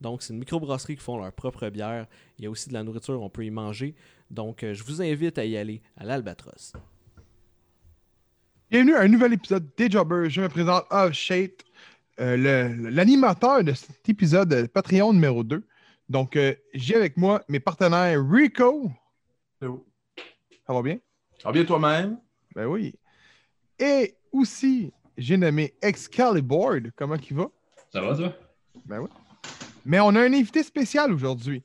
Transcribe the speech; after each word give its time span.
Donc, 0.00 0.22
c'est 0.22 0.32
une 0.32 0.38
microbrasserie 0.40 0.96
qui 0.96 1.02
font 1.02 1.18
leur 1.18 1.32
propre 1.32 1.68
bière. 1.70 2.06
Il 2.38 2.44
y 2.44 2.46
a 2.46 2.50
aussi 2.50 2.68
de 2.68 2.74
la 2.74 2.82
nourriture, 2.82 3.20
on 3.22 3.30
peut 3.30 3.44
y 3.44 3.50
manger. 3.50 3.94
Donc, 4.30 4.62
euh, 4.62 4.74
je 4.74 4.84
vous 4.84 5.00
invite 5.00 5.38
à 5.38 5.44
y 5.44 5.56
aller 5.56 5.80
à 5.96 6.04
l'Albatros. 6.04 6.72
Bienvenue 8.70 8.94
à 8.94 9.00
un 9.00 9.08
nouvel 9.08 9.32
épisode 9.32 9.68
des 9.76 9.90
Jobbers. 9.90 10.28
Je 10.28 10.42
me 10.42 10.48
présente 10.48 10.84
Off 10.90 11.12
Shade, 11.12 11.50
euh, 12.20 12.36
le- 12.36 12.90
l'animateur 12.90 13.62
de 13.64 13.72
cet 13.72 14.06
épisode 14.08 14.52
euh, 14.52 14.66
Patreon 14.68 15.12
numéro 15.12 15.42
2. 15.44 15.62
Donc, 16.08 16.36
euh, 16.36 16.54
j'ai 16.74 16.94
avec 16.96 17.16
moi 17.16 17.42
mes 17.48 17.60
partenaires 17.60 18.20
Rico. 18.28 18.90
Ça 19.62 20.72
va 20.72 20.82
bien? 20.82 20.98
Ça 21.38 21.48
va 21.48 21.52
bien 21.52 21.64
toi-même? 21.64 22.18
Ben 22.54 22.66
oui. 22.66 22.94
Et 23.78 24.14
aussi, 24.32 24.92
j'ai 25.16 25.36
nommé 25.36 25.74
Excalibur. 25.80 26.80
Comment 26.96 27.16
il 27.16 27.36
va? 27.36 27.46
Ça 27.92 28.00
va, 28.00 28.14
toi? 28.16 28.34
Ben 28.84 29.00
oui. 29.00 29.08
Mais 29.86 30.00
on 30.00 30.08
a 30.08 30.20
un 30.20 30.32
invité 30.34 30.62
spécial 30.62 31.12
aujourd'hui. 31.12 31.62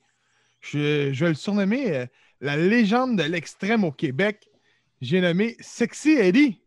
Je, 0.61 1.11
je 1.11 1.25
vais 1.25 1.29
le 1.31 1.35
surnommer 1.35 1.95
euh, 1.95 2.05
la 2.39 2.55
légende 2.55 3.17
de 3.17 3.23
l'extrême 3.23 3.83
au 3.83 3.91
Québec. 3.91 4.47
J'ai 5.01 5.19
nommé 5.21 5.57
Sexy 5.59 6.11
Eddie. 6.11 6.61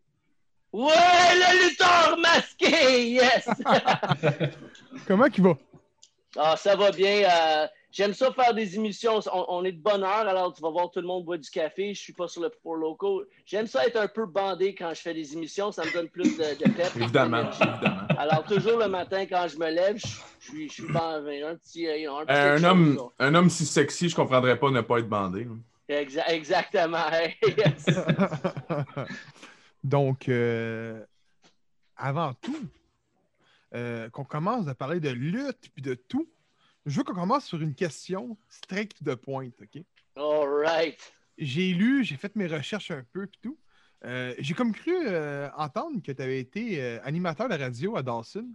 Ouais, 0.73 0.91
le 0.91 1.69
lutteur 1.69 2.17
masqué, 2.19 3.09
yes! 3.11 3.47
Comment 5.07 5.27
il 5.27 5.41
va? 5.43 5.57
ah, 6.37 6.57
ça 6.57 6.75
va 6.75 6.91
bien. 6.91 7.23
euh, 7.23 7.67
J'aime 7.95 8.13
ça 8.13 8.29
faire 8.33 8.53
des 8.53 8.75
émissions. 8.75 9.21
On, 9.33 9.45
on 9.47 9.63
est 9.63 9.71
de 9.71 9.81
bonne 9.81 10.03
heure, 10.03 10.27
alors 10.27 10.53
tu 10.53 10.61
vas 10.61 10.69
voir 10.69 10.91
tout 10.91 10.99
le 10.99 11.07
monde 11.07 11.23
boire 11.23 11.39
du 11.39 11.49
café. 11.49 11.93
Je 11.93 11.99
suis 12.01 12.11
pas 12.11 12.27
sur 12.27 12.41
le 12.41 12.51
Four 12.61 12.75
Loco. 12.75 13.23
J'aime 13.45 13.67
ça 13.67 13.87
être 13.87 13.95
un 13.95 14.09
peu 14.09 14.25
bandé 14.25 14.75
quand 14.75 14.93
je 14.93 14.99
fais 15.01 15.13
des 15.13 15.31
émissions. 15.33 15.71
Ça 15.71 15.85
me 15.85 15.93
donne 15.93 16.09
plus 16.09 16.35
de, 16.37 16.43
de 16.43 16.71
pep. 16.73 16.91
Évidemment. 16.97 17.49
Alors, 18.17 18.43
toujours 18.43 18.79
le 18.79 18.89
matin, 18.89 19.25
quand 19.25 19.47
je 19.47 19.57
me 19.57 19.69
lève, 19.71 19.95
je, 19.97 20.07
je 20.39 20.45
suis, 20.49 20.67
je 20.67 20.73
suis 20.73 20.91
bandé. 20.91 21.41
Un 21.43 21.55
petit. 21.55 21.87
Un, 21.87 22.25
petit 22.25 22.31
Euh, 22.33 22.57
un, 22.57 22.63
homme, 22.65 22.95
chose, 22.97 23.09
un 23.17 23.33
homme 23.33 23.49
si 23.49 23.65
sexy, 23.65 24.09
je 24.09 24.15
comprendrais 24.17 24.59
pas 24.59 24.69
ne 24.71 24.81
pas 24.81 24.99
être 24.99 25.07
bandé. 25.07 25.47
Exa- 25.87 26.29
exactement. 26.29 26.97
Yes. 27.57 27.85
Donc, 29.85 30.27
euh, 30.27 31.01
avant 31.95 32.33
tout, 32.41 32.59
euh, 33.73 34.09
qu'on 34.09 34.25
commence 34.25 34.67
à 34.67 34.75
parler 34.75 34.99
de 34.99 35.09
lutte 35.11 35.69
puis 35.73 35.81
de 35.81 35.93
tout, 35.93 36.27
je 36.85 36.97
veux 36.97 37.03
qu'on 37.03 37.13
commence 37.13 37.45
sur 37.45 37.61
une 37.61 37.73
question 37.75 38.37
stricte 38.47 39.03
de 39.03 39.15
pointe, 39.15 39.53
OK? 39.61 39.81
All 40.15 40.47
right. 40.47 40.99
J'ai 41.37 41.73
lu, 41.73 42.03
j'ai 42.03 42.15
fait 42.15 42.35
mes 42.35 42.47
recherches 42.47 42.91
un 42.91 43.03
peu 43.11 43.27
puis 43.27 43.39
tout. 43.41 43.57
Euh, 44.05 44.33
j'ai 44.37 44.53
comme 44.53 44.71
cru 44.73 44.93
euh, 45.07 45.49
entendre 45.57 46.01
que 46.01 46.11
tu 46.11 46.21
avais 46.21 46.39
été 46.39 46.81
euh, 46.81 46.99
animateur 47.03 47.49
de 47.49 47.55
radio 47.55 47.97
à 47.97 48.03
Dawson. 48.03 48.47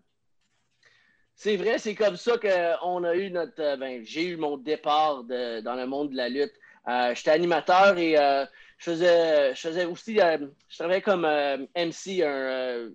C'est 1.35 1.57
vrai, 1.57 1.79
c'est 1.79 1.95
comme 1.95 2.17
ça 2.17 2.37
qu'on 2.39 3.05
a 3.05 3.15
eu 3.17 3.31
notre. 3.31 3.77
ben, 3.77 4.05
j'ai 4.05 4.29
eu 4.29 4.37
mon 4.37 4.59
départ 4.59 5.25
de- 5.25 5.61
dans 5.61 5.75
le 5.75 5.87
monde 5.87 6.11
de 6.11 6.17
la 6.17 6.29
lutte. 6.29 6.53
J'étais 7.15 7.31
animateur 7.31 7.97
et 7.99 8.13
je, 8.15 8.47
faisais, 8.91 9.55
je 9.55 9.61
faisais 9.61 9.85
aussi. 9.87 10.17
je 10.17 10.77
travaillais 10.77 11.01
comme 11.03 11.23
MC 11.75 12.23
un, 12.23 12.91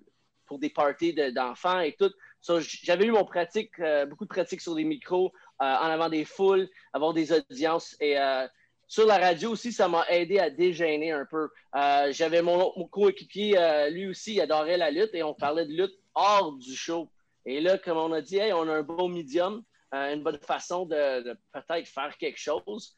pour 0.46 0.58
des 0.60 0.70
parties 0.70 1.12
de- 1.12 1.30
d'enfants 1.30 1.80
et 1.80 1.96
tout. 1.98 2.12
So, 2.40 2.60
J'avais 2.60 3.06
eu 3.06 3.10
mon 3.10 3.24
pratique, 3.24 3.78
euh, 3.80 4.06
beaucoup 4.06 4.24
de 4.24 4.28
pratique 4.28 4.60
sur 4.60 4.74
des 4.74 4.84
micros, 4.84 5.32
euh, 5.60 5.64
en 5.64 5.86
avant 5.86 6.08
des 6.08 6.24
foules, 6.24 6.68
avoir 6.92 7.12
des 7.12 7.32
audiences. 7.32 7.96
Et 8.00 8.18
euh, 8.18 8.46
sur 8.86 9.06
la 9.06 9.18
radio 9.18 9.50
aussi, 9.50 9.72
ça 9.72 9.88
m'a 9.88 10.06
aidé 10.08 10.38
à 10.38 10.48
dégêner 10.48 11.10
un 11.10 11.26
peu. 11.26 11.48
J'avais 12.10 12.42
mon, 12.42 12.70
coéquipier, 12.88 13.88
lui 13.90 14.06
aussi, 14.06 14.34
il 14.34 14.40
adorait 14.40 14.76
la 14.76 14.92
lutte 14.92 15.12
et 15.12 15.24
on 15.24 15.34
parlait 15.34 15.66
de 15.66 15.72
lutte 15.72 15.98
hors 16.14 16.52
du 16.52 16.74
show. 16.76 17.10
Et 17.46 17.60
là, 17.60 17.78
comme 17.78 17.98
on 17.98 18.12
a 18.12 18.20
dit, 18.20 18.36
Hey, 18.36 18.52
on 18.52 18.68
a 18.68 18.74
un 18.74 18.82
beau 18.82 19.08
médium, 19.08 19.64
une 19.92 20.22
bonne 20.22 20.38
façon 20.38 20.86
de, 20.86 21.22
de 21.24 21.36
peut-être 21.52 21.88
faire 21.88 22.16
quelque 22.16 22.38
chose. 22.38 22.94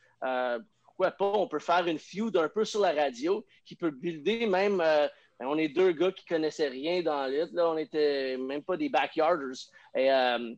Pourquoi 0.84 1.10
pas? 1.12 1.32
On 1.32 1.48
peut 1.48 1.58
faire 1.58 1.86
une 1.86 1.98
feud 1.98 2.36
un 2.36 2.50
peu 2.50 2.66
sur 2.66 2.80
la 2.80 2.92
radio 2.92 3.46
qui 3.64 3.74
peut 3.74 3.90
builder 3.90 4.46
même. 4.46 4.82
Ben, 5.38 5.46
on 5.46 5.58
est 5.58 5.68
deux 5.68 5.92
gars 5.92 6.12
qui 6.12 6.24
connaissaient 6.24 6.68
rien 6.68 7.02
dans 7.02 7.26
la. 7.26 7.46
Là, 7.52 7.70
on 7.70 7.76
était 7.76 8.36
même 8.36 8.62
pas 8.62 8.76
des 8.76 8.88
backyarders. 8.88 9.58
Et 9.94 10.12
euh, 10.12 10.54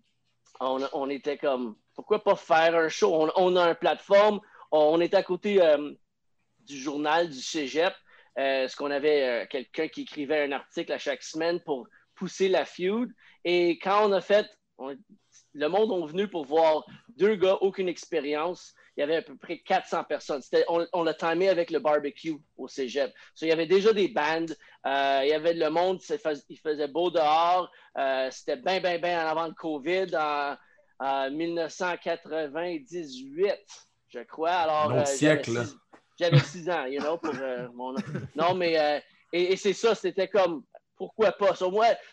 on, 0.60 0.80
on 0.92 1.10
était 1.10 1.38
comme, 1.38 1.76
pourquoi 1.94 2.22
pas 2.22 2.36
faire 2.36 2.74
un 2.76 2.88
show? 2.88 3.14
On, 3.14 3.30
on 3.36 3.56
a 3.56 3.68
une 3.68 3.74
plateforme. 3.74 4.40
On, 4.70 4.78
on 4.78 5.00
est 5.00 5.14
à 5.14 5.22
côté 5.22 5.62
euh, 5.62 5.92
du 6.60 6.76
journal 6.76 7.28
du 7.28 7.40
cégep. 7.40 7.94
Euh, 8.38 8.68
ce 8.68 8.76
qu'on 8.76 8.90
avait 8.90 9.22
euh, 9.22 9.46
quelqu'un 9.50 9.88
qui 9.88 10.02
écrivait 10.02 10.44
un 10.44 10.52
article 10.52 10.92
à 10.92 10.98
chaque 10.98 11.22
semaine 11.22 11.60
pour 11.60 11.88
pousser 12.14 12.48
la 12.48 12.64
feud. 12.64 13.10
Et 13.44 13.78
quand 13.78 14.08
on 14.08 14.12
a 14.12 14.20
fait, 14.20 14.46
le 15.52 15.68
monde 15.68 15.92
est 15.92 16.12
venu 16.12 16.28
pour 16.28 16.44
voir 16.44 16.84
deux 17.16 17.34
gars, 17.34 17.58
aucune 17.60 17.88
expérience. 17.88 18.72
Il 19.00 19.04
y 19.04 19.04
avait 19.04 19.16
à 19.16 19.22
peu 19.22 19.34
près 19.34 19.60
400 19.60 20.04
personnes. 20.04 20.42
On 20.68 20.86
on 20.92 21.02
l'a 21.04 21.14
timé 21.14 21.48
avec 21.48 21.70
le 21.70 21.78
barbecue 21.78 22.34
au 22.58 22.68
cégep. 22.68 23.10
So, 23.34 23.46
il 23.46 23.48
y 23.48 23.52
avait 23.52 23.64
déjà 23.64 23.94
des 23.94 24.08
bandes. 24.08 24.54
euh, 24.86 25.20
il 25.22 25.30
y 25.30 25.32
avait 25.32 25.54
le 25.54 25.70
monde, 25.70 26.02
fais- 26.02 26.20
il 26.50 26.58
faisait 26.58 26.86
beau 26.86 27.10
dehors. 27.10 27.70
euh, 27.96 28.28
C'était 28.30 28.56
bien, 28.56 28.78
bien, 28.78 28.98
bien 28.98 29.24
en 29.24 29.28
avant 29.30 29.46
le 29.46 29.54
COVID 29.54 30.14
en, 30.14 30.54
en 30.98 31.30
1998, 31.30 33.54
je 34.08 34.18
crois. 34.20 34.50
Alors, 34.50 34.90
j'avais 34.92 35.06
siècle, 35.06 35.52
J'avais 36.18 36.40
six 36.40 36.68
ans, 36.68 36.84
you 36.84 37.00
know, 37.00 37.16
pour 37.16 37.32
euh, 37.40 37.68
mon... 37.72 37.94
Non, 38.36 38.52
mais... 38.54 38.78
euh, 38.78 39.00
et, 39.32 39.52
et 39.52 39.56
c'est 39.56 39.72
ça, 39.72 39.94
c'était 39.94 40.28
comme 40.28 40.62
pourquoi 41.00 41.32
pas? 41.32 41.54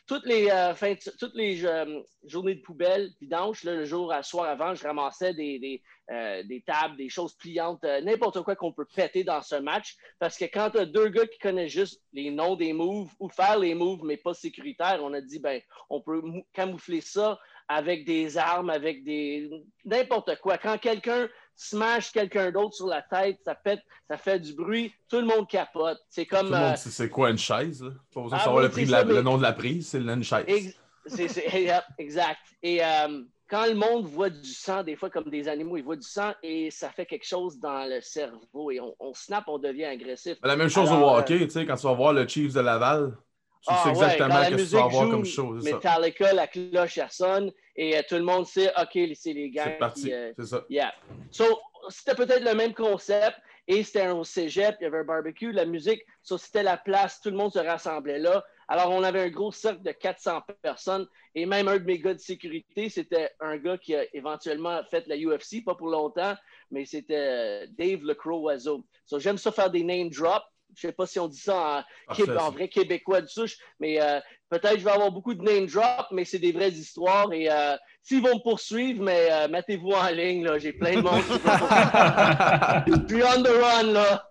Toutes 0.07 0.25
les, 0.25 0.47
euh, 0.49 0.73
toutes 1.19 1.35
les 1.35 1.65
euh, 1.65 1.99
journées 2.23 2.55
de 2.55 2.61
poubelle, 2.61 3.09
vidange, 3.19 3.65
là, 3.65 3.73
le 3.73 3.83
jour 3.83 4.13
à 4.13 4.23
soir 4.23 4.47
avant, 4.47 4.75
je 4.75 4.87
ramassais 4.87 5.33
des, 5.33 5.59
des, 5.59 5.83
euh, 6.09 6.41
tables, 6.65 6.95
des 6.95 7.09
choses 7.09 7.33
pliantes, 7.33 7.83
euh, 7.83 7.99
n'importe 7.99 8.41
quoi 8.43 8.55
qu'on 8.55 8.71
peut 8.71 8.85
péter 8.85 9.25
dans 9.25 9.41
ce 9.41 9.55
match. 9.55 9.97
Parce 10.19 10.37
que 10.37 10.45
quand 10.45 10.69
tu 10.69 10.77
as 10.77 10.85
deux 10.85 11.09
gars 11.09 11.27
qui 11.27 11.37
connaissent 11.37 11.73
juste 11.73 12.01
les 12.13 12.31
noms 12.31 12.55
des 12.55 12.71
moves 12.71 13.11
ou 13.19 13.27
faire 13.27 13.59
les 13.59 13.75
moves, 13.75 14.05
mais 14.05 14.15
pas 14.15 14.33
sécuritaires, 14.33 14.99
on 15.03 15.11
a 15.13 15.19
dit, 15.19 15.39
ben, 15.39 15.61
on 15.89 15.99
peut 15.99 16.21
mou- 16.21 16.45
camoufler 16.53 17.01
ça 17.01 17.37
avec 17.67 18.05
des 18.05 18.37
armes, 18.37 18.69
avec 18.69 19.03
des. 19.03 19.49
n'importe 19.83 20.39
quoi. 20.39 20.57
Quand 20.57 20.77
quelqu'un 20.77 21.27
smash 21.57 22.11
quelqu'un 22.11 22.51
d'autre 22.51 22.75
sur 22.75 22.87
la 22.87 23.01
tête, 23.01 23.39
ça 23.43 23.55
fait, 23.55 23.79
ça 24.09 24.17
fait 24.17 24.39
du 24.39 24.53
bruit, 24.53 24.93
tout 25.09 25.17
le 25.17 25.25
monde 25.25 25.47
capote. 25.49 25.97
C'est 26.09 26.25
Tout 26.25 26.35
comme. 26.37 26.45
le 26.51 26.51
monde 26.57 26.73
euh, 26.73 26.75
c'est 26.77 27.09
quoi 27.09 27.31
une 27.31 27.37
chaise. 27.37 27.81
Là. 27.83 27.89
Pas 28.13 28.21
besoin 28.21 28.37
de 28.37 28.41
Ah 28.41 28.45
savoir 28.45 28.63
le, 28.63 28.69
prix 28.69 28.81
c'est 28.81 28.87
de 28.87 28.91
la- 28.91 28.99
ça, 28.99 29.05
mais- 29.05 29.13
le 29.15 29.21
nom 29.23 29.37
de 29.37 29.43
la 29.43 29.53
prise, 29.53 29.87
c'est 29.89 29.97
une 29.99 30.23
chaise. 30.23 30.45
Ex- 30.47 30.77
c'est- 31.07 31.71
exact. 31.97 32.39
Et 32.61 32.83
euh, 32.85 33.23
quand 33.49 33.65
le 33.65 33.75
monde 33.75 34.05
voit 34.05 34.29
du 34.29 34.43
sang, 34.53 34.83
des 34.83 34.95
fois 34.95 35.09
comme 35.09 35.29
des 35.29 35.47
animaux, 35.47 35.77
ils 35.77 35.83
voient 35.83 35.95
du 35.95 36.07
sang 36.07 36.33
et 36.43 36.69
ça 36.69 36.89
fait 36.91 37.05
quelque 37.05 37.25
chose 37.25 37.59
dans 37.59 37.89
le 37.89 38.01
cerveau 38.01 38.71
et 38.71 38.79
on, 38.79 38.93
on 38.99 39.13
snap, 39.13 39.45
on 39.47 39.57
devient 39.57 39.85
agressif. 39.85 40.37
La 40.43 40.55
même 40.57 40.69
chose 40.69 40.89
Alors, 40.91 41.13
au 41.13 41.15
euh, 41.15 41.19
hockey, 41.19 41.39
tu 41.39 41.49
sais, 41.51 41.65
quand 41.65 41.75
tu 41.77 41.87
vas 41.87 41.93
voir 41.93 42.13
le 42.13 42.27
Chiefs 42.27 42.53
de 42.53 42.59
Laval, 42.59 43.17
tu 43.61 43.67
Ah 43.67 43.81
sais 43.83 43.89
ouais, 43.89 43.95
exactement 43.95 44.35
ce 44.35 44.41
que 44.41 44.47
tu 44.47 44.55
musique 44.55 44.73
vas 44.73 44.83
avoir 44.85 45.03
joue, 45.03 45.11
comme 45.11 45.25
chose. 45.25 45.63
C'est 45.63 45.69
ça. 45.69 45.75
Metallica, 45.75 46.33
la 46.33 46.47
cloche, 46.47 46.97
elle 46.97 47.11
sonne 47.11 47.51
et 47.75 47.97
euh, 47.97 48.01
tout 48.07 48.15
le 48.15 48.23
monde 48.23 48.45
sait, 48.45 48.71
OK, 48.79 48.99
c'est 49.15 49.33
les 49.33 49.49
gars 49.49 49.65
C'est 49.65 49.77
parti, 49.77 50.13
euh, 50.13 50.33
c'est 50.37 50.45
ça. 50.45 50.65
Yeah. 50.69 50.93
So, 51.31 51.45
c'était 51.89 52.15
peut-être 52.15 52.43
le 52.43 52.55
même 52.55 52.73
concept 52.73 53.37
et 53.67 53.83
c'était 53.83 54.07
au 54.07 54.23
cégep, 54.23 54.77
il 54.79 54.83
y 54.83 54.87
avait 54.87 54.99
un 54.99 55.03
barbecue, 55.03 55.51
la 55.51 55.65
musique, 55.65 56.01
so, 56.23 56.37
c'était 56.37 56.63
la 56.63 56.77
place, 56.77 57.19
tout 57.21 57.29
le 57.29 57.37
monde 57.37 57.51
se 57.51 57.59
rassemblait 57.59 58.19
là. 58.19 58.43
Alors, 58.69 58.91
on 58.91 59.03
avait 59.03 59.21
un 59.21 59.29
gros 59.29 59.51
cercle 59.51 59.81
de 59.81 59.91
400 59.91 60.41
personnes 60.61 61.07
et 61.35 61.45
même 61.45 61.67
un 61.67 61.77
de 61.77 61.85
mes 61.85 61.99
gars 61.99 62.13
de 62.13 62.19
sécurité, 62.19 62.89
c'était 62.89 63.31
un 63.39 63.57
gars 63.57 63.77
qui 63.77 63.95
a 63.95 64.03
éventuellement 64.13 64.81
fait 64.89 65.07
la 65.07 65.15
UFC, 65.15 65.63
pas 65.63 65.75
pour 65.75 65.87
longtemps, 65.87 66.35
mais 66.71 66.83
c'était 66.83 67.15
euh, 67.15 67.67
Dave 67.77 68.03
Le 68.03 68.13
Crow 68.13 68.41
Oiseau. 68.41 68.83
So, 69.05 69.19
j'aime 69.19 69.37
ça 69.37 69.51
faire 69.51 69.69
des 69.69 69.83
name 69.83 70.09
drops. 70.09 70.45
Je 70.75 70.81
sais 70.87 70.91
pas 70.93 71.05
si 71.07 71.19
on 71.19 71.27
dit 71.27 71.39
ça 71.39 71.55
en, 71.55 71.83
Parfait, 72.07 72.23
Québé- 72.23 72.37
en 72.37 72.45
ça. 72.45 72.49
vrai 72.51 72.67
québécois 72.67 73.21
de 73.21 73.27
souche, 73.27 73.57
mais 73.79 73.99
euh, 74.01 74.19
peut-être 74.49 74.77
je 74.79 74.83
vais 74.83 74.91
avoir 74.91 75.11
beaucoup 75.11 75.33
de 75.33 75.41
name 75.41 75.65
drop, 75.65 76.07
mais 76.11 76.23
c'est 76.25 76.37
des 76.39 76.51
vraies 76.51 76.69
histoires. 76.71 77.31
Et 77.33 77.49
euh, 77.49 77.75
s'ils 78.03 78.21
vont 78.21 78.35
me 78.35 78.43
poursuivre, 78.43 79.01
mais 79.03 79.27
euh, 79.31 79.47
mettez-vous 79.47 79.91
en 79.91 80.07
ligne, 80.09 80.43
là. 80.45 80.59
J'ai 80.59 80.73
plein 80.73 80.95
de 80.97 81.01
monde. 81.01 81.21
Je 82.87 83.15
suis 83.15 83.23
on 83.23 83.41
the 83.43 83.47
run, 83.47 83.91
là. 83.93 84.29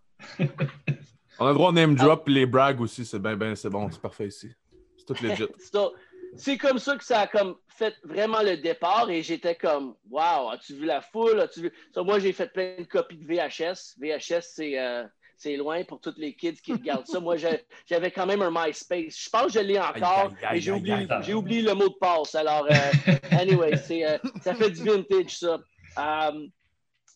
On 1.38 1.46
a 1.46 1.48
le 1.50 1.54
droit 1.54 1.70
de 1.70 1.76
name 1.76 1.94
drop 1.94 2.24
puis 2.24 2.34
les 2.34 2.46
brags 2.46 2.80
aussi, 2.80 3.04
c'est 3.04 3.18
bien, 3.18 3.36
ben, 3.36 3.54
c'est 3.54 3.68
bon, 3.68 3.90
c'est 3.90 4.00
parfait 4.00 4.28
ici. 4.28 4.50
C'est 4.96 5.04
tout 5.04 5.22
legit. 5.22 5.46
C'est 6.38 6.58
comme 6.58 6.78
ça 6.78 6.96
que 6.98 7.04
ça 7.04 7.20
a 7.20 7.26
comme 7.28 7.56
fait 7.66 7.94
vraiment 8.04 8.42
le 8.42 8.58
départ 8.58 9.08
et 9.08 9.22
j'étais 9.22 9.54
comme 9.54 9.94
Wow, 10.10 10.50
as-tu 10.50 10.74
vu 10.74 10.84
la 10.84 11.00
foule? 11.00 11.40
As-tu 11.40 11.62
vu. 11.62 11.72
So, 11.94 12.04
moi, 12.04 12.18
j'ai 12.18 12.32
fait 12.34 12.52
plein 12.52 12.74
de 12.78 12.84
copies 12.84 13.16
de 13.16 13.24
VHS. 13.24 13.94
VHS, 13.98 14.42
c'est. 14.54 14.78
euh, 14.78 15.04
c'est 15.36 15.56
loin 15.56 15.84
pour 15.84 16.00
tous 16.00 16.14
les 16.16 16.34
kids 16.34 16.60
qui 16.62 16.72
regardent 16.72 17.06
ça. 17.06 17.20
Moi, 17.26 17.36
j'avais 17.36 18.10
quand 18.10 18.26
même 18.26 18.42
un 18.42 18.50
MySpace. 18.50 19.24
Je 19.24 19.30
pense 19.30 19.46
que 19.46 19.52
je 19.52 19.60
l'ai 19.60 19.78
encore, 19.78 20.32
Aïe, 20.42 20.46
aïe, 20.46 20.54
mais 20.54 21.22
j'ai 21.22 21.34
oublié, 21.34 21.62
le 21.62 21.74
mot 21.74 21.88
de 21.88 21.94
passe. 22.00 22.34
Alors, 22.34 22.66
euh, 22.70 23.12
anyway, 23.30 23.74
euh, 23.90 24.18
ça 24.42 24.54
fait 24.54 24.70
du 24.70 24.82
vintage, 24.82 25.38
ça. 25.38 25.60
Um, 25.96 26.50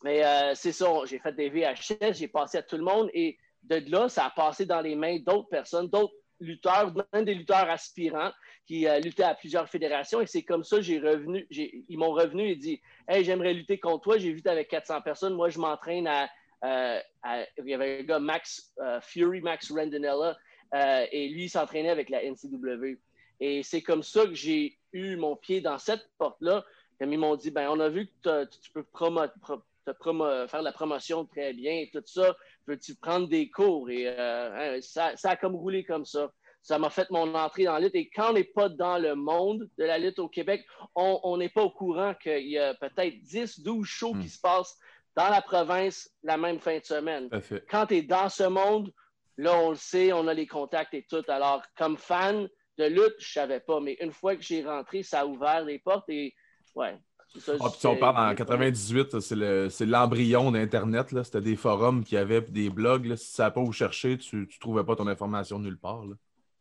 mais 0.03 0.25
euh, 0.25 0.55
c'est 0.55 0.73
ça, 0.73 0.87
j'ai 1.07 1.19
fait 1.19 1.35
des 1.35 1.51
VHS, 1.51 2.15
j'ai 2.15 2.29
passé 2.29 2.59
à 2.59 2.63
tout 2.63 2.77
le 2.77 2.85
monde 2.85 3.11
et 3.13 3.37
de 3.63 3.83
là, 3.91 4.09
ça 4.09 4.27
a 4.27 4.31
passé 4.31 4.65
dans 4.65 4.81
les 4.81 4.95
mains 4.95 5.19
d'autres 5.19 5.49
personnes, 5.49 5.89
d'autres 5.89 6.15
lutteurs, 6.41 6.93
même 7.13 7.25
des 7.25 7.35
lutteurs 7.35 7.69
aspirants 7.69 8.33
qui 8.67 8.87
euh, 8.87 8.99
luttaient 9.01 9.25
à 9.25 9.35
plusieurs 9.35 9.69
fédérations. 9.69 10.21
Et 10.23 10.27
c'est 10.27 10.43
comme 10.43 10.65
ça, 10.65 10.81
j'ai 10.81 10.99
revenu, 10.99 11.47
ils 11.51 11.99
m'ont 11.99 12.13
revenu 12.13 12.49
et 12.49 12.57
dit 12.57 12.81
Hey, 13.07 13.25
j'aimerais 13.25 13.53
lutter 13.53 13.79
contre 13.79 14.05
toi. 14.05 14.19
J'ai 14.19 14.33
vu 14.33 14.41
avec 14.47 14.69
400 14.69 15.03
personnes. 15.03 15.35
Moi, 15.35 15.51
je 15.51 15.59
m'entraîne 15.59 16.07
à, 16.07 16.29
à- 16.63 17.45
Il 17.59 17.69
y 17.69 17.75
avait 17.75 18.01
un 18.01 18.03
gars, 18.05 18.19
Max 18.19 18.73
euh, 18.81 19.01
Fury, 19.01 19.41
Max 19.41 19.71
Randonella, 19.73 20.37
euh, 20.75 21.07
et 21.11 21.29
lui, 21.29 21.45
il 21.45 21.49
s'entraînait 21.51 21.91
avec 21.91 22.09
la 22.11 22.23
NCW. 22.25 22.99
Et 23.41 23.63
c'est 23.63 23.83
comme 23.83 24.03
ça 24.03 24.25
que 24.27 24.35
j'ai 24.35 24.79
eu 24.93 25.17
mon 25.17 25.37
pied 25.37 25.61
dans 25.61 25.79
cette 25.79 26.07
porte-là. 26.19 26.65
Comme 26.99 27.13
ils 27.13 27.19
m'ont 27.19 27.37
dit, 27.37 27.51
ben, 27.51 27.69
on 27.71 27.81
a 27.81 27.89
vu 27.89 28.07
que 28.23 28.45
tu 28.45 28.71
peux 28.73 28.83
promo- 28.83 29.31
pro- 29.41 29.63
te 29.87 29.91
promo- 29.93 30.47
faire 30.49 30.61
la 30.63 30.73
promotion 30.73 31.25
très 31.25 31.55
bien 31.55 31.73
et 31.73 31.91
tout 31.91 32.03
ça. 32.05 32.37
Veux-tu 32.67 32.95
prendre 32.97 33.27
des 33.29 33.49
cours? 33.51 33.89
Et 33.91 34.07
euh, 34.07 34.77
hein, 34.77 34.81
ça, 34.83 35.17
ça 35.17 35.31
a 35.31 35.37
comme 35.37 35.57
roulé 35.57 35.83
comme 35.85 36.05
ça. 36.05 36.31
Ça 36.63 36.79
m'a 36.79 36.91
fait 36.91 37.09
mon 37.11 37.35
entrée 37.35 37.65
dans 37.65 37.73
la 37.73 37.81
lutte. 37.81 37.95
Et 37.95 38.11
quand 38.11 38.31
on 38.31 38.33
n'est 38.35 38.45
pas 38.45 38.69
dans 38.69 38.99
le 38.99 39.15
monde 39.15 39.67
de 39.79 39.85
la 39.85 39.97
lutte 39.97 40.19
au 40.19 40.29
Québec, 40.29 40.67
on 40.95 41.39
n'est 41.39 41.49
pas 41.49 41.63
au 41.63 41.71
courant 41.71 42.13
qu'il 42.23 42.49
y 42.49 42.59
a 42.59 42.75
peut-être 42.75 43.19
10, 43.23 43.61
12 43.61 43.87
shows 43.87 44.13
Hmm. 44.13 44.21
qui 44.21 44.29
se 44.29 44.39
passent 44.39 44.79
dans 45.17 45.29
la 45.29 45.43
province 45.43 46.09
la 46.23 46.37
même 46.37 46.59
fin 46.61 46.79
de 46.79 46.85
semaine 46.85 47.29
quand 47.71 47.87
tu 47.87 47.97
es 47.97 48.03
dans 48.03 48.29
ce 48.29 48.45
monde, 48.45 48.93
là, 49.37 49.59
on 49.59 49.71
le 49.71 49.77
sait, 49.77 50.13
on 50.13 50.27
a 50.29 50.35
les 50.35 50.47
contacts 50.47 50.95
et 50.95 51.07
tout. 51.09 51.23
Alors, 51.29 51.63
comme 51.77 51.97
fan 51.97 52.49
de 52.79 52.85
lutte, 52.85 53.17
je 53.19 53.33
savais 53.33 53.61
pas, 53.61 53.81
mais 53.81 53.97
une 54.01 54.13
fois 54.13 54.37
que 54.37 54.43
j'ai 54.43 54.65
rentré, 54.65 55.03
ça 55.03 55.21
a 55.21 55.27
ouvert 55.27 55.65
les 55.65 55.79
portes 55.79 56.09
et 56.09 56.35
ouais. 56.75 56.97
ça, 57.39 57.53
Ah, 57.61 57.69
puis 57.71 57.79
si 57.81 57.87
on 57.87 57.97
parle 57.97 58.17
en 58.31 58.35
98, 58.35 59.15
là, 59.15 59.21
c'est 59.21 59.37
le- 59.37 59.69
c'est 59.69 59.87
l'embryon 59.87 60.51
d'Internet. 60.53 61.09
C'était 61.25 61.41
des 61.41 61.57
forums 61.57 62.03
qui 62.05 62.17
avaient 62.17 62.41
des 62.41 62.71
blogs. 62.71 63.07
là. 63.07 63.17
Si 63.17 63.27
tu 63.27 63.31
ne 63.33 63.37
savais 63.37 63.55
pas 63.55 63.61
où 63.61 63.73
chercher, 63.73 64.19
tu 64.19 64.37
ne 64.37 64.47
trouvais 64.61 64.85
pas 64.85 64.97
ton 64.97 65.07
information 65.07 65.59
nulle 65.59 65.79
part. 65.79 66.05
là. 66.07 66.15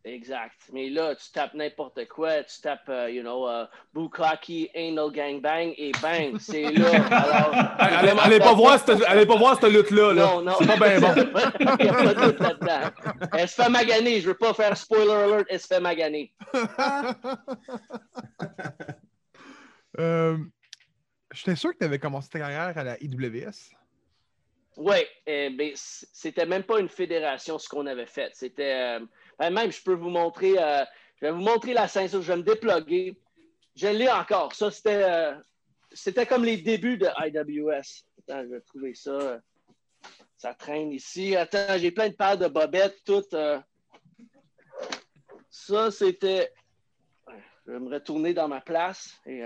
Exact. 0.05 0.55
Mais 0.71 0.89
là, 0.89 1.13
tu 1.13 1.29
tapes 1.33 1.53
n'importe 1.53 2.07
quoi, 2.07 2.41
tu 2.43 2.61
tapes, 2.61 2.87
euh, 2.87 3.11
you 3.11 3.21
know, 3.21 3.49
uh, 3.49 3.65
Bukaki, 3.93 4.69
Anal 4.73 5.11
Gangbang 5.11 5.73
et 5.77 5.91
bang, 6.01 6.37
c'est 6.39 6.71
là. 6.71 6.89
Alors, 7.09 7.53
Allez, 7.99 8.11
allez- 8.17 8.39
pas 8.39 8.53
voir 8.53 8.79
cette, 8.79 9.03
allez 9.05 9.25
pas 9.25 9.35
voir 9.35 9.59
cette 9.59 9.69
lutte-là. 9.71 10.13
là. 10.13 10.25
Non, 10.25 10.41
non. 10.41 10.53
C'est 10.57 10.67
pas 10.67 10.77
bien 10.77 11.01
bon. 11.01 11.13
Il 11.79 11.83
n'y 11.83 11.89
a 11.89 11.93
pas 11.93 12.13
de 12.13 12.25
doute 12.31 12.39
là-dedans. 12.39 13.27
Elle 13.33 13.49
se 13.49 13.61
fait 13.61 13.69
maganer. 13.69 14.21
Je 14.21 14.27
veux 14.27 14.37
pas 14.37 14.53
faire 14.53 14.75
spoiler 14.77 15.11
alert. 15.11 15.45
Elle 15.49 15.59
se 15.59 15.67
fait 15.67 15.81
maganer. 15.81 16.33
Euh, 19.99 20.37
J'étais 21.33 21.55
sûr 21.55 21.73
que 21.73 21.77
tu 21.79 21.85
avais 21.85 21.99
commencé 21.99 22.29
ta 22.29 22.39
carrière 22.39 22.75
à 22.77 22.83
la 22.83 22.97
IWS. 23.03 23.71
Oui, 24.77 24.95
ben, 25.27 25.71
c- 25.75 26.07
c'était 26.13 26.45
même 26.45 26.63
pas 26.63 26.79
une 26.79 26.89
fédération 26.89 27.59
ce 27.59 27.67
qu'on 27.69 27.85
avait 27.85 28.05
fait. 28.05 28.31
C'était. 28.33 28.97
euh, 28.97 28.99
même, 29.39 29.71
je 29.71 29.81
peux 29.81 29.93
vous 29.93 30.09
montrer. 30.09 30.55
euh, 30.57 30.83
je 31.21 31.25
vais 31.25 31.31
vous 31.31 31.41
montrer 31.41 31.73
la 31.73 31.87
ceinture. 31.87 32.21
Je 32.21 32.31
vais 32.31 32.37
me 32.37 32.43
déploguer. 32.43 33.17
Je 33.75 33.87
l'ai 33.87 34.09
encore. 34.09 34.53
Ça, 34.53 34.69
c'était. 34.71 35.03
euh, 35.03 35.35
c'était 35.91 36.25
comme 36.25 36.43
les 36.45 36.57
débuts 36.57 36.97
de 36.97 37.07
IWS. 37.07 38.03
Attends, 38.19 38.43
je 38.43 38.49
vais 38.49 38.61
trouver 38.61 38.93
ça. 38.93 39.39
Ça 40.37 40.53
traîne 40.53 40.91
ici. 40.91 41.35
Attends, 41.35 41.77
j'ai 41.77 41.91
plein 41.91 42.09
de 42.09 42.13
paires 42.15 42.37
de 42.37 42.47
bobettes, 42.47 42.97
toutes. 43.05 43.33
euh. 43.33 43.59
Ça, 45.49 45.91
c'était. 45.91 46.53
Je 47.65 47.71
vais 47.73 47.79
me 47.79 47.89
retourner 47.93 48.33
dans 48.33 48.47
ma 48.47 48.61
place. 48.61 49.13
Et, 49.25 49.43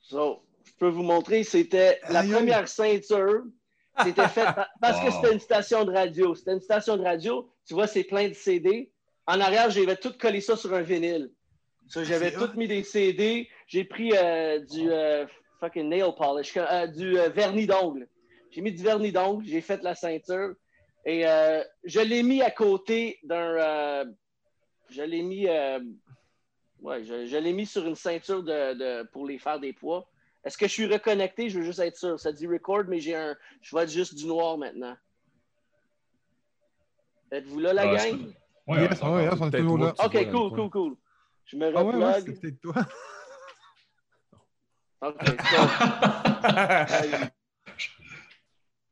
So, 0.00 0.42
je 0.64 0.72
peux 0.78 0.88
vous 0.88 1.02
montrer, 1.02 1.44
c'était 1.44 2.00
la 2.08 2.22
première 2.22 2.66
ceinture. 2.66 3.42
C'était 4.04 4.28
fait 4.28 4.44
pa- 4.44 4.68
parce 4.80 5.00
que 5.04 5.10
c'était 5.10 5.32
une 5.32 5.40
station 5.40 5.84
de 5.84 5.92
radio. 5.92 6.34
C'était 6.34 6.52
une 6.52 6.60
station 6.60 6.96
de 6.96 7.02
radio. 7.02 7.48
Tu 7.66 7.74
vois, 7.74 7.86
c'est 7.86 8.04
plein 8.04 8.28
de 8.28 8.34
CD. 8.34 8.90
En 9.26 9.40
arrière, 9.40 9.70
j'avais 9.70 9.96
tout 9.96 10.12
collé 10.18 10.40
ça 10.40 10.56
sur 10.56 10.72
un 10.74 10.82
vinyle. 10.82 11.30
So, 11.88 12.04
j'avais 12.04 12.30
tout 12.32 12.56
mis 12.56 12.68
des 12.68 12.82
CD. 12.82 13.48
J'ai 13.66 13.84
pris 13.84 14.12
euh, 14.14 14.60
du 14.60 14.90
euh, 14.90 15.26
fucking 15.60 15.88
nail 15.88 16.12
polish, 16.16 16.54
euh, 16.56 16.86
du 16.86 17.14
vernis 17.34 17.66
d'ongle. 17.66 18.08
J'ai 18.50 18.60
mis 18.60 18.72
du 18.72 18.82
vernis 18.82 19.12
d'ongle. 19.12 19.44
J'ai 19.46 19.60
fait 19.60 19.82
la 19.82 19.94
ceinture. 19.94 20.54
Et 21.04 21.22
je 21.84 22.00
l'ai 22.00 22.22
mis 22.22 22.42
à 22.42 22.50
côté 22.50 23.18
d'un. 23.22 24.04
je 24.90 25.02
l'ai 25.02 25.22
mis. 25.22 25.46
Ouais, 26.80 27.02
je, 27.02 27.26
je 27.26 27.36
l'ai 27.36 27.52
mis 27.52 27.66
sur 27.66 27.84
une 27.86 27.96
ceinture 27.96 28.42
de, 28.42 28.74
de- 28.74 29.02
pour 29.10 29.26
les 29.26 29.38
faire 29.38 29.58
des 29.58 29.72
poids. 29.72 30.08
Est-ce 30.44 30.56
que 30.56 30.66
je 30.66 30.72
suis 30.72 30.86
reconnecté? 30.86 31.48
Je 31.50 31.58
veux 31.58 31.64
juste 31.64 31.80
être 31.80 31.96
sûr. 31.96 32.18
Ça 32.18 32.32
dit 32.32 32.46
record, 32.46 32.84
mais 32.86 33.00
j'ai 33.00 33.14
un. 33.16 33.36
Je 33.60 33.70
vois 33.70 33.86
juste 33.86 34.14
du 34.14 34.26
noir 34.26 34.56
maintenant. 34.58 34.96
Êtes-vous 37.30 37.60
là, 37.60 37.72
la 37.74 37.82
Ah, 37.82 37.94
gang? 37.96 37.98
c'est- 38.00 38.38
Ouais, 38.72 38.82
Yes, 38.82 39.00
ouais, 39.02 39.28
on 39.40 39.48
est 39.48 39.58
toujours 39.58 39.78
là. 39.78 39.94
Ok, 39.98 40.12
vois 40.12 40.24
cool, 40.26 40.50
cool, 40.52 40.70
cool. 40.70 40.96
Je 41.46 41.56
me 41.56 41.74
Ah 41.76 41.82
ouais, 41.84 42.52
toi. 42.62 42.74
OK, 45.00 45.14
so, 45.24 45.56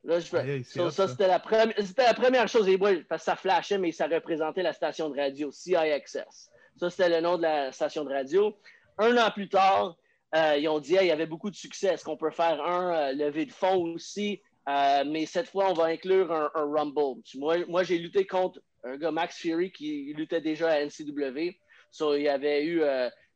là, 0.03 0.19
je 0.19 0.31
vais. 0.31 0.63
c'est 0.63 0.79
so, 0.79 0.89
ça, 0.89 1.05
ça. 1.05 1.11
c'était 1.11 1.27
la, 1.27 1.39
première- 1.39 1.73
c'était 1.77 2.05
la 2.05 2.13
première 2.13 2.47
chose. 2.47 2.67
Et 2.69 2.77
moi, 2.77 2.91
parce 3.09 3.21
que 3.23 3.25
ça 3.25 3.35
flashait, 3.35 3.77
mais 3.77 3.91
ça 3.91 4.07
représentait 4.07 4.63
la 4.63 4.73
station 4.73 5.09
de 5.09 5.19
radio, 5.19 5.51
CIXS. 5.51 6.49
Ça, 6.77 6.89
c'était 6.89 7.09
le 7.09 7.21
nom 7.21 7.37
de 7.37 7.41
la 7.43 7.71
station 7.71 8.03
de 8.05 8.13
radio. 8.13 8.57
Un 8.97 9.17
an 9.17 9.29
plus 9.31 9.49
tard, 9.49 9.95
euh, 10.35 10.57
ils 10.57 10.67
ont 10.67 10.79
dit 10.79 10.95
il 10.99 11.07
y 11.07 11.11
avait 11.11 11.25
beaucoup 11.25 11.49
de 11.49 11.55
succès. 11.55 11.87
Est-ce 11.87 12.03
qu'on 12.03 12.17
peut 12.17 12.31
faire 12.31 12.61
un 12.65 12.93
euh, 12.93 13.13
levée 13.13 13.45
de 13.45 13.51
fonds 13.51 13.93
aussi? 13.93 14.41
Euh, 14.67 15.03
mais 15.05 15.25
cette 15.25 15.47
fois, 15.47 15.69
on 15.69 15.73
va 15.73 15.85
inclure 15.85 16.31
un, 16.31 16.49
Rumble. 16.53 17.21
Moi, 17.35 17.65
moi 17.67 17.83
j'ai 17.83 17.97
lutté 17.97 18.25
contre 18.25 18.59
un 18.83 18.97
gars, 18.97 19.11
Max 19.11 19.37
Fury, 19.37 19.71
qui 19.71 20.13
luttait 20.13 20.41
déjà 20.41 20.71
à 20.71 20.85
NCW. 20.85 21.57
So, 21.91 22.15
il 22.15 22.27
avait 22.27 22.65
eu 22.65 22.81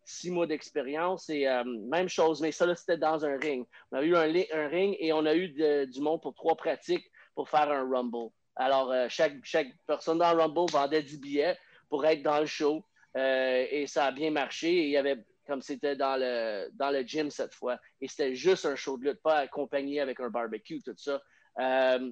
six 0.04 0.30
mois 0.30 0.46
d'expérience 0.46 1.30
et 1.30 1.48
même 1.90 2.10
chose, 2.10 2.42
mais 2.42 2.52
ça, 2.52 2.74
c'était 2.76 2.98
dans 2.98 3.26
un 3.26 3.38
ring. 3.38 3.66
On 3.92 3.98
a 3.98 4.04
eu 4.04 4.16
un, 4.16 4.68
ring 4.68 4.96
et 5.00 5.14
on 5.14 5.26
a 5.26 5.34
eu 5.34 5.48
du 5.88 6.02
monde 6.02 6.22
pour 6.22 6.34
trois 6.34 6.56
pratiques 6.58 7.10
pour 7.34 7.50
faire 7.50 7.72
un 7.72 7.90
Rumble. 7.90 8.30
Alors, 8.58 8.94
chaque, 9.08 9.36
chaque 9.44 9.70
personne 9.88 10.18
dans 10.18 10.34
le 10.34 10.42
Rumble 10.42 10.70
vendait 10.70 11.02
10 11.02 11.22
billets 11.22 11.58
pour 11.90 12.06
être 12.06 12.22
dans 12.24 12.42
le 12.42 12.46
show 12.46 12.84
et 13.16 13.86
ça 13.88 14.08
a 14.08 14.12
bien 14.12 14.32
marché. 14.32 14.70
Il 14.84 14.90
y 14.90 14.98
avait, 14.98 15.24
comme 15.52 15.62
c'était 15.62 15.98
dans 15.98 16.16
le, 16.16 16.70
dans 16.76 16.92
le 16.92 17.02
gym 17.02 17.30
cette 17.30 17.54
fois, 17.54 17.78
et 18.00 18.08
c'était 18.08 18.36
juste 18.36 18.66
un 18.66 18.78
show 18.78 18.98
de 18.98 19.10
lutte, 19.10 19.22
pas 19.22 19.40
accompagné 19.40 20.00
avec 20.00 20.22
un 20.22 20.30
barbecue, 20.30 20.82
tout 20.82 20.96
ça. 20.96 21.22
Euh, 21.60 22.10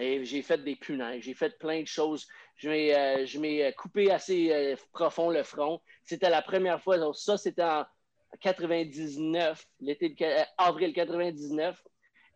et 0.00 0.24
j'ai 0.24 0.40
fait 0.40 0.64
des 0.64 0.74
punaises, 0.74 1.22
j'ai 1.22 1.34
fait 1.34 1.58
plein 1.58 1.82
de 1.82 1.86
choses. 1.86 2.26
Je 2.56 2.70
m'ai, 2.70 2.96
euh, 2.96 3.26
je 3.26 3.38
m'ai 3.38 3.70
coupé 3.74 4.10
assez 4.10 4.50
euh, 4.50 4.74
profond 4.94 5.28
le 5.28 5.42
front. 5.42 5.82
C'était 6.02 6.30
la 6.30 6.40
première 6.40 6.82
fois. 6.82 6.96
Donc 6.96 7.14
ça, 7.14 7.36
c'était 7.36 7.62
en 7.62 7.84
99, 8.40 9.66
l'été 9.80 10.08
de, 10.08 10.44
avril 10.56 10.94
99. 10.94 11.78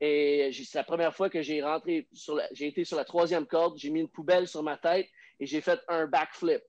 Et 0.02 0.50
c'est 0.52 0.76
la 0.76 0.84
première 0.84 1.16
fois 1.16 1.30
que 1.30 1.40
j'ai 1.40 1.62
rentré 1.62 2.06
sur 2.12 2.34
la, 2.34 2.46
j'ai 2.52 2.66
été 2.66 2.84
sur 2.84 2.98
la 2.98 3.06
troisième 3.06 3.46
corde, 3.46 3.78
j'ai 3.78 3.88
mis 3.88 4.00
une 4.00 4.10
poubelle 4.10 4.46
sur 4.46 4.62
ma 4.62 4.76
tête 4.76 5.08
et 5.40 5.46
j'ai 5.46 5.62
fait 5.62 5.80
un 5.88 6.06
backflip. 6.06 6.60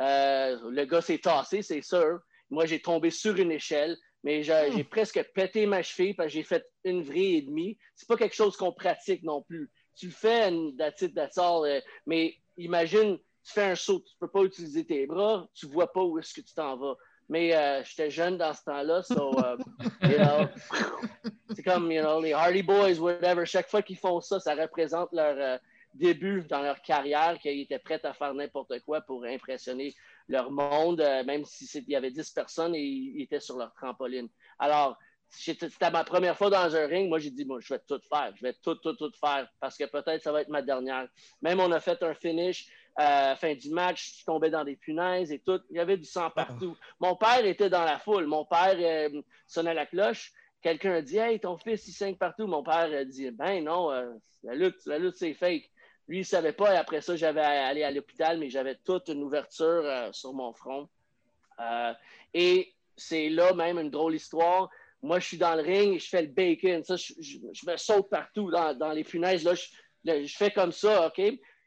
Le 0.00 0.84
gars 0.86 1.02
s'est 1.02 1.18
tassé, 1.18 1.60
c'est 1.60 1.82
sûr. 1.82 2.20
Moi, 2.50 2.66
j'ai 2.66 2.80
tombé 2.80 3.10
sur 3.10 3.36
une 3.36 3.52
échelle, 3.52 3.96
mais 4.22 4.42
j'ai 4.42 4.70
j'ai 4.74 4.84
presque 4.84 5.22
pété 5.34 5.66
ma 5.66 5.82
cheville 5.82 6.14
parce 6.14 6.28
que 6.28 6.34
j'ai 6.34 6.42
fait 6.42 6.64
une 6.84 7.02
vrille 7.02 7.36
et 7.36 7.42
demie. 7.42 7.78
C'est 7.94 8.08
pas 8.08 8.16
quelque 8.16 8.34
chose 8.34 8.56
qu'on 8.56 8.72
pratique 8.72 9.22
non 9.22 9.42
plus. 9.42 9.70
Tu 9.94 10.06
le 10.06 10.12
fais, 10.12 10.50
that's 10.78 11.38
all, 11.38 11.64
euh, 11.64 11.80
mais 12.06 12.36
imagine, 12.56 13.18
tu 13.18 13.52
fais 13.52 13.62
un 13.62 13.74
saut, 13.74 14.00
tu 14.00 14.14
peux 14.18 14.28
pas 14.28 14.42
utiliser 14.42 14.84
tes 14.84 15.06
bras, 15.06 15.48
tu 15.54 15.66
vois 15.66 15.92
pas 15.92 16.02
où 16.02 16.18
est-ce 16.18 16.34
que 16.34 16.40
tu 16.40 16.52
t'en 16.52 16.76
vas. 16.76 16.96
Mais 17.28 17.54
euh, 17.54 17.82
j'étais 17.84 18.10
jeune 18.10 18.38
dans 18.38 18.52
ce 18.54 18.62
temps-là, 18.64 19.02
so, 19.02 19.32
euh, 19.44 19.56
you 20.02 20.16
know, 20.16 20.46
c'est 21.54 21.62
comme, 21.62 21.90
you 21.90 22.00
know, 22.00 22.20
les 22.20 22.32
Hardy 22.32 22.62
Boys, 22.62 22.98
whatever, 22.98 23.44
chaque 23.46 23.68
fois 23.68 23.82
qu'ils 23.82 23.98
font 23.98 24.20
ça, 24.20 24.38
ça 24.38 24.54
représente 24.54 25.12
leur 25.12 25.36
euh, 25.38 25.58
début 25.94 26.42
dans 26.42 26.62
leur 26.62 26.80
carrière, 26.82 27.38
qu'ils 27.40 27.60
étaient 27.60 27.78
prêts 27.78 28.04
à 28.04 28.12
faire 28.12 28.34
n'importe 28.34 28.80
quoi 28.84 29.00
pour 29.00 29.24
impressionner 29.24 29.94
leur 30.28 30.50
monde, 30.50 31.00
euh, 31.00 31.24
même 31.24 31.44
s'il 31.44 31.88
y 31.88 31.96
avait 31.96 32.10
10 32.10 32.30
personnes 32.30 32.74
et 32.74 32.82
ils 32.82 33.22
étaient 33.22 33.40
sur 33.40 33.56
leur 33.56 33.72
trampoline. 33.74 34.28
Alors, 34.58 34.98
c'était 35.28 35.68
ma 35.90 36.04
première 36.04 36.36
fois 36.36 36.50
dans 36.50 36.74
un 36.74 36.86
ring. 36.86 37.08
Moi, 37.08 37.18
j'ai 37.18 37.30
dit, 37.30 37.44
moi, 37.44 37.58
je 37.60 37.74
vais 37.74 37.80
tout 37.86 38.00
faire. 38.08 38.32
Je 38.36 38.42
vais 38.42 38.54
tout, 38.62 38.76
tout, 38.76 38.94
tout 38.94 39.12
faire 39.20 39.48
parce 39.60 39.76
que 39.76 39.84
peut-être 39.84 40.22
ça 40.22 40.32
va 40.32 40.42
être 40.42 40.48
ma 40.48 40.62
dernière. 40.62 41.08
Même 41.42 41.60
on 41.60 41.70
a 41.72 41.80
fait 41.80 42.02
un 42.02 42.14
finish 42.14 42.68
la 42.98 43.36
fin 43.36 43.54
du 43.54 43.70
match, 43.70 44.20
je 44.20 44.24
tombais 44.24 44.50
dans 44.50 44.64
des 44.64 44.76
punaises 44.76 45.32
et 45.32 45.38
tout. 45.38 45.60
Il 45.70 45.76
y 45.76 45.80
avait 45.80 45.96
du 45.96 46.04
sang 46.04 46.30
partout. 46.30 46.76
Mon 47.00 47.16
père 47.16 47.44
était 47.44 47.70
dans 47.70 47.84
la 47.84 47.98
foule. 47.98 48.26
Mon 48.26 48.44
père 48.44 48.76
euh, 48.78 49.22
sonnait 49.46 49.74
la 49.74 49.86
cloche. 49.86 50.32
Quelqu'un 50.62 50.94
a 50.94 51.02
dit 51.02 51.18
Hey, 51.18 51.38
ton 51.38 51.58
fils, 51.58 51.86
il 51.88 51.92
saigne 51.92 52.16
partout. 52.16 52.46
Mon 52.46 52.62
père 52.62 52.90
a 52.92 53.04
dit 53.04 53.30
Ben 53.30 53.62
non, 53.64 53.92
euh, 53.92 54.12
la 54.42 54.54
lutte, 54.54 54.84
la 54.86 54.98
lutte, 54.98 55.16
c'est 55.16 55.34
fake. 55.34 55.70
Lui, 56.08 56.18
il 56.18 56.20
ne 56.20 56.26
savait 56.26 56.52
pas. 56.52 56.74
Et 56.74 56.76
après 56.76 57.00
ça, 57.00 57.16
j'avais 57.16 57.40
allé 57.40 57.82
à 57.82 57.90
l'hôpital, 57.90 58.38
mais 58.38 58.50
j'avais 58.50 58.76
toute 58.76 59.08
une 59.08 59.22
ouverture 59.22 59.66
euh, 59.66 60.12
sur 60.12 60.32
mon 60.32 60.52
front. 60.52 60.88
et 62.34 62.72
c'est 62.96 63.28
là 63.28 63.52
même 63.52 63.78
une 63.78 63.90
drôle 63.90 64.14
histoire. 64.14 64.70
Moi, 65.02 65.20
je 65.20 65.26
suis 65.26 65.38
dans 65.38 65.54
le 65.54 65.62
ring 65.62 65.94
et 65.94 65.98
je 65.98 66.08
fais 66.08 66.22
le 66.22 66.28
bacon. 66.28 66.82
Ça, 66.82 66.96
je, 66.96 67.38
me 67.66 67.76
saute 67.76 68.08
partout 68.08 68.50
dans, 68.50 68.92
les 68.92 69.04
punaises. 69.04 69.44
Là, 69.44 69.54
je, 69.54 70.36
fais 70.36 70.50
comme 70.50 70.72
ça, 70.72 71.08
OK? 71.08 71.20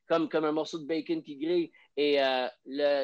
Comme, 0.07 0.27
comme 0.27 0.45
un 0.45 0.51
morceau 0.51 0.79
de 0.79 0.87
bacon 0.87 1.21
qui 1.21 1.37
grille. 1.37 1.71
Et 1.95 2.21
euh, 2.21 2.47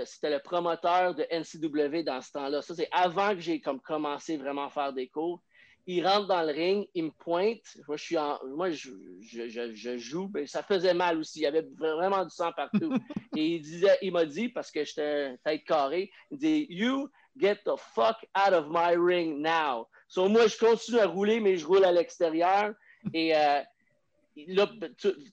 c'était 0.05 0.31
le 0.31 0.39
promoteur 0.39 1.13
de 1.13 1.25
NCW 1.29 2.03
dans 2.03 2.21
ce 2.21 2.31
temps-là. 2.31 2.61
Ça, 2.61 2.73
c'est 2.73 2.89
avant 2.91 3.35
que 3.35 3.41
j'ai 3.41 3.61
comme 3.61 3.79
commencé 3.79 4.37
vraiment 4.37 4.65
à 4.65 4.69
faire 4.69 4.93
des 4.93 5.07
cours. 5.07 5.41
Il 5.87 6.05
rentre 6.05 6.27
dans 6.27 6.41
le 6.41 6.51
ring, 6.51 6.87
il 6.95 7.05
me 7.05 7.11
pointe. 7.11 7.77
Moi, 7.87 7.95
je, 7.95 8.03
suis 8.03 8.17
moi, 8.47 8.69
je, 8.71 9.97
joue. 9.97 10.31
Mais 10.33 10.47
ça 10.47 10.63
faisait 10.63 10.93
mal 10.93 11.19
aussi. 11.19 11.39
Il 11.39 11.43
y 11.43 11.47
avait 11.47 11.67
vraiment 11.77 12.23
du 12.23 12.31
sang 12.31 12.51
partout. 12.55 12.91
Et 13.37 13.55
il 13.55 13.61
disait, 13.61 13.97
il 14.01 14.11
m'a 14.11 14.25
dit, 14.25 14.49
parce 14.49 14.71
que 14.71 14.83
j'étais 14.83 15.37
tête 15.43 15.63
carrée, 15.65 16.11
il 16.31 16.37
dit 16.37 16.67
You 16.69 17.09
get 17.37 17.57
the 17.65 17.77
fuck 17.77 18.17
out 18.35 18.53
of 18.53 18.67
my 18.69 18.95
ring 18.95 19.41
now. 19.41 19.87
So, 20.07 20.27
moi, 20.27 20.47
je 20.47 20.57
continue 20.57 20.99
à 20.99 21.07
rouler, 21.07 21.39
mais 21.39 21.57
je 21.57 21.65
roule 21.65 21.85
à 21.85 21.91
l'extérieur. 21.91 22.73
Et 23.13 23.35
euh, 23.35 23.61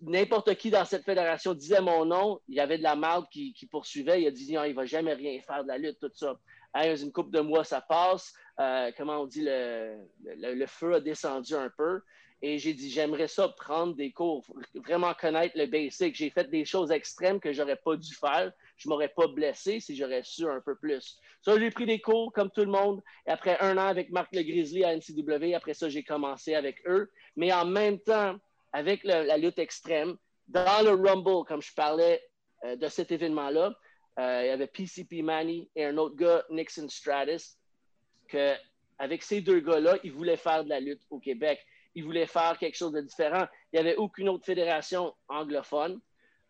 n'importe 0.03 0.55
qui 0.55 0.71
dans 0.71 0.85
cette 0.85 1.05
fédération 1.05 1.55
disait 1.55 1.81
mon 1.81 2.05
nom. 2.05 2.41
Il 2.49 2.55
y 2.55 2.61
avait 2.61 2.79
de 2.79 2.83
la 2.83 2.97
marde 2.97 3.27
qui, 3.31 3.55
poursuivait. 3.71 4.23
Il 4.23 4.27
a 4.27 4.31
dit 4.31 4.53
non, 4.53 4.65
il 4.65 4.71
ne 4.71 4.77
va 4.77 4.87
jamais 4.87 5.15
rien 5.15 5.41
faire 5.41 5.63
de 5.63 5.69
la 5.69 5.79
lutte, 5.79 5.99
tout 6.01 6.11
ça. 6.15 6.39
Une 6.75 7.13
couple 7.13 7.31
de 7.31 7.41
mois, 7.41 7.65
ça 7.65 7.81
passe. 7.81 8.33
Euh, 8.61 8.91
comment 8.97 9.21
on 9.21 9.27
dit, 9.27 9.45
le, 9.45 10.67
feu 10.67 10.95
a 10.95 11.01
descendu 11.01 11.55
un 11.55 11.71
peu. 11.71 12.01
Et 12.45 12.59
j'ai 12.59 12.75
dit, 12.75 12.91
j'aimerais 12.91 13.29
ça 13.29 13.49
prendre 13.49 13.95
des 13.95 14.11
cours, 14.11 14.45
vraiment 14.75 15.15
connaître 15.15 15.57
le 15.57 15.67
basic. 15.67 16.17
J'ai 16.17 16.31
fait 16.31 16.51
des 16.51 16.65
choses 16.65 16.91
extrêmes 16.91 17.39
que 17.39 17.53
j'aurais 17.53 17.77
pas 17.77 17.97
dû 17.97 18.13
faire. 18.15 18.53
Je 18.77 18.89
m'aurais 18.89 19.11
pas 19.11 19.29
blessé 19.29 19.79
si 19.79 19.95
j'aurais 19.95 20.25
su 20.25 20.49
un 20.49 20.61
peu 20.61 20.75
plus. 20.75 21.21
Ça, 21.43 21.57
j'ai 21.57 21.71
pris 21.71 21.87
des 21.87 22.01
cours 22.01 22.33
comme 22.33 22.51
tout 22.51 22.63
le 22.63 22.71
monde. 22.73 23.01
Et 23.29 23.31
après 23.31 23.61
un 23.61 23.79
an 23.79 23.87
avec 23.87 24.11
Marc 24.11 24.35
Le 24.35 24.43
Grizzly 24.43 24.83
à 24.83 24.97
NCW, 24.97 25.55
après 25.55 25.75
ça, 25.75 25.89
j'ai 25.89 26.03
commencé 26.03 26.57
avec 26.57 26.83
eux. 26.89 27.13
Mais 27.37 27.53
en 27.53 27.65
même 27.65 28.01
temps, 28.01 28.37
avec 28.73 29.05
la 29.05 29.37
lutte 29.37 29.61
extrême, 29.61 30.17
dans 30.49 30.85
le 30.85 30.91
Rumble, 30.91 31.47
comme 31.47 31.63
je 31.63 31.73
parlais 31.75 32.23
euh, 32.65 32.77
de 32.77 32.89
cet 32.89 33.11
événement-là, 33.11 33.75
il 34.19 34.47
y 34.47 34.51
avait 34.51 34.67
PCP 34.67 35.23
Manny 35.23 35.69
et 35.75 35.87
un 35.87 35.97
autre 35.97 36.17
gars, 36.17 36.45
Nixon 36.51 36.89
Stratus, 36.89 37.57
que 38.29 38.55
avec 38.99 39.23
ces 39.23 39.41
deux 39.41 39.61
gars-là, 39.61 39.97
ils 40.05 40.13
voulaient 40.13 40.37
faire 40.37 40.65
de 40.65 40.69
la 40.69 40.81
lutte 40.81 41.03
au 41.11 41.19
Québec 41.19 41.65
ils 41.95 42.05
voulaient 42.05 42.27
faire 42.27 42.59
quelque 42.59 42.77
chose 42.77 42.93
de 42.93 43.01
différent. 43.01 43.47
Il 43.73 43.81
n'y 43.81 43.81
avait 43.81 43.97
aucune 43.97 44.29
autre 44.29 44.45
fédération 44.45 45.15
anglophone. 45.29 46.01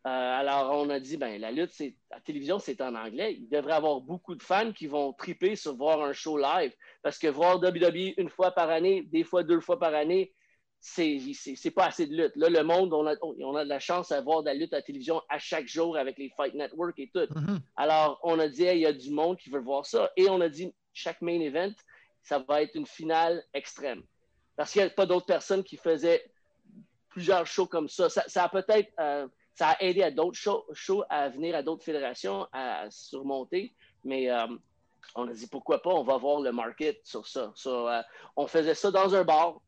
Euh, 0.04 0.11
alors, 0.11 0.73
on 0.81 0.90
a 0.90 0.99
dit, 0.99 1.16
ben, 1.16 1.40
la 1.40 1.52
lutte, 1.52 1.71
c'est, 1.71 1.95
la 2.11 2.21
télévision, 2.21 2.59
c'est 2.59 2.81
en 2.81 2.95
anglais. 2.95 3.35
Il 3.35 3.49
devrait 3.49 3.73
y 3.73 3.76
avoir 3.76 4.00
beaucoup 4.00 4.35
de 4.35 4.42
fans 4.42 4.73
qui 4.73 4.87
vont 4.87 5.12
triper 5.12 5.54
sur 5.54 5.76
voir 5.76 6.02
un 6.02 6.12
show 6.12 6.37
live. 6.37 6.73
Parce 7.02 7.19
que 7.19 7.28
voir 7.28 7.62
WWE 7.62 8.14
une 8.16 8.28
fois 8.28 8.50
par 8.50 8.69
année, 8.71 9.02
des 9.02 9.23
fois 9.23 9.45
deux 9.45 9.61
fois 9.61 9.78
par 9.78 9.95
année, 9.95 10.33
c'est, 10.85 11.71
pas 11.75 11.87
assez 11.87 12.07
de 12.07 12.15
lutte. 12.15 12.37
Là, 12.37 12.51
le 12.51 12.62
monde, 12.62 12.93
on 12.93 13.07
a, 13.07 13.15
on 13.23 13.57
a 13.57 13.65
de 13.65 13.69
la 13.69 13.79
chance 13.79 14.12
à 14.12 14.21
voir 14.21 14.43
de 14.43 14.47
la 14.47 14.55
lutte 14.55 14.73
à 14.73 14.77
la 14.77 14.83
télévision 14.83 15.23
à 15.29 15.39
chaque 15.39 15.67
jour 15.67 15.97
avec 15.97 16.19
les 16.19 16.31
Fight 16.37 16.55
Network 16.55 16.99
et 16.99 17.09
tout. 17.15 17.21
Mm-hmm. 17.21 17.59
Alors, 17.77 18.19
on 18.23 18.39
a 18.39 18.49
dit, 18.49 18.65
il 18.65 18.79
y 18.79 18.87
a 18.87 18.93
du 18.93 19.11
monde 19.11 19.39
qui 19.39 19.49
veut 19.49 19.61
voir 19.61 19.87
ça. 19.87 20.11
Et 20.17 20.29
on 20.29 20.41
a 20.41 20.49
dit, 20.49 20.75
chaque 20.93 21.23
main 21.23 21.41
event, 21.41 21.73
ça 22.23 22.41
va 22.41 22.62
être 22.62 22.75
une 22.75 22.87
finale 22.87 23.45
extrême 23.55 24.03
parce 24.57 24.73
qu'il 24.73 24.83
n'y 24.83 24.89
a 24.89 24.91
pas 24.91 25.07
d'autres 25.07 25.27
personnes 25.27 25.65
qui 25.65 25.77
faisaient 25.77 26.25
plusieurs 27.09 27.47
shows 27.47 27.67
comme 27.67 27.89
ça. 27.89 28.09
Ça, 28.09 28.45
a 28.45 28.49
peut-être 28.49 28.93
euh, 29.01 29.27
ça 29.55 29.71
a 29.71 29.83
aidé 29.83 30.03
à 30.03 30.11
d'autres 30.11 30.39
shows, 30.73 31.05
à 31.09 31.29
venir 31.29 31.55
à 31.55 31.62
d'autres 31.62 31.85
fédérations 31.85 32.47
à, 32.53 32.91
surmonter, 32.91 33.75
mais 34.05 34.31
euh, 34.31 34.47
on 35.15 35.29
a 35.29 35.33
dit 35.33 35.47
pourquoi 35.47 35.83
pas, 35.83 35.91
on 35.91 36.05
va 36.05 36.17
voir 36.17 36.41
le 36.41 36.53
market 36.53 37.01
sur 37.05 37.27
ça. 37.27 37.53
Euh, 37.67 38.03
on 38.37 38.47
faisait 38.47 38.75
ça 38.75 38.91
dans 38.91 39.15
un 39.15 39.25
bar. 39.25 39.61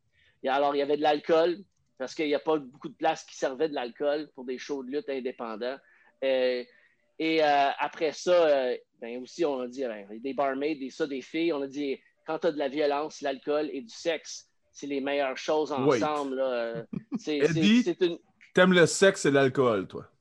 Et 0.45 0.49
alors, 0.49 0.77
il 0.77 0.79
y 0.79 0.83
avait 0.83 0.97
de 0.97 1.03
l'alcool, 1.03 1.59
parce 1.99 2.15
qu'il 2.15 2.27
n'y 2.27 2.35
a 2.35 2.41
pas 2.41 2.59
beaucoup 2.59 2.89
de 2.89 2.95
places 2.95 3.25
qui 3.25 3.37
servaient 3.37 3.69
de 3.69 3.75
l'alcool 3.75 4.31
pour 4.35 4.45
des 4.45 4.59
shows 4.59 4.85
de 4.85 4.91
lutte 4.91 5.09
indépendants. 5.09 5.79
et 6.23 7.43
après 7.43 8.13
ça, 8.13 8.69
ben 9.01 9.23
aussi, 9.23 9.45
on 9.45 9.61
a 9.61 9.67
dit 9.67 9.85
ben, 9.85 10.07
des 10.21 10.35
barmaids, 10.35 10.77
des 10.77 10.91
ça, 10.91 11.07
des 11.07 11.23
filles, 11.23 11.53
on 11.53 11.63
a 11.63 11.67
dit 11.67 11.99
quand 12.27 12.39
tu 12.39 12.47
as 12.47 12.53
de 12.53 12.59
la 12.59 12.69
violence, 12.69 13.21
l'alcool 13.21 13.71
et 13.73 13.83
du 13.83 13.95
sexe, 13.95 14.49
c'est 14.73 14.87
les 14.87 15.01
meilleures 15.01 15.37
choses 15.37 15.73
ensemble. 15.73 16.37
Là. 16.37 16.85
C'est, 17.19 17.39
une... 17.39 18.19
t'aimes 18.55 18.73
le 18.73 18.87
sexe 18.87 19.25
et 19.25 19.31
l'alcool, 19.31 19.87
toi? 19.87 20.07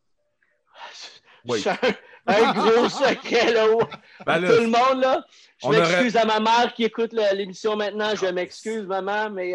Oui. 1.45 1.61
Un, 2.25 2.53
gros 2.53 2.87
secret, 3.05 3.51
là. 3.51 3.67
Ben 4.25 4.39
Tout 4.39 4.61
le 4.61 4.67
monde, 4.67 5.01
là. 5.01 5.25
Je 5.61 5.67
m'excuse 5.67 6.15
à 6.15 6.23
ma 6.23 6.39
mère 6.39 6.73
qui 6.73 6.85
écoute 6.85 7.11
l'émission 7.11 7.75
maintenant. 7.75 8.15
Je 8.15 8.27
m'excuse, 8.27 8.85
maman, 8.85 9.29
mais... 9.29 9.53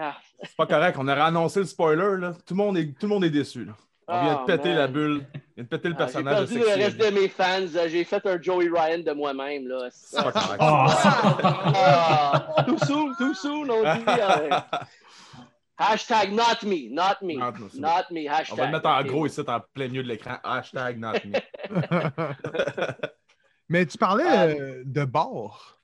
Euh, 0.00 0.02
ah. 0.02 0.16
C'est 0.42 0.56
pas 0.56 0.66
correct. 0.66 0.96
On 0.98 1.06
aurait 1.06 1.20
annoncé 1.20 1.60
le 1.60 1.66
spoiler, 1.66 2.20
là. 2.20 2.32
Tout 2.46 2.54
le 2.54 2.56
monde 2.56 2.78
est, 2.78 2.98
tout 2.98 3.06
le 3.06 3.08
monde 3.08 3.24
est 3.24 3.30
déçu, 3.30 3.64
là. 3.64 3.72
On 4.08 4.22
vient 4.22 4.34
de 4.34 4.38
ah, 4.40 4.44
péter 4.44 4.74
la 4.74 4.88
bulle. 4.88 5.24
On 5.34 5.38
vient 5.54 5.64
de 5.64 5.68
péter 5.68 5.88
le 5.88 5.94
ah, 5.94 5.98
personnage. 5.98 6.48
J'ai 6.48 6.58
perdu 6.58 6.78
le 6.78 6.84
reste 6.84 6.96
de 6.96 7.20
mes 7.20 7.28
fans. 7.28 7.88
J'ai 7.88 8.04
fait 8.04 8.26
un 8.26 8.42
Joey 8.42 8.68
Ryan 8.68 8.98
de 8.98 9.12
moi-même. 9.12 9.68
Là. 9.68 9.88
C'est 9.92 10.16
pas 10.16 10.32
correct. 10.32 10.58
Ah. 10.58 12.64
Too 12.66 12.78
soon, 12.78 13.14
too 13.16 13.34
soon, 13.34 13.70
on 13.70 13.82
dit. 13.82 14.04
Hein. 15.80 15.82
Hashtag 15.82 16.32
not 16.32 16.62
me, 16.62 16.90
not 16.90 17.22
me, 17.22 17.38
not, 17.38 18.10
me. 18.10 18.28
Hashtag. 18.28 18.52
On 18.52 18.56
va 18.56 18.66
le 18.66 18.72
mettre 18.72 18.88
en 18.88 19.02
gros 19.02 19.24
ici, 19.24 19.40
en 19.40 19.60
plein 19.72 19.88
milieu 19.88 20.02
de 20.02 20.08
l'écran. 20.08 20.36
Hashtag 20.44 20.98
not 20.98 21.14
me. 21.24 21.38
Mais 23.70 23.86
tu 23.86 23.96
parlais 23.96 24.24
euh, 24.26 24.82
de 24.84 25.06
bar. 25.06 25.80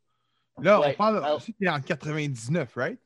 Là, 0.61 0.83
on 0.83 0.93
parle 0.93 1.25
aussi 1.35 1.55
en 1.67 1.81
99, 1.81 2.75
right? 2.77 3.01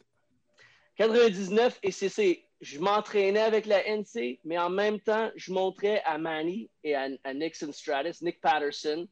99, 1.01 1.79
et 1.83 1.93
c'est 1.93 2.43
je 2.61 2.79
m'entraînais 2.79 3.41
avec 3.41 3.65
la 3.65 3.83
NC, 3.89 4.39
mais 4.45 4.59
en 4.59 4.69
même 4.69 5.01
temps, 5.01 5.31
je 5.35 5.51
montrais 5.51 6.03
à 6.05 6.19
Manny 6.19 6.69
et 6.85 6.95
à, 6.95 7.09
Nixon 7.33 7.73
Stratus, 7.73 8.21
Nick 8.21 8.39
Patterson, 8.43 9.09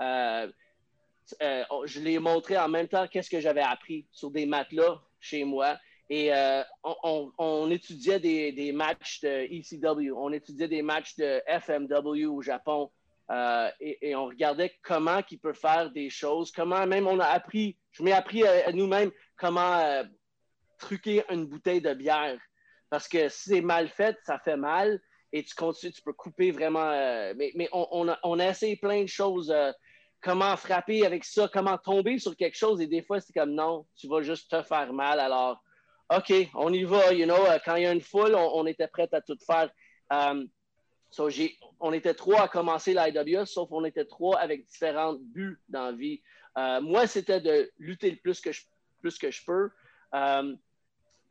euh, 0.00 0.46
euh, 1.42 1.64
je 1.84 1.98
les 1.98 2.20
montrais 2.20 2.58
en 2.58 2.68
même 2.68 2.86
temps 2.86 3.08
qu'est-ce 3.08 3.28
que 3.28 3.40
j'avais 3.40 3.60
appris 3.60 4.06
sur 4.12 4.30
des 4.30 4.46
matelas 4.46 5.02
chez 5.18 5.42
moi. 5.42 5.78
Et 6.08 6.32
euh, 6.32 6.62
on, 6.84 7.68
étudiait 7.72 8.20
des, 8.20 8.70
matchs 8.72 9.20
de 9.22 9.48
ECW, 9.50 10.12
on 10.16 10.32
étudiait 10.32 10.68
des 10.68 10.82
matchs 10.82 11.16
de 11.16 11.42
FMW 11.48 12.26
au 12.26 12.40
Japon. 12.40 12.88
et, 13.80 14.14
on 14.14 14.26
regardait 14.26 14.74
comment 14.80 15.20
il 15.28 15.40
peut 15.40 15.54
faire 15.54 15.90
des 15.90 16.08
choses, 16.08 16.52
comment 16.52 16.86
même 16.86 17.08
on 17.08 17.18
a 17.18 17.26
appris, 17.26 17.76
je 17.90 18.04
m'ai 18.04 18.12
appris 18.12 18.46
à, 18.46 18.68
à 18.68 18.72
nous-mêmes 18.72 19.10
comment 19.36 20.04
truquer 20.82 21.24
une 21.30 21.46
bouteille 21.46 21.80
de 21.80 21.94
bière. 21.94 22.38
Parce 22.90 23.08
que 23.08 23.28
si 23.28 23.50
c'est 23.50 23.60
mal 23.62 23.88
fait, 23.88 24.18
ça 24.26 24.38
fait 24.38 24.56
mal 24.56 25.00
et 25.32 25.42
tu 25.42 25.54
continues, 25.54 25.92
tu 25.92 26.02
peux 26.02 26.12
couper 26.12 26.50
vraiment. 26.50 26.90
Euh, 26.90 27.32
mais, 27.36 27.68
on, 27.72 28.08
a, 28.08 28.48
essayé 28.48 28.76
plein 28.76 29.02
de 29.02 29.08
choses. 29.08 29.50
Euh, 29.50 29.72
comment 30.20 30.56
frapper 30.56 31.06
avec 31.06 31.24
ça, 31.24 31.48
comment 31.50 31.78
tomber 31.78 32.18
sur 32.18 32.36
quelque 32.36 32.56
chose. 32.56 32.80
Et 32.80 32.86
des 32.86 33.02
fois, 33.02 33.20
c'est 33.20 33.32
comme 33.32 33.54
non, 33.54 33.86
tu 33.96 34.08
vas 34.08 34.20
juste 34.20 34.50
te 34.50 34.62
faire 34.62 34.92
mal. 34.92 35.20
Alors, 35.20 35.62
OK, 36.14 36.32
on 36.54 36.72
y 36.72 36.84
va. 36.84 37.14
You 37.14 37.24
know, 37.24 37.46
euh, 37.46 37.58
quand 37.64 37.76
il 37.76 37.84
y 37.84 37.86
a 37.86 37.92
une 37.92 38.02
foule, 38.02 38.34
on, 38.34 38.66
était 38.66 38.88
prêt 38.88 39.08
à 39.12 39.22
tout 39.22 39.38
faire. 39.46 39.70
on 41.80 41.92
était 41.92 42.14
trois 42.14 42.42
à 42.42 42.48
commencer 42.48 42.92
l'IWS, 42.92 43.46
sauf 43.46 43.70
qu'on 43.70 43.84
était 43.86 44.04
trois 44.04 44.38
avec 44.38 44.66
différents 44.66 45.14
buts 45.18 45.58
dans 45.68 45.86
la 45.86 45.92
vie. 45.92 46.20
moi, 46.82 47.06
c'était 47.06 47.40
de 47.40 47.72
lutter 47.78 48.10
le 48.10 48.18
plus 48.18 48.40
que 48.40 48.52
je, 48.52 48.62
plus 49.00 49.16
que 49.16 49.30
je 49.30 49.42
peux. 49.46 49.70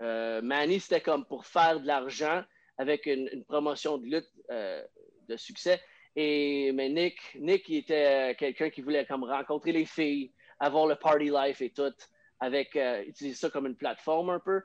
Euh, 0.02 0.42
Manny, 0.42 0.80
c'était 0.80 1.02
comme 1.02 1.26
pour 1.26 1.46
faire 1.46 1.80
de 1.80 1.88
l'argent 1.88 2.44
avec 2.78 3.06
une, 3.06 3.44
promotion 3.48 3.98
de 3.98 4.06
lutte 4.06 4.32
euh, 4.50 4.84
de 5.28 5.38
succès. 5.38 5.80
Et, 6.16 6.72
mais 6.74 6.90
Nick, 6.90 7.20
Nick, 7.36 7.70
il 7.70 7.78
était 7.78 8.36
quelqu'un 8.38 8.70
qui 8.70 8.82
voulait 8.82 9.06
comme 9.06 9.24
rencontrer 9.24 9.72
les 9.72 9.86
filles, 9.86 10.32
avoir 10.60 10.88
le 10.88 10.96
party 10.96 11.30
life 11.30 11.62
et 11.62 11.70
tout, 11.70 11.94
avec 12.40 12.76
euh, 12.76 13.04
utiliser 13.04 13.36
ça 13.36 13.50
comme 13.50 13.68
une 13.68 13.76
plateforme 13.76 14.32
un 14.32 14.40
peu. 14.40 14.62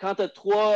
quand 0.00 0.16
tu 0.16 0.22
as 0.22 0.28
trois 0.28 0.74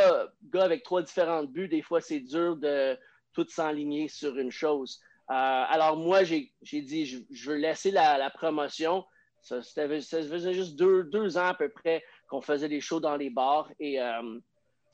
gars 0.51 0.63
avec 0.63 0.83
trois 0.83 1.01
différents 1.01 1.43
buts, 1.43 1.67
des 1.67 1.81
fois 1.81 2.01
c'est 2.01 2.21
dur 2.21 2.55
de 2.55 2.97
tout 3.33 3.45
s'enligner 3.49 4.07
sur 4.07 4.37
une 4.37 4.51
chose. 4.51 5.01
alors 5.27 5.97
moi, 5.97 6.23
j'ai 6.23 6.51
dit, 6.63 7.05
je, 7.05 7.49
veux 7.49 7.57
laisser 7.57 7.91
la, 7.91 8.29
promotion. 8.29 9.05
Ça, 9.41 9.61
ça, 9.61 9.87
faisait 9.87 10.53
juste 10.53 10.75
deux, 10.75 11.03
deux 11.03 11.37
ans 11.37 11.47
à 11.47 11.53
peu 11.53 11.69
près 11.69 12.03
qu'on 12.35 12.41
faisait 12.41 12.69
des 12.69 12.81
shows 12.81 12.99
dans 12.99 13.15
les 13.15 13.29
bars. 13.29 13.71
Et 13.79 14.01
euh, 14.01 14.39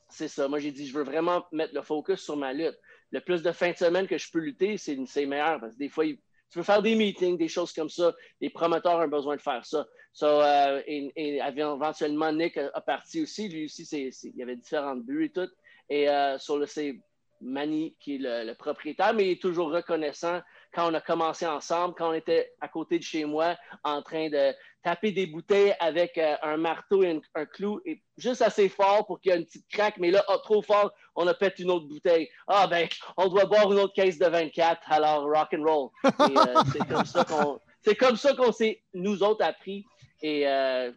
c'est 0.08 0.28
ça. 0.28 0.48
Moi, 0.48 0.58
j'ai 0.60 0.70
dit, 0.70 0.86
je 0.86 0.94
veux 0.94 1.04
vraiment 1.04 1.44
mettre 1.52 1.74
le 1.74 1.82
focus 1.82 2.20
sur 2.20 2.36
ma 2.36 2.52
lutte. 2.52 2.78
le 3.10 3.20
plus 3.20 3.42
de 3.42 3.52
fins 3.52 3.72
de 3.72 3.76
semaine 3.76 4.06
que 4.06 4.16
je 4.16 4.30
peux 4.30 4.38
lutter, 4.38 4.76
c'est 4.78 5.26
meilleur. 5.26 5.60
Parce 5.60 5.74
que 5.74 5.78
des 5.78 5.88
fois, 5.88 6.04
tu 6.04 6.58
veux 6.58 6.62
faire 6.62 6.82
des 6.82 6.94
meetings, 6.94 7.36
des 7.36 7.48
choses 7.48 7.72
comme 7.72 7.88
ça. 7.88 8.14
Les 8.40 8.50
promoteurs 8.50 9.00
ont 9.00 9.08
besoin 9.08 9.36
de 9.36 9.40
faire 9.40 9.64
ça. 9.64 9.86
Euh, 10.22 10.82
et, 10.86 11.38
éventuellement, 11.38 12.32
Nick 12.32 12.56
a, 12.58 12.80
parti 12.80 13.22
aussi. 13.22 13.48
Lui 13.48 13.64
aussi, 13.64 13.82
il 13.92 14.36
y 14.36 14.42
avait 14.42 14.56
différents 14.56 14.96
buts 14.96 15.24
et 15.24 15.32
tout. 15.32 15.48
Et 15.88 16.08
euh, 16.08 16.38
sur 16.38 16.58
le, 16.58 16.66
c'est 16.66 17.00
Manny 17.40 17.96
qui 17.98 18.14
est 18.14 18.18
le, 18.20 18.54
propriétaire, 18.54 19.14
mais 19.14 19.26
il 19.26 19.30
est 19.32 19.42
toujours 19.42 19.72
reconnaissant 19.72 20.40
quand 20.74 20.90
on 20.90 20.94
a 20.94 21.00
commencé 21.00 21.46
ensemble, 21.46 21.94
quand 21.96 22.10
on 22.10 22.14
était 22.14 22.52
à 22.60 22.68
côté 22.68 22.98
de 22.98 23.04
chez 23.04 23.24
moi 23.24 23.56
en 23.84 24.02
train 24.02 24.28
de 24.30 24.54
taper 24.82 25.12
des 25.12 25.26
bouteilles 25.26 25.74
avec 25.80 26.18
euh, 26.18 26.34
un 26.42 26.56
marteau 26.56 27.02
et 27.02 27.20
un, 27.34 27.46
clou, 27.46 27.80
et 27.84 28.02
juste 28.16 28.42
assez 28.42 28.68
fort 28.68 29.06
pour 29.06 29.20
qu'il 29.20 29.32
y 29.32 29.34
ait 29.34 29.38
une 29.38 29.44
petite 29.44 29.68
craque, 29.68 29.98
mais 29.98 30.10
là, 30.10 30.24
oh, 30.28 30.38
trop 30.38 30.62
fort, 30.62 30.92
on 31.14 31.26
a 31.26 31.34
pété 31.34 31.62
une 31.62 31.70
autre 31.70 31.86
bouteille. 31.86 32.28
Ah 32.46 32.66
ben, 32.66 32.88
on 33.16 33.28
doit 33.28 33.44
boire 33.44 33.70
une 33.72 33.78
autre 33.78 33.94
caisse 33.94 34.18
de 34.18 34.26
24, 34.26 34.80
alors 34.90 35.24
rock 35.24 35.48
and 35.54 35.62
roll. 35.62 35.90
Euh, 36.04 36.10
c'est 36.72 36.88
comme 36.88 37.04
ça 37.04 37.24
qu'on, 37.24 37.60
c'est 37.80 37.94
comme 37.94 38.16
ça 38.16 38.34
qu'on 38.34 38.52
s'est 38.52 38.82
nous 38.94 39.22
autres 39.22 39.44
appris. 39.44 39.84
Et 40.20 40.48
euh, 40.48 40.90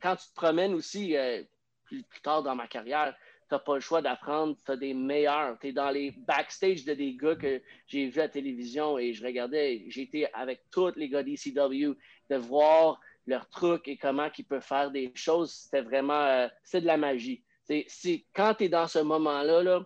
quand 0.00 0.16
tu 0.16 0.28
te 0.28 0.34
promènes 0.34 0.74
aussi 0.74 1.16
plus, 1.84 2.04
tard 2.22 2.42
dans 2.42 2.54
ma 2.54 2.66
carrière, 2.66 3.14
tu 3.48 3.54
n'as 3.54 3.60
pas 3.60 3.74
le 3.74 3.80
choix 3.80 4.02
d'apprendre, 4.02 4.56
tu 4.64 4.72
as 4.72 4.76
des 4.76 4.94
meilleurs. 4.94 5.58
Tu 5.60 5.68
es 5.68 5.72
dans 5.72 5.90
les 5.90 6.10
backstage 6.10 6.84
de 6.84 6.94
des 6.94 7.14
gars 7.14 7.36
que 7.36 7.62
j'ai 7.86 8.08
vus 8.08 8.20
à 8.20 8.24
la 8.24 8.28
télévision 8.28 8.98
et 8.98 9.12
je 9.12 9.24
regardais, 9.24 9.76
été 9.76 10.32
avec 10.34 10.62
tous 10.70 10.92
les 10.96 11.08
gars 11.08 11.22
d'ECW, 11.22 11.96
de 12.30 12.36
voir 12.36 13.00
leurs 13.26 13.48
trucs 13.48 13.86
et 13.88 13.96
comment 13.96 14.28
ils 14.36 14.44
peuvent 14.44 14.62
faire 14.62 14.90
des 14.90 15.12
choses, 15.14 15.52
c'était 15.52 15.82
vraiment, 15.82 16.22
euh, 16.22 16.48
c'est 16.64 16.80
de 16.80 16.86
la 16.86 16.96
magie. 16.96 17.42
C'est, 17.64 18.24
quand 18.34 18.54
tu 18.54 18.64
es 18.64 18.68
dans 18.68 18.86
ce 18.86 19.00
moment-là, 19.00 19.62
là, 19.62 19.84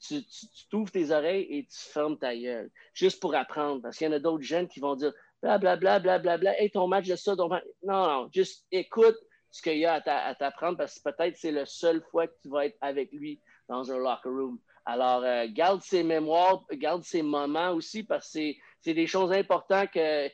tu, 0.00 0.22
t'ouvres 0.68 0.90
tes 0.90 1.10
oreilles 1.10 1.46
et 1.50 1.64
tu 1.64 1.78
fermes 1.78 2.18
ta 2.18 2.36
gueule, 2.36 2.70
juste 2.94 3.20
pour 3.20 3.34
apprendre. 3.34 3.82
Parce 3.82 3.96
qu'il 3.96 4.08
y 4.08 4.10
en 4.10 4.14
a 4.14 4.18
d'autres 4.18 4.42
jeunes 4.42 4.66
qui 4.66 4.80
vont 4.80 4.96
dire 4.96 5.12
blablabla, 5.42 6.00
blablabla, 6.00 6.18
bla, 6.18 6.38
bla, 6.38 6.60
hey, 6.60 6.70
ton 6.70 6.88
match 6.88 7.06
de 7.06 7.16
ça, 7.16 7.36
ton 7.36 7.48
match... 7.48 7.64
Non, 7.82 8.06
non, 8.06 8.30
juste 8.32 8.66
écoute 8.72 9.16
ce 9.50 9.62
qu'il 9.62 9.78
y 9.78 9.86
a 9.86 9.94
à, 9.94 10.34
t'apprendre 10.34 10.78
parce 10.78 10.98
que 10.98 11.10
peut-être 11.10 11.36
c'est 11.36 11.52
la 11.52 11.66
seule 11.66 12.02
fois 12.10 12.26
que 12.26 12.34
tu 12.42 12.48
vas 12.48 12.66
être 12.66 12.78
avec 12.80 13.12
lui 13.12 13.40
dans 13.68 13.90
un 13.90 13.98
locker 13.98 14.28
room. 14.28 14.58
Alors, 14.86 15.22
euh, 15.24 15.46
garde 15.48 15.82
ses 15.82 16.02
mémoires, 16.02 16.64
garde 16.72 17.02
ses 17.04 17.22
moments 17.22 17.72
aussi 17.72 18.02
parce 18.02 18.32
que 18.32 18.52
c'est 18.80 18.94
des 18.94 19.06
choses 19.06 19.32
importantes 19.32 19.90
que 19.92 20.28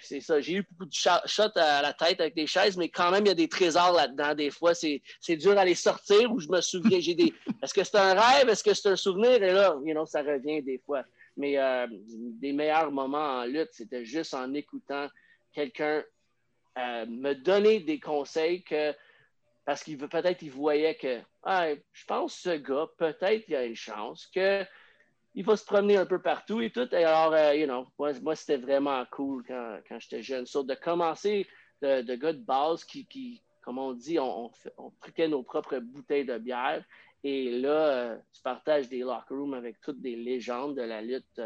c'est 0.00 0.20
ça. 0.20 0.40
J'ai 0.40 0.54
eu 0.54 0.66
beaucoup 0.70 0.86
de 0.86 0.92
shots 0.92 1.56
à 1.56 1.82
la 1.82 1.92
tête 1.92 2.20
avec 2.20 2.34
des 2.34 2.46
chaises, 2.46 2.76
mais 2.76 2.88
quand 2.88 3.10
même, 3.10 3.24
il 3.24 3.28
y 3.28 3.32
a 3.32 3.34
des 3.34 3.48
trésors 3.48 3.92
là-dedans. 3.92 4.34
Des 4.34 4.50
fois, 4.50 4.74
c'est 4.74 5.02
dur 5.30 5.58
à 5.58 5.64
les 5.64 5.74
sortir 5.74 6.32
ou 6.32 6.38
je 6.38 6.48
me 6.48 6.60
souviens. 6.60 7.00
J'ai 7.00 7.14
des. 7.14 7.32
Est-ce 7.62 7.74
que 7.74 7.82
c'est 7.82 7.96
un 7.96 8.14
rêve? 8.14 8.48
Est-ce 8.48 8.62
que 8.62 8.74
c'est 8.74 8.88
un 8.88 8.96
souvenir? 8.96 9.42
Et 9.42 9.52
là, 9.52 9.76
you 9.84 9.92
know, 9.92 10.06
ça 10.06 10.22
revient 10.22 10.62
des 10.62 10.78
fois. 10.78 11.02
Mais 11.36 11.58
euh, 11.58 11.86
des 11.90 12.52
meilleurs 12.52 12.92
moments 12.92 13.40
en 13.40 13.44
lutte, 13.44 13.70
c'était 13.72 14.04
juste 14.04 14.34
en 14.34 14.52
écoutant 14.54 15.08
quelqu'un 15.52 16.04
euh, 16.78 17.06
me 17.06 17.34
donner 17.34 17.80
des 17.80 18.00
conseils 18.00 18.62
que. 18.62 18.94
Parce 19.64 19.84
qu'il 19.84 19.96
peut-être 19.96 20.42
il 20.42 20.50
voyait 20.50 20.96
que 20.96 21.20
je 21.92 22.04
pense 22.06 22.34
que 22.34 22.40
ce 22.40 22.56
gars, 22.56 22.88
peut-être 22.98 23.44
il 23.46 23.52
y 23.52 23.56
a 23.56 23.64
une 23.64 23.76
chance 23.76 24.26
que 24.26 24.64
il 25.34 25.44
va 25.44 25.56
se 25.56 25.64
promener 25.64 25.96
un 25.96 26.06
peu 26.06 26.20
partout 26.20 26.60
et 26.60 26.70
tout. 26.70 26.88
Alors, 26.92 27.32
euh, 27.32 27.54
you 27.54 27.66
know, 27.66 27.86
moi, 27.98 28.36
c'était 28.36 28.58
vraiment 28.58 29.04
cool 29.10 29.42
quand, 29.46 29.78
quand 29.88 29.98
j'étais 29.98 30.22
jeune. 30.22 30.46
So, 30.46 30.62
de 30.62 30.74
commencer 30.74 31.46
de, 31.80 32.14
gars 32.16 32.32
de 32.32 32.42
base 32.42 32.84
qui, 32.84 33.06
qui 33.06 33.42
comme 33.62 33.78
on 33.78 33.92
dit, 33.92 34.18
on, 34.18 34.46
on, 34.46 34.50
on 34.78 35.28
nos 35.28 35.42
propres 35.42 35.78
bouteilles 35.78 36.26
de 36.26 36.38
bière. 36.38 36.84
Et 37.24 37.50
là, 37.60 37.70
euh, 37.70 38.16
tu 38.32 38.42
partages 38.42 38.88
des 38.88 38.98
locker 38.98 39.34
rooms 39.34 39.54
avec 39.54 39.80
toutes 39.80 40.00
des 40.00 40.16
légendes 40.16 40.76
de 40.76 40.82
la 40.82 41.00
lutte 41.00 41.40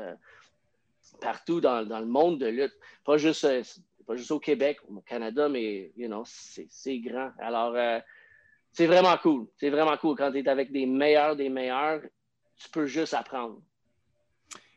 partout 1.21 1.61
dans, 1.61 1.87
dans, 1.87 2.00
le 2.00 2.06
monde 2.06 2.40
de 2.40 2.47
lutte. 2.47 2.75
Pas 3.04 3.18
juste, 3.18 3.47
pas 4.06 4.16
juste 4.16 4.30
au 4.30 4.38
Québec, 4.40 4.78
au 4.88 5.00
Canada, 5.00 5.48
mais, 5.48 5.92
you 5.96 6.06
know, 6.06 6.25
c'est 6.25 6.98
grand. 6.98 7.30
Alors, 7.38 7.75
c'est 8.76 8.86
vraiment 8.86 9.16
cool. 9.16 9.46
C'est 9.56 9.70
vraiment 9.70 9.96
cool 9.96 10.16
quand 10.16 10.30
tu 10.30 10.38
es 10.38 10.49
avec 10.49 10.71
des 10.71 10.84
meilleurs 10.84 11.34
des 11.34 11.49
meilleurs. 11.49 12.02
Tu 12.56 12.69
peux 12.69 12.86
juste 12.86 13.14
apprendre. 13.14 13.60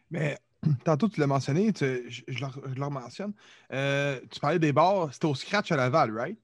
Mais 0.09 0.37
tantôt, 0.85 1.07
tu 1.09 1.19
l'as 1.19 1.27
mentionné, 1.27 1.71
je, 1.77 2.21
le, 2.27 2.89
mentionne. 2.89 3.33
Euh, 3.73 4.19
tu 4.31 4.39
parlais 4.39 4.59
des 4.59 4.71
bars, 4.71 5.13
c'était 5.13 5.27
au 5.27 5.35
Scratch 5.35 5.71
à 5.71 5.75
Laval, 5.75 6.17
right? 6.17 6.39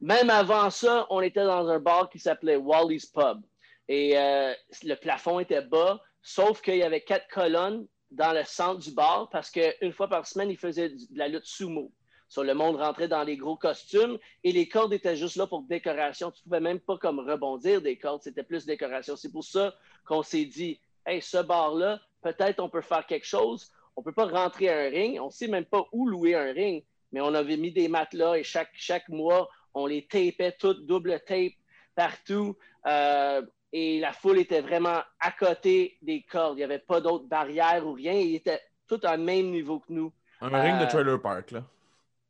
Même 0.00 0.30
avant 0.30 0.70
ça, 0.70 1.06
on 1.10 1.20
était 1.20 1.44
dans 1.44 1.68
un 1.68 1.80
bar 1.80 2.08
qui 2.10 2.20
s'appelait 2.20 2.56
Wally's 2.56 3.06
Pub. 3.06 3.40
Et 3.88 4.16
euh, 4.16 4.52
le 4.84 4.94
plafond 4.94 5.40
était 5.40 5.62
bas, 5.62 6.00
sauf 6.22 6.60
qu'il 6.60 6.76
y 6.76 6.82
avait 6.82 7.00
quatre 7.00 7.26
colonnes 7.28 7.86
dans 8.10 8.32
le 8.32 8.44
centre 8.44 8.78
du 8.78 8.92
bar 8.92 9.28
parce 9.30 9.50
qu'une 9.50 9.92
fois 9.92 10.08
par 10.08 10.26
semaine, 10.26 10.50
ils 10.50 10.56
faisaient 10.56 10.90
de 10.90 11.18
la 11.18 11.26
lutte 11.26 11.46
sumo. 11.46 11.90
Sur 12.28 12.44
le 12.44 12.54
monde 12.54 12.76
rentrait 12.76 13.08
dans 13.08 13.22
les 13.22 13.36
gros 13.36 13.56
costumes 13.56 14.18
et 14.44 14.52
les 14.52 14.68
cordes 14.68 14.92
étaient 14.92 15.16
juste 15.16 15.36
là 15.36 15.46
pour 15.46 15.62
décoration. 15.62 16.30
Tu 16.30 16.40
ne 16.40 16.44
pouvais 16.44 16.60
même 16.60 16.80
pas 16.80 16.98
comme 16.98 17.20
rebondir 17.20 17.80
des 17.80 17.96
cordes, 17.96 18.22
c'était 18.22 18.42
plus 18.42 18.66
décoration. 18.66 19.16
C'est 19.16 19.32
pour 19.32 19.44
ça 19.44 19.74
qu'on 20.04 20.22
s'est 20.22 20.44
dit, 20.44 20.78
hey, 21.06 21.22
ce 21.22 21.38
bar-là, 21.38 22.00
peut-être 22.22 22.60
on 22.60 22.68
peut 22.68 22.82
faire 22.82 23.06
quelque 23.06 23.26
chose. 23.26 23.70
On 23.96 24.02
ne 24.02 24.04
peut 24.04 24.12
pas 24.12 24.26
rentrer 24.26 24.68
à 24.68 24.78
un 24.78 24.90
ring. 24.90 25.18
On 25.20 25.26
ne 25.26 25.30
sait 25.30 25.48
même 25.48 25.64
pas 25.64 25.86
où 25.92 26.06
louer 26.06 26.34
un 26.34 26.52
ring, 26.52 26.84
mais 27.12 27.20
on 27.20 27.34
avait 27.34 27.56
mis 27.56 27.72
des 27.72 27.88
matelas 27.88 28.36
et 28.36 28.44
chaque, 28.44 28.70
chaque 28.74 29.08
mois, 29.08 29.48
on 29.72 29.86
les 29.86 30.06
tapait 30.06 30.54
toutes, 30.58 30.86
double 30.86 31.20
tape 31.26 31.54
partout. 31.94 32.56
Euh, 32.86 33.42
et 33.72 34.00
la 34.00 34.12
foule 34.12 34.38
était 34.38 34.60
vraiment 34.60 35.00
à 35.20 35.30
côté 35.32 35.98
des 36.02 36.22
cordes. 36.22 36.56
Il 36.56 36.60
n'y 36.60 36.64
avait 36.64 36.78
pas 36.78 37.00
d'autres 37.00 37.26
barrières 37.26 37.86
ou 37.86 37.92
rien. 37.92 38.12
Ils 38.12 38.36
étaient 38.36 38.60
tout 38.86 39.00
à 39.02 39.16
même 39.16 39.50
niveau 39.50 39.80
que 39.80 39.92
nous. 39.92 40.12
Un 40.40 40.60
ring 40.60 40.78
de 40.78 40.84
euh, 40.84 40.88
trailer 40.88 41.20
park, 41.20 41.50
là. 41.50 41.64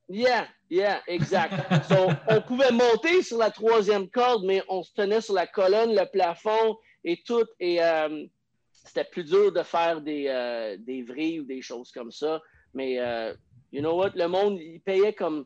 Yeah, 0.08 0.48
yeah, 0.70 1.02
exact. 1.06 1.52
on 2.28 2.40
pouvait 2.40 2.72
monter 2.72 3.22
sur 3.22 3.36
la 3.38 3.50
troisième 3.50 4.08
corde, 4.08 4.44
mais 4.44 4.62
on 4.68 4.82
se 4.82 4.92
tenait 4.94 5.20
sur 5.20 5.34
la 5.34 5.46
colonne, 5.46 5.94
le 5.94 6.10
plafond 6.10 6.78
et 7.04 7.22
tout. 7.26 7.44
Et 7.60 7.82
euh, 7.82 8.24
c'était 8.72 9.04
plus 9.04 9.24
dur 9.24 9.52
de 9.52 9.62
faire 9.62 10.00
des, 10.00 10.26
euh, 10.28 10.76
des 10.78 11.02
vrilles 11.02 11.40
ou 11.40 11.44
des 11.44 11.60
choses 11.60 11.92
comme 11.92 12.10
ça. 12.10 12.40
Mais, 12.72 12.98
euh, 12.98 13.34
you 13.70 13.80
know 13.80 13.96
what, 13.96 14.12
le 14.14 14.28
monde, 14.28 14.58
il 14.58 14.80
payait 14.80 15.12
comme, 15.12 15.44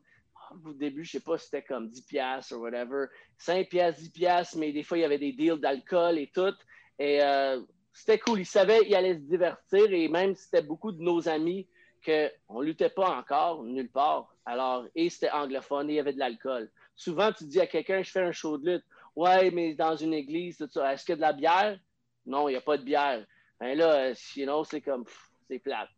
au 0.65 0.73
début, 0.75 1.05
je 1.05 1.13
sais 1.13 1.21
pas, 1.21 1.39
c'était 1.39 1.63
comme 1.63 1.89
10 1.89 2.03
piastres 2.03 2.55
ou 2.55 2.61
whatever, 2.61 3.07
5 3.39 3.69
piastres, 3.69 4.01
10 4.01 4.11
piastres, 4.11 4.59
mais 4.59 4.73
des 4.73 4.85
fois, 4.85 4.97
il 4.99 5.01
y 5.01 5.05
avait 5.05 5.19
des 5.19 5.33
deals 5.33 5.61
d'alcool 5.61 6.19
et 6.19 6.31
tout. 6.33 6.55
Et 7.01 7.21
euh, 7.21 7.61
c'était 7.93 8.19
cool. 8.19 8.41
Ils 8.41 8.47
savaient 8.47 8.81
qu'ils 8.85 8.95
allaient 8.95 9.15
se 9.15 9.21
divertir 9.21 9.93
et 9.93 10.09
même 10.09 10.37
c'était 10.37 10.63
beaucoup 10.63 10.93
de 10.93 11.03
nos 11.03 11.29
amis 11.29 11.67
qu'on 12.05 12.61
ne 12.61 12.65
luttait 12.65 12.91
pas 12.91 13.17
encore 13.17 13.63
nulle 13.65 13.91
part. 13.91 14.35
Alors, 14.45 14.87
et 14.95 15.09
c'était 15.09 15.31
anglophone 15.31 15.89
et 15.89 15.95
il 15.95 15.97
y 15.97 16.01
avait 16.01 16.13
de 16.13 16.19
l'alcool. 16.19 16.71
Souvent, 16.95 17.33
tu 17.33 17.45
dis 17.45 17.61
à 17.61 17.67
quelqu'un, 17.67 18.03
je 18.03 18.11
fais 18.11 18.23
un 18.23 18.33
show 18.33 18.59
de 18.59 18.73
lutte. 18.73 18.85
Ouais, 19.15 19.51
mais 19.51 19.75
dans 19.75 19.97
une 19.97 20.15
église, 20.15 20.57
tout 20.57 20.69
ça. 20.71 20.93
Est-ce 20.93 21.05
qu'il 21.05 21.13
y 21.13 21.15
a 21.15 21.17
de 21.17 21.21
la 21.21 21.33
bière? 21.33 21.79
Non, 22.27 22.49
il 22.49 22.53
n'y 22.53 22.59
a 22.59 22.63
pas 22.63 22.79
de 22.79 22.85
bière. 22.85 23.25
Ben 23.61 23.77
là, 23.77 24.15
sinon, 24.15 24.65
c'est 24.65 24.81
comme, 24.81 25.05
c'est 25.49 25.59
plate. 25.59 25.91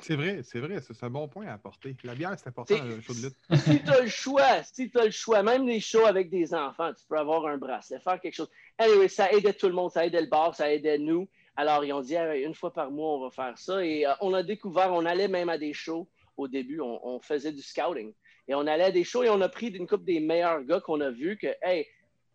C'est 0.00 0.16
vrai, 0.16 0.40
c'est 0.42 0.60
vrai, 0.60 0.80
c'est 0.80 1.04
un 1.04 1.10
bon 1.10 1.28
point 1.28 1.46
à 1.46 1.52
apporter. 1.52 1.94
La 2.04 2.14
bière, 2.14 2.34
c'est 2.38 2.48
important 2.48 2.74
dans 2.76 2.84
un 2.84 3.00
show 3.02 3.12
de 3.12 3.22
lutte. 3.22 3.36
Si 3.64 3.82
tu 3.82 3.90
as 3.90 4.00
le 4.00 4.08
choix, 4.08 4.62
si 4.62 4.90
tu 4.90 4.98
as 4.98 5.04
le 5.04 5.10
choix, 5.10 5.42
même 5.42 5.66
les 5.66 5.80
shows 5.80 6.06
avec 6.06 6.30
des 6.30 6.54
enfants, 6.54 6.92
tu 6.94 7.04
peux 7.06 7.18
avoir 7.18 7.46
un 7.46 7.58
bracelet, 7.58 8.00
faire 8.00 8.18
quelque 8.18 8.34
chose. 8.34 8.50
Anyway, 8.78 9.08
ça 9.08 9.30
aidait 9.30 9.52
tout 9.52 9.68
le 9.68 9.74
monde, 9.74 9.90
ça 9.90 10.06
aidait 10.06 10.22
le 10.22 10.28
bar, 10.28 10.54
ça 10.54 10.72
aidait 10.72 10.98
nous. 10.98 11.28
Alors, 11.56 11.84
ils 11.84 11.92
ont 11.92 12.00
dit, 12.00 12.16
une 12.16 12.54
fois 12.54 12.72
par 12.72 12.90
mois, 12.90 13.14
on 13.14 13.20
va 13.20 13.30
faire 13.30 13.56
ça. 13.56 13.84
Et 13.84 14.06
euh, 14.06 14.12
on 14.20 14.34
a 14.34 14.42
découvert, 14.42 14.92
on 14.92 15.04
allait 15.04 15.28
même 15.28 15.48
à 15.48 15.58
des 15.58 15.72
shows 15.72 16.08
au 16.36 16.48
début, 16.48 16.80
on, 16.80 17.20
faisait 17.20 17.52
du 17.52 17.62
scouting. 17.62 18.12
Et 18.48 18.54
on 18.54 18.66
allait 18.66 18.84
à 18.84 18.90
des 18.90 19.04
shows 19.04 19.22
et 19.22 19.30
on 19.30 19.40
a 19.40 19.48
pris 19.48 19.68
une 19.68 19.86
coupe 19.86 20.04
des 20.04 20.18
meilleurs 20.18 20.64
gars 20.64 20.80
qu'on 20.80 21.00
a 21.00 21.10
vus 21.10 21.38
que, 21.38 21.46
hey, 21.62 21.86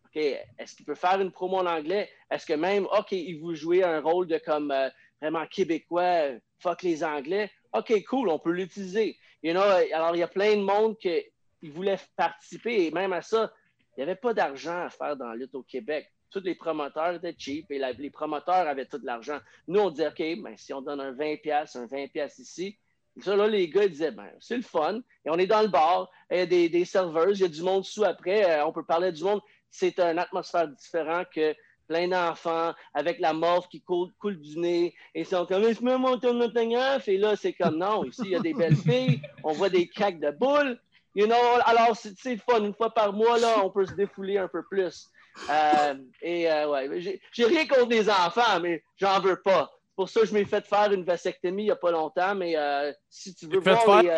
OK, 0.06 0.16
est-ce 0.16 0.74
qu'il 0.74 0.86
peut 0.86 0.94
faire 0.94 1.20
une 1.20 1.30
promo 1.30 1.58
en 1.58 1.66
anglais? 1.66 2.08
Est-ce 2.30 2.46
que 2.46 2.54
même, 2.54 2.86
OK, 2.86 3.12
il 3.12 3.38
vous 3.40 3.54
jouer 3.54 3.84
un 3.84 4.00
rôle 4.00 4.26
de 4.26 4.38
comme 4.38 4.70
euh, 4.70 4.88
vraiment 5.20 5.46
québécois, 5.46 6.30
fuck 6.58 6.82
les 6.82 7.04
Anglais? 7.04 7.50
OK, 7.74 7.92
cool, 8.08 8.30
on 8.30 8.38
peut 8.38 8.52
l'utiliser. 8.52 9.18
You 9.42 9.52
know, 9.52 9.60
alors, 9.60 10.16
il 10.16 10.20
y 10.20 10.22
a 10.22 10.28
plein 10.28 10.56
de 10.56 10.62
monde 10.62 10.96
qui 10.98 11.22
voulaient 11.62 12.00
participer 12.16 12.86
et 12.86 12.90
même 12.90 13.12
à 13.12 13.20
ça, 13.20 13.52
il 13.96 14.00
n'y 14.00 14.02
avait 14.04 14.16
pas 14.16 14.32
d'argent 14.32 14.86
à 14.86 14.90
faire 14.90 15.16
dans 15.16 15.28
la 15.28 15.36
lutte 15.36 15.54
au 15.54 15.62
Québec. 15.62 16.10
Tous 16.30 16.40
les 16.40 16.54
promoteurs 16.54 17.14
étaient 17.14 17.34
cheap 17.36 17.70
et 17.70 17.80
les 17.98 18.10
promoteurs 18.10 18.68
avaient 18.68 18.86
tout 18.86 19.00
l'argent. 19.02 19.38
Nous, 19.68 19.80
on 19.80 19.90
disait, 19.90 20.08
OK, 20.08 20.42
ben, 20.42 20.54
si 20.56 20.72
on 20.72 20.80
donne 20.80 21.00
un 21.00 21.12
20$, 21.12 21.78
un 21.78 21.86
20$ 21.86 22.40
ici, 22.40 22.78
ça, 23.20 23.34
là, 23.34 23.48
les 23.48 23.68
gars 23.68 23.88
disaient, 23.88 24.12
ben, 24.12 24.30
c'est 24.38 24.56
le 24.56 24.62
fun. 24.62 25.00
Et 25.24 25.30
on 25.30 25.38
est 25.38 25.46
dans 25.46 25.62
le 25.62 25.68
bar, 25.68 26.10
il 26.30 26.38
y 26.38 26.40
a 26.40 26.46
des, 26.46 26.68
des 26.68 26.84
serveuses, 26.84 27.40
il 27.40 27.42
y 27.42 27.46
a 27.46 27.48
du 27.48 27.62
monde 27.62 27.84
sous 27.84 28.04
après, 28.04 28.48
euh, 28.48 28.66
on 28.66 28.72
peut 28.72 28.84
parler 28.84 29.12
du 29.12 29.24
monde 29.24 29.40
c'est 29.70 29.98
une 30.00 30.18
atmosphère 30.18 30.68
différente 30.68 31.28
que 31.34 31.54
plein 31.86 32.08
d'enfants 32.08 32.72
avec 32.94 33.18
la 33.18 33.32
morve 33.32 33.66
qui 33.68 33.82
coule, 33.82 34.12
du 34.40 34.58
nez 34.58 34.94
et 35.14 35.20
ils 35.20 35.26
sont 35.26 35.46
comme 35.46 35.62
je 35.72 35.82
me 35.82 35.96
monte 35.96 36.24
un 36.24 36.40
autographe 36.40 37.08
et 37.08 37.18
là 37.18 37.34
c'est 37.36 37.52
comme 37.52 37.78
non 37.78 38.04
ici 38.04 38.22
il 38.24 38.30
y 38.30 38.36
a 38.36 38.40
des 38.40 38.54
belles 38.54 38.76
filles 38.76 39.20
on 39.42 39.52
voit 39.52 39.70
des 39.70 39.88
craques 39.88 40.20
de 40.20 40.30
boules 40.30 40.78
you 41.16 41.26
know 41.26 41.34
alors 41.64 41.96
c'est 41.96 42.36
fun 42.36 42.64
une 42.64 42.74
fois 42.74 42.94
par 42.94 43.12
mois 43.12 43.38
là 43.38 43.56
on 43.64 43.70
peut 43.70 43.86
se 43.86 43.94
défouler 43.94 44.38
un 44.38 44.46
peu 44.46 44.62
plus 44.62 45.08
euh, 45.48 45.94
et 46.22 46.50
euh, 46.50 46.68
ouais 46.70 47.20
j'ai 47.32 47.44
rien 47.44 47.66
contre 47.66 47.88
les 47.90 48.08
enfants 48.10 48.60
mais 48.60 48.82
j'en 48.96 49.20
veux 49.20 49.40
pas 49.40 49.70
pour 50.00 50.08
ça 50.08 50.20
que 50.20 50.26
je 50.28 50.32
m'ai 50.32 50.46
fait 50.46 50.66
faire 50.66 50.90
une 50.92 51.04
vasectomie 51.04 51.64
il 51.64 51.66
n'y 51.66 51.70
a 51.70 51.76
pas 51.76 51.90
longtemps, 51.90 52.34
mais 52.34 52.56
euh, 52.56 52.90
si 53.10 53.34
tu 53.34 53.46
veux 53.46 53.60
voir 53.60 54.02
les, 54.02 54.08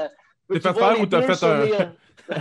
T'es 0.48 0.60
fait 0.60 0.74
faire 0.74 1.00
ou 1.00 1.06
t'as 1.06 1.22
fait 1.22 1.44
un- 1.44 1.64
les, 1.64 1.72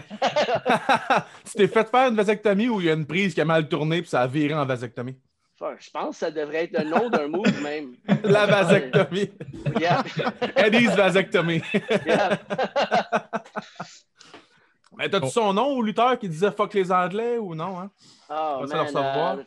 tu 1.45 1.51
t'es 1.57 1.67
fait 1.67 1.89
faire 1.89 2.09
une 2.09 2.15
vasectomie 2.15 2.69
ou 2.69 2.79
il 2.81 2.85
y 2.85 2.89
a 2.91 2.93
une 2.93 3.07
prise 3.07 3.33
qui 3.33 3.41
a 3.41 3.45
mal 3.45 3.67
tourné 3.67 4.01
puis 4.01 4.11
ça 4.11 4.21
a 4.21 4.27
viré 4.27 4.53
en 4.53 4.65
vasectomie? 4.65 5.17
Enfin, 5.59 5.75
je 5.79 5.89
pense 5.89 6.09
que 6.11 6.19
ça 6.19 6.29
devrait 6.29 6.65
être 6.65 6.83
le 6.83 6.89
nom 6.89 7.09
d'un 7.09 7.27
move 7.27 7.61
même. 7.63 7.95
La 8.23 8.45
vasectomie. 8.45 9.31
Yeah. 9.79 10.03
Eddie's 10.55 10.95
vasectomie. 10.95 11.63
Yeah. 12.05 12.39
Mais 14.97 15.09
t'as-tu 15.09 15.29
son 15.29 15.53
nom 15.53 15.67
au 15.67 15.81
lutteur 15.81 16.17
qui 16.19 16.27
disait 16.27 16.51
fuck 16.51 16.73
les 16.73 16.91
Anglais 16.91 17.37
ou 17.37 17.55
non? 17.55 17.79
Hein? 17.79 17.91
Oh, 18.29 18.65
man, 18.67 18.87
euh, 18.95 19.43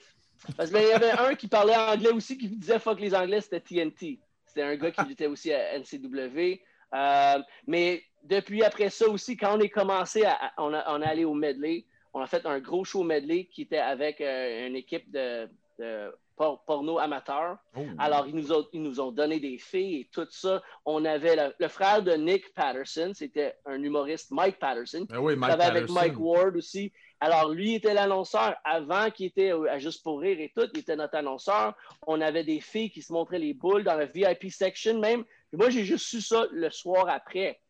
parce 0.56 0.70
qu'il 0.70 0.82
y 0.82 0.92
avait 0.92 1.10
un 1.12 1.34
qui 1.34 1.48
parlait 1.48 1.76
anglais 1.76 2.10
aussi 2.12 2.36
qui 2.38 2.48
disait 2.48 2.78
fuck 2.78 3.00
les 3.00 3.14
Anglais, 3.14 3.40
c'était 3.40 3.60
TNT. 3.60 4.18
C'était 4.46 4.62
un 4.62 4.76
gars 4.76 4.90
qui 4.90 5.04
luttait 5.04 5.26
aussi 5.26 5.52
à 5.52 5.78
NCW. 5.78 6.60
Euh, 6.94 7.38
mais 7.66 8.02
depuis 8.22 8.62
après 8.62 8.88
ça 8.90 9.08
aussi, 9.08 9.36
quand 9.36 9.56
on 9.56 9.60
est 9.60 9.68
commencé, 9.68 10.24
à, 10.24 10.32
à- 10.34 10.52
on, 10.58 10.72
a, 10.72 10.84
on 10.94 11.02
est 11.02 11.06
allé 11.06 11.24
au 11.24 11.34
medley. 11.34 11.84
On 12.12 12.20
a 12.20 12.26
fait 12.26 12.46
un 12.46 12.60
gros 12.60 12.84
show 12.84 13.02
medley 13.02 13.46
qui 13.52 13.62
était 13.62 13.78
avec 13.78 14.20
euh, 14.20 14.66
une 14.68 14.76
équipe 14.76 15.10
de, 15.10 15.48
de 15.78 16.14
por- 16.36 16.64
porno 16.64 16.98
amateur. 16.98 17.56
Oh. 17.76 17.80
Alors, 17.98 18.26
ils 18.26 18.34
nous, 18.34 18.52
ont, 18.52 18.66
ils 18.72 18.82
nous 18.82 19.00
ont 19.00 19.12
donné 19.12 19.40
des 19.40 19.58
filles 19.58 20.00
et 20.00 20.08
tout 20.12 20.26
ça. 20.30 20.62
On 20.84 21.04
avait 21.04 21.36
le, 21.36 21.54
le 21.58 21.68
frère 21.68 22.02
de 22.02 22.12
Nick 22.12 22.52
Patterson, 22.54 23.12
c'était 23.14 23.54
un 23.66 23.82
humoriste, 23.82 24.30
Mike 24.30 24.58
Patterson, 24.58 25.06
Ben 25.08 25.18
oui, 25.18 25.34
il 25.34 25.38
Mike 25.38 25.50
travaillait 25.50 25.70
avec 25.78 25.86
Patterson. 25.88 26.08
Mike 26.08 26.18
Ward 26.20 26.56
aussi. 26.56 26.92
Alors, 27.20 27.50
lui 27.50 27.74
était 27.74 27.94
l'annonceur 27.94 28.54
avant 28.64 29.10
qu'il 29.10 29.26
était 29.26 29.52
au- 29.52 29.64
à 29.64 29.78
Juste 29.78 30.02
pour 30.02 30.20
rire 30.20 30.38
et 30.40 30.52
tout. 30.54 30.68
Il 30.74 30.80
était 30.80 30.96
notre 30.96 31.16
annonceur. 31.16 31.74
On 32.06 32.20
avait 32.20 32.44
des 32.44 32.60
filles 32.60 32.90
qui 32.90 33.00
se 33.02 33.12
montraient 33.12 33.38
les 33.38 33.54
boules 33.54 33.84
dans 33.84 33.94
la 33.96 34.06
VIP 34.06 34.50
section 34.50 34.98
même. 35.00 35.24
Moi, 35.52 35.70
j'ai 35.70 35.84
juste 35.84 36.06
su 36.06 36.20
ça 36.20 36.46
le 36.50 36.68
soir 36.70 37.08
après. 37.08 37.60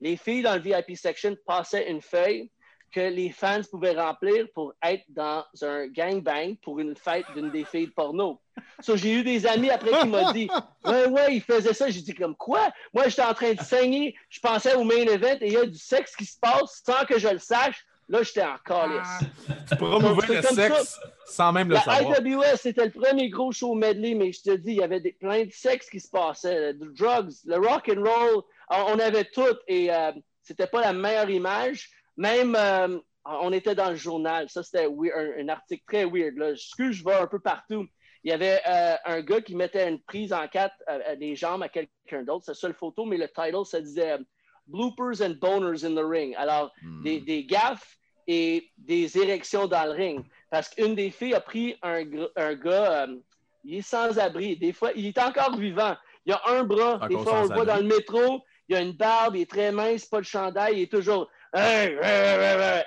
Les 0.00 0.16
filles 0.16 0.42
dans 0.42 0.54
le 0.54 0.60
VIP 0.60 0.96
section 0.96 1.36
passaient 1.46 1.90
une 1.90 2.02
feuille 2.02 2.50
que 2.92 3.00
les 3.00 3.30
fans 3.30 3.60
pouvaient 3.70 3.98
remplir 3.98 4.46
pour 4.54 4.74
être 4.82 5.04
dans 5.08 5.44
un 5.62 5.86
gangbang 5.88 6.56
pour 6.62 6.78
une 6.78 6.96
fête 6.96 7.26
d'une 7.34 7.50
des 7.50 7.64
filles 7.64 7.88
de 7.88 7.92
porno. 7.92 8.40
So, 8.80 8.96
j'ai 8.96 9.12
eu 9.12 9.22
des 9.22 9.46
amis 9.46 9.70
après 9.70 9.90
qui 10.00 10.06
m'ont 10.06 10.32
dit 10.32 10.48
Ouais, 10.84 11.06
ouais, 11.06 11.36
il 11.36 11.42
faisait 11.42 11.74
ça. 11.74 11.90
J'ai 11.90 12.00
dit 12.00 12.14
comme 12.14 12.36
quoi? 12.36 12.70
Moi, 12.94 13.08
j'étais 13.08 13.24
en 13.24 13.34
train 13.34 13.52
de 13.52 13.60
saigner. 13.60 14.14
Je 14.30 14.40
pensais 14.40 14.74
au 14.74 14.84
main 14.84 14.94
event 14.94 15.36
et 15.40 15.46
il 15.46 15.52
y 15.52 15.56
a 15.56 15.66
du 15.66 15.78
sexe 15.78 16.16
qui 16.16 16.24
se 16.24 16.38
passe 16.38 16.82
sans 16.84 17.04
que 17.04 17.18
je 17.18 17.28
le 17.28 17.38
sache. 17.38 17.84
Là, 18.08 18.22
j'étais 18.22 18.44
en 18.44 18.56
calice. 18.64 19.28
Tu 19.68 19.76
promouvais 19.76 20.34
le 20.34 20.42
comme 20.42 20.54
sexe 20.54 21.00
sans 21.26 21.52
même 21.52 21.68
le 21.68 21.74
La 21.74 21.82
savoir. 21.82 22.20
IWS, 22.20 22.56
c'était 22.56 22.84
le 22.84 22.92
premier 22.92 23.28
gros 23.28 23.50
show 23.50 23.74
medley, 23.74 24.14
mais 24.14 24.32
je 24.32 24.42
te 24.42 24.50
dis, 24.50 24.72
il 24.72 24.76
y 24.76 24.82
avait 24.82 25.00
des, 25.00 25.12
plein 25.12 25.44
de 25.44 25.50
sexe 25.50 25.90
qui 25.90 25.98
se 25.98 26.08
passait, 26.08 26.74
de 26.74 26.86
drugs, 26.86 27.32
le 27.44 27.56
rock 27.56 27.90
and 27.90 28.00
roll, 28.00 28.42
on 28.70 28.94
on 28.94 28.98
avait 29.00 29.24
tout 29.24 29.56
et 29.66 29.92
euh, 29.92 30.12
c'était 30.42 30.66
pas 30.68 30.80
la 30.80 30.92
meilleure 30.92 31.28
image. 31.28 31.90
Même, 32.16 32.56
euh, 32.58 32.98
on 33.24 33.52
était 33.52 33.74
dans 33.74 33.90
le 33.90 33.96
journal, 33.96 34.48
ça 34.48 34.62
c'était 34.62 34.86
un, 34.86 35.44
un 35.44 35.48
article 35.48 35.84
très 35.86 36.04
weird. 36.04 36.36
Là. 36.36 36.50
Excuse, 36.52 36.96
je 36.96 37.04
vais 37.04 37.14
un 37.14 37.26
peu 37.26 37.40
partout. 37.40 37.86
Il 38.24 38.30
y 38.30 38.32
avait 38.32 38.60
euh, 38.66 38.96
un 39.04 39.20
gars 39.20 39.40
qui 39.40 39.54
mettait 39.54 39.88
une 39.88 40.00
prise 40.02 40.32
en 40.32 40.48
quatre 40.48 40.74
euh, 40.88 41.14
des 41.16 41.36
jambes 41.36 41.62
à 41.62 41.68
quelqu'un 41.68 42.22
d'autre. 42.24 42.44
C'est 42.46 42.54
ça 42.54 42.68
le 42.68 42.74
photo, 42.74 43.04
mais 43.04 43.16
le 43.18 43.28
title, 43.28 43.64
ça 43.64 43.80
disait 43.80 44.18
Bloopers 44.66 45.20
and 45.22 45.34
Boners 45.40 45.84
in 45.84 45.94
the 45.94 46.04
Ring. 46.04 46.34
Alors, 46.36 46.72
Hmm. 46.82 47.02
des, 47.04 47.20
des 47.20 47.44
gaffes 47.44 47.96
et 48.26 48.70
des 48.76 49.16
érections 49.18 49.66
dans 49.68 49.84
le 49.84 49.92
ring. 49.92 50.24
Parce 50.50 50.68
qu'une 50.70 50.96
des 50.96 51.10
filles 51.10 51.34
a 51.34 51.40
pris 51.40 51.76
un, 51.82 52.02
gars, 52.04 53.04
euh, 53.04 53.16
il 53.62 53.76
est 53.76 53.82
sans 53.82 54.18
abri. 54.18 54.56
Des 54.56 54.72
fois, 54.72 54.90
il 54.96 55.06
est 55.06 55.18
encore 55.18 55.56
vivant. 55.56 55.94
Il 56.24 56.32
a 56.32 56.40
un 56.48 56.64
bras. 56.64 56.94
Encore 56.94 57.08
des 57.08 57.18
fois, 57.18 57.40
on 57.40 57.42
le 57.48 57.54
voit 57.54 57.64
dans 57.64 57.76
le 57.76 57.84
métro. 57.84 58.42
Il 58.68 58.74
a 58.74 58.80
une 58.80 58.92
barbe, 58.92 59.36
il 59.36 59.42
est 59.42 59.50
très 59.50 59.70
mince, 59.70 60.06
pas 60.06 60.18
de 60.18 60.24
chandail. 60.24 60.78
Il 60.78 60.82
est 60.82 60.90
toujours. 60.90 61.28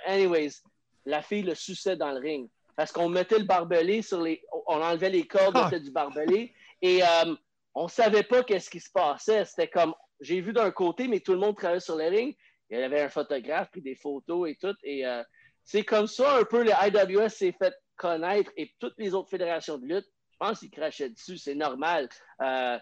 Anyways, 0.05 0.61
la 1.05 1.21
fille 1.21 1.43
le 1.43 1.55
suçait 1.55 1.95
dans 1.95 2.11
le 2.11 2.19
ring. 2.19 2.49
Parce 2.75 2.91
qu'on 2.91 3.09
mettait 3.09 3.39
le 3.39 3.45
barbelé 3.45 4.01
sur 4.01 4.21
les. 4.21 4.41
On 4.67 4.81
enlevait 4.81 5.09
les 5.09 5.27
cordes 5.27 5.55
Ah. 5.55 5.65
mettait 5.65 5.81
du 5.81 5.91
barbelé. 5.91 6.53
Et 6.81 7.03
euh, 7.03 7.35
on 7.75 7.87
savait 7.87 8.23
pas 8.23 8.43
qu'est-ce 8.43 8.69
qui 8.69 8.79
se 8.79 8.89
passait. 8.91 9.43
C'était 9.45 9.67
comme. 9.67 9.93
J'ai 10.21 10.41
vu 10.41 10.53
d'un 10.53 10.71
côté, 10.71 11.07
mais 11.07 11.19
tout 11.19 11.33
le 11.33 11.39
monde 11.39 11.55
travaillait 11.57 11.79
sur 11.79 11.95
le 11.95 12.05
ring. 12.05 12.35
Il 12.69 12.79
y 12.79 12.83
avait 12.83 13.01
un 13.01 13.09
photographe, 13.09 13.71
pris 13.71 13.81
des 13.81 13.95
photos 13.95 14.49
et 14.49 14.55
tout. 14.55 14.75
Et 14.83 15.05
euh, 15.05 15.23
c'est 15.63 15.83
comme 15.83 16.07
ça 16.07 16.37
un 16.37 16.43
peu 16.43 16.63
le 16.63 16.71
IWS 16.71 17.29
s'est 17.29 17.51
fait 17.57 17.73
connaître 17.95 18.51
et 18.55 18.73
toutes 18.79 18.95
les 18.97 19.13
autres 19.13 19.29
fédérations 19.29 19.77
de 19.77 19.85
lutte. 19.85 20.05
Je 20.31 20.37
pense 20.37 20.59
qu'ils 20.59 20.71
crachaient 20.71 21.09
dessus, 21.09 21.37
c'est 21.37 21.55
normal. 21.55 22.07
Euh, 22.41 22.77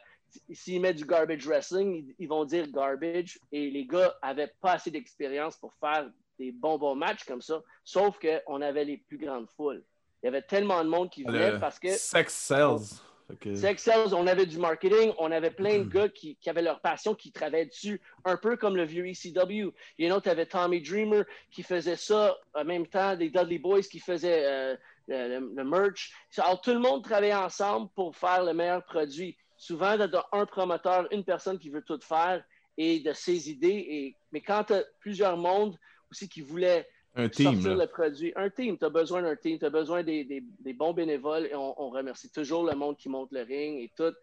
S'ils 0.53 0.81
mettent 0.81 0.97
du 0.97 1.05
garbage 1.05 1.45
wrestling, 1.47 2.13
ils, 2.19 2.27
vont 2.27 2.45
dire 2.45 2.67
garbage. 2.69 3.39
Et 3.51 3.69
les 3.69 3.85
gars 3.85 4.15
avaient 4.21 4.51
pas 4.61 4.73
assez 4.73 4.91
d'expérience 4.91 5.55
pour 5.57 5.73
faire 5.79 6.09
des 6.39 6.51
bons 6.51 6.77
bons 6.77 6.95
matchs 6.95 7.23
comme 7.25 7.41
ça. 7.41 7.61
Sauf 7.83 8.17
qu'on 8.19 8.61
avait 8.61 8.85
les 8.85 8.97
plus 8.97 9.17
grandes 9.17 9.47
foules. 9.55 9.83
Il 10.21 10.25
y 10.25 10.29
avait 10.29 10.41
tellement 10.41 10.83
de 10.83 10.89
monde 10.89 11.09
qui 11.09 11.23
venait 11.23 11.51
Le 11.53 11.59
parce 11.59 11.79
que 11.79 11.89
sex 11.91 12.33
sells. 12.33 12.99
Que- 13.41 13.55
Sex 13.55 13.83
Sales, 13.83 14.13
on 14.15 14.25
avait 14.25 14.45
du 14.45 14.57
marketing, 14.57 15.11
on 15.17 15.33
avait 15.33 15.51
plein 15.51 15.79
de 15.79 15.83
gars 15.83 16.07
qui, 16.07 16.37
qui 16.37 16.49
avaient 16.49 16.61
leur 16.61 16.79
passion, 16.79 17.13
qui 17.13 17.29
travaillaient 17.33 17.65
dessus, 17.65 17.99
un 18.23 18.37
peu 18.37 18.55
comme 18.55 18.77
le 18.77 18.85
vieux 18.85 19.05
ECW. 19.05 19.73
Il 19.97 20.07
y 20.07 20.09
en 20.09 20.15
a 20.17 20.21
tu 20.21 20.29
avais 20.29 20.45
Tommy 20.45 20.81
Dreamer 20.81 21.23
qui 21.51 21.61
faisait 21.61 21.97
ça 21.97 22.37
en 22.53 22.63
même 22.63 22.87
temps, 22.87 23.17
des 23.17 23.29
Dudley 23.29 23.57
Boys 23.59 23.81
qui 23.81 23.99
faisaient 23.99 24.45
euh, 24.45 24.75
le, 25.09 25.39
le- 25.39 25.51
le 25.57 25.63
merch. 25.65 26.13
Alors, 26.37 26.61
tout 26.61 26.71
le 26.71 26.79
monde 26.79 27.03
travaillait 27.03 27.35
ensemble 27.35 27.89
pour 27.95 28.15
faire 28.15 28.45
le 28.45 28.53
meilleur 28.53 28.81
produit. 28.85 29.35
Souvent, 29.57 29.97
tu 29.97 30.15
un 30.31 30.45
promoteur, 30.45 31.07
une 31.11 31.23
personne 31.23 31.57
qui 31.59 31.69
veut 31.69 31.81
tout 31.81 31.99
faire 32.01 32.43
et 32.77 32.99
de 32.99 33.11
ses 33.13 33.49
idées. 33.49 33.85
Et, 33.89 34.15
mais 34.31 34.41
quand 34.41 34.63
tu 34.65 34.73
as 34.73 34.83
plusieurs 34.99 35.35
mondes 35.35 35.75
aussi 36.11 36.29
qui 36.29 36.41
voulaient 36.41 36.87
Un 37.15 37.29
sortir 37.31 37.75
le 37.75 37.87
produit. 37.87 38.31
Un 38.35 38.49
team, 38.51 38.77
tu 38.77 38.85
as 38.85 38.89
besoin 38.89 39.23
d'un 39.23 39.35
team, 39.35 39.57
tu 39.57 39.65
as 39.65 39.69
besoin 39.71 40.03
des, 40.03 40.23
des- 40.23 40.43
des 40.59 40.73
bons 40.73 40.93
bénévoles 40.93 41.47
et 41.47 41.55
on, 41.55 41.81
on 41.81 41.89
remercie 41.89 42.31
toujours 42.31 42.63
le 42.63 42.75
monde 42.75 42.95
qui 42.97 43.09
monte 43.09 43.31
le 43.31 43.41
ring 43.41 43.79
et 43.81 43.91
tout, 43.97 44.13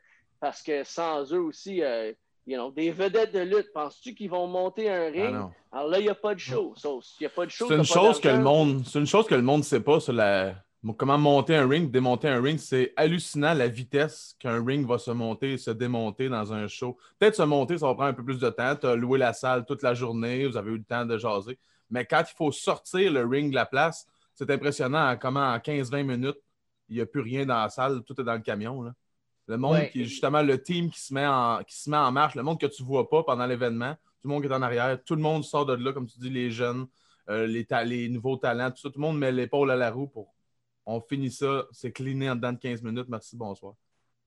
parce 0.41 0.63
que 0.63 0.85
sans 0.85 1.33
eux 1.33 1.41
aussi, 1.41 1.83
euh, 1.83 2.13
you 2.47 2.57
know, 2.57 2.71
des 2.71 2.93
vedettes 2.93 3.33
de 3.33 3.41
lutte, 3.41 3.73
penses-tu 3.75 4.15
qu'ils 4.15 4.31
vont 4.31 4.47
monter 4.47 4.89
un 4.89 5.07
Ah 5.09 5.11
ring? 5.11 5.37
Alors 5.73 5.89
là, 5.89 5.99
il 5.99 6.05
n'y 6.05 6.09
a 6.09 6.15
pas 6.15 6.35
de 6.35 6.39
show. 6.41 6.73
So, 6.77 7.01
a 7.25 7.29
pas 7.29 7.47
de 7.47 7.51
show, 7.51 7.67
C'est 7.67 7.77
une 7.77 7.85
chose 7.85 8.21
que 8.21 8.29
le 8.29 8.39
monde, 8.39 8.83
c'est 8.87 9.01
une 9.01 9.07
chose 9.07 9.27
que 9.27 9.35
le 9.35 9.43
monde 9.43 9.65
sait 9.65 9.81
pas 9.81 9.99
sur 9.99 10.13
la 10.13 10.55
comment 10.93 11.17
monter 11.17 11.57
un 11.57 11.67
ring, 11.67 11.91
démonter 11.91 12.29
un 12.29 12.43
ring, 12.43 12.59
c'est 12.59 12.93
hallucinant 12.97 13.55
la 13.55 13.69
vitesse 13.69 14.37
qu'un 14.39 14.63
ring 14.63 14.87
va 14.87 14.99
se 14.99 15.11
monter 15.11 15.55
et 15.55 15.59
se 15.59 15.71
démonter 15.71 16.29
dans 16.29 16.53
un 16.53 16.69
show. 16.69 16.99
Peut-être 17.19 17.37
se 17.37 17.43
monter, 17.43 17.79
ça 17.79 17.87
va 17.87 17.95
prendre 17.95 18.11
un 18.11 18.15
peu 18.15 18.25
plus 18.25 18.39
de 18.39 18.51
temps. 18.51 18.77
Tu 18.77 18.87
as 18.87 18.95
loué 18.95 19.19
la 19.19 19.33
salle 19.33 19.65
toute 19.65 19.83
la 19.83 19.95
journée, 19.95 20.47
vous 20.47 20.57
avez 20.59 20.73
eu 20.73 20.77
le 20.79 20.85
temps 20.85 21.07
de 21.07 21.17
jaser. 21.17 21.59
Mais 21.91 22.05
quand 22.05 22.23
il 22.31 22.35
faut 22.37 22.53
sortir 22.53 23.11
le 23.13 23.25
ring 23.25 23.51
de 23.51 23.55
la 23.55 23.65
place, 23.67 24.07
c'est 24.35 24.51
impressionnant 24.51 25.17
comment 25.17 25.41
en 25.55 25.57
15-20 25.59 26.03
minutes, 26.03 26.37
il 26.91 26.97
n'y 26.97 27.01
a 27.01 27.07
plus 27.07 27.21
rien 27.23 27.47
dans 27.47 27.55
la 27.63 27.71
salle, 27.71 28.03
tout 28.03 28.21
est 28.21 28.25
dans 28.25 28.35
le 28.35 28.41
camion. 28.41 28.83
là. 28.83 28.93
Le 29.47 29.57
monde 29.57 29.73
Ouais. 29.75 29.91
qui 29.91 30.03
est 30.03 30.05
justement 30.05 30.43
le 30.43 30.61
team 30.63 30.91
qui 30.91 31.01
se, 31.01 31.15
met 31.15 31.27
en, 31.27 31.63
qui 31.67 31.77
se 31.79 31.89
met 31.89 31.97
en 31.97 32.11
marche, 32.13 32.35
le 32.35 32.43
monde 32.43 32.61
que 32.61 32.67
tu 32.67 32.83
ne 32.83 32.87
vois 32.89 33.09
pas 33.09 33.23
pendant 33.23 33.47
l'événement, 33.47 33.95
tout 34.21 34.29
le 34.29 34.35
monde 34.35 34.43
qui 34.43 34.49
est 34.49 34.55
en 34.55 34.61
arrière, 34.63 34.99
tout 35.05 35.15
le 35.15 35.23
monde 35.23 35.45
sort 35.45 35.65
de 35.67 35.75
là, 35.75 35.93
comme 35.93 36.07
tu 36.07 36.19
dis, 36.19 36.31
les 36.31 36.51
jeunes, 36.51 36.87
euh, 37.31 37.47
les, 37.47 37.65
ta- 37.65 37.85
les 37.85 38.09
nouveaux 38.11 38.37
talents, 38.37 38.71
tout 38.71 38.79
ça, 38.79 38.89
tout 38.91 38.99
le 38.99 39.03
monde 39.03 39.19
met 39.19 39.33
l'épaule 39.33 39.71
à 39.71 39.77
la 39.77 39.91
roue 39.91 40.09
pour. 40.09 40.35
On 40.87 41.01
finit 41.01 41.31
ça, 41.31 41.65
c'est 41.73 41.93
cleané 41.93 42.29
en 42.31 42.35
dedans 42.37 42.53
de 42.53 42.59
15 42.59 42.83
minutes. 42.83 43.07
Merci, 43.09 43.37
bonsoir. 43.37 43.75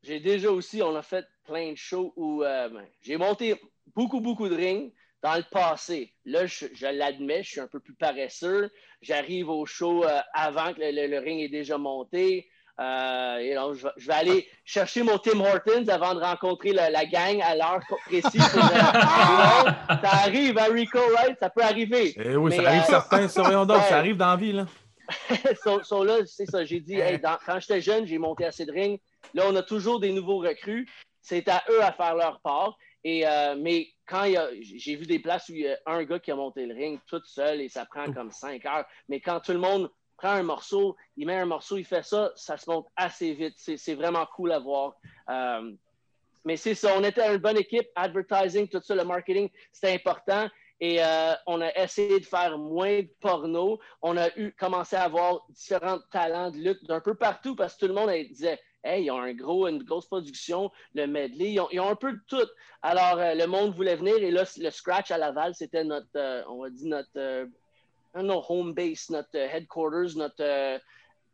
J'ai 0.04 0.20
déjà 0.20 0.50
aussi, 0.52 0.82
on 0.82 0.96
a 0.96 1.02
fait 1.02 1.26
plein 1.46 1.72
de 1.72 1.78
shows 1.78 2.14
où 2.16 2.44
euh, 2.44 2.70
ben, 2.70 2.86
j'ai 3.02 3.18
monté 3.18 3.60
beaucoup, 3.96 4.22
beaucoup 4.22 4.48
de 4.50 4.56
rings 4.56 4.92
dans 5.24 5.36
le 5.36 5.44
passé. 5.52 6.14
Là, 6.26 6.46
je, 6.46 6.66
je 6.74 6.86
l'admets, 6.88 7.44
je 7.44 7.50
suis 7.50 7.60
un 7.60 7.68
peu 7.68 7.80
plus 7.80 7.96
paresseux. 7.96 8.70
J'arrive 9.02 9.50
au 9.50 9.66
show 9.66 10.04
euh, 10.04 10.20
avant 10.34 10.74
que 10.74 10.80
le, 10.82 10.92
le- 10.92 11.08
le 11.08 11.20
ring 11.20 11.42
est 11.42 11.50
déjà 11.50 11.78
monté. 11.78 12.48
Euh, 12.80 13.38
et 13.38 13.56
donc, 13.56 13.74
je, 13.74 13.84
vais- 13.84 13.94
je 13.98 14.08
vais 14.08 14.14
aller 14.14 14.48
chercher 14.64 15.02
mon 15.02 15.18
Tim 15.18 15.40
Hortons 15.40 15.88
avant 15.90 16.14
de 16.14 16.20
rencontrer 16.22 16.74
la, 16.74 16.92
la 16.92 17.06
gang 17.08 17.42
à 17.42 17.56
l'heure 17.56 17.80
précise. 18.06 18.36
euh, 18.36 18.60
ça 20.02 20.10
arrive 20.26 20.58
à 20.60 20.66
Rico, 20.66 21.00
right? 21.18 21.38
Ça 21.40 21.50
peut 21.50 21.64
arriver. 21.64 22.14
Eh 22.18 22.36
oui, 22.36 22.52
Mais, 22.52 22.58
ça 22.58 22.68
arrive 22.70 22.82
euh, 22.82 22.86
certain, 22.86 23.28
ça, 23.28 23.42
voyons 23.42 23.66
donc, 23.66 23.78
ouais. 23.82 23.90
ça 23.90 23.98
arrive 23.98 24.18
dans 24.18 24.28
la 24.30 24.36
vie, 24.36 24.54
là. 24.54 24.66
so, 25.64 25.84
so 25.84 26.04
là, 26.04 26.26
c'est 26.26 26.46
ça. 26.46 26.66
J'ai 26.66 26.80
dit, 26.80 26.96
hey, 26.96 27.20
dans- 27.20 27.38
quand 27.46 27.60
j'étais 27.60 27.82
jeune, 27.82 28.06
j'ai 28.06 28.18
monté 28.18 28.46
assez 28.46 28.66
de 28.66 28.72
ring. 28.72 29.00
Là, 29.34 29.44
on 29.48 29.56
a 29.56 29.64
toujours 29.64 30.00
des 30.00 30.12
nouveaux 30.12 30.40
recrues. 30.40 30.88
C'est 31.22 31.48
à 31.50 31.64
eux 31.70 31.84
à 31.84 31.92
faire 31.92 32.16
leur 32.16 32.40
part. 32.42 32.78
Et, 33.04 33.28
euh, 33.28 33.56
mais 33.58 33.90
quand 34.06 34.24
il 34.24 34.34
y 34.34 34.38
a, 34.38 34.50
j'ai 34.60 34.96
vu 34.96 35.06
des 35.06 35.20
places 35.20 35.50
où 35.50 35.54
il 35.54 35.62
y 35.62 35.68
a 35.68 35.78
un 35.86 36.04
gars 36.04 36.20
qui 36.20 36.32
a 36.32 36.36
monté 36.36 36.66
le 36.66 36.74
ring 36.74 37.00
tout 37.08 37.22
seul 37.26 37.62
et 37.62 37.70
ça 37.70 37.86
prend 37.86 38.12
comme 38.12 38.32
cinq 38.32 38.66
heures. 38.66 38.86
Mais 39.08 39.20
quand 39.20 39.40
tout 39.40 39.54
le 39.54 39.60
monde 39.60 39.90
prend 40.18 40.32
un 40.32 40.44
morceau, 40.44 40.96
il 41.16 41.28
met 41.28 41.36
un 41.36 41.46
morceau, 41.46 41.78
il 41.78 41.86
fait 41.86 42.04
ça, 42.04 42.32
ça 42.36 42.58
se 42.58 42.70
monte 42.70 42.88
assez 42.96 43.34
vite. 43.34 43.54
C'est, 43.58 43.78
c'est 43.78 43.96
vraiment 43.96 44.26
cool 44.36 44.52
à 44.52 44.60
voir. 44.60 44.96
Euh, 45.30 45.72
mais 46.44 46.58
c'est 46.58 46.76
ça, 46.76 46.94
on 46.98 47.04
était 47.04 47.28
une 47.28 47.42
bonne 47.42 47.58
équipe, 47.58 47.88
advertising, 47.96 48.68
tout 48.68 48.82
ça, 48.82 48.96
le 48.96 49.04
marketing, 49.04 49.50
c'était 49.72 49.94
important. 49.94 50.48
Et 50.80 51.04
euh, 51.04 51.34
on 51.48 51.62
a 51.62 51.74
essayé 51.76 52.20
de 52.20 52.26
faire 52.26 52.58
moins 52.58 53.02
de 53.02 53.10
porno. 53.20 53.80
On 54.02 54.16
a 54.16 54.30
eu 54.38 54.52
commencé 54.54 54.96
à 54.96 55.04
avoir 55.04 55.46
différents 55.50 56.00
talents 56.12 56.52
de 56.52 56.58
lutte 56.58 56.86
d'un 56.86 57.00
peu 57.00 57.16
partout 57.16 57.56
parce 57.56 57.76
que 57.76 57.80
tout 57.82 57.88
le 57.88 57.94
monde 57.94 58.12
disait 58.30 58.60
hey, 58.84 59.06
ils 59.06 59.12
ont 59.12 59.20
un 59.20 59.34
gros, 59.34 59.68
une 59.68 59.84
grosse 59.84 60.06
production, 60.06 60.72
le 60.94 61.08
medley, 61.08 61.54
ils 61.54 61.80
ont, 61.80 61.90
un 61.90 61.96
peu 61.96 62.14
de 62.14 62.22
tout. 62.28 62.48
Alors, 62.82 63.18
euh, 63.18 63.34
le 63.34 63.46
monde 63.48 63.76
voulait 63.76 63.96
venir 63.96 64.18
et 64.18 64.32
là, 64.32 64.44
le 64.58 64.70
scratch 64.70 65.12
à 65.12 65.18
Laval, 65.18 65.56
c'était 65.56 65.84
notre, 65.84 66.08
euh, 66.16 66.44
on 66.48 66.62
va 66.62 66.70
dire, 66.70 66.88
notre 66.88 67.50
non, 68.16 68.44
home 68.48 68.74
base, 68.74 69.10
notre 69.10 69.36
headquarters, 69.36 70.16
notre 70.16 70.80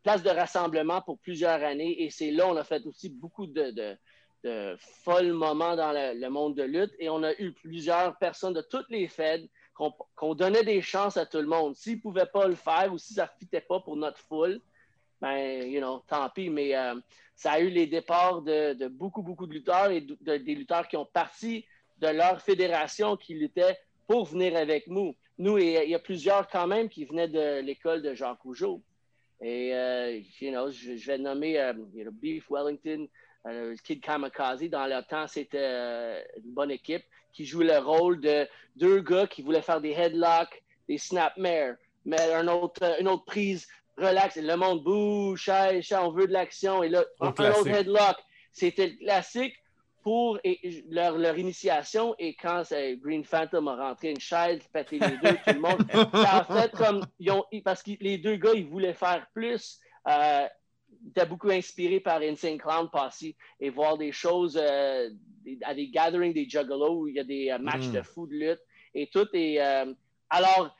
place 0.02 0.22
de 0.22 0.30
rassemblement 0.30 1.00
pour 1.02 1.18
plusieurs 1.18 1.62
années. 1.62 2.02
Et 2.02 2.10
c'est 2.10 2.30
là 2.30 2.48
on 2.48 2.56
a 2.56 2.64
fait 2.64 2.84
aussi 2.86 3.08
beaucoup 3.08 3.46
de, 3.46 3.96
de 4.44 4.76
folles 4.78 5.32
moments 5.32 5.74
dans 5.74 5.92
le, 5.92 6.28
monde 6.28 6.54
de 6.54 6.62
lutte. 6.62 6.92
Et 6.98 7.08
on 7.08 7.22
a 7.22 7.32
eu 7.40 7.52
plusieurs 7.52 8.16
personnes 8.18 8.52
de 8.52 8.60
toutes 8.60 8.88
les 8.90 9.08
feds 9.08 9.48
qu'on 9.74 9.92
qu'on 10.14 10.34
donnait 10.34 10.62
des 10.64 10.82
chances 10.82 11.16
à 11.16 11.26
tout 11.26 11.38
le 11.38 11.46
monde. 11.46 11.74
S'ils 11.74 11.96
ne 11.96 12.00
pouvaient 12.00 12.30
pas 12.32 12.46
le 12.46 12.54
faire 12.54 12.92
ou 12.92 12.98
si 12.98 13.14
ça 13.14 13.24
ne 13.24 13.38
fitait 13.38 13.60
pas 13.62 13.80
pour 13.80 13.96
notre 13.96 14.18
foule, 14.18 14.60
ben, 15.20 15.66
you 15.66 15.80
know, 15.80 16.02
tant 16.06 16.28
pis. 16.28 16.50
Mais 16.50 16.76
euh, 16.76 16.94
ça 17.34 17.52
a 17.52 17.60
eu 17.60 17.70
les 17.70 17.86
départs 17.86 18.42
de, 18.42 18.86
beaucoup, 18.88 19.22
beaucoup 19.22 19.46
de 19.46 19.54
lutteurs 19.54 19.90
et 19.90 20.02
de- 20.02 20.16
de- 20.20 20.36
des 20.36 20.54
lutteurs 20.54 20.86
qui 20.86 20.96
ont 20.96 21.06
parti 21.06 21.64
de 21.98 22.08
leur 22.08 22.40
fédération 22.42 23.16
qui 23.16 23.34
luttaient 23.34 23.76
pour 24.06 24.26
venir 24.26 24.56
avec 24.56 24.86
nous. 24.88 25.16
Nous, 25.38 25.58
il 25.58 25.88
y 25.88 25.94
a 25.94 25.98
plusieurs 25.98 26.46
quand 26.48 26.66
même 26.66 26.88
qui 26.88 27.04
venaient 27.06 27.28
de 27.28 27.60
l'école 27.60 28.02
de 28.02 28.14
Jacques 28.14 28.42
Rougeau. 28.42 28.82
Et, 29.40 29.74
euh, 29.74 30.20
you 30.40 30.50
know, 30.52 30.70
je, 30.70 30.96
je 30.96 31.06
vais 31.06 31.18
nommer 31.18 31.58
euh, 31.58 31.72
you 31.94 32.02
know, 32.04 32.12
Beef 32.12 32.48
Wellington, 32.50 33.08
euh, 33.46 33.74
Kid 33.84 34.00
Kamikaze. 34.00 34.62
Dans 34.70 34.86
leur 34.86 35.06
temps, 35.06 35.26
c'était 35.26 35.58
euh, 35.60 36.20
une 36.44 36.52
bonne 36.52 36.70
équipe 36.70 37.04
qui 37.32 37.44
jouait 37.44 37.66
le 37.66 37.78
rôle 37.78 38.20
de 38.20 38.46
deux 38.76 39.00
gars 39.00 39.26
qui 39.26 39.42
voulaient 39.42 39.62
faire 39.62 39.80
des 39.80 39.90
headlocks, 39.92 40.62
des 40.88 40.98
snapmares, 40.98 41.74
mais 42.04 42.20
un 42.32 42.48
autre, 42.48 42.82
euh, 42.82 42.94
une 43.00 43.08
autre 43.08 43.24
prise, 43.24 43.66
relax, 43.98 44.36
et 44.36 44.42
le 44.42 44.56
monde 44.56 44.82
bouge, 44.82 45.42
chaise, 45.42 45.82
chaise, 45.84 45.98
on 46.00 46.10
veut 46.10 46.26
de 46.26 46.32
l'action. 46.32 46.82
Et 46.82 46.88
là, 46.88 47.04
un 47.20 47.28
autre 47.28 47.68
headlock. 47.68 48.16
C'était 48.52 48.86
le 48.86 48.96
classique 48.96 49.54
pour 50.04 50.38
et- 50.44 50.84
leur, 50.90 51.18
leur 51.18 51.36
initiation. 51.36 52.14
Et 52.20 52.34
quand 52.36 52.62
Green 53.02 53.24
Phantom 53.24 53.66
a 53.68 53.88
rentré 53.88 54.10
une 54.10 54.20
chaise, 54.20 54.60
pété 54.72 54.98
les 55.00 55.16
deux, 55.16 55.36
tout 55.44 55.54
le 55.54 55.60
monde, 55.60 55.84
ça 56.14 56.38
a 56.38 56.44
fait 56.44 56.70
comme. 56.72 57.04
Ils 57.18 57.32
ont, 57.32 57.44
parce 57.64 57.82
que 57.82 57.92
les 58.00 58.18
deux 58.18 58.36
gars, 58.36 58.52
ils 58.54 58.66
voulaient 58.66 58.94
faire 58.94 59.26
plus. 59.34 59.80
Euh, 60.06 60.46
ils 61.04 61.10
étaient 61.10 61.26
beaucoup 61.26 61.50
inspirés 61.50 62.00
par 62.00 62.20
Insane 62.22 62.58
Clown 62.58 62.88
Posse 62.90 63.24
et 63.60 63.70
voir 63.70 63.98
des 63.98 64.10
choses 64.12 64.58
euh, 64.60 65.10
à 65.62 65.74
des 65.74 65.88
gatherings 65.88 66.32
des 66.32 66.48
Juggalos 66.48 67.02
où 67.02 67.08
il 67.08 67.16
y 67.16 67.20
a 67.20 67.24
des 67.24 67.50
euh, 67.50 67.58
matchs 67.58 67.88
Mm. 67.88 67.92
de 67.92 68.02
fou 68.02 68.26
de 68.26 68.34
lutte 68.34 68.60
et 68.94 69.08
tout. 69.08 69.28
Et, 69.34 69.60
euh, 69.60 69.92
alors, 70.30 70.74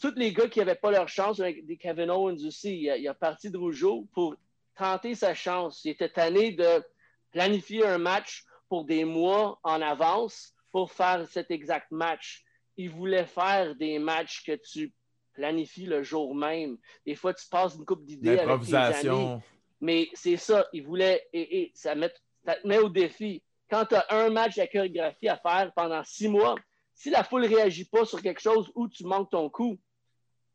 tous 0.00 0.14
les 0.16 0.32
gars 0.32 0.48
qui 0.48 0.58
n'avaient 0.58 0.74
pas 0.74 0.90
leur 0.90 1.08
chance, 1.08 1.38
des 1.38 1.78
Kevin 1.80 2.10
Owens 2.10 2.44
aussi, 2.44 2.80
il 2.82 2.90
a, 2.90 2.96
il 2.96 3.08
a 3.08 3.14
parti 3.14 3.50
de 3.50 3.56
Rougeau 3.56 4.06
pour 4.12 4.36
tenter 4.76 5.14
sa 5.14 5.34
chance. 5.34 5.84
Il 5.84 5.90
était 5.92 6.08
tanné 6.08 6.52
de 6.52 6.82
planifier 7.30 7.86
un 7.86 7.98
match 7.98 8.44
pour 8.68 8.84
des 8.84 9.04
mois 9.04 9.58
en 9.62 9.80
avance 9.80 10.52
pour 10.72 10.90
faire 10.92 11.26
cet 11.28 11.50
exact 11.50 11.90
match. 11.90 12.44
Il 12.76 12.90
voulait 12.90 13.26
faire 13.26 13.74
des 13.76 13.98
matchs 13.98 14.44
que 14.44 14.56
tu 14.56 14.92
planifies 15.36 15.86
le 15.86 16.02
jour 16.02 16.34
même. 16.34 16.76
Des 17.04 17.14
fois, 17.14 17.32
tu 17.34 17.46
passes 17.48 17.74
une 17.76 17.84
coupe 17.84 18.04
d'idées 18.04 18.38
avec 18.38 18.66
tes 18.66 18.74
amis. 18.74 19.38
Mais 19.80 20.08
c'est 20.14 20.36
ça, 20.38 20.66
il 20.72 20.84
voulait, 20.84 21.22
et, 21.32 21.60
et 21.60 21.72
ça, 21.74 21.94
met, 21.94 22.10
ça 22.44 22.54
te 22.54 22.66
met 22.66 22.78
au 22.78 22.88
défi. 22.88 23.42
Quand 23.70 23.84
tu 23.84 23.94
as 23.94 24.06
un 24.10 24.30
match 24.30 24.56
de 24.56 24.64
chorégraphie 24.72 25.28
à 25.28 25.36
faire 25.36 25.70
pendant 25.76 26.02
six 26.02 26.28
mois, 26.28 26.54
si 26.94 27.10
la 27.10 27.22
foule 27.22 27.42
ne 27.42 27.48
réagit 27.48 27.84
pas 27.84 28.04
sur 28.06 28.22
quelque 28.22 28.40
chose 28.40 28.72
où 28.74 28.88
tu 28.88 29.04
manques 29.04 29.30
ton 29.30 29.50
coup, 29.50 29.78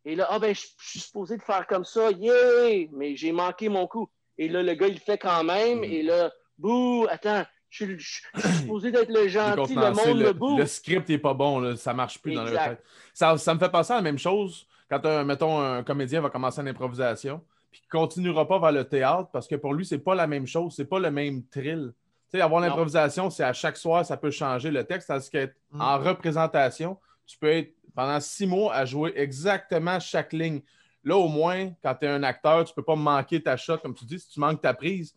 et 0.04 0.16
là, 0.16 0.26
ah 0.30 0.40
ben, 0.40 0.56
je, 0.56 0.62
je 0.80 0.90
suis 0.90 1.00
supposé 1.00 1.38
de 1.38 1.44
faire 1.44 1.68
comme 1.68 1.86
ça, 1.86 2.10
yeah! 2.12 2.88
Mais 2.92 3.16
j'ai 3.16 3.32
manqué 3.32 3.70
mon 3.70 3.86
coup. 3.86 4.10
Et 4.40 4.48
là, 4.48 4.64
le 4.64 4.74
gars, 4.74 4.88
il 4.88 4.96
le 4.96 5.00
fait 5.00 5.20
quand 5.20 5.44
même, 5.44 5.82
Mm. 5.82 5.84
et 5.84 6.02
là, 6.02 6.32
bouh, 6.58 7.06
attends, 7.10 7.44
je, 7.72 7.86
suis- 7.86 8.00
je- 8.00 8.22
je 8.36 8.48
suis 8.48 8.58
supposé 8.62 8.92
d'être 8.92 9.10
le 9.10 9.28
gentil, 9.28 9.74
le 9.76 9.82
monde 9.94 10.20
le, 10.20 10.34
le 10.34 10.58
le 10.60 10.66
script 10.68 11.10
n'est 11.10 11.18
pas 11.18 11.34
bon, 11.34 11.60
là, 11.60 11.76
ça 11.76 11.94
marche 11.94 12.20
plus 12.22 12.34
dans 12.36 12.44
leur 12.44 12.54
Exact. 12.54 12.70
tête. 12.76 12.84
Ça, 13.14 13.38
ça 13.38 13.54
me 13.56 13.60
fait 13.60 13.70
penser 13.72 13.94
à 13.94 13.96
la 13.96 14.02
même 14.04 14.20
chose 14.20 14.68
quand, 14.90 15.04
un, 15.06 15.24
mettons, 15.24 15.60
un 15.60 15.82
comédien 15.84 16.22
va 16.22 16.30
commencer 16.30 16.62
une 16.62 16.68
improvisation, 16.68 17.42
puis 17.72 17.80
qu'il 17.82 17.88
ne 18.00 18.06
continuera 18.06 18.48
pas 18.48 18.60
vers 18.60 18.74
le 18.74 18.84
théâtre 18.84 19.30
parce 19.32 19.48
que 19.48 19.56
pour 19.56 19.74
lui, 19.74 19.86
c'est 19.86 20.00
pas 20.00 20.14
la 20.16 20.28
même 20.28 20.46
chose, 20.46 20.74
c'est 20.76 20.86
pas 20.86 21.00
le 21.00 21.10
même 21.10 21.44
thrill. 21.48 21.94
Tu 22.30 22.38
sais, 22.38 22.42
avoir 22.44 22.62
l'improvisation, 22.62 23.30
c'est 23.30 23.44
à 23.44 23.54
chaque 23.54 23.78
soir, 23.78 24.06
ça 24.06 24.18
peut 24.18 24.32
changer 24.32 24.70
le 24.72 24.84
texte, 24.84 25.08
tandis 25.08 25.30
qu'être 25.30 25.56
Mm. 25.72 25.82
en 25.82 25.98
représentation, 26.00 26.98
tu 27.26 27.38
peux 27.38 27.48
être 27.50 27.74
pendant 27.96 28.20
six 28.20 28.46
mois 28.46 28.74
à 28.74 28.84
jouer 28.86 29.14
exactement 29.16 30.00
chaque 30.00 30.34
ligne. 30.34 30.62
Là, 31.04 31.16
au 31.18 31.28
moins, 31.30 31.72
quand 31.82 31.96
tu 31.96 32.06
es 32.06 32.10
un 32.10 32.24
acteur, 32.24 32.64
tu 32.66 32.74
peux 32.74 32.84
pas 32.84 32.96
manquer 32.96 33.42
ta 33.42 33.56
shot, 33.58 33.78
comme 33.80 33.94
tu 33.96 34.06
dis. 34.06 34.20
Si 34.20 34.30
tu 34.30 34.40
manques 34.40 34.62
ta 34.62 34.74
prise, 34.74 35.16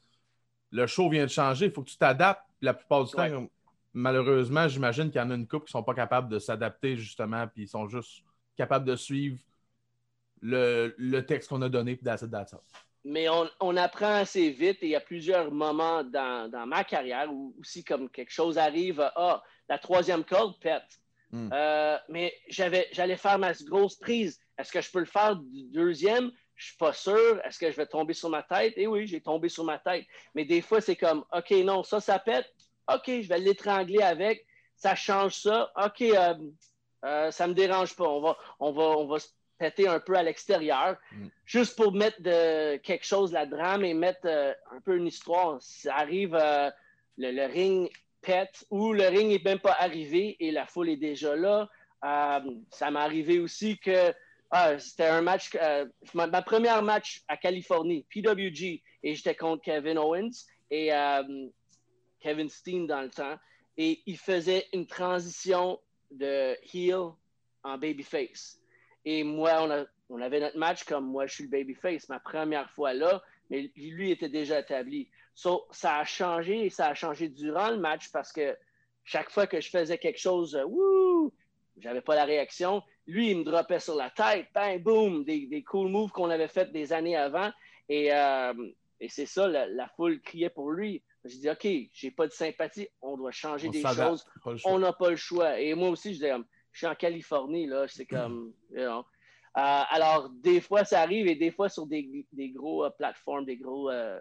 le 0.74 0.87
show 0.88 1.08
vient 1.08 1.24
de 1.24 1.30
changer. 1.30 1.66
Il 1.66 1.72
faut 1.72 1.82
que 1.82 1.90
tu 1.90 1.96
t'adaptes. 1.96 2.42
La 2.60 2.74
plupart 2.74 3.04
du 3.04 3.12
temps, 3.12 3.46
malheureusement, 3.92 4.66
j'imagine 4.66 5.10
qu'il 5.10 5.20
y 5.20 5.24
en 5.24 5.30
a 5.30 5.34
une 5.34 5.46
couple 5.46 5.66
qui 5.66 5.72
sont 5.72 5.82
pas 5.82 5.94
capables 5.94 6.28
de 6.28 6.38
s'adapter, 6.38 6.96
justement, 6.96 7.46
puis 7.46 7.64
ils 7.64 7.68
sont 7.68 7.88
juste 7.88 8.24
capables 8.56 8.84
de 8.84 8.96
suivre 8.96 9.38
le, 10.40 10.94
le 10.98 11.24
texte 11.24 11.48
qu'on 11.48 11.62
a 11.62 11.68
donné, 11.68 11.96
puis 11.96 12.04
that's 12.04 12.28
that's 12.28 12.54
mais 13.04 13.28
on, 13.28 13.48
on 13.60 13.76
apprend 13.76 14.14
assez 14.14 14.50
vite 14.50 14.78
et 14.82 14.87
il 14.87 14.90
y 14.92 14.96
a 14.96 15.00
plusieurs 15.00 15.52
moments 15.52 16.02
dans, 16.02 16.50
dans 16.50 16.66
ma 16.66 16.84
carrière 16.84 17.30
où 17.30 17.54
aussi 17.60 17.84
comme 17.84 18.08
quelque 18.08 18.32
chose 18.32 18.56
arrive, 18.56 19.00
ah, 19.14 19.42
la 19.68 19.78
troisième 19.78 20.24
corde 20.24 20.58
pète. 20.58 21.00
Mm. 21.30 21.50
Euh, 21.52 21.98
mais 22.08 22.32
j'avais, 22.48 22.88
j'allais 22.92 23.18
faire 23.18 23.38
ma 23.38 23.52
grosse 23.52 23.96
prise. 23.96 24.40
Est-ce 24.56 24.72
que 24.72 24.80
je 24.80 24.90
peux 24.90 25.00
le 25.00 25.04
faire 25.04 25.37
du 25.37 25.64
deuxième? 25.64 26.30
Je 26.56 26.66
suis 26.66 26.76
pas 26.76 26.92
sûr. 26.92 27.40
Est-ce 27.44 27.58
que 27.58 27.70
je 27.70 27.76
vais 27.76 27.86
tomber 27.86 28.14
sur 28.14 28.30
ma 28.30 28.42
tête? 28.42 28.74
Et 28.76 28.86
oui, 28.86 29.06
j'ai 29.06 29.20
tombé 29.20 29.48
sur 29.48 29.64
ma 29.64 29.78
tête. 29.78 30.06
Mais 30.34 30.44
des 30.44 30.60
fois, 30.60 30.80
c'est 30.80 30.96
comme, 30.96 31.24
OK, 31.32 31.50
non, 31.50 31.82
ça, 31.82 32.00
ça 32.00 32.18
pète. 32.18 32.46
OK, 32.92 33.04
je 33.06 33.28
vais 33.28 33.38
l'étrangler 33.38 34.02
avec. 34.02 34.46
Ça 34.76 34.94
change 34.94 35.34
ça. 35.34 35.72
OK, 35.82 36.02
euh, 36.02 36.34
euh, 37.04 37.30
ça 37.30 37.46
me 37.46 37.54
dérange 37.54 37.96
pas. 37.96 38.08
On 38.08 38.20
va, 38.20 38.36
on 38.60 38.72
va, 38.72 38.82
on 38.82 39.06
va 39.06 39.18
se 39.18 39.28
péter 39.58 39.86
un 39.88 40.00
peu 40.00 40.16
à 40.16 40.22
l'extérieur, 40.22 40.96
Mm. 41.12 41.28
juste 41.44 41.76
pour 41.76 41.92
mettre 41.92 42.20
de, 42.20 42.76
quelque 42.78 43.04
chose 43.06 43.32
là-dedans 43.32 43.80
et 43.82 43.94
mettre 43.94 44.26
euh, 44.26 44.52
un 44.72 44.80
peu 44.80 44.96
une 44.96 45.06
histoire. 45.06 45.58
Ça 45.60 45.96
arrive, 45.96 46.34
euh, 46.34 46.70
le, 47.18 47.30
le 47.30 47.46
ring 47.46 47.90
pète 48.20 48.66
ou 48.70 48.92
le 48.92 49.06
ring 49.06 49.30
n'est 49.30 49.42
même 49.44 49.60
pas 49.60 49.76
arrivé 49.78 50.36
et 50.40 50.50
la 50.50 50.66
foule 50.66 50.88
est 50.88 50.96
déjà 50.96 51.36
là. 51.36 51.68
Euh, 52.04 52.40
ça 52.70 52.90
m'est 52.90 53.00
arrivé 53.00 53.38
aussi 53.38 53.78
que 53.78 54.12
ah, 54.50 54.78
c'était 54.78 55.07
un 55.07 55.22
match, 55.22 55.50
euh, 55.61 55.87
ma, 56.14 56.42
première 56.42 56.83
match 56.83 57.22
à 57.28 57.37
Californie, 57.37 58.07
PWG, 58.09 58.83
et 59.02 59.14
j'étais 59.14 59.35
contre 59.35 59.62
Kevin 59.62 59.98
Owens 59.98 60.46
et 60.70 60.92
euh, 60.94 61.48
Kevin 62.20 62.48
Steen 62.48 62.87
dans 62.87 63.02
le 63.02 63.11
temps. 63.11 63.37
Et 63.76 64.02
il 64.07 64.18
faisait 64.18 64.66
une 64.72 64.87
transition 64.87 65.80
de 66.11 66.57
heel 66.72 67.12
en 67.64 67.78
babyface. 67.78 68.61
Et 69.04 69.24
moi, 69.24 69.62
on, 69.62 69.70
a- 69.70 69.87
on 70.09 70.20
avait 70.20 70.40
notre 70.40 70.59
match 70.59 70.85
comme 70.85 71.07
moi, 71.07 71.26
je 71.26 71.35
suis 71.35 71.44
le 71.44 71.50
babyface, 71.50 72.09
ma 72.09 72.20
première 72.20 72.70
fois 72.70 72.92
là, 72.92 73.22
mais 73.50 73.70
lui 73.76 74.11
était 74.11 74.28
déjà 74.28 74.61
établi. 74.61 75.11
So, 75.35 75.66
ça 75.72 75.96
a 75.98 76.04
changé 76.04 76.66
et 76.66 76.70
ça 76.70 76.87
a 76.87 76.94
changé 76.94 77.28
durant 77.28 77.70
le 77.70 77.78
match 77.78 78.11
parce 78.12 78.33
que 78.33 78.57
chaque 79.02 79.30
fois 79.30 79.46
que 79.46 79.61
je 79.61 79.68
faisais 79.68 79.98
quelque 79.98 80.20
chose, 80.20 80.54
euh, 80.54 80.64
wouh, 80.64 81.33
j'avais 81.76 82.00
pas 82.00 82.14
la 82.14 82.24
réaction. 82.24 82.83
Lui, 83.06 83.30
il 83.30 83.38
me 83.38 83.44
droppait 83.44 83.80
sur 83.80 83.96
la 83.96 84.10
tête, 84.10 84.48
bang, 84.54 84.82
boom, 84.82 85.24
des, 85.24 85.46
des 85.46 85.62
cool 85.62 85.90
moves 85.90 86.10
qu'on 86.10 86.30
avait 86.30 86.48
fait 86.48 86.72
des 86.72 86.92
années 86.92 87.16
avant. 87.16 87.50
Et, 87.88 88.12
euh, 88.12 88.54
et 89.00 89.08
c'est 89.08 89.26
ça, 89.26 89.46
la, 89.46 89.66
la 89.66 89.88
foule 89.88 90.20
criait 90.20 90.50
pour 90.50 90.70
lui. 90.70 91.02
J'ai 91.24 91.38
dit, 91.38 91.50
OK, 91.50 91.66
j'ai 91.92 92.10
pas 92.10 92.26
de 92.26 92.32
sympathie, 92.32 92.88
on 93.00 93.16
doit 93.16 93.30
changer 93.30 93.68
On 93.68 93.70
des 93.70 93.82
choses 93.82 94.24
on 94.64 94.78
n'a 94.78 94.92
pas 94.92 95.10
le 95.10 95.16
choix. 95.16 95.58
Et 95.58 95.74
moi 95.74 95.88
aussi, 95.90 96.10
je 96.10 96.14
disais, 96.14 96.34
je 96.72 96.78
suis 96.78 96.86
en 96.86 96.94
Californie, 96.94 97.66
là, 97.66 97.86
c'est 97.88 98.06
comme, 98.06 98.52
you 98.70 98.82
know. 98.82 99.04
Euh, 99.56 99.82
alors, 99.88 100.30
des 100.30 100.60
fois, 100.60 100.84
ça 100.84 101.00
arrive 101.00 101.28
et 101.28 101.36
des 101.36 101.52
fois 101.52 101.68
sur 101.68 101.86
des, 101.86 102.26
des 102.32 102.50
gros 102.50 102.84
euh, 102.84 102.90
plateformes, 102.90 103.44
des 103.44 103.56
gros, 103.56 103.88
euh, 103.88 104.20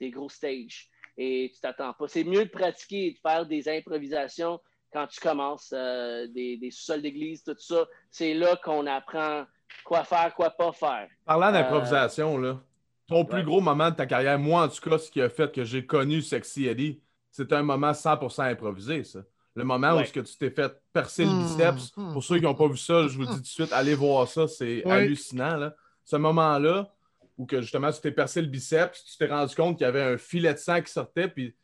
des 0.00 0.10
gros 0.10 0.28
stages. 0.28 0.88
Et 1.16 1.52
tu 1.54 1.60
t'attends 1.60 1.92
pas. 1.92 2.08
C'est 2.08 2.24
mieux 2.24 2.44
de 2.44 2.50
pratiquer 2.50 3.06
et 3.06 3.12
de 3.12 3.18
faire 3.18 3.46
des 3.46 3.68
improvisations 3.68 4.58
quand 4.94 5.06
tu 5.08 5.20
commences, 5.20 5.74
euh, 5.76 6.26
des, 6.28 6.56
des 6.56 6.70
sous-sols 6.70 7.02
d'église, 7.02 7.42
tout 7.42 7.56
ça. 7.58 7.84
C'est 8.10 8.32
là 8.32 8.56
qu'on 8.64 8.86
apprend 8.86 9.44
quoi 9.84 10.04
faire, 10.04 10.32
quoi 10.34 10.50
pas 10.50 10.70
faire. 10.72 11.08
Parlant 11.26 11.50
d'improvisation, 11.52 12.38
là, 12.38 12.60
ton 13.08 13.24
plus 13.24 13.42
gros 13.44 13.60
moment 13.60 13.90
de 13.90 13.96
ta 13.96 14.06
carrière, 14.06 14.38
moi 14.38 14.62
en 14.62 14.68
tout 14.68 14.88
cas, 14.88 14.96
ce 14.98 15.10
qui 15.10 15.20
a 15.20 15.28
fait 15.28 15.52
que 15.52 15.64
j'ai 15.64 15.84
connu 15.84 16.22
Sexy 16.22 16.66
Eddie, 16.68 17.02
c'est 17.32 17.52
un 17.52 17.62
moment 17.64 17.92
100% 17.92 18.44
improvisé, 18.44 19.02
ça. 19.04 19.20
Le 19.56 19.64
moment 19.64 19.94
où 19.94 19.96
Ouais. 19.98 20.06
ce 20.06 20.12
que 20.12 20.20
tu 20.20 20.36
t'es 20.36 20.50
fait 20.50 20.72
percer 20.92 21.24
le 21.26 21.32
Hmm, 21.32 21.38
biceps. 21.38 21.92
hmm, 21.96 22.12
Pour 22.12 22.22
ceux 22.24 22.38
qui 22.38 22.44
n'ont 22.44 22.54
pas 22.54 22.68
vu 22.68 22.76
ça, 22.76 23.06
je 23.08 23.16
vous 23.16 23.26
dis 23.26 23.36
tout 23.36 23.40
de 23.42 23.46
suite, 23.46 23.72
allez 23.72 23.94
voir 23.94 24.26
ça, 24.28 24.46
c'est 24.48 24.84
Ouais. 24.84 24.92
hallucinant. 24.92 25.56
Là. 25.56 25.74
Ce 26.04 26.16
moment-là, 26.16 26.92
où 27.36 27.46
que 27.46 27.60
justement 27.60 27.90
tu 27.92 28.00
t'es 28.00 28.12
percé 28.12 28.40
le 28.42 28.46
biceps, 28.48 29.04
tu 29.04 29.16
t'es 29.18 29.26
rendu 29.26 29.54
compte 29.56 29.76
qu'il 29.78 29.84
y 29.84 29.88
avait 29.88 30.02
un 30.02 30.18
filet 30.18 30.52
de 30.54 30.58
sang 30.58 30.80
qui 30.80 30.92
sortait, 30.92 31.28
puis 31.28 31.54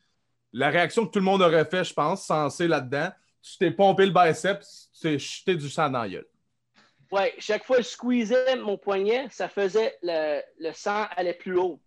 la 0.53 0.71
réaction 0.71 1.07
que 1.07 1.13
tout 1.13 1.19
le 1.19 1.25
monde 1.25 1.43
aurait 1.43 1.65
fait, 1.65 1.85
je 1.85 1.95
pense, 1.95 2.25
sensé 2.27 2.67
là-dedans, 2.69 3.11
tu 3.43 3.57
t'es 3.59 3.71
pompé 3.71 4.07
le 4.07 4.13
biceps, 4.13 4.91
tu 4.95 5.01
t'es 5.01 5.19
jeté 5.19 5.55
du 5.57 5.69
sang 5.71 5.89
dans 5.91 6.03
la 6.03 6.09
gueule. 6.09 6.27
Ouais, 7.11 7.35
chaque 7.39 7.65
fois 7.65 7.79
que 7.79 7.83
je 7.83 7.89
squeezais 7.89 8.57
mon 8.57 8.77
poignet, 8.79 9.27
ça 9.31 9.49
faisait 9.49 9.97
le, 10.03 10.41
le 10.61 10.73
sang 10.73 11.07
allait 11.17 11.35
plus 11.35 11.59
haut. 11.59 11.81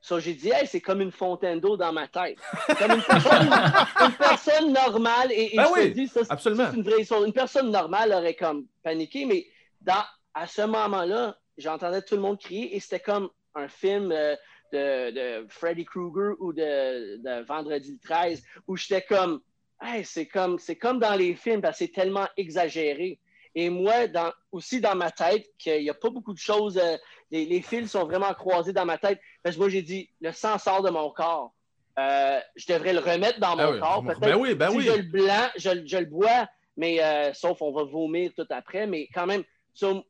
So, 0.00 0.20
j'ai 0.20 0.34
dit, 0.34 0.50
hey, 0.50 0.66
c'est 0.66 0.80
comme 0.80 1.00
une 1.00 1.10
fontaine 1.10 1.58
d'eau 1.60 1.76
dans 1.76 1.92
ma 1.92 2.06
tête. 2.06 2.38
Comme 2.78 2.92
une 2.92 3.02
personne, 3.02 3.48
une 4.00 4.12
personne 4.16 4.72
normale. 4.72 5.32
Et, 5.32 5.54
et 5.54 5.56
Ben 5.56 5.64
je 5.68 5.72
te 5.72 5.78
oui, 5.80 5.92
dis, 5.94 6.06
ça, 6.08 6.24
c'est- 6.24 6.32
absolument. 6.32 6.64
ça, 6.64 6.70
c'est 6.70 6.76
une 6.76 6.82
vraie 6.84 7.00
histoire. 7.00 7.24
Une 7.24 7.32
personne 7.32 7.70
normale 7.70 8.12
aurait 8.12 8.34
comme 8.34 8.66
paniqué, 8.82 9.24
mais 9.24 9.46
dans, 9.80 10.04
à 10.34 10.46
ce 10.46 10.62
moment-là, 10.62 11.36
j'entendais 11.58 12.02
tout 12.02 12.14
le 12.14 12.20
monde 12.20 12.38
crier 12.38 12.76
et 12.76 12.80
c'était 12.80 13.00
comme 13.00 13.30
un 13.54 13.68
film 13.68 14.12
euh, 14.12 14.36
de, 14.72 15.10
de 15.10 15.46
Freddy 15.48 15.84
Krueger 15.84 16.34
ou 16.40 16.52
de, 16.52 17.16
de 17.18 17.44
Vendredi 17.44 17.92
le 17.92 17.98
13 17.98 18.42
où 18.66 18.76
j'étais 18.76 19.02
comme, 19.02 19.40
hey, 19.82 20.04
c'est 20.04 20.26
comme, 20.26 20.58
c'est 20.58 20.76
comme 20.76 20.98
dans 20.98 21.14
les 21.14 21.34
films 21.34 21.60
parce 21.60 21.78
que 21.78 21.84
c'est 21.86 21.92
tellement 21.92 22.26
exagéré. 22.36 23.18
Et 23.54 23.70
moi, 23.70 24.06
dans, 24.06 24.32
aussi 24.52 24.80
dans 24.82 24.94
ma 24.94 25.10
tête, 25.10 25.46
qu'il 25.58 25.80
n'y 25.80 25.88
a 25.88 25.94
pas 25.94 26.10
beaucoup 26.10 26.34
de 26.34 26.38
choses, 26.38 26.76
euh, 26.76 26.96
les, 27.30 27.46
les 27.46 27.62
fils 27.62 27.90
sont 27.90 28.04
vraiment 28.04 28.34
croisés 28.34 28.74
dans 28.74 28.84
ma 28.84 28.98
tête. 28.98 29.18
Parce 29.42 29.56
que 29.56 29.60
moi, 29.60 29.70
j'ai 29.70 29.80
dit, 29.80 30.10
le 30.20 30.30
sang 30.32 30.58
sort 30.58 30.82
de 30.82 30.90
mon 30.90 31.10
corps. 31.10 31.54
Euh, 31.98 32.38
je 32.54 32.66
devrais 32.70 32.92
le 32.92 32.98
remettre 32.98 33.40
dans 33.40 33.56
mon 33.56 33.62
Ah 33.62 33.70
oui, 33.72 33.80
corps. 33.80 34.02
ben 34.02 34.14
Peut-être 34.14 34.38
oui, 34.38 34.54
ben 34.54 34.70
si 34.70 34.76
oui. 34.76 34.84
je 34.84 34.92
le 34.92 35.02
blanc, 35.04 35.48
je, 35.56 35.70
je 35.86 35.96
le 35.96 36.04
bois, 36.04 36.46
mais 36.76 37.02
euh, 37.02 37.32
sauf 37.32 37.62
on 37.62 37.72
va 37.72 37.84
vomir 37.84 38.30
tout 38.36 38.46
après. 38.50 38.86
Mais 38.86 39.08
quand 39.14 39.26
même, 39.26 39.42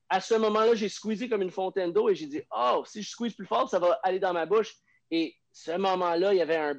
à 0.09 0.21
ce 0.21 0.35
moment-là, 0.35 0.75
j'ai 0.75 0.89
squeezé 0.89 1.29
comme 1.29 1.43
une 1.43 1.51
fontaine 1.51 1.93
d'eau 1.93 2.09
et 2.09 2.15
j'ai 2.15 2.27
dit, 2.27 2.43
oh, 2.57 2.83
si 2.87 3.03
je 3.03 3.11
squeeze 3.11 3.35
plus 3.35 3.47
fort, 3.47 3.69
ça 3.69 3.79
va 3.79 3.99
aller 4.03 4.19
dans 4.19 4.33
ma 4.33 4.47
bouche. 4.47 4.75
Et 5.11 5.35
ce 5.53 5.73
moment-là, 5.77 6.35
il 6.35 6.39
y 6.39 6.43
avait 6.43 6.57
un, 6.57 6.75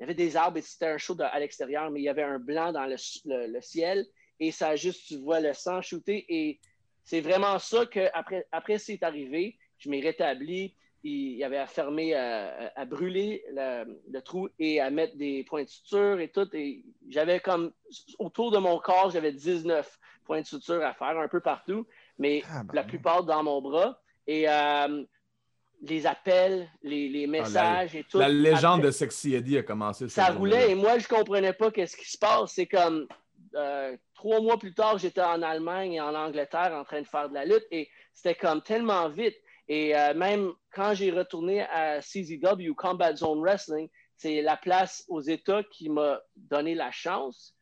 y 0.00 0.04
avait 0.04 0.14
des 0.14 0.36
arbres 0.36 0.56
et 0.56 0.62
c'était 0.62 0.86
un 0.86 0.98
show 0.98 1.14
à 1.20 1.38
l'extérieur, 1.38 1.90
mais 1.90 2.00
il 2.00 2.04
y 2.04 2.08
avait 2.08 2.22
un 2.22 2.38
blanc 2.38 2.72
dans 2.72 2.86
le, 2.86 3.60
ciel 3.60 4.06
et 4.38 4.50
ça 4.50 4.74
juste, 4.74 5.06
tu 5.08 5.18
vois 5.18 5.40
le 5.40 5.52
sang 5.52 5.82
shooter 5.82 6.24
et 6.28 6.58
c'est 7.04 7.20
vraiment 7.20 7.58
ça 7.58 7.84
que 7.84 8.08
après, 8.14 8.46
après 8.52 8.78
c'est 8.78 9.02
arrivé, 9.02 9.58
je 9.78 9.90
m'ai 9.90 10.00
rétabli. 10.00 10.74
Il 11.02 11.36
y 11.36 11.44
avait 11.44 11.56
à 11.56 11.66
fermer, 11.66 12.14
euh, 12.14 12.68
à 12.76 12.84
brûler 12.84 13.42
le, 13.52 14.00
le 14.10 14.20
trou 14.20 14.50
et 14.58 14.80
à 14.80 14.90
mettre 14.90 15.16
des 15.16 15.44
points 15.44 15.64
de 15.64 15.68
suture 15.68 16.20
et 16.20 16.28
tout. 16.28 16.46
Et 16.54 16.84
j'avais 17.08 17.40
comme, 17.40 17.72
autour 18.18 18.50
de 18.50 18.58
mon 18.58 18.78
corps, 18.78 19.10
j'avais 19.10 19.32
19 19.32 19.98
points 20.30 20.40
de 20.42 20.46
suture 20.46 20.80
à 20.84 20.94
faire 20.94 21.18
un 21.18 21.26
peu 21.26 21.40
partout, 21.40 21.86
mais 22.16 22.42
Ah, 22.48 22.62
ben 22.62 22.72
la 22.74 22.84
plupart 22.84 23.24
dans 23.24 23.42
mon 23.42 23.60
bras. 23.60 24.00
Et 24.28 24.48
euh, 24.48 25.02
les 25.82 26.06
appels, 26.06 26.68
les, 26.84 27.08
les 27.08 27.26
messages 27.26 27.96
et 27.96 28.04
tout. 28.04 28.18
La 28.18 28.28
légende 28.28 28.78
Après- 28.78 28.86
de 28.86 28.90
Sexy 28.92 29.34
Eddie 29.34 29.58
a 29.58 29.64
commencé. 29.64 30.08
ça 30.08 30.26
roulait 30.26 30.70
et 30.70 30.74
moi, 30.76 30.98
je 30.98 31.08
comprenais 31.08 31.52
pas 31.52 31.72
qu'est-ce 31.72 31.96
qui 31.96 32.08
se 32.08 32.16
passe. 32.18 32.52
C'est 32.52 32.68
comme 32.68 33.08
euh, 33.56 33.96
trois 34.14 34.40
mois 34.40 34.56
plus 34.56 34.72
tard, 34.72 34.98
j'étais 34.98 35.20
en 35.22 35.42
Allemagne 35.42 35.94
et 35.94 36.00
en 36.00 36.14
Angleterre 36.14 36.72
en 36.74 36.84
train 36.84 37.00
de 37.02 37.08
faire 37.08 37.28
de 37.28 37.34
la 37.34 37.44
lutte 37.44 37.66
et 37.72 37.88
c'était 38.14 38.36
comme 38.36 38.62
tellement 38.62 39.08
vite. 39.08 39.34
Et 39.66 39.96
euh, 39.96 40.14
même 40.14 40.52
quand 40.72 40.94
j'ai 40.94 41.10
retourné 41.10 41.62
à 41.62 42.00
CZW, 42.00 42.72
Combat 42.76 43.16
Zone 43.16 43.40
Wrestling, 43.40 43.88
c'est 44.16 44.42
la 44.42 44.56
place 44.56 45.04
aux 45.08 45.22
États 45.22 45.64
qui 45.64 45.88
m'a 45.88 46.20
donné 46.36 46.76
la 46.76 46.92
chance. 46.92 47.56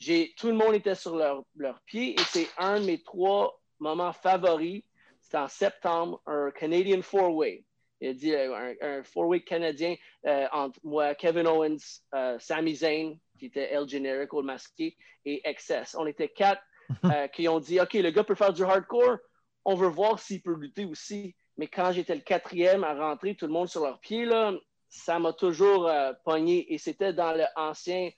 J'ai, 0.00 0.32
tout 0.38 0.48
le 0.48 0.54
monde 0.54 0.74
était 0.74 0.94
sur 0.94 1.14
leur, 1.14 1.44
leur 1.54 1.80
pied 1.82 2.18
et 2.18 2.24
c'est 2.30 2.48
un 2.56 2.80
de 2.80 2.86
mes 2.86 3.02
trois 3.02 3.60
moments 3.78 4.14
favoris. 4.14 4.82
C'était 5.20 5.36
en 5.36 5.48
septembre, 5.48 6.22
un 6.26 6.50
Canadian 6.50 7.02
Four-Way. 7.02 7.64
Il 8.00 8.08
a 8.08 8.14
dit 8.14 8.34
euh, 8.34 8.54
un, 8.56 8.74
un 8.80 9.02
four-way 9.02 9.42
canadien 9.42 9.94
euh, 10.26 10.46
entre 10.52 10.80
moi, 10.82 11.14
Kevin 11.14 11.46
Owens, 11.46 12.00
euh, 12.14 12.38
Sami 12.38 12.76
Zayn, 12.76 13.18
qui 13.38 13.46
était 13.46 13.70
El 13.70 13.86
Generico, 13.86 14.40
le 14.40 14.46
masqué, 14.46 14.96
et 15.26 15.46
Excess. 15.46 15.94
On 15.98 16.06
était 16.06 16.30
quatre 16.30 16.62
euh, 17.04 17.28
qui 17.28 17.46
ont 17.46 17.60
dit 17.60 17.78
OK, 17.78 17.92
le 17.92 18.10
gars 18.10 18.24
peut 18.24 18.34
faire 18.34 18.54
du 18.54 18.64
hardcore, 18.64 19.18
on 19.66 19.74
veut 19.74 19.88
voir 19.88 20.18
s'il 20.18 20.40
peut 20.40 20.54
lutter 20.54 20.86
aussi. 20.86 21.36
Mais 21.58 21.66
quand 21.66 21.92
j'étais 21.92 22.14
le 22.14 22.22
quatrième 22.22 22.84
à 22.84 22.94
rentrer, 22.94 23.34
tout 23.34 23.46
le 23.46 23.52
monde 23.52 23.68
sur 23.68 23.84
leurs 23.84 24.00
pieds, 24.00 24.24
là, 24.24 24.54
ça 24.88 25.18
m'a 25.18 25.34
toujours 25.34 25.90
pogné. 26.24 26.72
Et 26.72 26.78
c'était 26.78 27.12
dans 27.12 27.36
l'ancien 27.54 28.08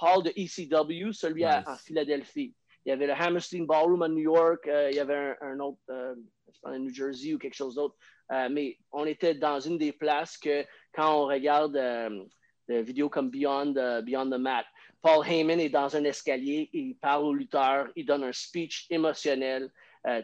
hall 0.00 0.22
de 0.22 0.32
ECW, 0.36 1.12
celui 1.12 1.44
à, 1.44 1.60
Nice. 1.60 1.68
en 1.68 1.76
Philadelphie. 1.76 2.54
Il 2.84 2.88
y 2.88 2.92
avait 2.92 3.06
le 3.06 3.12
Hammerstein 3.12 3.64
Ballroom 3.64 4.02
à 4.02 4.08
New 4.08 4.18
York, 4.18 4.66
euh, 4.66 4.90
il 4.90 4.96
y 4.96 5.00
avait 5.00 5.14
un, 5.14 5.36
un 5.42 5.60
autre, 5.60 5.78
euh, 5.90 6.14
je 6.52 6.60
pense, 6.60 6.74
à 6.74 6.78
New 6.78 6.92
Jersey 6.92 7.34
ou 7.34 7.38
quelque 7.38 7.54
chose 7.54 7.76
d'autre. 7.76 7.96
Euh, 8.32 8.48
mais 8.50 8.76
on 8.90 9.06
était 9.06 9.34
dans 9.34 9.60
une 9.60 9.78
des 9.78 9.92
places 9.92 10.36
que 10.36 10.64
quand 10.92 11.22
on 11.22 11.26
regarde 11.26 11.76
euh, 11.76 12.24
des 12.68 12.82
vidéos 12.82 13.08
comme 13.08 13.30
Beyond, 13.30 13.72
Beyond 14.02 14.30
the 14.30 14.38
Mat, 14.38 14.64
Paul 15.00 15.26
Heyman 15.26 15.60
est 15.60 15.68
dans 15.68 15.94
un 15.96 16.04
escalier, 16.04 16.70
il 16.72 16.96
parle 16.96 17.24
aux 17.24 17.34
lutteurs, 17.34 17.88
il 17.96 18.06
donne 18.06 18.24
un 18.24 18.32
speech 18.32 18.86
émotionnel. 18.90 19.70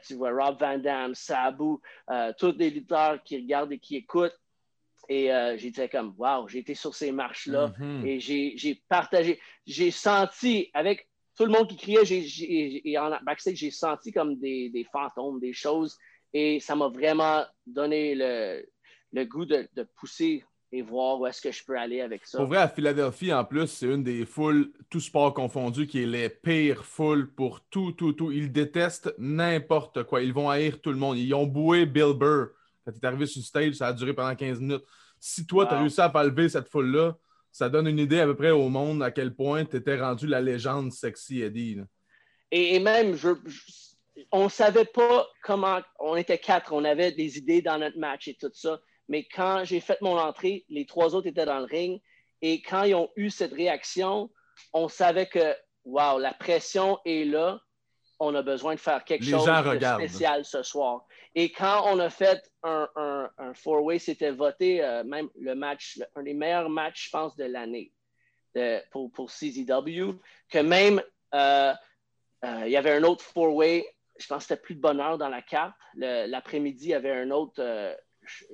Tu 0.06 0.14
vois 0.14 0.30
Rob 0.30 0.58
Van 0.58 0.78
Dam, 0.78 1.14
Sabu, 1.14 1.76
tous 2.38 2.54
les 2.56 2.70
lutteurs 2.70 3.22
qui 3.24 3.36
regardent 3.36 3.72
et 3.72 3.78
qui 3.78 3.96
écoutent. 3.96 4.36
Et 5.08 5.32
euh, 5.32 5.56
j'étais 5.56 5.88
comme, 5.88 6.14
wow, 6.18 6.46
j'ai 6.48 6.58
été 6.58 6.74
sur 6.74 6.94
ces 6.94 7.12
marches-là 7.12 7.72
Mhm. 7.78 8.06
et 8.06 8.20
j'ai 8.20 8.82
partagé, 8.88 9.40
j'ai 9.66 9.90
senti 9.90 10.70
avec 10.74 11.08
tout 11.36 11.46
le 11.46 11.52
monde 11.52 11.68
qui 11.68 11.76
criait, 11.76 12.04
j'ai- 12.04 12.98
en 12.98 13.10
backstage, 13.24 13.56
j'ai 13.56 13.70
senti 13.70 14.12
comme 14.12 14.36
des, 14.38 14.68
des 14.70 14.84
fantômes, 14.84 15.40
des 15.40 15.52
choses, 15.54 15.96
et 16.34 16.60
ça 16.60 16.74
m'a 16.76 16.88
vraiment 16.88 17.42
donné 17.66 18.14
le, 18.14 18.66
le 19.12 19.24
goût 19.24 19.46
de, 19.46 19.66
de 19.74 19.86
pousser 19.96 20.44
et 20.70 20.82
voir 20.82 21.18
où 21.18 21.26
est-ce 21.26 21.40
que 21.40 21.50
je 21.50 21.64
peux 21.64 21.78
aller 21.78 22.02
avec 22.02 22.26
ça. 22.26 22.36
Pour 22.36 22.48
vrai, 22.48 22.58
à 22.58 22.68
Philadelphie, 22.68 23.32
en 23.32 23.42
plus, 23.44 23.68
c'est 23.68 23.86
une 23.86 24.02
des 24.04 24.26
foules, 24.26 24.70
tout 24.90 25.00
sport 25.00 25.32
confondu, 25.32 25.86
qui 25.86 26.02
est 26.02 26.06
les 26.06 26.28
pires 26.28 26.84
foules 26.84 27.32
pour 27.32 27.62
tout, 27.70 27.92
tout, 27.92 28.12
tout. 28.12 28.30
Ils 28.32 28.52
détestent 28.52 29.14
n'importe 29.16 30.02
quoi. 30.02 30.20
Ils 30.20 30.34
vont 30.34 30.50
haïr 30.50 30.82
tout 30.82 30.90
le 30.90 30.98
monde. 30.98 31.16
Ils 31.16 31.32
ont 31.32 31.46
boué 31.46 31.86
Bill 31.86 32.12
Burr. 32.14 32.48
Quand 32.88 32.92
il 32.96 33.04
est 33.04 33.06
arrivé 33.06 33.26
sur 33.26 33.40
le 33.40 33.44
stage, 33.44 33.74
ça 33.74 33.88
a 33.88 33.92
duré 33.92 34.14
pendant 34.14 34.34
15 34.34 34.60
minutes. 34.60 34.84
Si 35.20 35.46
toi, 35.46 35.66
tu 35.66 35.74
as 35.74 35.80
réussi 35.80 36.00
à 36.00 36.08
pas 36.08 36.24
lever 36.24 36.48
cette 36.48 36.68
foule-là, 36.68 37.16
ça 37.52 37.68
donne 37.68 37.86
une 37.86 37.98
idée 37.98 38.20
à 38.20 38.24
peu 38.26 38.34
près 38.36 38.50
au 38.50 38.68
monde 38.70 39.02
à 39.02 39.10
quel 39.10 39.34
point 39.34 39.64
tu 39.64 39.76
étais 39.76 40.00
rendu 40.00 40.26
la 40.26 40.40
légende 40.40 40.92
sexy 40.92 41.42
Eddie. 41.42 41.74
là. 41.76 41.82
Et, 42.50 42.76
et 42.76 42.80
même, 42.80 43.14
je, 43.14 43.30
je- 43.44 43.60
on 44.32 44.44
ne 44.44 44.48
savait 44.48 44.84
pas 44.86 45.26
comment. 45.42 45.80
On 45.98 46.16
était 46.16 46.38
quatre, 46.38 46.72
on 46.72 46.84
avait 46.84 47.12
des 47.12 47.36
idées 47.38 47.62
dans 47.62 47.78
notre 47.78 47.98
match 47.98 48.26
et 48.28 48.34
tout 48.34 48.50
ça. 48.54 48.80
Mais 49.08 49.26
quand 49.34 49.62
j'ai 49.64 49.80
fait 49.80 50.00
mon 50.00 50.18
entrée, 50.18 50.64
les 50.68 50.86
trois 50.86 51.14
autres 51.14 51.26
étaient 51.28 51.46
dans 51.46 51.58
le 51.60 51.64
ring. 51.66 52.00
Et 52.42 52.62
quand 52.62 52.84
ils 52.84 52.94
ont 52.94 53.10
eu 53.16 53.30
cette 53.30 53.52
réaction, 53.52 54.30
on 54.72 54.88
savait 54.88 55.26
que, 55.28 55.54
wow, 55.84 56.18
la 56.18 56.32
pression 56.34 56.98
est 57.04 57.24
là. 57.24 57.60
On 58.20 58.34
a 58.34 58.42
besoin 58.42 58.74
de 58.74 58.80
faire 58.80 59.04
quelque 59.04 59.24
Les 59.24 59.30
chose 59.30 59.44
de 59.46 59.50
regardent. 59.50 60.00
spécial 60.02 60.44
ce 60.44 60.62
soir. 60.64 61.06
Et 61.36 61.52
quand 61.52 61.84
on 61.86 61.98
a 62.00 62.10
fait 62.10 62.50
un, 62.64 62.88
un, 62.96 63.30
un 63.38 63.54
four-way, 63.54 63.98
c'était 64.00 64.32
voté 64.32 64.82
euh, 64.82 65.04
même 65.04 65.28
le 65.40 65.54
match, 65.54 66.00
un 66.16 66.24
des 66.24 66.34
meilleurs 66.34 66.68
matchs, 66.68 67.06
je 67.06 67.10
pense, 67.10 67.36
de 67.36 67.44
l'année 67.44 67.92
pour, 68.90 69.12
pour 69.12 69.30
CZW. 69.30 70.18
Que 70.50 70.58
même 70.58 71.00
euh, 71.34 71.72
euh, 72.44 72.62
il 72.66 72.70
y 72.72 72.76
avait 72.76 72.92
un 72.92 73.04
autre 73.04 73.24
four-way. 73.24 73.86
Je 74.18 74.26
pense 74.26 74.44
que 74.44 74.48
c'était 74.48 74.60
plus 74.62 74.74
de 74.74 74.80
bonheur 74.80 75.16
dans 75.16 75.28
la 75.28 75.42
carte. 75.42 75.74
L'après-midi, 75.94 76.86
il 76.86 76.90
y 76.90 76.94
avait 76.94 77.12
un 77.12 77.30
autre, 77.30 77.62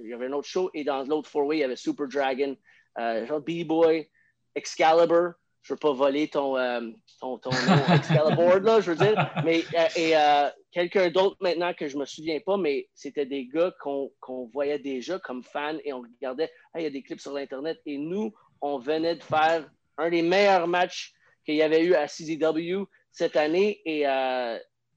il 0.02 0.10
y 0.10 0.12
avait 0.12 0.26
un 0.26 0.32
autre 0.32 0.48
show. 0.48 0.70
Et 0.74 0.84
dans 0.84 1.04
l'autre 1.04 1.30
four-way, 1.30 1.56
il 1.56 1.60
y 1.60 1.64
avait 1.64 1.76
Super 1.76 2.06
Dragon, 2.06 2.54
genre 2.98 3.40
B-Boy, 3.40 4.10
Excalibur. 4.54 5.32
Je 5.64 5.72
veux 5.72 5.78
pas 5.78 5.92
voler 5.94 6.28
ton, 6.28 6.56
euh, 6.58 6.80
ton, 7.20 7.38
ton 7.38 7.50
Excalibur, 7.94 8.60
là, 8.60 8.80
je 8.82 8.92
veux 8.92 8.96
dire. 8.96 9.14
Mais, 9.44 9.62
euh, 9.74 9.86
et 9.96 10.14
euh, 10.14 10.50
quelqu'un 10.70 11.08
d'autre 11.10 11.36
maintenant 11.40 11.72
que 11.72 11.88
je 11.88 11.96
me 11.96 12.04
souviens 12.04 12.38
pas, 12.40 12.58
mais 12.58 12.88
c'était 12.94 13.24
des 13.24 13.46
gars 13.46 13.72
qu'on 13.80 14.10
voyait 14.52 14.78
déjà 14.78 15.18
comme 15.18 15.42
fans 15.42 15.78
et 15.82 15.94
on 15.94 16.02
regardait, 16.02 16.50
il 16.76 16.82
y 16.82 16.86
a 16.86 16.90
des 16.90 17.02
clips 17.02 17.20
sur 17.20 17.32
l'Internet. 17.32 17.80
Et 17.86 17.96
nous, 17.96 18.32
on 18.60 18.78
venait 18.78 19.16
de 19.16 19.22
faire 19.22 19.66
un 19.96 20.10
des 20.10 20.20
meilleurs 20.20 20.68
matchs 20.68 21.14
qu'il 21.46 21.54
y 21.56 21.62
avait 21.62 21.82
eu 21.82 21.94
à 21.94 22.06
CZW 22.08 22.84
cette 23.10 23.36
année 23.36 23.80
et 23.86 24.04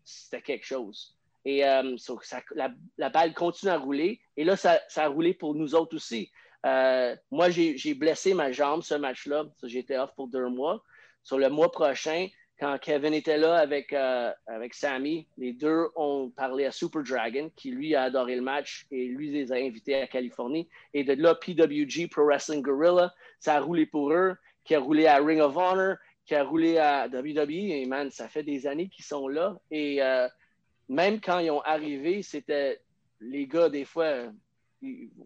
c'était 0.03 0.41
quelque 0.41 0.65
chose. 0.65 1.15
Et 1.45 1.61
ça- 2.23 2.41
la, 2.55 2.71
la 2.97 3.09
balle 3.09 3.33
continue 3.33 3.71
à 3.71 3.77
rouler. 3.77 4.19
Et 4.35 4.43
là, 4.43 4.57
ça, 4.57 4.81
ça 4.89 5.05
a 5.05 5.07
roulé 5.07 5.33
pour 5.33 5.55
nous 5.55 5.75
autres 5.75 5.95
aussi. 5.95 6.29
Euh, 6.65 7.15
moi, 7.31 7.49
j'ai 7.49 7.93
blessé 7.93 8.33
ma 8.33 8.51
jambe 8.51 8.81
ce 8.81 8.95
match-là. 8.95 9.45
J'étais 9.63 9.97
off 9.97 10.11
pour 10.15 10.27
deux 10.27 10.47
mois. 10.49 10.83
Sur 11.23 11.37
le 11.37 11.49
mois 11.49 11.71
prochain, 11.71 12.27
quand 12.59 12.77
Kevin 12.79 13.13
était 13.13 13.37
là 13.37 13.57
avec, 13.57 13.93
euh, 13.93 14.31
avec 14.47 14.73
Sammy, 14.73 15.27
les 15.37 15.53
deux 15.53 15.87
ont 15.95 16.31
parlé 16.35 16.65
à 16.65 16.71
Super 16.71 17.03
Dragon, 17.03 17.51
qui 17.55 17.71
lui 17.71 17.93
a 17.93 18.03
adoré 18.03 18.35
le 18.35 18.41
match 18.41 18.87
et 18.91 19.05
lui 19.05 19.29
les 19.29 19.51
a 19.51 19.55
invités 19.55 19.95
à 19.95 20.07
Californie. 20.07 20.67
Et 20.93 21.03
de 21.03 21.13
là, 21.13 21.35
PWG, 21.35 22.09
Pro 22.09 22.25
Wrestling 22.25 22.61
Gorilla, 22.61 23.13
ça 23.39 23.55
a 23.55 23.59
roulé 23.59 23.85
pour 23.85 24.11
eux, 24.11 24.35
qui 24.63 24.73
a 24.73 24.79
roulé 24.79 25.05
à 25.05 25.17
Ring 25.17 25.39
of 25.39 25.55
Honor, 25.55 25.97
qui 26.25 26.33
a 26.33 26.43
roulé 26.43 26.77
à 26.77 27.07
WWE. 27.07 27.51
Et 27.51 27.85
man, 27.85 28.09
ça 28.09 28.27
fait 28.27 28.43
des 28.43 28.65
années 28.65 28.89
qu'ils 28.89 29.05
sont 29.05 29.27
là. 29.27 29.55
Et 29.69 30.01
euh, 30.01 30.27
même 30.89 31.21
quand 31.21 31.39
ils 31.39 31.51
ont 31.51 31.61
arrivé, 31.61 32.23
c'était 32.23 32.81
les 33.19 33.47
gars, 33.47 33.69
des 33.69 33.85
fois, 33.85 34.31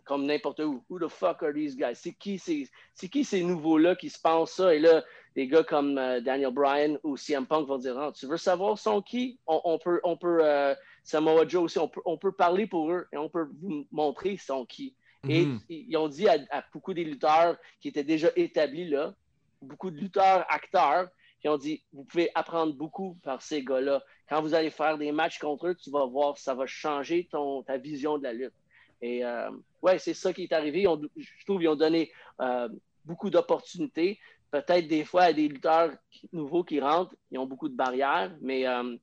comme 0.05 0.25
n'importe 0.25 0.59
où. 0.61 0.83
Who 0.89 0.99
the 0.99 1.09
fuck 1.09 1.43
are 1.43 1.53
these 1.53 1.75
guys? 1.75 1.95
C'est 1.95 2.13
qui 2.13 2.39
ces, 2.39 2.69
c'est 2.93 3.09
qui 3.09 3.23
ces 3.23 3.43
nouveaux-là 3.43 3.95
qui 3.95 4.09
se 4.09 4.19
pensent 4.19 4.53
ça? 4.53 4.73
Et 4.73 4.79
là, 4.79 5.03
des 5.35 5.47
gars 5.47 5.63
comme 5.63 5.97
euh, 5.97 6.21
Daniel 6.21 6.51
Bryan 6.51 6.97
ou 7.03 7.17
CM 7.17 7.45
Punk 7.45 7.67
vont 7.67 7.77
dire 7.77 7.97
Ah, 7.97 8.11
Tu 8.13 8.25
veux 8.27 8.37
savoir 8.37 8.77
son 8.77 9.01
qui? 9.01 9.39
On, 9.47 9.61
on 9.63 9.77
peut, 9.79 9.99
on 10.03 10.17
peut 10.17 10.39
euh, 10.43 10.73
Samoa 11.03 11.47
Joe 11.47 11.63
aussi, 11.63 11.79
on 11.79 11.87
peut, 11.87 12.01
on 12.05 12.17
peut 12.17 12.31
parler 12.31 12.67
pour 12.67 12.91
eux 12.91 13.07
et 13.11 13.17
on 13.17 13.29
peut 13.29 13.49
vous 13.61 13.85
montrer 13.91 14.37
son 14.37 14.65
qui. 14.65 14.95
Et 15.27 15.45
Mhm. 15.45 15.59
ils 15.69 15.97
ont 15.97 16.07
dit 16.07 16.27
à, 16.27 16.37
à 16.49 16.63
beaucoup 16.73 16.93
des 16.93 17.03
lutteurs 17.03 17.55
qui 17.79 17.89
étaient 17.89 18.03
déjà 18.03 18.29
établis 18.35 18.89
là, 18.89 19.13
beaucoup 19.61 19.91
de 19.91 19.97
lutteurs, 19.97 20.45
acteurs, 20.49 21.09
qui 21.41 21.47
ont 21.49 21.57
dit 21.57 21.83
vous 21.93 22.03
pouvez 22.05 22.31
apprendre 22.35 22.73
beaucoup 22.73 23.17
par 23.23 23.41
ces 23.41 23.63
gars-là. 23.63 24.03
Quand 24.27 24.41
vous 24.41 24.53
allez 24.53 24.69
faire 24.71 24.97
des 24.97 25.11
matchs 25.11 25.37
contre 25.39 25.67
eux, 25.67 25.75
tu 25.75 25.91
vas 25.91 26.05
voir, 26.05 26.37
ça 26.37 26.55
va 26.55 26.65
changer 26.65 27.27
ton, 27.31 27.61
ta 27.63 27.77
vision 27.77 28.17
de 28.17 28.23
la 28.23 28.33
lutte. 28.33 28.53
Et 29.01 29.25
euh, 29.25 29.49
ouais, 29.81 29.97
c'est 29.99 30.13
ça 30.13 30.31
qui 30.33 30.43
est 30.43 30.53
arrivé. 30.53 30.87
Ont- 30.87 31.01
je 31.17 31.45
trouve 31.45 31.59
qu'ils 31.59 31.69
ont 31.69 31.75
donné 31.75 32.11
euh, 32.39 32.69
beaucoup 33.05 33.29
d'opportunités. 33.29 34.19
Peut-être 34.51 34.87
des 34.87 35.05
fois 35.05 35.23
à 35.23 35.33
des 35.33 35.47
lutteurs 35.47 35.91
nouveaux 36.33 36.63
qui 36.63 36.79
rentrent, 36.79 37.15
ils 37.31 37.39
ont 37.39 37.45
beaucoup 37.45 37.69
de 37.69 37.75
barrières, 37.75 38.35
mais 38.41 38.67
euh, 38.67 38.95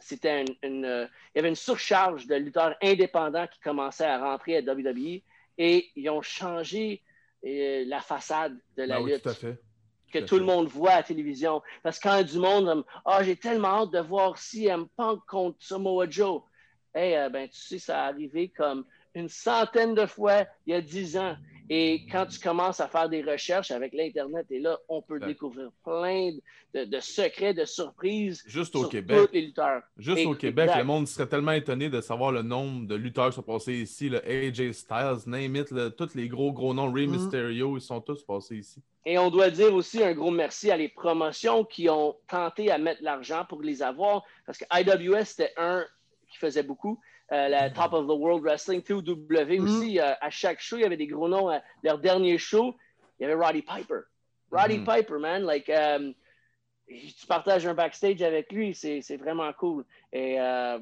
c'était 0.00 0.42
une, 0.42 0.54
une, 0.62 0.84
euh, 0.84 1.06
il 1.34 1.38
y 1.38 1.40
avait 1.40 1.48
une 1.48 1.54
surcharge 1.54 2.26
de 2.26 2.34
lutteurs 2.34 2.74
indépendants 2.82 3.46
qui 3.46 3.60
commençaient 3.60 4.04
à 4.06 4.18
rentrer 4.18 4.56
à 4.56 4.60
WWE 4.60 5.22
et 5.56 5.88
ils 5.96 6.10
ont 6.10 6.22
changé 6.22 7.02
la 7.42 8.00
façade 8.00 8.58
de 8.76 8.82
la 8.82 8.96
Ben 8.98 9.04
oui, 9.04 9.12
lutte 9.12 9.22
tout 9.22 9.28
à 9.28 9.34
fait. 9.34 9.60
que 10.12 10.18
Tout 10.18 10.38
le 10.38 10.44
monde 10.44 10.66
voit 10.66 10.90
à 10.90 10.96
la 10.96 11.02
télévision. 11.04 11.62
Parce 11.84 11.98
que 12.00 12.08
quand 12.08 12.22
du 12.24 12.38
monde, 12.38 12.84
ah, 13.04 13.22
j'ai 13.22 13.36
tellement 13.36 13.82
hâte 13.82 13.92
de 13.92 14.00
voir 14.00 14.36
CM 14.38 14.88
Punk 14.96 15.20
contre 15.28 15.56
Samoa 15.60 16.10
Joe. 16.10 16.42
Hey, 16.94 17.14
euh, 17.16 17.28
ben, 17.28 17.48
tu 17.48 17.60
sais, 17.60 17.78
ça 17.78 18.02
a 18.02 18.08
arrivé 18.08 18.48
comme 18.48 18.84
une 19.18 19.28
centaine 19.28 19.94
de 19.94 20.06
fois 20.06 20.44
il 20.66 20.72
y 20.72 20.74
a 20.76 20.80
dix 20.80 21.16
ans. 21.16 21.36
Et 21.70 22.06
quand 22.10 22.24
tu 22.24 22.38
commences 22.40 22.80
à 22.80 22.88
faire 22.88 23.10
des 23.10 23.20
recherches 23.22 23.70
avec 23.72 23.92
l'Internet, 23.92 24.46
et 24.50 24.58
là, 24.58 24.78
on 24.88 25.02
peut 25.02 25.18
Ouais. 25.20 25.26
découvrir 25.26 25.68
plein 25.84 26.30
de, 26.72 26.84
de 26.86 27.00
secrets, 27.00 27.52
de 27.52 27.66
surprises 27.66 28.42
Juste 28.46 28.74
au 28.74 28.80
sur 28.80 28.88
Québec. 28.88 29.26
tous 29.26 29.34
les 29.34 29.42
lutteurs. 29.42 29.82
Juste 29.98 30.18
Et- 30.20 30.26
au 30.26 30.34
Québec, 30.34 30.70
le 30.74 30.84
monde 30.84 31.06
serait 31.06 31.26
tellement 31.28 31.52
étonné 31.52 31.90
de 31.90 32.00
savoir 32.00 32.32
le 32.32 32.40
nombre 32.40 32.86
de 32.86 32.94
lutteurs 32.94 33.28
qui 33.28 33.34
sont 33.34 33.42
passés 33.42 33.74
ici. 33.74 34.08
Le 34.08 34.26
AJ 34.26 34.72
Styles, 34.72 35.18
name 35.26 35.56
it, 35.56 35.70
le- 35.70 35.90
tous 35.90 36.14
les 36.14 36.28
gros 36.28 36.52
gros 36.52 36.72
noms, 36.72 36.90
Rey 36.90 37.06
Mhm. 37.06 37.12
Mysterio, 37.16 37.76
ils 37.76 37.82
sont 37.82 38.00
tous 38.00 38.22
passés 38.24 38.56
ici. 38.56 38.80
Et 39.04 39.18
on 39.18 39.28
doit 39.30 39.50
dire 39.50 39.74
aussi 39.74 40.02
un 40.02 40.14
gros 40.14 40.30
merci 40.30 40.70
à 40.70 40.76
les 40.78 40.88
promotions 40.88 41.64
qui 41.64 41.90
ont 41.90 42.16
tenté 42.28 42.70
à 42.70 42.78
mettre 42.78 43.02
l'argent 43.02 43.44
pour 43.46 43.60
les 43.62 43.82
avoir. 43.82 44.22
Parce 44.46 44.56
que 44.56 44.64
IWS, 44.72 45.24
c'était 45.26 45.52
un 45.58 45.84
qui 46.30 46.38
faisait 46.38 46.62
beaucoup. 46.62 46.98
Euh, 47.30 47.48
la 47.48 47.68
Top 47.70 47.92
of 47.92 48.06
the 48.06 48.18
World 48.18 48.42
Wrestling, 48.42 48.82
TOW 48.82 49.02
aussi, 49.62 50.00
euh, 50.00 50.14
à 50.20 50.30
chaque 50.30 50.60
show, 50.60 50.76
il 50.76 50.82
y 50.82 50.84
avait 50.84 50.96
des 50.96 51.06
gros 51.06 51.28
noms. 51.28 51.48
À 51.50 51.62
leur 51.82 51.98
dernier 51.98 52.38
show, 52.38 52.74
il 53.18 53.24
y 53.24 53.26
avait 53.30 53.34
Roddy 53.34 53.60
Piper. 53.62 54.00
Roddy 54.50 54.78
Mhm. 54.78 54.84
Piper, 54.86 55.18
man, 55.18 55.42
like, 55.44 55.68
um, 55.68 56.14
tu 56.88 57.26
partages 57.26 57.66
un 57.66 57.74
backstage 57.74 58.22
avec 58.22 58.50
lui, 58.50 58.74
c'est 58.74 59.02
c'est 59.02 59.18
vraiment 59.18 59.52
cool. 59.52 59.84
Et, 60.10 60.40
euh, 60.40 60.78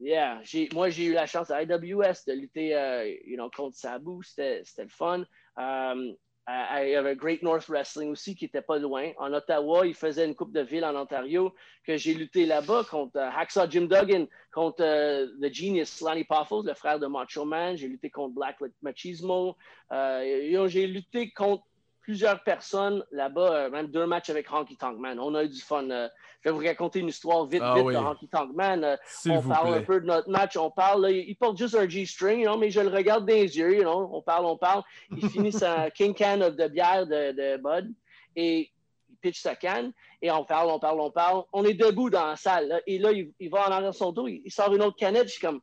yeah, 0.00 0.40
j'ai- 0.44 0.70
moi, 0.72 0.88
j'ai 0.88 1.04
eu 1.04 1.12
la 1.12 1.26
chance 1.26 1.50
à 1.50 1.62
IWS 1.62 2.24
de 2.26 2.32
lutter 2.32 2.74
euh, 2.74 3.06
you 3.26 3.36
know, 3.36 3.50
contre 3.54 3.76
Sabu, 3.76 4.22
c'était 4.22 4.62
c'était 4.64 4.84
le 4.84 4.88
fun. 4.88 5.24
Um, 5.58 6.16
il 6.48 6.90
y 6.90 6.96
avait 6.96 7.14
Great 7.14 7.42
North 7.42 7.68
Wrestling 7.68 8.10
aussi 8.10 8.34
qui 8.34 8.44
n'était 8.44 8.62
pas 8.62 8.78
loin. 8.78 9.12
En 9.18 9.32
Ottawa, 9.32 9.86
il 9.86 9.94
faisait 9.94 10.26
une 10.26 10.34
coupe 10.34 10.52
de 10.52 10.60
ville 10.60 10.84
en 10.84 10.96
Ontario 10.96 11.54
que 11.86 11.96
j'ai 11.96 12.14
lutté 12.14 12.46
là-bas 12.46 12.84
contre 12.90 13.16
euh, 13.16 13.30
Hacksaw 13.30 13.70
Jim 13.70 13.86
Duggan, 13.86 14.26
contre 14.52 14.82
euh, 14.82 15.26
The 15.40 15.52
Genius 15.52 16.00
Lonnie 16.00 16.24
Poffles, 16.24 16.66
le 16.66 16.74
frère 16.74 16.98
de 16.98 17.06
Macho 17.06 17.44
Man. 17.44 17.76
J'ai 17.76 17.88
lutté 17.88 18.10
contre 18.10 18.34
Black 18.34 18.56
Machismo. 18.82 19.56
Euh, 19.92 20.68
j'ai 20.68 20.86
lutté 20.86 21.30
contre 21.30 21.64
plusieurs 22.02 22.42
personnes 22.42 23.04
là-bas, 23.12 23.52
euh, 23.54 23.70
même 23.70 23.86
deux 23.86 24.06
matchs 24.06 24.28
avec 24.30 24.52
Honky 24.52 24.76
Tonk 24.76 24.98
Man. 24.98 25.18
On 25.20 25.34
a 25.34 25.44
eu 25.44 25.48
du 25.48 25.60
fun. 25.60 25.88
euh, 25.90 26.08
je 26.40 26.48
vais 26.48 26.54
vous 26.54 26.64
raconter 26.64 26.98
une 26.98 27.08
histoire 27.08 27.46
vite, 27.46 27.62
Ah 27.64 27.74
vite 27.76 27.84
oui. 27.84 27.94
de 27.94 27.98
Honky 27.98 28.28
Tonk 28.28 28.52
Man. 28.54 28.82
Euh, 28.84 28.96
on 29.30 29.38
vous 29.38 29.48
parle 29.48 29.74
un 29.74 29.82
peu 29.82 30.00
de 30.00 30.06
notre 30.06 30.28
match, 30.28 30.56
on 30.56 30.70
parle, 30.70 31.02
là, 31.02 31.10
il 31.10 31.36
porte 31.36 31.56
juste 31.56 31.76
un 31.76 31.88
G-string, 31.88 32.40
you 32.40 32.48
know, 32.50 32.58
mais 32.58 32.70
je 32.70 32.80
le 32.80 32.88
regarde 32.88 33.24
dans 33.24 33.32
les 33.34 33.56
yeux, 33.56 33.76
you 33.76 33.82
know, 33.82 34.10
on 34.12 34.20
parle, 34.22 34.46
on 34.46 34.56
parle. 34.56 34.82
Il 35.16 35.28
finit 35.30 35.52
sa 35.52 35.90
King 35.96 36.14
Can 36.14 36.40
of 36.40 36.56
de 36.56 36.66
bière 36.66 37.06
de, 37.06 37.32
de 37.32 37.56
Bud 37.62 37.92
et 38.34 38.70
il 39.08 39.16
pitch 39.20 39.40
sa 39.40 39.54
canne 39.54 39.92
et 40.20 40.30
on 40.32 40.44
parle, 40.44 40.68
on 40.70 40.80
parle, 40.80 41.00
on 41.00 41.10
parle. 41.12 41.44
On 41.52 41.64
est 41.64 41.74
debout 41.74 42.10
dans 42.10 42.26
la 42.26 42.34
salle 42.36 42.66
là, 42.66 42.80
et 42.88 42.98
là, 42.98 43.12
il, 43.12 43.30
il 43.38 43.48
va 43.48 43.68
en 43.68 43.70
arrière 43.70 43.94
son 43.94 44.10
dos, 44.10 44.26
il, 44.26 44.42
il 44.44 44.50
sort 44.50 44.74
une 44.74 44.82
autre 44.82 44.96
canette, 44.96 45.28
je 45.28 45.34
suis 45.34 45.40
comme 45.40 45.60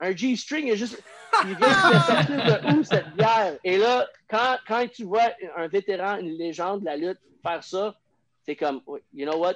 un 0.00 0.14
G-string, 0.14 0.66
il, 0.66 0.72
est 0.72 0.76
juste, 0.76 1.02
il 1.44 1.54
vient 1.56 1.68
de 1.68 1.98
sortir 2.00 2.36
de 2.44 2.76
où 2.76 2.84
cette 2.84 3.14
bière? 3.16 3.54
Et 3.64 3.78
là, 3.78 4.06
quand, 4.28 4.56
quand 4.66 4.86
tu 4.92 5.04
vois 5.04 5.30
un 5.56 5.68
vétéran, 5.68 6.16
une 6.18 6.36
légende 6.36 6.80
de 6.80 6.86
la 6.86 6.96
lutte 6.96 7.18
faire 7.42 7.62
ça, 7.62 7.94
c'est 8.44 8.56
comme, 8.56 8.80
you 9.12 9.28
know 9.28 9.38
what? 9.38 9.54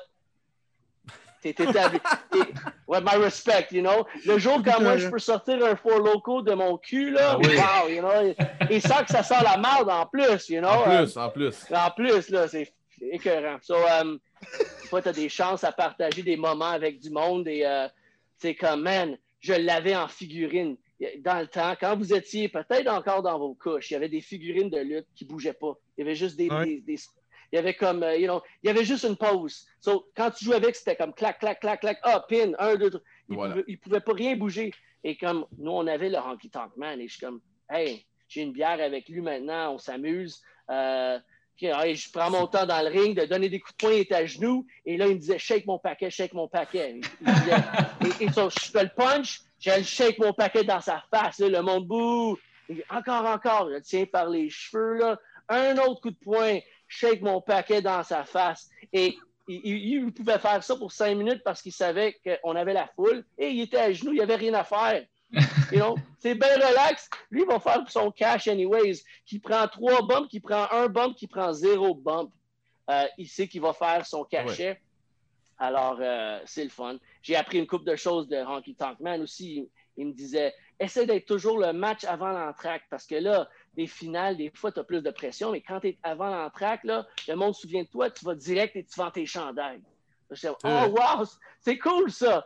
T'es 1.43 1.51
établi. 1.51 1.99
T'es- 2.31 2.39
Ouais, 2.87 3.01
my 3.01 3.17
respect, 3.23 3.69
you 3.71 3.83
know? 3.83 4.05
Le 4.27 4.37
jour 4.39 4.61
quand 4.65 4.81
moi, 4.81 4.97
je 4.97 5.09
peux 5.09 5.21
sortir 5.21 5.65
un 5.65 5.77
four 5.77 6.01
loco 6.01 6.43
de 6.43 6.53
mon 6.55 6.77
cul, 6.77 7.13
là, 7.13 7.35
Ah 7.35 7.39
oui. 7.39 7.57
wow, 7.57 7.89
you 7.89 8.01
know, 8.01 8.35
et, 8.69 8.81
sans 8.81 9.05
que 9.05 9.11
ça 9.11 9.23
sent 9.23 9.43
la 9.45 9.57
merde 9.57 9.89
en 9.89 10.07
plus, 10.07 10.49
you 10.49 10.61
know? 10.61 10.69
En 10.69 10.91
euh, 10.91 11.05
plus, 11.05 11.17
en 11.17 11.31
plus. 11.31 11.67
en 11.73 11.91
plus, 11.93 12.29
là, 12.31 12.49
c'est 12.49 12.73
écœurant. 13.01 13.59
So, 13.63 13.77
um, 13.77 14.19
des 14.83 14.89
fois, 14.89 15.01
tu 15.03 15.09
as 15.09 15.13
des 15.13 15.29
chances 15.29 15.63
à 15.63 15.71
partager 15.71 16.23
des 16.23 16.37
moments 16.37 16.71
avec 16.73 16.99
du 16.99 17.11
monde 17.11 17.47
et 17.47 17.65
euh, 17.65 17.87
c'est 18.37 18.57
comme, 18.57 18.83
man, 18.83 19.17
je 19.41 19.53
l'avais 19.55 19.97
en 19.97 20.09
figurine. 20.09 20.77
Dans 21.21 21.41
le 21.41 21.47
temps, 21.47 21.75
quand 21.81 21.97
vous 21.97 22.13
étiez 22.13 22.49
peut-être 22.49 22.89
encore 22.89 23.23
dans 23.23 23.39
vos 23.39 23.55
couches, 23.55 23.91
il 23.91 23.95
y 23.95 23.97
avait 23.97 24.09
des 24.11 24.21
figurines 24.21 24.69
de 24.71 24.79
lutte 24.79 25.07
qui 25.15 25.25
ne 25.25 25.31
bougeaient 25.31 25.55
pas. 25.55 25.75
Il 25.97 26.03
y 26.03 26.05
avait 26.05 26.15
juste 26.15 26.37
des. 26.37 26.49
Ouais. 26.49 26.65
des- 26.67 26.81
des- 26.83 26.99
il 27.53 27.57
y 27.57 27.59
avait 27.59 27.75
comme, 27.75 28.05
euh, 28.05 28.17
you 28.17 28.27
know, 28.27 28.41
il 28.63 28.69
y 28.69 28.71
avait 28.71 28.85
juste 28.85 29.03
une 29.05 29.17
pause. 29.17 29.67
So, 29.81 30.07
quand 30.17 30.31
tu 30.31 30.45
jouais 30.45 30.55
avec, 30.55 30.77
c'était 30.77 30.95
comme 30.95 31.13
clac, 31.13 31.41
clac, 31.41 31.59
clac, 31.59 31.81
clac, 31.81 31.99
ah, 32.05 32.25
pin, 32.29 32.53
un, 32.61 32.77
deux, 32.77 32.91
trois. 32.91 33.03
Il 33.29 33.35
Voilà. 33.35 33.57
ne 33.57 33.77
pouvait, 33.77 33.99
pas 34.01 34.13
rien 34.13 34.37
bouger. 34.37 34.71
Et 35.03 35.17
comme 35.17 35.47
nous, 35.59 35.73
on 35.73 35.85
avait 35.89 36.11
le 36.11 36.19
Honky 36.19 36.49
Tonk 36.49 36.77
Man, 36.77 37.01
et 37.01 37.09
je 37.09 37.15
suis 37.15 37.27
comme, 37.27 37.41
hey, 37.69 38.07
j'ai 38.29 38.43
une 38.43 38.53
bière 38.53 38.81
avec 38.81 39.09
lui 39.09 39.21
maintenant, 39.21 39.75
on 39.75 39.79
s'amuse. 39.79 40.41
Euh, 40.71 41.19
je 41.61 42.11
prends 42.13 42.31
mon 42.31 42.47
temps 42.47 42.67
dans 42.67 42.81
le 42.83 42.89
ring 42.89 43.19
de 43.19 43.27
donner 43.27 43.49
des 43.49 43.61
coups 43.61 43.77
de 43.77 43.79
poing, 43.87 43.93
il 43.93 44.01
était 44.01 44.15
à 44.15 44.27
genoux, 44.27 44.67
et 44.85 44.97
là, 44.97 45.07
il 45.07 45.15
me 45.15 45.19
disait, 45.21 45.39
shake 45.39 45.67
mon 45.67 45.79
paquet, 45.79 46.11
shake 46.11 46.33
mon 46.33 46.49
paquet. 46.49 46.97
Il- 46.97 47.03
il 47.21 47.33
disait- 47.35 48.21
et, 48.21 48.25
et 48.25 48.33
so, 48.33 48.49
je 48.51 48.71
fais 48.71 48.85
le 48.85 48.91
punch, 48.97 49.41
je 49.59 49.71
le 49.71 49.83
shake 49.83 50.19
mon 50.19 50.33
paquet 50.33 50.65
dans 50.65 50.81
sa 50.81 51.03
face, 51.13 51.39
là, 51.39 51.49
le 51.49 51.63
monde 51.63 51.87
dit, 52.69 52.83
Encore, 52.89 53.25
encore, 53.27 53.69
je 53.69 53.75
le 53.75 53.83
tiens 53.83 54.07
par 54.07 54.29
les 54.29 54.49
cheveux, 54.49 54.95
là. 54.99 55.19
Un 55.49 55.77
autre 55.79 56.01
coup 56.01 56.11
de 56.11 56.17
poing, 56.17 56.59
shake 56.87 57.21
mon 57.23 57.41
paquet 57.41 57.83
dans 57.83 58.03
sa 58.05 58.25
face. 58.25 58.69
Et 58.93 59.17
il, 59.49 59.61
il- 59.65 60.05
il 60.05 60.13
pouvait 60.13 60.39
faire 60.39 60.63
ça 60.63 60.77
pour 60.77 60.93
cinq 60.93 61.17
minutes 61.17 61.43
parce 61.45 61.61
qu'il 61.61 61.73
savait 61.73 62.17
qu'on 62.25 62.55
avait 62.55 62.73
la 62.73 62.87
foule 62.95 63.25
et 63.37 63.49
il 63.49 63.63
était 63.63 63.79
à 63.79 63.93
genoux, 63.93 64.13
il 64.13 64.17
n'y 64.17 64.23
avait 64.23 64.37
rien 64.37 64.55
à 64.55 64.63
faire. 64.65 65.05
You 65.73 65.79
know? 65.79 65.97
C'est 66.19 66.35
bien 66.35 66.55
relax. 66.55 67.09
Lui, 67.31 67.43
il 67.43 67.47
va 67.47 67.61
faire 67.61 67.89
son 67.89 68.11
cash 68.11 68.49
anyways. 68.49 69.03
Qui 69.25 69.39
prend 69.39 69.67
trois 69.69 70.07
bumps, 70.07 70.29
qui 70.29 70.41
prend 70.41 70.67
un 70.71 70.89
bump, 70.89 71.17
qui 71.17 71.27
prend 71.27 71.53
zéro 71.53 71.95
bump. 71.95 72.31
Euh, 72.91 73.05
il 73.19 73.29
sait 73.29 73.47
qu'il 73.47 73.61
va 73.61 73.73
faire 73.73 74.05
son 74.05 74.25
cachet. 74.25 74.81
Alors, 75.59 75.99
euh, 76.01 76.41
c'est 76.47 76.65
le 76.65 76.71
fun. 76.71 76.99
J'ai 77.23 77.37
appris 77.37 77.59
une 77.59 77.67
couple 77.67 77.85
de 77.85 77.97
choses 77.97 78.29
de 78.29 78.37
Honky 78.37 78.75
Tonk 78.75 78.99
Man 79.01 79.23
aussi. 79.23 79.57
Il, 79.57 79.69
il 79.97 80.07
me 80.07 80.13
disait, 80.13 80.55
essaie 80.79 81.07
d'être 81.07 81.27
toujours 81.27 81.59
le 81.59 81.73
match 81.73 82.05
avant 82.05 82.31
l'entraque 82.31 82.85
parce 82.89 83.07
que 83.07 83.17
là, 83.17 83.49
les 83.77 83.87
finales, 83.87 84.37
des 84.37 84.51
fois, 84.55 84.73
tu 84.73 84.81
as 84.81 84.85
plus 84.85 85.03
de 85.03 85.11
pression, 85.11 85.53
mais 85.53 85.61
quand 85.61 85.81
tu 85.81 85.89
es 85.89 85.99
avant 86.03 86.31
l'entraque, 86.31 86.85
là, 86.85 87.07
le 87.29 87.35
monde 87.35 87.55
se 87.55 87.63
souvient 87.63 87.83
de 87.83 87.89
toi, 87.89 88.11
tu 88.11 88.25
vas 88.25 88.35
direct 88.35 88.75
et 88.77 88.85
tu 88.85 88.99
vends 88.99 89.11
tes 89.11 89.27
chandails. 89.27 89.83
Je 90.31 90.41
dis, 90.41 90.55
oh, 90.65 90.69
vrai. 90.69 90.89
wow, 90.89 91.25
c'est 91.61 91.79
cool 91.79 92.11
ça. 92.11 92.45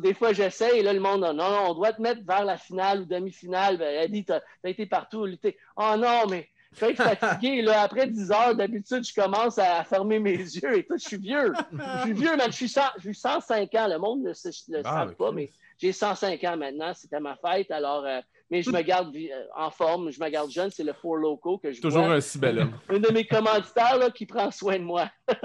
Des 0.00 0.14
fois, 0.14 0.32
j'essaie 0.32 0.78
et 0.78 0.82
là, 0.82 0.92
le 0.92 1.00
monde, 1.00 1.20
non, 1.20 1.34
non, 1.34 1.70
on 1.70 1.74
doit 1.74 1.92
te 1.92 2.02
mettre 2.02 2.22
vers 2.26 2.44
la 2.44 2.56
finale 2.56 3.02
ou 3.02 3.04
demi-finale. 3.04 3.78
Ben, 3.78 3.94
elle 4.00 4.10
dit, 4.10 4.24
tu 4.24 4.32
as, 4.32 4.42
été 4.64 4.86
partout, 4.86 5.26
lutter. 5.26 5.56
Oh 5.76 5.94
non, 5.96 6.26
mais 6.28 6.48
je 6.72 6.80
vais 6.80 6.92
être 6.92 7.02
fatigué. 7.02 7.62
Là, 7.62 7.82
après 7.82 8.06
10 8.06 8.30
heures, 8.32 8.54
d'habitude, 8.54 9.04
je 9.04 9.14
commence 9.14 9.58
à 9.58 9.82
fermer 9.84 10.18
mes 10.18 10.36
yeux 10.36 10.78
et 10.78 10.84
tout. 10.84 10.98
Je 10.98 11.06
suis 11.06 11.18
vieux. 11.18 11.52
Je 11.72 12.00
suis 12.02 12.12
vieux, 12.12 12.36
man. 12.36 12.46
Je 12.50 12.56
suis, 12.56 12.68
100 12.68 12.82
je 12.96 13.02
suis 13.02 13.14
105 13.14 13.74
ans. 13.74 13.88
Le 13.88 13.98
monde 13.98 14.22
ne 14.22 14.30
le, 14.30 14.78
le 14.78 14.82
Ah, 14.84 14.90
savent 14.90 15.14
pas, 15.14 15.32
mais 15.32 15.50
j'ai 15.78 15.92
105 15.92 16.42
ans 16.44 16.56
maintenant. 16.56 16.92
C'était 16.94 17.20
ma 17.20 17.36
fête. 17.36 17.70
Alors, 17.70 18.04
euh, 18.04 18.20
mais 18.50 18.62
je 18.62 18.70
me 18.70 18.80
garde 18.82 19.14
euh, 19.14 19.44
en 19.56 19.70
forme. 19.70 20.10
Je 20.10 20.20
me 20.20 20.28
garde 20.28 20.50
jeune. 20.50 20.70
C'est 20.70 20.84
le 20.84 20.92
Four 20.92 21.16
Loco 21.16 21.58
que 21.58 21.72
je 21.72 21.80
Toujours 21.80 22.10
un 22.10 22.20
si 22.20 22.38
bel 22.38 22.58
homme. 22.58 22.72
Un 22.88 22.98
de 22.98 23.12
mes 23.12 23.26
commanditaires 23.26 23.96
là, 23.98 24.10
qui 24.10 24.26
prend 24.26 24.50
soin 24.50 24.78
de 24.78 24.84
moi. 24.84 25.08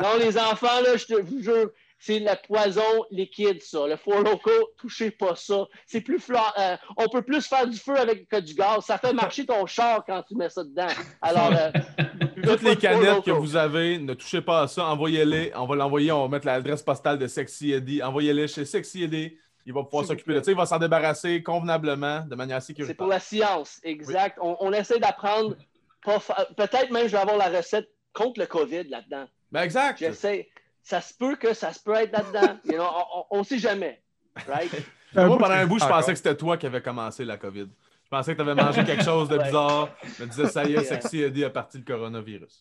Non, 0.00 0.16
les 0.18 0.36
enfants, 0.38 0.80
là, 0.82 0.96
je 0.96 1.04
te 1.06 1.14
vous 1.20 1.42
jure, 1.42 1.70
c'est 1.98 2.18
le 2.18 2.30
poison 2.46 3.04
liquide, 3.10 3.60
ça. 3.62 3.86
Le 3.86 3.96
Four 3.96 4.20
Loco, 4.22 4.50
touchez 4.78 5.10
pas 5.10 5.34
ça. 5.36 5.66
C'est 5.86 6.00
plus 6.00 6.18
fla- 6.18 6.52
euh, 6.58 6.76
on 6.96 7.08
peut 7.08 7.22
plus 7.22 7.46
faire 7.46 7.66
du 7.66 7.76
feu 7.76 7.96
avec 7.98 8.28
que 8.28 8.40
du 8.40 8.54
gaz. 8.54 8.84
Ça 8.84 8.98
fait 8.98 9.12
marcher 9.12 9.44
ton 9.44 9.66
char 9.66 10.04
quand 10.06 10.22
tu 10.22 10.34
mets 10.34 10.48
ça 10.48 10.64
dedans. 10.64 10.86
Alors, 11.20 11.52
euh, 11.52 11.70
Toutes 12.42 12.62
les 12.62 12.76
canettes 12.76 13.22
que 13.24 13.30
vous 13.30 13.56
avez, 13.56 13.98
ne 13.98 14.14
touchez 14.14 14.40
pas 14.40 14.62
à 14.62 14.68
ça. 14.68 14.86
Envoyez-les. 14.86 15.52
On 15.54 15.66
va 15.66 15.76
l'envoyer. 15.76 16.10
On 16.12 16.22
va 16.22 16.28
mettre 16.28 16.46
l'adresse 16.46 16.82
postale 16.82 17.18
de 17.18 17.26
Sexy 17.26 17.72
Eddie. 17.72 18.02
Envoyez-les 18.02 18.48
chez 18.48 18.64
Sexy 18.64 19.02
Eddie. 19.04 19.36
Il 19.66 19.72
va 19.72 19.84
pouvoir 19.84 20.04
s'occuper 20.04 20.34
de 20.34 20.42
ça. 20.42 20.50
Il 20.50 20.56
va 20.56 20.66
s'en 20.66 20.78
débarrasser 20.78 21.42
convenablement, 21.42 22.20
de 22.20 22.34
manière 22.34 22.60
C'est 22.60 22.68
sécuritaire. 22.68 22.96
pour 22.96 23.06
la 23.06 23.20
science, 23.20 23.80
exact. 23.82 24.38
On, 24.40 24.56
on 24.60 24.72
essaie 24.72 24.98
d'apprendre. 24.98 25.56
Peut-être 26.04 26.90
même 26.90 27.06
je 27.06 27.12
vais 27.12 27.18
avoir 27.18 27.36
la 27.36 27.48
recette 27.48 27.90
contre 28.12 28.40
le 28.40 28.46
COVID 28.46 28.84
là-dedans. 28.84 29.26
Ben 29.52 29.62
exact. 29.62 29.98
J'essaie. 29.98 30.48
Ça 30.82 31.00
se 31.00 31.12
peut 31.12 31.36
que 31.36 31.52
ça 31.52 31.72
se 31.72 31.80
peut 31.80 31.94
être 31.94 32.12
là-dedans. 32.12 32.58
You 32.64 32.74
know, 32.74 32.86
on 33.30 33.38
ne 33.38 33.44
sait 33.44 33.58
jamais. 33.58 34.02
Right? 34.48 34.72
Moi, 35.14 35.36
pendant 35.38 35.54
un 35.54 35.66
bout, 35.66 35.78
je 35.78 35.86
pensais 35.86 36.12
que 36.12 36.16
c'était 36.18 36.36
toi 36.36 36.56
qui 36.56 36.66
avais 36.66 36.80
commencé 36.80 37.24
la 37.24 37.36
COVID. 37.36 37.68
Je 38.10 38.16
pensais 38.16 38.32
que 38.34 38.42
tu 38.42 38.48
avais 38.48 38.60
mangé 38.60 38.82
quelque 38.82 39.04
chose 39.04 39.28
de 39.28 39.38
bizarre. 39.38 39.88
Je 40.02 40.24
me 40.24 40.28
disais, 40.28 40.48
ça 40.48 40.64
y 40.64 40.74
est. 40.74 40.82
Sexy 40.82 41.22
Eddie 41.22 41.44
a 41.44 41.50
parti 41.50 41.78
le 41.78 41.84
coronavirus. 41.84 42.60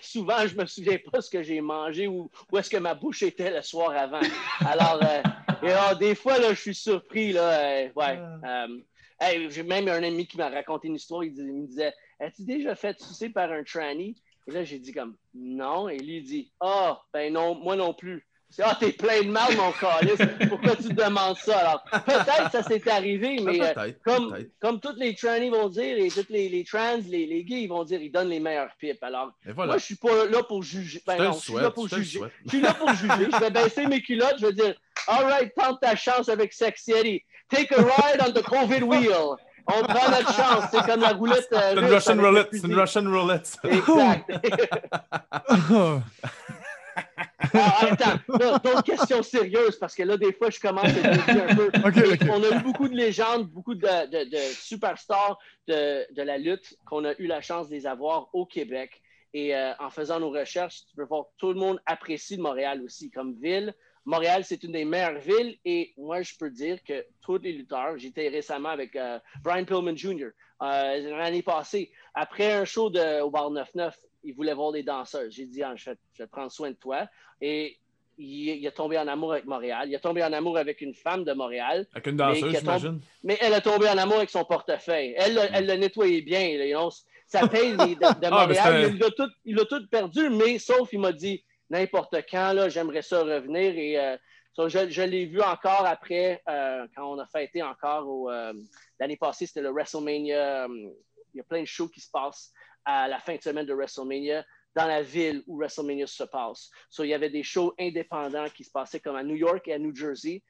Souvent, 0.00 0.46
je 0.46 0.56
me 0.56 0.64
souviens 0.64 0.96
pas 1.12 1.20
ce 1.20 1.28
que 1.28 1.42
j'ai 1.42 1.60
mangé 1.60 2.06
ou 2.06 2.30
où 2.50 2.56
est-ce 2.56 2.70
que 2.70 2.78
ma 2.78 2.94
bouche 2.94 3.22
était 3.22 3.54
le 3.54 3.60
soir 3.60 3.90
avant. 3.90 4.22
Alors, 4.60 4.98
euh, 5.02 5.22
et, 5.62 5.70
ah, 5.70 5.94
des 5.94 6.14
fois, 6.14 6.38
là, 6.38 6.54
je 6.54 6.60
suis 6.62 6.74
surpris. 6.74 7.32
Là, 7.32 7.42
euh, 7.42 7.88
ouais. 7.94 8.18
Euh, 8.46 8.78
hey, 9.20 9.50
j'ai 9.50 9.64
même 9.64 9.86
un 9.88 10.02
ami 10.02 10.26
qui 10.26 10.38
m'a 10.38 10.48
raconté 10.48 10.88
une 10.88 10.94
histoire. 10.94 11.24
Il, 11.24 11.34
me 11.34 11.66
disait 11.66 11.92
As-tu 12.18 12.44
déjà 12.44 12.74
fait 12.74 12.98
sucer 12.98 13.28
par 13.28 13.52
un 13.52 13.64
tranny? 13.64 14.16
Et 14.46 14.50
là, 14.50 14.64
j'ai 14.64 14.78
dit 14.78 14.92
comme 14.92 15.14
Non. 15.34 15.90
Et 15.90 15.98
lui, 15.98 16.16
il 16.16 16.24
dit 16.24 16.52
Ah, 16.58 17.02
ben 17.12 17.30
non, 17.34 17.54
moi 17.54 17.76
non 17.76 17.92
plus. 17.92 18.26
Ah, 18.62 18.76
t'es 18.80 18.92
plein 18.92 19.22
de 19.22 19.28
mal, 19.30 19.54
mon 19.56 19.70
calice. 19.72 20.18
Pourquoi 20.48 20.76
tu 20.76 20.84
te 20.84 20.92
demandes 20.94 21.36
ça? 21.36 21.58
Alors, 21.58 21.84
peut-être 22.06 22.44
que 22.46 22.50
ça 22.52 22.62
s'est 22.62 22.88
arrivé, 22.90 23.38
mais 23.42 23.60
euh, 23.60 23.92
comme, 24.04 24.34
comme 24.60 24.80
tous 24.80 24.94
les 24.96 25.14
trannies 25.14 25.50
vont 25.50 25.68
dire 25.68 25.98
et 25.98 26.08
tous 26.08 26.24
les, 26.30 26.48
les 26.48 26.64
trans, 26.64 26.96
les, 27.06 27.26
les 27.26 27.44
gays, 27.44 27.62
ils 27.62 27.68
vont 27.68 27.84
dire 27.84 28.00
ils 28.00 28.10
donnent 28.10 28.30
les 28.30 28.40
meilleures 28.40 28.70
pipes. 28.78 29.02
Alors, 29.02 29.32
voilà. 29.54 29.72
moi, 29.72 29.78
je 29.78 29.84
suis 29.84 29.96
pas 29.96 30.24
là 30.26 30.42
pour 30.42 30.62
juger. 30.62 31.02
Ben 31.06 31.18
non, 31.18 31.32
je 31.32 31.38
suis 31.40 31.54
là 31.54 31.70
pour 31.70 31.88
juger. 31.88 32.20
Je 32.44 32.48
suis 32.50 32.60
là 32.62 32.72
pour 32.72 32.88
juger. 32.94 33.28
Je 33.32 33.38
vais 33.40 33.50
baisser 33.50 33.86
mes 33.86 34.00
culottes. 34.00 34.36
Je 34.40 34.46
vais 34.46 34.52
dire, 34.54 34.74
all 35.08 35.24
right, 35.24 35.52
tente 35.54 35.80
ta 35.80 35.94
chance 35.96 36.28
avec 36.30 36.52
Sexy 36.54 36.92
Eddie. 36.92 37.22
Take 37.50 37.74
a 37.74 37.82
ride 37.82 38.22
on 38.26 38.32
the 38.32 38.42
COVID 38.42 38.82
wheel. 38.84 39.36
On 39.68 39.82
prend 39.82 40.08
notre 40.10 40.32
chance. 40.34 40.64
C'est 40.70 40.84
comme 40.86 41.00
la 41.00 41.12
roulette. 41.12 41.48
euh, 41.52 41.74
C'est 41.74 41.80
une 41.80 41.86
Russian 41.92 42.16
roulette. 42.22 42.48
C'est 42.52 42.66
une 42.66 42.74
Russian 42.80 43.02
roulette. 43.10 43.56
Exact. 43.64 44.30
Ah, 47.54 47.88
attends, 47.90 48.18
d'autres 48.28 48.82
questions 48.82 49.22
sérieuses 49.22 49.78
parce 49.78 49.94
que 49.94 50.02
là, 50.02 50.16
des 50.16 50.32
fois, 50.32 50.50
je 50.50 50.60
commence 50.60 50.84
à 50.84 50.92
dévier 50.92 51.42
un 51.42 51.54
peu. 51.54 51.66
Ok, 51.86 51.96
Mais 51.96 52.12
ok. 52.12 52.20
On 52.30 52.42
a 52.42 52.56
eu 52.58 52.62
beaucoup 52.62 52.88
de 52.88 52.94
légendes, 52.96 53.48
beaucoup 53.48 53.74
de, 53.74 53.80
de- 54.06 54.30
de 54.30 54.36
superstars 54.54 55.38
de, 55.68 56.06
de 56.14 56.22
la 56.22 56.38
lutte 56.38 56.76
qu'on 56.86 57.04
a 57.04 57.14
eu 57.18 57.26
la 57.26 57.40
chance 57.40 57.68
de 57.68 57.74
les 57.74 57.86
avoir 57.86 58.28
au 58.34 58.46
Québec. 58.46 59.00
Et 59.34 59.54
euh, 59.54 59.72
en 59.78 59.90
faisant 59.90 60.18
nos 60.20 60.30
recherches, 60.30 60.86
tu 60.88 60.96
peux 60.96 61.04
voir 61.04 61.26
tout 61.38 61.48
le 61.48 61.58
monde 61.60 61.80
apprécie 61.86 62.38
Montréal 62.38 62.82
aussi 62.82 63.10
comme 63.10 63.34
ville. 63.40 63.74
Montréal, 64.04 64.44
c'est 64.44 64.62
une 64.62 64.72
des 64.72 64.84
meilleures 64.84 65.18
villes 65.18 65.58
et 65.64 65.92
moi, 65.96 66.22
je 66.22 66.32
peux 66.38 66.48
dire 66.50 66.78
que 66.86 67.04
tous 67.22 67.38
les 67.38 67.52
lutteurs, 67.52 67.98
j'étais 67.98 68.28
récemment 68.28 68.68
avec 68.68 68.94
euh, 68.94 69.18
Brian 69.42 69.64
Pillman 69.64 69.96
Jr. 69.96 70.28
euh, 70.62 71.10
l'année 71.18 71.42
passée, 71.42 71.90
après 72.14 72.52
un 72.52 72.64
show 72.64 72.88
de, 72.88 73.20
au 73.20 73.30
bar 73.30 73.50
9-9, 73.50 73.90
il 74.26 74.34
voulait 74.34 74.54
voir 74.54 74.72
des 74.72 74.82
danseurs. 74.82 75.30
J'ai 75.30 75.46
dit, 75.46 75.62
Ah, 75.62 75.74
je, 75.76 75.90
vais, 75.90 75.96
je 76.14 76.22
vais 76.22 76.26
prendre 76.28 76.50
soin 76.50 76.70
de 76.70 76.76
toi. 76.76 77.06
Et 77.40 77.78
il, 78.18 78.48
il 78.60 78.66
est 78.66 78.70
tombé 78.72 78.98
en 78.98 79.06
amour 79.08 79.32
avec 79.32 79.44
Montréal. 79.46 79.88
Il 79.88 79.94
est 79.94 80.00
tombé 80.00 80.22
en 80.24 80.32
amour 80.32 80.56
avec 80.58 80.80
une 80.80 80.94
femme 80.94 81.24
de 81.24 81.32
Montréal. 81.32 81.86
Avec 81.92 82.06
une 82.06 82.16
danseuse, 82.16 82.58
j'imagine. 82.58 83.00
Mais 83.22 83.36
elle 83.40 83.54
a 83.54 83.60
tombé 83.60 83.88
en 83.88 83.96
amour 83.98 84.16
avec 84.16 84.30
son 84.30 84.44
portefeuille. 84.44 85.14
Elle, 85.16 85.38
elle 85.52 85.66
l'a 85.66 85.76
nettoyé 85.76 86.22
bien. 86.22 86.56
là, 86.58 86.66
you 86.66 86.76
know. 86.78 86.90
Ça 87.26 87.46
paye 87.48 87.70
les- 87.76 87.94
de, 87.96 88.00
de 88.00 88.26
Ah, 88.26 88.30
Montréal. 88.30 88.92
il 88.94 88.98
l'a 88.98 89.10
tout, 89.10 89.76
tout 89.78 89.86
perdu, 89.88 90.30
mais 90.30 90.58
sauf 90.58 90.92
il 90.92 91.00
m'a 91.00 91.12
dit 91.12 91.42
n'importe 91.70 92.14
quand, 92.30 92.52
là, 92.52 92.68
j'aimerais 92.68 93.02
ça 93.02 93.22
revenir. 93.24 93.76
Et 93.76 93.98
euh, 93.98 94.16
so, 94.54 94.68
je, 94.68 94.88
je 94.88 95.02
l'ai 95.02 95.26
vu 95.26 95.42
encore 95.42 95.84
après, 95.86 96.40
euh, 96.48 96.86
quand 96.96 97.12
on 97.12 97.18
a 97.18 97.26
fêté 97.26 97.62
encore 97.62 98.30
euh, 98.30 98.52
l'année 99.00 99.16
passée, 99.16 99.46
c'était 99.46 99.60
le 99.62 99.70
WrestleMania. 99.70 100.68
il 100.68 101.38
y 101.38 101.40
a 101.40 101.44
plein 101.44 101.60
de 101.62 101.66
shows 101.66 101.88
qui 101.88 102.00
se 102.00 102.10
passent 102.10 102.52
à 102.86 103.08
la 103.08 103.18
fin 103.18 103.36
de 103.36 103.42
semaine 103.42 103.66
de 103.66 103.74
WrestleMania 103.74 104.46
dans 104.74 104.86
la 104.86 105.02
ville 105.02 105.42
où 105.46 105.58
WrestleMania 105.58 106.06
se 106.06 106.24
passe. 106.24 106.70
So, 106.88 107.02
il 107.04 107.08
y 107.08 107.14
avait 107.14 107.30
des 107.30 107.42
shows 107.42 107.74
indépendants 107.78 108.48
qui 108.48 108.62
se 108.64 108.70
passaient 108.70 109.00
comme 109.00 109.16
à 109.16 109.24
New 109.24 109.34
York 109.34 109.66
et 109.68 109.74
à 109.74 109.78
New 109.78 109.94
Jersey. 109.94 110.42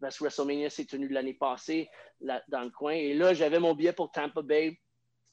Parce 0.00 0.16
que 0.18 0.24
WrestleMania 0.24 0.70
s'est 0.70 0.84
tenu 0.86 1.08
l'année 1.08 1.34
passée 1.34 1.88
là- 2.20 2.42
dans 2.48 2.62
le 2.62 2.70
coin. 2.70 2.92
Et 2.92 3.14
là, 3.14 3.34
j'avais 3.34 3.58
mon 3.58 3.74
billet 3.74 3.92
pour 3.92 4.10
Tampa 4.10 4.42
Bay. 4.42 4.78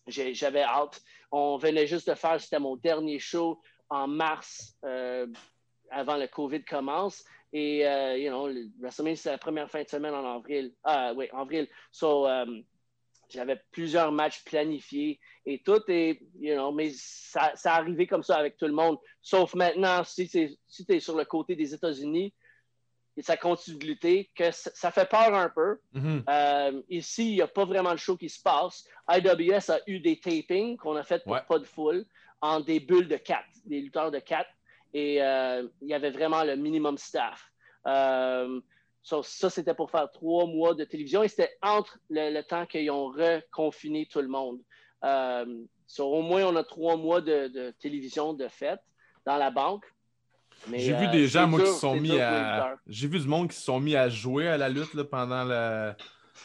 J'avais 0.08 0.64
hâte. 0.64 1.02
On 1.32 1.58
venait 1.58 1.88
juste 1.88 2.10
de 2.10 2.16
faire, 2.16 2.42
c'était 2.42 2.60
mon 2.60 2.76
dernier 2.76 3.20
show 3.20 3.62
en 3.90 4.08
mars, 4.08 4.76
euh, 4.84 5.28
avant 5.92 6.18
le 6.18 6.28
COVID 6.28 6.64
commence. 6.66 7.24
Et, 7.54 7.86
euh, 7.86 8.18
you 8.18 8.30
know, 8.30 8.48
le- 8.48 8.70
WrestleMania, 8.80 9.16
c'est 9.18 9.32
la 9.32 9.38
première 9.38 9.70
fin 9.70 9.84
de 9.84 9.88
semaine 9.88 10.14
en 10.14 10.36
avril. 10.38 10.74
Ah, 10.84 11.14
oui, 11.16 11.30
avril. 11.32 11.68
So, 11.92 12.28
euh, 12.28 12.62
j'avais 13.32 13.62
plusieurs 13.72 14.12
matchs 14.12 14.44
planifiés 14.44 15.20
et 15.46 15.62
tout. 15.64 15.82
Et, 15.88 16.22
you 16.40 16.54
know, 16.54 16.72
mais 16.72 16.92
ça, 16.96 17.52
ça 17.56 17.76
arrivait 17.76 18.08
comme 18.08 18.24
ça 18.24 18.38
avec 18.38 18.58
tout 18.58 18.68
le 18.68 18.74
monde. 18.74 18.98
Sauf 19.22 19.56
maintenant, 19.56 20.04
si 20.04 20.28
tu 20.28 20.58
si 20.68 20.86
es 20.88 21.00
sur 21.00 21.18
le 21.18 21.26
côté 21.26 21.56
des 21.56 21.74
États-Unis, 21.74 22.34
et 23.18 23.22
ça 23.22 23.36
continue 23.36 23.78
de 23.78 23.86
lutter, 23.86 24.32
que 24.36 24.52
ça, 24.52 24.92
fait 24.92 25.10
peur 25.10 25.36
un 25.36 25.50
peu. 25.50 25.80
Mhm. 25.94 26.24
Euh, 26.30 26.82
ici, 26.90 27.32
il 27.32 27.36
n'y 27.36 27.42
a 27.42 27.48
pas 27.48 27.66
vraiment 27.66 27.92
de 27.92 28.00
show 28.00 28.16
qui 28.16 28.30
se 28.30 28.42
passe. 28.42 28.86
IWS 29.10 29.70
a 29.72 29.80
eu 29.88 30.00
des 30.00 30.20
tapings 30.20 30.78
qu'on 30.78 30.96
a 30.96 31.04
fait 31.04 31.22
pour 31.24 31.34
Ouais. 31.34 31.42
pas 31.48 31.60
de 31.60 31.66
foule 31.66 32.06
en 32.40 32.62
des 32.62 32.80
bulles 32.80 33.08
de 33.08 33.18
4, 33.18 33.44
des 33.66 33.82
lutteurs 33.82 34.12
de 34.12 34.20
4. 34.20 34.50
Et 34.94 35.22
euh, 35.22 35.68
il 35.82 35.90
y 35.90 35.94
avait 35.94 36.10
vraiment 36.12 36.44
le 36.44 36.56
minimum 36.56 36.98
staff. 36.98 37.52
Euh, 37.86 38.62
so, 39.04 39.24
ça, 39.24 39.50
c'était 39.50 39.74
pour 39.74 39.90
faire 39.90 40.12
trois 40.12 40.46
mois 40.46 40.74
de 40.74 40.84
télévision 40.84 41.24
et 41.24 41.28
c'était 41.28 41.58
entre 41.62 42.00
le, 42.10 42.34
le 42.34 42.44
temps 42.44 42.66
qu'ils 42.66 42.90
ont 42.92 43.08
reconfiné 43.08 44.08
tout 44.12 44.22
le 44.22 44.28
monde. 44.28 44.60
Euh, 45.04 45.46
so, 45.88 46.06
au 46.06 46.22
moins, 46.22 46.44
on 46.46 46.56
a 46.56 46.64
trois 46.64 46.98
mois 46.98 47.22
de, 47.22 47.48
de 47.48 47.74
télévision 47.80 48.34
de 48.34 48.48
fête 48.48 48.82
dans 49.26 49.38
la 49.38 49.52
banque. 49.52 49.86
J'ai 50.72 50.94
euh, 50.94 50.98
vu 50.98 51.08
des 51.08 51.28
gens, 51.28 51.48
moi, 51.48 51.60
qui 51.60 51.66
dur, 51.66 51.74
sont 51.74 51.96
mis 51.96 52.12
dur 52.12 52.22
à. 52.22 52.76
J'ai 52.88 53.08
vu 53.08 53.20
du 53.20 53.28
monde 53.28 53.50
qui 53.50 53.56
se 53.56 53.64
sont 53.64 53.80
mis 53.80 53.96
à 53.96 54.10
jouer 54.10 54.48
à 54.48 54.58
la 54.58 54.70
lutte 54.70 54.94
là, 54.94 55.04
pendant 55.04 55.44
le, 55.44 55.94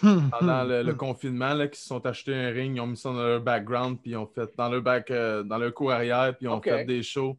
pendant 0.30 0.64
le, 0.64 0.82
le 0.82 0.92
hmm. 0.92 0.96
confinement, 0.96 1.52
là, 1.52 1.68
qui 1.68 1.78
se 1.78 1.86
sont 1.86 2.04
achetés 2.06 2.34
un 2.34 2.50
ring, 2.50 2.76
ils 2.76 2.80
ont 2.80 2.86
mis 2.86 2.96
ça 2.96 3.10
dans 3.10 3.22
leur 3.22 3.40
background, 3.40 3.98
puis 4.00 4.12
ils 4.12 4.16
ont 4.16 4.26
fait 4.26 4.50
dans 4.56 4.68
leur 4.68 4.80
back, 4.80 5.10
euh, 5.10 5.42
dans 5.42 5.58
leur 5.58 5.74
cours 5.74 5.92
arrière, 5.92 6.34
puis 6.36 6.46
ils 6.46 6.48
ont 6.48 6.62
fait 6.62 6.84
des 6.84 7.02
shows. 7.02 7.36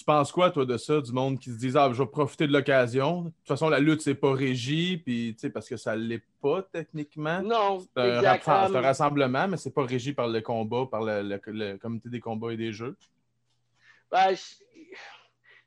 Tu 0.00 0.04
penses 0.06 0.32
quoi, 0.32 0.50
toi, 0.50 0.64
de 0.64 0.78
ça, 0.78 0.98
du 1.02 1.12
monde 1.12 1.38
qui 1.38 1.50
se 1.50 1.58
disent 1.58 1.76
Ah, 1.76 1.90
je 1.92 2.02
vais 2.02 2.08
profiter 2.08 2.46
de 2.46 2.52
l'occasion? 2.54 3.20
De 3.24 3.28
toute 3.28 3.46
façon, 3.48 3.68
la 3.68 3.80
lutte, 3.80 4.00
c'est 4.00 4.14
pas 4.14 4.32
régi, 4.32 4.96
puis 4.96 5.34
tu 5.34 5.40
sais, 5.40 5.50
parce 5.50 5.68
que 5.68 5.76
ça 5.76 5.94
l'est 5.94 6.22
pas 6.40 6.62
techniquement. 6.72 7.42
Non, 7.42 7.80
C'est 7.80 8.00
un, 8.00 8.16
exact. 8.16 8.46
rassem- 8.46 8.68
c'est 8.70 8.76
un 8.78 8.80
rassemblement, 8.80 9.46
mais 9.46 9.58
c'est 9.58 9.74
pas 9.74 9.84
régi 9.84 10.14
par 10.14 10.28
le 10.28 10.40
combat, 10.40 10.86
par 10.90 11.02
le, 11.02 11.20
le- 11.20 11.40
le 11.48 11.76
comité 11.76 12.08
des 12.08 12.18
combats 12.18 12.50
et 12.50 12.56
des 12.56 12.72
jeux. 12.72 12.96
Ben, 14.10 14.34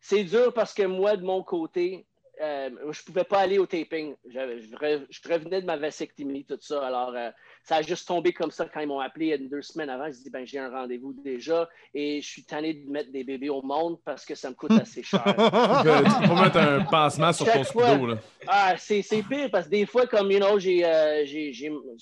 c'est 0.02 0.24
dur 0.24 0.52
parce 0.52 0.74
que 0.74 0.82
moi, 0.82 1.16
de 1.16 1.24
mon 1.24 1.44
côté, 1.44 2.04
euh, 2.42 2.72
je 2.92 3.02
ne 3.02 3.06
pouvais 3.06 3.26
pas 3.26 3.38
aller 3.42 3.60
au 3.60 3.68
taping. 3.68 4.16
Je, 4.28 4.66
je 5.12 5.30
revenais 5.32 5.62
de 5.62 5.68
ma 5.68 5.78
vasectomie, 5.78 6.44
tout 6.44 6.58
ça. 6.60 6.88
Alors, 6.88 7.14
euh, 7.16 7.30
ça 7.64 7.78
a 7.78 7.82
juste 7.82 8.06
tombé 8.08 8.34
comme 8.34 8.52
ça 8.52 8.66
quand 8.66 8.82
ils 8.82 8.88
m'ont 8.88 9.00
appelé 9.00 9.28
il 9.28 9.30
y 9.30 9.34
a 9.34 9.38
deux 9.38 9.62
semaines 9.62 9.90
avant. 9.90 10.08
Je 10.08 10.22
dis, 10.22 10.30
ben, 10.30 10.46
j'ai 10.46 10.60
un 10.60 10.70
rendez-vous 10.70 11.14
déjà 11.14 11.70
et 11.94 12.22
je 12.22 12.28
suis 12.28 12.44
tanné 12.44 12.74
de 12.74 12.90
mettre 12.92 13.12
des 13.12 13.24
bébés 13.24 13.50
au 13.50 13.62
monde 13.62 14.00
parce 14.04 14.26
que 14.26 14.36
ça 14.36 14.50
me 14.50 14.56
coûte 14.56 14.72
assez 14.72 15.02
cher. 15.02 15.24
Tu 15.24 16.28
peux 16.28 16.36
mettre 16.36 16.58
un 16.58 16.84
pansement 16.84 17.32
sur 17.32 17.50
ton 17.50 17.64
scudo. 17.64 18.08
Là. 18.08 18.18
Ah, 18.48 18.76
c'est 18.78 19.02
pire 19.02 19.50
parce 19.50 19.66
que 19.66 19.72
des 19.72 19.86
fois, 19.86 20.06
comme, 20.08 20.30
you 20.30 20.40
know, 20.40 20.60
j'ai 20.60 20.84
euh, 20.86 21.24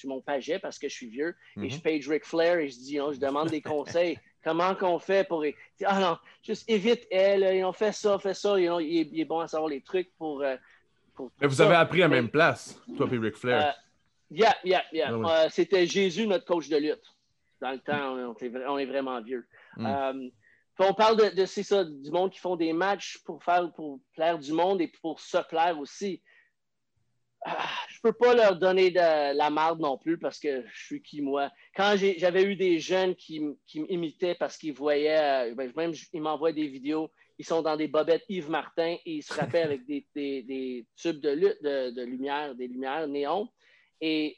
mon 0.06 0.20
paget 0.22 0.58
parce 0.58 0.80
que 0.80 0.90
je 0.90 0.94
suis 0.96 1.08
vieux 1.08 1.36
Mhm. 1.56 1.66
et 1.66 1.70
je 1.70 1.80
page 1.80 2.08
Ric 2.10 2.26
Flair 2.26 2.58
et 2.58 2.68
je 2.70 2.78
dis, 2.78 2.94
you 2.96 3.04
know, 3.04 3.14
je 3.14 3.20
demande 3.20 3.50
des 3.50 3.62
conseils. 3.62 4.18
Comment 4.44 4.74
qu'on 4.74 4.98
fait 4.98 5.28
pour. 5.28 5.44
Dit, 5.44 5.54
Ah 5.86 6.00
non, 6.00 6.18
juste 6.42 6.68
évite 6.68 7.06
elle, 7.12 7.44
you 7.56 7.62
know, 7.62 7.72
fais 7.72 7.92
ça, 7.92 8.18
fais 8.18 8.34
ça. 8.34 8.60
You 8.60 8.68
know, 8.68 8.80
il, 8.80 9.20
est, 9.20 9.26
bon 9.26 9.40
à 9.40 9.48
savoir 9.48 9.70
les 9.70 9.82
trucs 9.82 10.12
pour. 10.18 10.42
euh, 10.42 10.56
pour 11.14 11.32
Mais 11.40 11.46
vous 11.48 11.62
avez 11.62 11.76
appris 11.76 12.02
à 12.02 12.08
la 12.08 12.16
même 12.16 12.30
place, 12.30 12.80
toi 12.98 13.08
et 13.12 13.18
Ric 13.18 13.36
Flair. 13.36 13.68
Euh, 13.68 13.72
Yeah, 14.32 14.56
yeah, 14.64 14.84
yeah. 14.94 15.10
Ah 15.10 15.18
oui. 15.18 15.26
Euh, 15.30 15.50
C'était 15.50 15.86
Jésus, 15.86 16.26
notre 16.26 16.46
coach 16.46 16.70
de 16.70 16.78
lutte. 16.78 17.04
Dans 17.62 17.72
le 17.72 17.80
temps, 17.80 18.14
on 18.16 18.34
est, 18.36 18.50
vra- 18.50 18.70
on 18.70 18.78
est 18.80 18.86
vraiment 18.86 19.22
vieux. 19.22 19.46
Mm. 19.78 19.86
Euh, 19.86 20.30
on 20.80 20.94
parle 20.96 21.18
de, 21.18 21.36
de 21.36 21.46
c'est 21.46 21.62
ça, 21.64 21.84
du 21.84 22.10
monde 22.10 22.32
qui 22.32 22.40
font 22.40 22.56
des 22.56 22.74
matchs 22.74 23.20
pour 23.26 23.44
faire 23.44 23.72
pour 23.74 24.00
plaire 24.16 24.40
du 24.40 24.52
monde 24.54 24.82
et 24.82 24.88
pour 25.02 25.20
se 25.20 25.38
plaire 25.48 25.78
aussi. 25.80 26.24
Ah, 27.44 27.68
je 27.90 28.00
peux 28.02 28.14
pas 28.14 28.34
leur 28.36 28.56
donner 28.56 28.92
de 28.92 29.36
la 29.36 29.50
marde 29.50 29.80
non 29.80 29.98
plus 29.98 30.18
parce 30.18 30.40
que 30.40 30.64
je 30.68 30.86
suis 30.86 31.02
qui 31.02 31.22
moi. 31.22 31.50
Quand 31.76 31.96
j'avais 32.18 32.44
eu 32.44 32.56
des 32.56 32.80
jeunes 32.80 33.16
qui, 33.16 33.42
m'imitaient 33.76 34.36
parce 34.36 34.58
qu'ils 34.58 34.74
voyaient, 34.74 35.50
euh, 35.50 35.56
ben, 35.56 35.72
même 35.76 35.92
ils 36.14 36.22
m'envoient 36.22 36.52
des 36.54 36.68
vidéos, 36.68 37.12
ils 37.40 37.46
sont 37.46 37.62
dans 37.64 37.76
des 37.78 37.88
bobettes 37.88 38.26
Yves 38.30 38.50
Martin 38.50 38.96
et 39.06 39.12
ils 39.16 39.24
se 39.24 39.34
rappellent 39.34 39.66
avec 39.68 39.86
des, 39.86 40.06
des- 40.16 40.44
des 40.44 40.86
tubes 40.96 41.20
de, 41.20 41.30
lu- 41.32 41.58
de, 41.64 41.90
de 41.92 42.02
lumière, 42.04 42.54
des 42.56 42.68
lumières 42.68 43.08
néon. 43.08 43.50
Et 44.02 44.38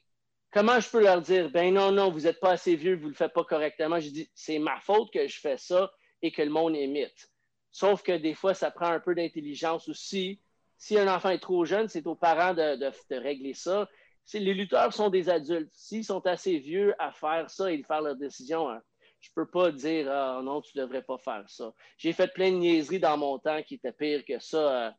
comment 0.51 0.79
je 0.79 0.89
peux 0.89 1.01
leur 1.01 1.21
dire, 1.21 1.49
ben 1.49 1.73
non, 1.73 1.91
non, 1.91 2.11
vous 2.11 2.21
n'êtes 2.21 2.39
pas 2.39 2.51
assez 2.51 2.75
vieux, 2.75 2.95
vous 2.95 3.05
ne 3.05 3.09
le 3.09 3.15
faites 3.15 3.33
pas 3.33 3.43
correctement? 3.43 3.99
Je 3.99 4.09
dis, 4.09 4.29
c'est 4.35 4.59
ma 4.59 4.79
faute 4.81 5.11
que 5.11 5.27
je 5.27 5.39
fais 5.39 5.57
ça 5.57 5.91
et 6.21 6.31
que 6.31 6.41
le 6.41 6.49
monde 6.49 6.75
imite. 6.75 7.31
Sauf 7.71 8.03
que 8.03 8.15
des 8.15 8.35
fois, 8.35 8.53
ça 8.53 8.69
prend 8.69 8.91
un 8.91 8.99
peu 8.99 9.15
d'intelligence 9.15 9.89
aussi. 9.89 10.39
Si 10.77 10.97
un 10.97 11.13
enfant 11.13 11.29
est 11.29 11.39
trop 11.39 11.65
jeune, 11.65 11.87
c'est 11.87 12.05
aux 12.05 12.15
parents 12.15 12.53
de, 12.53 13.15
régler 13.15 13.53
ça. 13.53 13.89
Les 14.33 14.53
lutteurs 14.53 14.93
sont 14.93 15.09
des 15.09 15.29
adultes. 15.29 15.71
S'ils 15.73 16.05
sont 16.05 16.25
assez 16.27 16.59
vieux 16.59 16.93
à 16.99 17.11
faire 17.11 17.49
ça 17.49 17.71
et 17.71 17.77
de 17.77 17.85
faire 17.85 18.01
leurs 18.01 18.15
décisions, 18.15 18.69
hein, 18.69 18.81
je 19.21 19.29
peux 19.33 19.49
pas 19.49 19.71
dire 19.71 20.11
ah, 20.11 20.41
non, 20.43 20.61
tu 20.61 20.77
devrais 20.77 21.01
pas 21.01 21.17
faire 21.17 21.45
ça. 21.47 21.73
J'ai 21.97 22.13
fait 22.13 22.31
plein 22.31 22.51
de 22.51 22.57
niaiseries 22.57 22.99
dans 22.99 23.17
mon 23.17 23.39
temps 23.39 23.63
qui 23.63 23.75
étaient 23.75 23.91
pires 23.91 24.23
que 24.25 24.39
ça. 24.39 24.93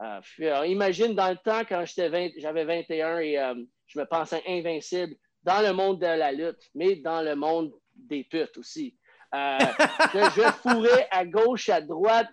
Euh, 0.00 0.20
puis, 0.22 0.46
imagine 0.70 1.14
dans 1.14 1.30
le 1.30 1.36
temps, 1.36 1.62
quand 1.68 1.84
j'étais 1.84 2.08
20 2.08 2.28
j'avais 2.38 2.64
21 2.64 3.18
et 3.18 3.38
euh, 3.38 3.54
je 3.86 3.98
me 3.98 4.04
pensais 4.04 4.42
invincible 4.46 5.14
dans 5.42 5.60
le 5.60 5.72
monde 5.72 6.00
de 6.00 6.06
la 6.06 6.32
lutte, 6.32 6.70
mais 6.74 6.96
dans 6.96 7.22
le 7.22 7.34
monde 7.34 7.72
des 7.94 8.24
putes 8.24 8.56
aussi. 8.58 8.96
Euh, 9.34 9.58
je 10.14 10.50
fourrais 10.62 11.08
à 11.10 11.24
gauche, 11.24 11.68
à 11.68 11.80
droite, 11.80 12.28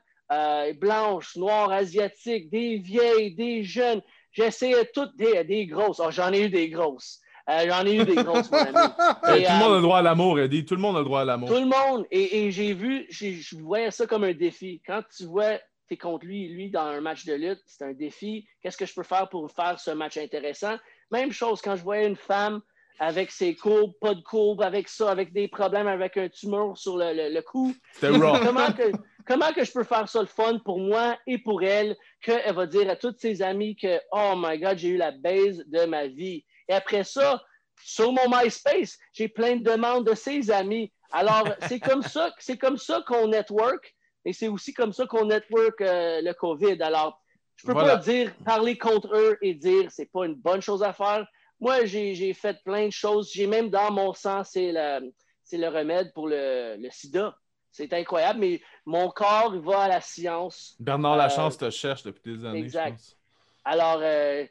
blanches, 0.80 1.36
noires, 1.36 1.72
asiatiques, 1.72 2.50
des 2.50 2.78
vieilles, 2.78 3.36
des 3.36 3.64
jeunes. 3.64 4.02
J'essayais 4.32 4.90
toutes 4.94 5.16
des, 5.16 5.44
des 5.44 5.66
grosses. 5.66 6.02
Oh, 6.04 6.12
J'en 6.12 6.34
ai 6.34 6.46
eu 6.46 6.50
des 6.50 6.70
grosses. 6.70 7.22
Euh, 7.50 7.66
J'en 7.68 7.86
ai 7.86 7.96
eu 7.96 8.04
des 8.04 8.16
grosses, 8.16 8.52
mon 8.52 8.58
ami. 8.58 8.74
Et, 9.40 9.44
tout 9.44 9.52
le 9.52 9.60
monde 9.60 9.72
a 9.72 9.76
le 9.76 9.82
droit 9.82 10.00
à 10.00 10.02
l'amour, 10.02 10.40
Eddie. 10.40 10.66
Tout 10.66 10.76
le 10.76 10.82
monde 10.82 10.96
a 10.96 11.00
le 11.00 11.06
droit 11.06 11.22
à 11.22 11.26
l'amour. 11.26 11.48
tout 11.48 11.56
le 11.56 11.66
monde. 11.66 12.06
Et, 12.12 12.46
et 12.46 12.52
j'ai 12.52 12.74
vu, 12.74 13.06
je 13.10 13.56
voyais 13.58 13.92
ça 13.92 14.08
comme 14.08 14.24
un 14.24 14.34
défi. 14.34 14.82
Quand 14.86 15.02
tu 15.16 15.26
vois, 15.26 15.60
es 15.94 15.98
contre 15.98 16.26
lui, 16.26 16.48
lui, 16.50 16.70
dans 16.72 16.82
un 16.86 17.02
match 17.02 17.26
de 17.26 17.34
lutte, 17.34 17.62
c'est 17.66 17.84
un 17.86 17.94
défi. 17.94 18.48
Qu'est-ce 18.62 18.78
que 18.78 18.86
je 18.86 18.94
peux 18.94 19.04
faire 19.04 19.30
pour 19.30 19.50
faire 19.52 19.80
ce 19.80 19.92
match 19.92 20.18
intéressant? 20.18 20.76
Même 21.12 21.32
chose, 21.32 21.62
quand 21.62 21.76
je 21.76 21.84
voyais 21.84 22.08
une 22.08 22.16
femme 22.16 22.62
avec 23.00 23.30
ses 23.32 23.56
courbes, 23.56 23.94
pas 24.00 24.16
de 24.16 24.22
courbes, 24.22 24.62
avec 24.62 24.88
ça, 24.88 25.12
avec 25.12 25.34
des 25.34 25.48
problèmes, 25.48 25.88
avec 25.88 26.16
un 26.18 26.30
tumeur 26.30 26.78
sur 26.78 26.98
le, 26.98 27.14
le- 27.14 27.34
le 27.34 27.42
cou. 27.42 27.74
Comment, 28.44 28.72
que, 28.72 28.92
comment 29.28 29.52
que 29.54 29.64
je 29.66 29.72
peux 29.74 29.84
faire 29.84 30.08
ça 30.08 30.22
le 30.22 30.28
fun 30.28 30.60
pour 30.60 30.80
moi 30.80 31.18
et 31.28 31.38
pour 31.38 31.62
elle, 31.62 31.96
qu'elle 32.22 32.54
va 32.56 32.66
dire 32.66 32.90
à 32.90 32.96
toutes 32.96 33.20
ses 33.20 33.42
amies 33.42 33.76
que, 33.76 34.00
oh 34.12 34.34
my 34.38 34.58
God, 34.60 34.78
j'ai 34.78 34.90
eu 34.90 34.98
la 34.98 35.12
baise 35.12 35.64
de 35.68 35.86
ma 35.86 36.08
vie. 36.08 36.46
Et 36.70 36.74
après 36.74 37.04
ça, 37.04 37.44
sur 37.84 38.12
mon 38.14 38.30
MySpace, 38.30 38.98
j'ai 39.14 39.28
plein 39.28 39.58
de 39.58 39.64
demandes 39.64 40.08
de 40.08 40.16
ses 40.16 40.50
amis. 40.50 40.92
Alors, 41.12 41.48
c'est 41.68 41.80
comme 41.80 42.02
ça, 42.02 42.34
c'est 42.40 42.58
comme 42.58 42.78
ça 42.78 43.04
qu'on 43.08 43.28
network 43.28 43.95
et 44.26 44.34
c'est 44.34 44.48
aussi 44.48 44.74
comme 44.74 44.92
ça 44.92 45.06
qu'on 45.06 45.26
network 45.26 45.80
euh, 45.82 46.22
le 46.22 46.34
COVID. 46.34 46.82
Alors, 46.82 47.22
je 47.56 47.66
peux 47.68 47.74
Voilà. 47.74 47.98
pas 47.98 48.04
dire, 48.04 48.34
parler 48.44 48.78
contre 48.78 49.16
eux 49.16 49.38
et 49.42 49.54
dire 49.54 49.90
c'est 49.92 50.12
pas 50.12 50.26
une 50.26 50.36
bonne 50.36 50.62
chose 50.62 50.84
à 50.84 50.92
faire. 50.94 51.26
Moi, 51.60 51.86
j'ai 51.86 52.34
fait 52.34 52.62
plein 52.64 52.88
de 52.88 52.92
choses. 52.92 53.32
J'ai 53.32 53.48
même 53.48 53.70
dans 53.70 53.92
mon 53.92 54.14
sang, 54.14 54.44
c'est 54.44 54.72
le, 54.74 55.68
remède 55.70 56.12
pour 56.14 56.28
le, 56.28 56.76
le 56.78 56.90
sida. 56.92 57.38
C'est 57.72 57.92
incroyable, 57.94 58.40
mais 58.40 58.62
mon 58.86 59.10
corps 59.10 59.52
il 59.54 59.62
va 59.62 59.82
à 59.84 59.88
la 59.88 60.02
science. 60.02 60.76
Bernard 60.80 61.14
Euh, 61.14 61.18
Lachance 61.18 61.58
te 61.58 61.70
cherche 61.70 62.04
depuis 62.04 62.38
des 62.38 62.46
années, 62.46 62.60
exact. 62.60 62.88
je 62.88 62.92
pense. 62.94 63.18
Alors, 63.66 64.00
euh, 64.02 64.46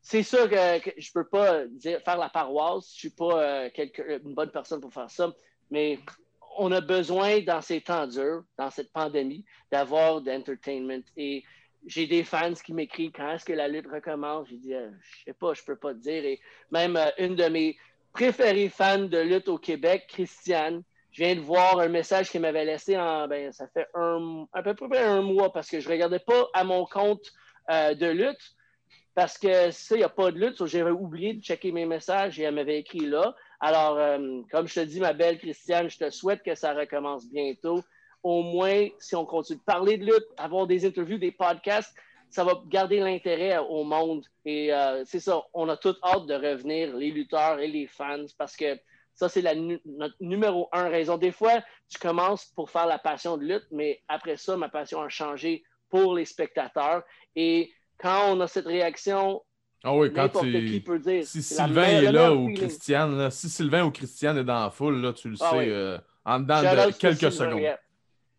c'est 0.00 0.22
ça 0.22 0.46
que, 0.48 0.78
que 0.80 0.90
je 0.98 1.12
peux 1.12 1.26
pas 1.28 1.66
dire, 1.66 2.00
faire 2.02 2.16
la 2.18 2.28
paroisse. 2.30 2.90
Je 2.92 2.98
suis 3.00 3.10
pas 3.10 3.42
euh, 3.42 3.70
une 4.24 4.34
bonne 4.34 4.50
personne 4.50 4.80
pour 4.80 4.92
faire 4.92 5.10
ça, 5.10 5.32
mais 5.70 5.98
on 6.58 6.72
a 6.72 6.80
besoin 6.80 7.40
dans 7.40 7.60
ces 7.60 7.80
temps 7.80 8.06
durs, 8.06 8.42
dans 8.58 8.70
cette 8.70 8.92
pandémie, 8.92 9.44
d'avoir 9.70 10.20
d'entertainment. 10.20 11.02
Et 11.16 11.44
j'ai 11.86 12.06
des 12.06 12.24
fans 12.24 12.54
qui 12.54 12.72
m'écrivent 12.72 13.12
quand 13.12 13.32
est-ce 13.32 13.44
que 13.44 13.52
la 13.52 13.68
lutte 13.68 13.86
recommence? 13.86 14.48
J'ai 14.48 14.56
dit, 14.56 14.74
euh, 14.74 14.90
je 15.00 15.24
sais 15.24 15.32
pas, 15.34 15.54
je 15.54 15.62
peux 15.62 15.76
pas 15.76 15.92
te 15.92 15.98
dire. 15.98 16.24
Et 16.24 16.40
même 16.70 16.96
euh, 16.96 17.10
une 17.18 17.36
de 17.36 17.44
mes 17.44 17.76
préférées 18.12 18.68
fans 18.68 18.98
de 18.98 19.18
lutte 19.18 19.48
au 19.48 19.58
Québec, 19.58 20.06
Christiane, 20.08 20.82
je 21.10 21.22
viens 21.22 21.36
de 21.36 21.40
voir 21.40 21.78
un 21.78 21.88
message 21.88 22.30
qu'elle 22.30 22.42
m'avait 22.42 22.64
laissé 22.64 22.96
en, 22.96 23.28
ben, 23.28 23.52
ça 23.52 23.68
fait 23.68 23.86
un, 23.94 24.46
à 24.52 24.62
peu 24.62 24.74
près 24.74 25.04
un 25.04 25.22
mois 25.22 25.52
parce 25.52 25.68
que 25.68 25.78
je 25.78 25.88
regardais 25.88 26.18
pas 26.18 26.48
à 26.54 26.64
mon 26.64 26.86
compte 26.86 27.32
euh, 27.70 27.94
de 27.94 28.06
lutte 28.06 28.56
parce 29.14 29.38
que 29.38 29.70
ça, 29.70 29.94
il 29.94 29.98
n'y 29.98 30.04
a 30.04 30.08
pas 30.08 30.32
de 30.32 30.38
lutte. 30.38 30.64
J'avais 30.66 30.90
oublié 30.90 31.34
de 31.34 31.42
checker 31.42 31.70
mes 31.70 31.86
messages 31.86 32.40
et 32.40 32.42
elle 32.42 32.54
m'avait 32.54 32.78
écrit 32.80 33.06
là. 33.06 33.34
Alors, 33.60 33.98
euh, 33.98 34.40
comme 34.50 34.68
je 34.68 34.74
te 34.74 34.80
dis, 34.80 35.00
ma 35.00 35.12
belle 35.12 35.38
Christiane, 35.38 35.88
je 35.88 35.98
te 35.98 36.10
souhaite 36.10 36.42
que 36.42 36.54
ça 36.54 36.74
recommence 36.74 37.26
bientôt. 37.28 37.82
Au 38.22 38.42
moins, 38.42 38.88
si 38.98 39.14
on 39.16 39.26
continue 39.26 39.58
de 39.58 39.64
parler 39.64 39.98
de 39.98 40.04
lutte, 40.04 40.26
avoir 40.36 40.66
des 40.66 40.86
interviews, 40.86 41.18
des 41.18 41.32
podcasts, 41.32 41.94
ça 42.30 42.42
va 42.42 42.60
garder 42.66 42.98
l'intérêt 42.98 43.58
au 43.58 43.84
monde. 43.84 44.24
Et 44.44 44.72
euh, 44.72 45.04
c'est 45.04 45.20
ça, 45.20 45.42
on 45.52 45.68
a 45.68 45.76
toute 45.76 45.98
hâte 46.02 46.26
de 46.26 46.34
revenir, 46.34 46.96
les 46.96 47.10
lutteurs 47.10 47.60
et 47.60 47.68
les 47.68 47.86
fans, 47.86 48.26
parce 48.38 48.56
que 48.56 48.78
ça, 49.14 49.28
c'est 49.28 49.42
la 49.42 49.54
notre 49.54 50.16
numéro 50.20 50.68
un 50.72 50.88
raison. 50.88 51.16
Des 51.16 51.30
fois, 51.30 51.62
tu 51.88 51.98
commences 51.98 52.46
pour 52.56 52.70
faire 52.70 52.86
la 52.86 52.98
passion 52.98 53.36
de 53.36 53.44
lutte, 53.44 53.66
mais 53.70 54.02
après 54.08 54.36
ça, 54.36 54.56
ma 54.56 54.68
passion 54.68 55.00
a 55.00 55.08
changé 55.08 55.62
pour 55.88 56.14
les 56.14 56.24
spectateurs. 56.24 57.04
Et 57.36 57.72
quand 57.98 58.32
on 58.32 58.40
a 58.40 58.48
cette 58.48 58.66
réaction, 58.66 59.42
Ah 59.86 59.94
oui, 59.94 60.10
quand 60.14 60.28
tu... 60.40 60.50
qui 60.66 60.80
peut 60.80 60.98
dire. 60.98 61.24
Si 61.26 61.42
Sylvain 61.42 61.82
meilleure- 61.82 62.02
est 62.08 62.12
là 62.12 62.32
ou 62.32 62.46
feeling. 62.48 62.56
Christiane, 62.58 63.18
là, 63.18 63.30
si 63.30 63.48
Sylvain 63.50 63.84
ou 63.84 63.90
Christiane 63.90 64.38
est 64.38 64.44
dans 64.44 64.64
la 64.64 64.70
foule, 64.70 65.00
là, 65.02 65.12
tu 65.12 65.28
le 65.28 65.36
Ah 65.40 65.50
sais, 65.50 65.56
oui. 65.58 65.64
euh, 65.68 65.98
en 66.24 66.40
dedans 66.40 66.56
Shout 66.62 66.90
de 66.90 66.96
quelques 66.96 67.32
secondes. 67.32 67.60
yeah. 67.60 67.78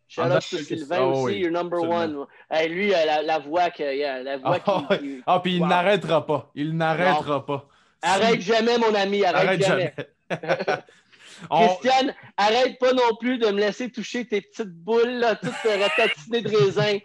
Shout 0.07 0.21
out 0.21 0.41
to 0.49 0.57
Sylvain 0.57 0.97
Ah 0.99 1.05
aussi, 1.07 1.23
oui, 1.25 1.39
your 1.39 1.51
number 1.51 1.77
absolument. 1.79 2.21
one. 2.21 2.27
Hey, 2.49 2.69
lui, 2.69 2.93
euh, 2.93 3.05
la, 3.05 3.21
la 3.21 3.39
voix 3.39 3.69
que, 3.69 3.95
yeah, 3.95 4.21
la 4.23 4.37
voix 4.37 4.59
Ah, 4.65 4.97
qui, 4.97 5.21
Ah, 5.25 5.39
puis 5.39 5.55
il 5.57 5.65
n'arrêtera 5.67 6.25
pas. 6.25 6.51
Il 6.55 6.75
n'arrêtera 6.77 7.45
pas. 7.45 7.67
Arrête 8.01 8.41
jamais, 8.41 8.77
mon 8.77 8.93
ami, 8.93 9.23
arrête, 9.25 9.47
Arrête 9.47 9.65
jamais. 9.65 9.93
jamais. 10.29 10.39
On- 11.49 11.67
Christiane, 11.67 12.13
arrête 12.37 12.79
pas 12.79 12.93
non 12.93 13.15
plus 13.19 13.37
de 13.37 13.47
me 13.47 13.59
laisser 13.59 13.91
toucher 13.91 14.25
tes 14.25 14.41
petites 14.41 14.69
boules, 14.73 15.19
là, 15.19 15.35
toutes 15.35 15.53
euh, 15.65 15.77
ratatinées 15.83 16.41
de 16.41 16.55
raisin. 16.55 16.97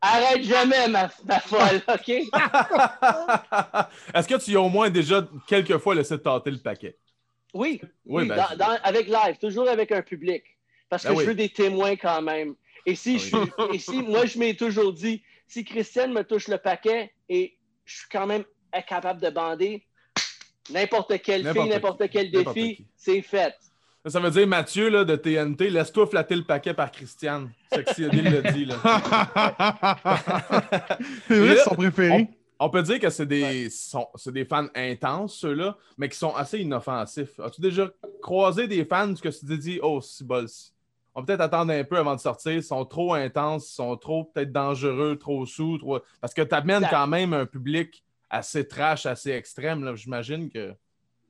Arrête 0.00 0.42
jamais, 0.44 0.88
ma, 0.88 1.10
ma 1.24 1.40
folle, 1.40 1.82
OK? 1.88 2.08
Est-ce 4.14 4.28
que 4.28 4.42
tu 4.42 4.56
as 4.56 4.60
au 4.60 4.68
moins 4.68 4.90
déjà 4.90 5.26
quelques 5.48 5.78
fois 5.78 5.94
laissé 5.94 6.20
tâter 6.20 6.50
le 6.50 6.58
paquet? 6.58 6.96
Oui, 7.54 7.80
Oui, 8.04 8.22
oui, 8.22 8.28
ben, 8.28 8.36
dans- 8.36 8.56
dans- 8.56 8.78
avec 8.82 9.06
live, 9.08 9.36
toujours 9.40 9.68
avec 9.68 9.90
un 9.92 10.02
public. 10.02 10.42
Parce 10.88 11.02
que 11.02 11.08
Ben 11.08 11.14
je 11.14 11.18
oui. 11.20 11.26
veux 11.26 11.34
des 11.34 11.48
témoins 11.48 11.96
quand 11.96 12.22
même. 12.22 12.54
Et 12.84 12.94
si, 12.94 13.14
Ah 13.14 13.18
je 13.18 13.24
suis- 13.24 13.74
et 13.74 13.78
si 13.78 14.02
moi, 14.02 14.26
je 14.26 14.38
m'ai 14.38 14.54
toujours 14.56 14.92
dit, 14.92 15.22
si 15.48 15.64
Christiane 15.64 16.12
me 16.12 16.22
touche 16.22 16.48
le 16.48 16.58
paquet 16.58 17.12
et 17.28 17.56
je 17.84 17.96
suis 17.98 18.06
quand 18.10 18.26
même 18.26 18.44
capable 18.86 19.20
de 19.20 19.30
bander, 19.30 19.84
n'importe 20.70 21.20
quelle 21.22 21.50
fille, 21.52 21.68
n'importe 21.68 22.08
quel 22.10 22.30
défi, 22.30 22.86
c'est 22.96 23.22
fait. 23.22 23.54
Ça, 24.06 24.20
veut 24.20 24.30
dire, 24.30 24.46
Mathieu 24.46 24.88
là, 24.88 25.04
de 25.04 25.16
TNT, 25.16 25.68
laisse-toi 25.70 26.06
flatter 26.06 26.36
le 26.36 26.44
paquet 26.44 26.74
par 26.74 26.92
Christiane. 26.92 27.50
Sexy 27.72 28.04
Eddie 28.04 28.22
le 28.22 28.52
dit. 28.52 28.64
Là. 28.66 28.76
C'est 31.28 31.38
vrai, 31.40 31.56
c'est 31.56 31.64
son 31.64 31.74
préféré. 31.74 32.28
On 32.58 32.70
peut 32.70 32.82
dire 32.82 32.98
que 33.00 33.10
c'est 33.10 33.26
des, 33.26 33.68
sont- 33.68 34.08
c'est 34.14 34.32
des 34.32 34.46
fans 34.46 34.68
intenses, 34.74 35.36
ceux-là, 35.36 35.76
mais 35.98 36.08
qui 36.08 36.16
sont 36.16 36.34
assez 36.34 36.58
inoffensifs. 36.60 37.38
As-tu 37.40 37.60
déjà 37.60 37.90
croisé 38.22 38.66
des 38.66 38.84
fans 38.86 39.12
que 39.12 39.28
tu 39.28 39.46
te 39.46 39.52
dis, 39.52 39.78
oh, 39.82 40.00
si 40.00 40.24
bol, 40.24 40.48
si. 40.48 40.72
On 41.14 41.20
va 41.20 41.26
peut-être 41.26 41.40
attendre 41.42 41.72
un 41.72 41.84
peu 41.84 41.96
avant 41.98 42.14
de 42.14 42.20
sortir. 42.20 42.52
Ils 42.52 42.62
sont 42.62 42.84
trop 42.84 43.14
intenses, 43.14 43.70
ils 43.70 43.74
sont 43.74 43.96
trop 43.96 44.24
peut-être 44.24 44.52
dangereux, 44.52 45.16
trop 45.16 45.44
sous. 45.46 45.78
Trop... 45.78 45.98
Parce 46.20 46.32
que 46.32 46.42
tu 46.42 46.54
amènes 46.54 46.86
quand 46.90 47.06
même 47.06 47.32
un 47.32 47.46
public 47.46 48.04
assez 48.30 48.66
trash, 48.68 49.04
assez 49.06 49.30
extrême. 49.32 49.82
là. 49.84 49.94
J'imagine 49.94 50.48
que. 50.50 50.74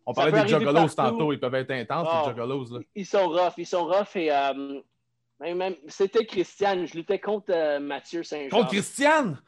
On 0.07 0.15
Ça 0.15 0.23
parlait 0.31 0.43
des 0.45 0.49
juggalos 0.49 0.89
tantôt, 0.89 1.33
ils 1.33 1.41
peuvent 1.41 1.55
être 1.57 1.71
intenses, 1.73 2.09
Oh. 2.11 2.17
les 2.23 2.31
juggalos. 2.33 2.65
Là. 2.73 2.81
Ils 2.95 3.07
sont 3.07 3.29
rough, 3.29 3.53
ils 3.59 3.67
sont 3.67 3.85
rough 3.87 4.15
et 4.15 4.31
euh, 4.33 4.81
même, 5.41 5.57
même- 5.59 5.75
c'était 5.89 6.25
Christiane, 6.25 6.87
je 6.87 6.95
luttais 6.95 7.19
contre 7.19 7.47
euh, 7.51 7.81
Mathieu 7.81 8.23
Saint-Jean. 8.23 8.57
Contre 8.57 8.71
Christiane! 8.71 9.39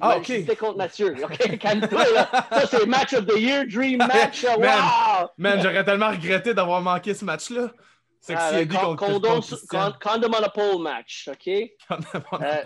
Ah, 0.00 0.06
moi, 0.06 0.16
ok. 0.18 0.24
Je 0.26 0.32
luttais 0.34 0.56
contre 0.56 0.76
Mathieu. 0.78 1.14
OK, 1.22 1.58
calme-toi. 1.58 2.04
Ça, 2.04 2.66
c'est 2.66 2.86
match 2.86 3.12
of 3.12 3.26
the 3.26 3.36
year, 3.38 3.64
dream 3.66 3.98
match. 4.06 4.44
Man. 4.44 4.58
wow! 4.60 5.28
Man, 5.36 5.60
j'aurais 5.62 5.84
tellement 5.84 6.10
regretté 6.10 6.54
d'avoir 6.54 6.80
manqué 6.80 7.12
ce 7.12 7.24
match-là. 7.24 7.70
Sexy 8.20 8.42
Ah, 8.42 8.60
Eddie 8.60 8.74
con- 8.74 8.96
contre, 8.96 9.04
condom, 9.06 9.28
contre 9.40 9.66
con- 9.68 9.92
condom 10.02 10.30
on 10.38 10.42
a 10.42 10.48
pole 10.48 10.82
match, 10.82 11.28
OK? 11.30 11.46
Euh, 11.46 12.62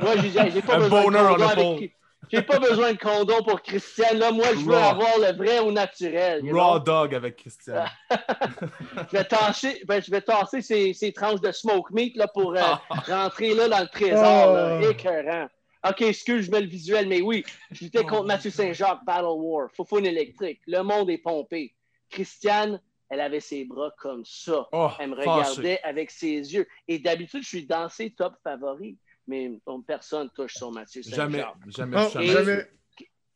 Moi, 0.00 0.16
j'ai 0.52 0.60
pas 0.62 0.74
Un 0.74 0.78
besoin 0.80 1.00
de 1.00 1.04
boner 1.04 1.18
on 1.20 1.28
condom 1.34 1.42
a 1.44 1.50
avec 1.52 1.64
pole. 1.64 1.88
J'ai 2.30 2.42
pas 2.42 2.58
besoin 2.58 2.92
de 2.92 2.98
condom 2.98 3.42
pour 3.42 3.62
Christiane. 3.62 4.18
Là, 4.18 4.30
moi, 4.32 4.46
je 4.50 4.60
veux 4.64 4.74
Raw. 4.74 4.90
avoir 4.90 5.18
le 5.18 5.32
vrai 5.36 5.60
au 5.60 5.72
naturel. 5.72 6.44
you 6.44 6.54
Raw 6.54 6.72
know? 6.74 6.78
dog 6.80 7.14
avec 7.14 7.36
Christiane. 7.36 7.88
Je 8.10 9.16
vais 9.16 9.24
tasser, 9.24 9.82
ben, 9.86 10.02
je 10.02 10.10
vais 10.10 10.20
tasser 10.20 10.60
ces, 10.60 10.92
ces 10.92 11.12
tranches 11.12 11.40
de 11.40 11.50
smoke 11.52 11.90
meat 11.92 12.16
là, 12.16 12.28
pour 12.28 12.54
euh, 12.54 12.60
rentrer 13.06 13.54
là, 13.54 13.68
dans 13.68 13.80
le 13.80 13.86
trésor. 13.88 14.52
là. 14.54 14.80
Oh. 14.82 14.90
Écœurant. 14.90 15.48
OK, 15.88 16.02
excuse, 16.02 16.46
je 16.46 16.50
mets 16.50 16.60
le 16.60 16.66
visuel, 16.66 17.06
mais 17.08 17.20
oui, 17.22 17.44
je 17.70 17.84
luttais 17.84 18.04
contre 18.04 18.24
Mathieu 18.24 18.50
Saint-Jacques, 18.50 19.04
Battle 19.06 19.26
War, 19.36 19.68
Foufoune 19.74 20.04
électrique. 20.06 20.60
Le 20.66 20.82
monde 20.82 21.08
est 21.08 21.18
pompé. 21.18 21.72
Christiane, 22.10 22.80
elle 23.08 23.20
avait 23.20 23.40
ses 23.40 23.64
bras 23.64 23.92
comme 23.96 24.24
ça. 24.24 24.66
Oh, 24.72 24.90
Elle 24.98 25.10
me 25.10 25.16
fâché. 25.16 25.30
regardait 25.30 25.80
avec 25.84 26.10
ses 26.10 26.34
yeux. 26.52 26.66
Et 26.88 26.98
d'habitude, 26.98 27.42
je 27.42 27.48
suis 27.48 27.66
dans 27.66 27.88
ses 27.88 28.10
top 28.10 28.34
favoris, 28.42 28.96
mais 29.28 29.52
personne 29.86 30.30
touche 30.30 30.54
sur 30.54 30.72
Mathieu 30.72 31.02
Jamais, 31.02 31.44
jamais, 31.68 31.96
Oh, 31.98 32.20
jamais. 32.20 32.68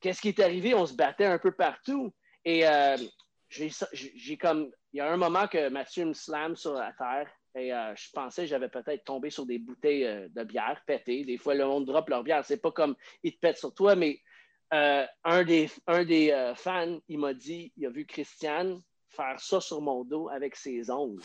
Qu'est-ce 0.00 0.20
qui 0.20 0.28
est 0.28 0.40
arrivé? 0.40 0.74
On 0.74 0.86
se 0.86 0.94
battait 0.94 1.26
un 1.26 1.38
peu 1.38 1.52
partout. 1.52 2.12
Et 2.44 2.66
euh, 2.66 2.96
j'ai 3.48 3.70
j'ai 3.92 4.36
comme. 4.36 4.70
Il 4.92 4.98
y 4.98 5.00
a 5.00 5.10
un 5.10 5.16
moment 5.16 5.46
que 5.46 5.68
Mathieu 5.68 6.04
me 6.06 6.12
slam 6.12 6.56
sur 6.56 6.74
la 6.74 6.92
terre. 6.92 7.30
Et 7.54 7.72
euh, 7.72 7.94
je 7.94 8.10
pensais 8.12 8.42
que 8.42 8.48
j'avais 8.48 8.68
peut-être 8.68 9.04
tombé 9.04 9.30
sur 9.30 9.46
des 9.46 9.58
bouteilles 9.58 10.06
euh, 10.06 10.28
de 10.30 10.42
bière 10.42 10.82
pétées. 10.86 11.24
Des 11.24 11.36
fois, 11.36 11.54
le 11.54 11.66
monde 11.66 11.84
drop 11.86 12.08
leur 12.08 12.24
bière. 12.24 12.44
C'est 12.44 12.60
pas 12.60 12.72
comme 12.72 12.96
ils 13.22 13.34
te 13.34 13.38
pètent 13.38 13.58
sur 13.58 13.74
toi, 13.74 13.94
mais 13.94 14.20
euh, 14.72 15.04
un 15.24 15.44
des, 15.44 15.70
un 15.86 16.04
des 16.04 16.30
euh, 16.30 16.54
fans, 16.54 16.98
il 17.08 17.18
m'a 17.18 17.34
dit 17.34 17.72
il 17.76 17.86
a 17.86 17.90
vu 17.90 18.06
Christiane 18.06 18.80
faire 19.08 19.38
ça 19.38 19.60
sur 19.60 19.82
mon 19.82 20.02
dos 20.04 20.30
avec 20.30 20.56
ses 20.56 20.90
ongles. 20.90 21.22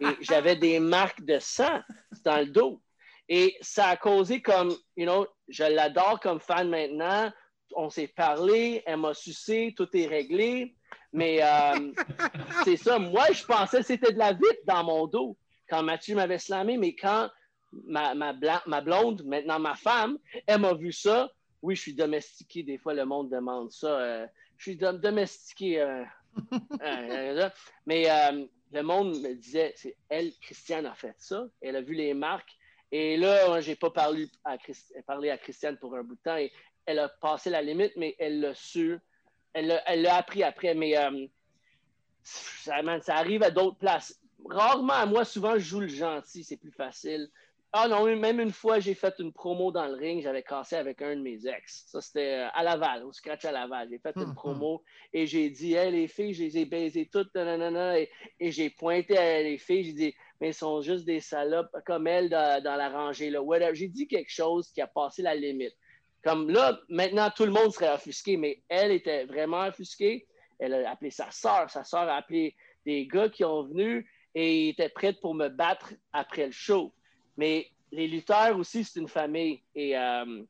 Et 0.00 0.06
j'avais 0.20 0.54
des 0.54 0.78
marques 0.78 1.24
de 1.24 1.40
sang 1.40 1.80
dans 2.24 2.38
le 2.38 2.46
dos. 2.46 2.80
Et 3.28 3.56
ça 3.60 3.88
a 3.88 3.96
causé 3.96 4.42
comme, 4.42 4.74
you 4.96 5.06
know, 5.06 5.26
je 5.48 5.64
l'adore 5.64 6.20
comme 6.20 6.40
fan 6.40 6.68
maintenant. 6.68 7.32
On 7.76 7.90
s'est 7.90 8.08
parlé, 8.08 8.82
elle 8.86 8.98
m'a 8.98 9.14
sucé, 9.14 9.74
tout 9.76 9.88
est 9.96 10.06
réglé. 10.06 10.76
Mais 11.12 11.42
euh, 11.42 11.92
c'est 12.64 12.76
ça. 12.76 12.98
Moi, 12.98 13.26
je 13.32 13.44
pensais 13.44 13.78
que 13.78 13.86
c'était 13.86 14.12
de 14.12 14.18
la 14.18 14.32
vitre 14.32 14.62
dans 14.66 14.84
mon 14.84 15.06
dos 15.06 15.36
quand 15.68 15.82
Mathieu 15.82 16.14
m'avait 16.14 16.38
slamé. 16.38 16.76
Mais 16.76 16.94
quand 16.94 17.30
ma, 17.86 18.14
ma, 18.14 18.34
ma 18.66 18.80
blonde, 18.80 19.24
maintenant 19.24 19.58
ma 19.58 19.74
femme, 19.74 20.18
elle 20.46 20.60
m'a 20.60 20.74
vu 20.74 20.92
ça. 20.92 21.30
Oui, 21.62 21.76
je 21.76 21.80
suis 21.80 21.94
domestiqué. 21.94 22.62
Des 22.62 22.78
fois, 22.78 22.92
le 22.94 23.06
monde 23.06 23.30
demande 23.30 23.72
ça. 23.72 23.98
Euh, 23.98 24.26
je 24.58 24.70
suis 24.70 24.76
domestiqué. 24.76 25.80
Euh, 25.80 26.04
mais 27.86 28.06
le 28.72 28.82
monde 28.82 29.18
me 29.20 29.34
disait, 29.34 29.72
c'est 29.76 29.96
elle, 30.08 30.32
Christiane, 30.42 30.86
a 30.86 30.94
fait 30.94 31.14
ça. 31.16 31.46
Elle 31.62 31.76
a 31.76 31.80
vu 31.80 31.94
les 31.94 32.12
marques. 32.12 32.52
Et 32.96 33.16
là, 33.16 33.60
j'ai 33.60 33.74
pas 33.74 33.90
parlé 33.90 34.28
à, 34.44 34.56
parlé 35.04 35.28
à 35.28 35.36
Christiane 35.36 35.76
pour 35.78 35.96
un 35.96 36.04
bout 36.04 36.14
de 36.14 36.20
temps. 36.20 36.36
Et 36.36 36.52
elle 36.86 37.00
a 37.00 37.08
passé 37.08 37.50
la 37.50 37.60
limite, 37.60 37.90
mais 37.96 38.14
elle 38.20 38.38
l'a 38.40 38.54
su. 38.54 39.00
Elle 39.52 39.66
l'a 39.66 40.14
appris 40.14 40.44
après. 40.44 40.76
Mais 40.76 40.96
euh, 40.96 41.26
ça, 42.22 42.76
ça, 43.00 43.16
arrive 43.16 43.42
à 43.42 43.50
d'autres 43.50 43.78
places. 43.78 44.16
Rarement 44.48 44.92
à 44.92 45.06
moi, 45.06 45.24
souvent, 45.24 45.54
je 45.54 45.64
joue 45.64 45.80
le 45.80 45.88
gentil. 45.88 46.44
C'est 46.44 46.56
plus 46.56 46.70
facile. 46.70 47.28
Ah 47.72 47.88
non, 47.88 48.04
même 48.16 48.38
une 48.38 48.52
fois, 48.52 48.78
j'ai 48.78 48.94
fait 48.94 49.12
une 49.18 49.32
promo 49.32 49.72
dans 49.72 49.88
le 49.88 49.94
ring, 49.94 50.22
j'avais 50.22 50.44
cassé 50.44 50.76
avec 50.76 51.02
un 51.02 51.16
de 51.16 51.22
mes 51.22 51.44
ex. 51.48 51.86
Ça, 51.88 52.00
c'était 52.00 52.44
euh, 52.44 52.48
à 52.54 52.62
Laval, 52.62 53.02
au 53.02 53.12
scratch 53.12 53.44
à 53.44 53.50
Laval. 53.50 53.88
J'ai 53.90 53.98
fait 53.98 54.14
une 54.14 54.22
hum, 54.28 54.34
promo 54.36 54.84
et 55.12 55.26
j'ai 55.26 55.50
dit, 55.50 55.74
hey, 55.74 55.90
les 55.90 56.06
filles, 56.06 56.34
je 56.34 56.44
les 56.44 56.58
ai 56.58 56.66
baisées 56.66 57.08
toutes, 57.12 57.34
nanana, 57.34 57.98
et, 57.98 58.08
et 58.38 58.52
j'ai 58.52 58.70
pointé 58.70 59.18
à 59.18 59.42
les 59.42 59.58
filles, 59.58 59.82
j'ai 59.82 59.92
dit, 59.92 60.14
mais 60.40 60.48
elles 60.48 60.54
sont 60.54 60.80
juste 60.80 61.04
des 61.04 61.20
salopes 61.20 61.74
comme 61.86 62.06
elles 62.06 62.28
dans, 62.28 62.62
la 62.62 62.88
rangée. 62.88 63.30
Là. 63.30 63.40
J'ai 63.72 63.88
dit 63.88 64.06
quelque 64.06 64.32
chose 64.32 64.70
qui 64.72 64.80
a 64.80 64.86
passé 64.86 65.22
la 65.22 65.34
limite. 65.34 65.74
Comme 66.22 66.50
là, 66.50 66.78
maintenant, 66.88 67.30
tout 67.30 67.44
le 67.44 67.52
monde 67.52 67.72
serait 67.72 67.92
offusqué, 67.92 68.36
mais 68.36 68.62
elle 68.68 68.92
était 68.92 69.26
vraiment 69.26 69.66
offusquée. 69.66 70.26
Elle 70.58 70.74
a 70.74 70.90
appelé 70.90 71.10
sa 71.10 71.30
soeur. 71.30 71.70
Sa 71.70 71.84
soeur 71.84 72.08
a 72.08 72.16
appelé 72.16 72.56
des 72.86 73.06
gars 73.06 73.28
qui 73.28 73.44
ont 73.44 73.64
venu 73.64 74.10
et 74.34 74.70
étaient 74.70 74.88
prêts 74.88 75.12
pour 75.12 75.34
me 75.34 75.48
battre 75.48 75.92
après 76.12 76.46
le 76.46 76.52
show. 76.52 76.92
Mais 77.36 77.68
les 77.92 78.08
lutteurs 78.08 78.58
aussi, 78.58 78.84
c'est 78.84 79.00
une 79.00 79.08
famille. 79.08 79.62
Et 79.74 79.96
euh, 79.96 80.42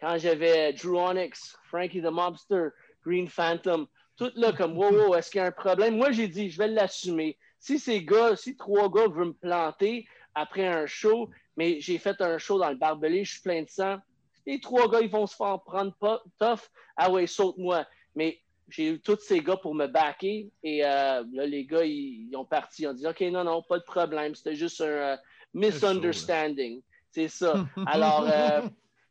quand 0.00 0.18
j'avais 0.18 0.72
Drew 0.74 0.98
Onyx, 0.98 1.56
Frankie 1.64 2.02
the 2.02 2.10
Mobster, 2.10 2.68
Green 3.04 3.28
Phantom, 3.28 3.86
tout 4.16 4.30
là 4.36 4.52
comme 4.52 4.76
wow, 4.76 4.92
wow 4.92 5.14
est-ce 5.14 5.30
qu'il 5.30 5.38
y 5.38 5.42
a 5.42 5.46
un 5.46 5.52
problème? 5.52 5.96
Moi, 5.96 6.12
j'ai 6.12 6.28
dit, 6.28 6.50
je 6.50 6.58
vais 6.58 6.68
l'assumer. 6.68 7.36
Si 7.64 7.78
ces 7.78 8.04
gars, 8.04 8.36
si 8.36 8.58
trois 8.58 8.90
gars 8.90 9.08
veulent 9.08 9.28
me 9.28 9.32
planter 9.32 10.06
après 10.34 10.66
un 10.66 10.84
show, 10.84 11.30
mais 11.56 11.80
j'ai 11.80 11.96
fait 11.96 12.20
un 12.20 12.36
show 12.36 12.58
dans 12.58 12.68
le 12.68 12.76
barbelé, 12.76 13.24
je 13.24 13.32
suis 13.32 13.40
plein 13.40 13.62
de 13.62 13.70
sang, 13.70 13.96
les 14.44 14.60
trois 14.60 14.86
gars, 14.90 15.00
ils 15.00 15.08
vont 15.08 15.26
se 15.26 15.34
faire 15.34 15.58
prendre 15.64 15.94
pas, 15.94 16.22
tough. 16.38 16.68
Ah 16.94 17.10
ouais, 17.10 17.26
saute-moi. 17.26 17.86
Mais 18.14 18.38
j'ai 18.68 18.90
eu 18.90 19.00
tous 19.00 19.18
ces 19.18 19.40
gars 19.40 19.56
pour 19.56 19.74
me 19.74 19.86
backer. 19.86 20.50
Et 20.62 20.84
euh, 20.84 21.24
là, 21.32 21.46
les 21.46 21.64
gars, 21.64 21.86
ils, 21.86 22.28
ont 22.36 22.44
parti. 22.44 22.82
Ils 22.82 22.88
ont 22.88 22.92
dit 22.92 23.06
OK, 23.06 23.22
non, 23.22 23.44
non, 23.44 23.62
pas 23.62 23.78
de 23.78 23.84
problème. 23.84 24.34
C'était 24.34 24.56
juste 24.56 24.82
un 24.82 24.84
euh, 24.84 25.16
misunderstanding. 25.54 26.82
C'est 27.12 27.28
ça. 27.28 27.64
Alors, 27.86 28.28
euh, 28.30 28.60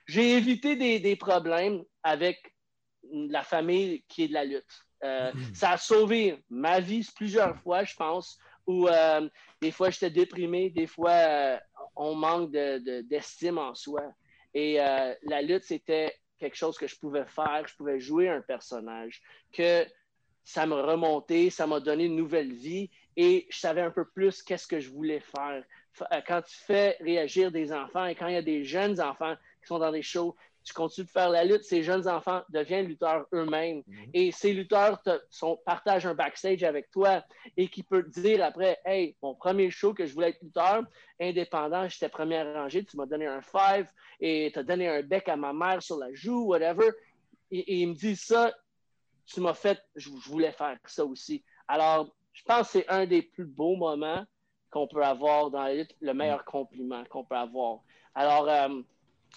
j'ai 0.05 0.37
évité 0.37 0.75
des, 0.75 0.99
des, 0.99 1.15
problèmes 1.15 1.83
avec 2.03 2.53
la 3.11 3.41
famille 3.41 4.03
qui 4.07 4.25
est 4.25 4.27
de 4.27 4.33
la 4.33 4.45
lutte. 4.45 4.85
Mm-hmm. 5.03 5.53
Ça 5.53 5.71
a 5.71 5.77
sauvé 5.77 6.43
ma 6.49 6.79
vie 6.79 7.07
plusieurs 7.15 7.57
fois, 7.57 7.83
je 7.83 7.95
pense, 7.95 8.39
où 8.65 8.87
des 9.61 9.71
fois 9.71 9.89
j'étais 9.89 10.09
déprimé, 10.09 10.69
des 10.69 10.87
fois 10.87 11.59
on 11.95 12.15
manque 12.15 12.51
d'estime 12.51 13.55
de, 13.55 13.59
en 13.59 13.75
soi. 13.75 14.01
Et 14.53 14.75
la 14.75 15.41
lutte, 15.41 15.63
c'était 15.63 16.15
quelque 16.39 16.55
chose 16.55 16.77
que 16.77 16.87
je 16.87 16.97
pouvais 16.97 17.25
faire, 17.25 17.63
je 17.67 17.75
pouvais 17.75 17.99
jouer 17.99 18.29
un 18.29 18.41
personnage, 18.41 19.21
que 19.51 19.85
ça 20.43 20.65
m'a 20.65 20.81
remonté, 20.81 21.49
ça 21.49 21.67
m'a 21.67 21.79
donné 21.79 22.05
une 22.05 22.15
nouvelle 22.15 22.53
vie 22.53 22.89
et 23.15 23.47
je 23.49 23.57
savais 23.57 23.81
un 23.81 23.91
peu 23.91 24.05
plus 24.05 24.43
qu'est-ce 24.43 24.67
que 24.67 24.79
je 24.79 24.89
voulais 24.89 25.21
faire. 25.21 25.63
Euh, 26.11 26.21
quand 26.27 26.41
tu 26.41 26.55
fais 26.55 26.97
réagir 26.99 27.51
des 27.51 27.71
enfants 27.71 28.05
et 28.05 28.15
quand 28.15 28.27
il 28.27 28.33
y 28.33 28.37
a 28.37 28.41
des 28.41 28.63
jeunes 28.63 28.99
enfants 28.99 29.35
qui 29.61 29.67
sont 29.67 29.79
dans 29.79 29.91
des 29.91 30.01
shows, 30.01 30.35
tu 30.63 30.73
continues 30.73 31.05
de 31.05 31.11
faire 31.11 31.29
la 31.29 31.43
lutte, 31.43 31.63
ces 31.63 31.83
jeunes 31.83 32.07
enfants 32.07 32.41
deviennent 32.49 32.87
lutteurs 32.87 33.25
eux-mêmes. 33.33 33.83
Mhm. 33.85 34.09
Et 34.13 34.31
ces 34.31 34.53
lutteurs 34.53 35.01
te, 35.01 35.11
sont, 35.29 35.59
partagent 35.65 36.05
un 36.05 36.13
backstage 36.13 36.63
avec 36.63 36.89
toi 36.91 37.23
et 37.57 37.67
qui 37.67 37.83
peut 37.83 38.03
te 38.03 38.21
dire 38.21 38.43
après 38.43 38.79
Hey, 38.85 39.15
mon 39.21 39.35
premier 39.35 39.69
show 39.69 39.93
que 39.93 40.05
je 40.05 40.13
voulais 40.13 40.29
être 40.29 40.41
lutteur, 40.41 40.83
indépendant, 41.19 41.87
j'étais 41.87 42.09
première 42.09 42.53
rangée, 42.53 42.85
tu 42.85 42.97
m'as 42.97 43.05
donné 43.05 43.27
un 43.27 43.41
five 43.41 43.87
et 44.19 44.51
tu 44.53 44.59
as 44.59 44.63
donné 44.63 44.87
un 44.87 45.01
bec 45.01 45.27
à 45.27 45.35
ma 45.35 45.53
mère 45.53 45.83
sur 45.83 45.97
la 45.97 46.13
joue, 46.13 46.45
whatever. 46.45 46.89
Et, 47.51 47.81
ils 47.81 47.87
me 47.87 47.93
disent 47.93 48.23
ça, 48.23 48.53
tu 49.25 49.41
m'as 49.41 49.53
fait, 49.53 49.79
je, 49.95 50.09
voulais 50.09 50.51
faire 50.51 50.77
ça 50.85 51.05
aussi. 51.05 51.43
Alors, 51.67 52.13
je 52.31 52.43
pense 52.43 52.67
que 52.67 52.79
c'est 52.79 52.89
un 52.89 53.05
des 53.05 53.21
plus 53.21 53.45
beaux 53.45 53.75
moments 53.75 54.23
qu'on 54.71 54.87
peut 54.87 55.03
avoir 55.03 55.51
dans 55.51 55.63
la 55.63 55.75
lutte, 55.75 55.95
le 56.01 56.13
meilleur 56.13 56.43
compliment 56.45 57.03
qu'on 57.05 57.23
peut 57.23 57.35
avoir. 57.35 57.81
Alors, 58.15 58.49
euh, 58.49 58.81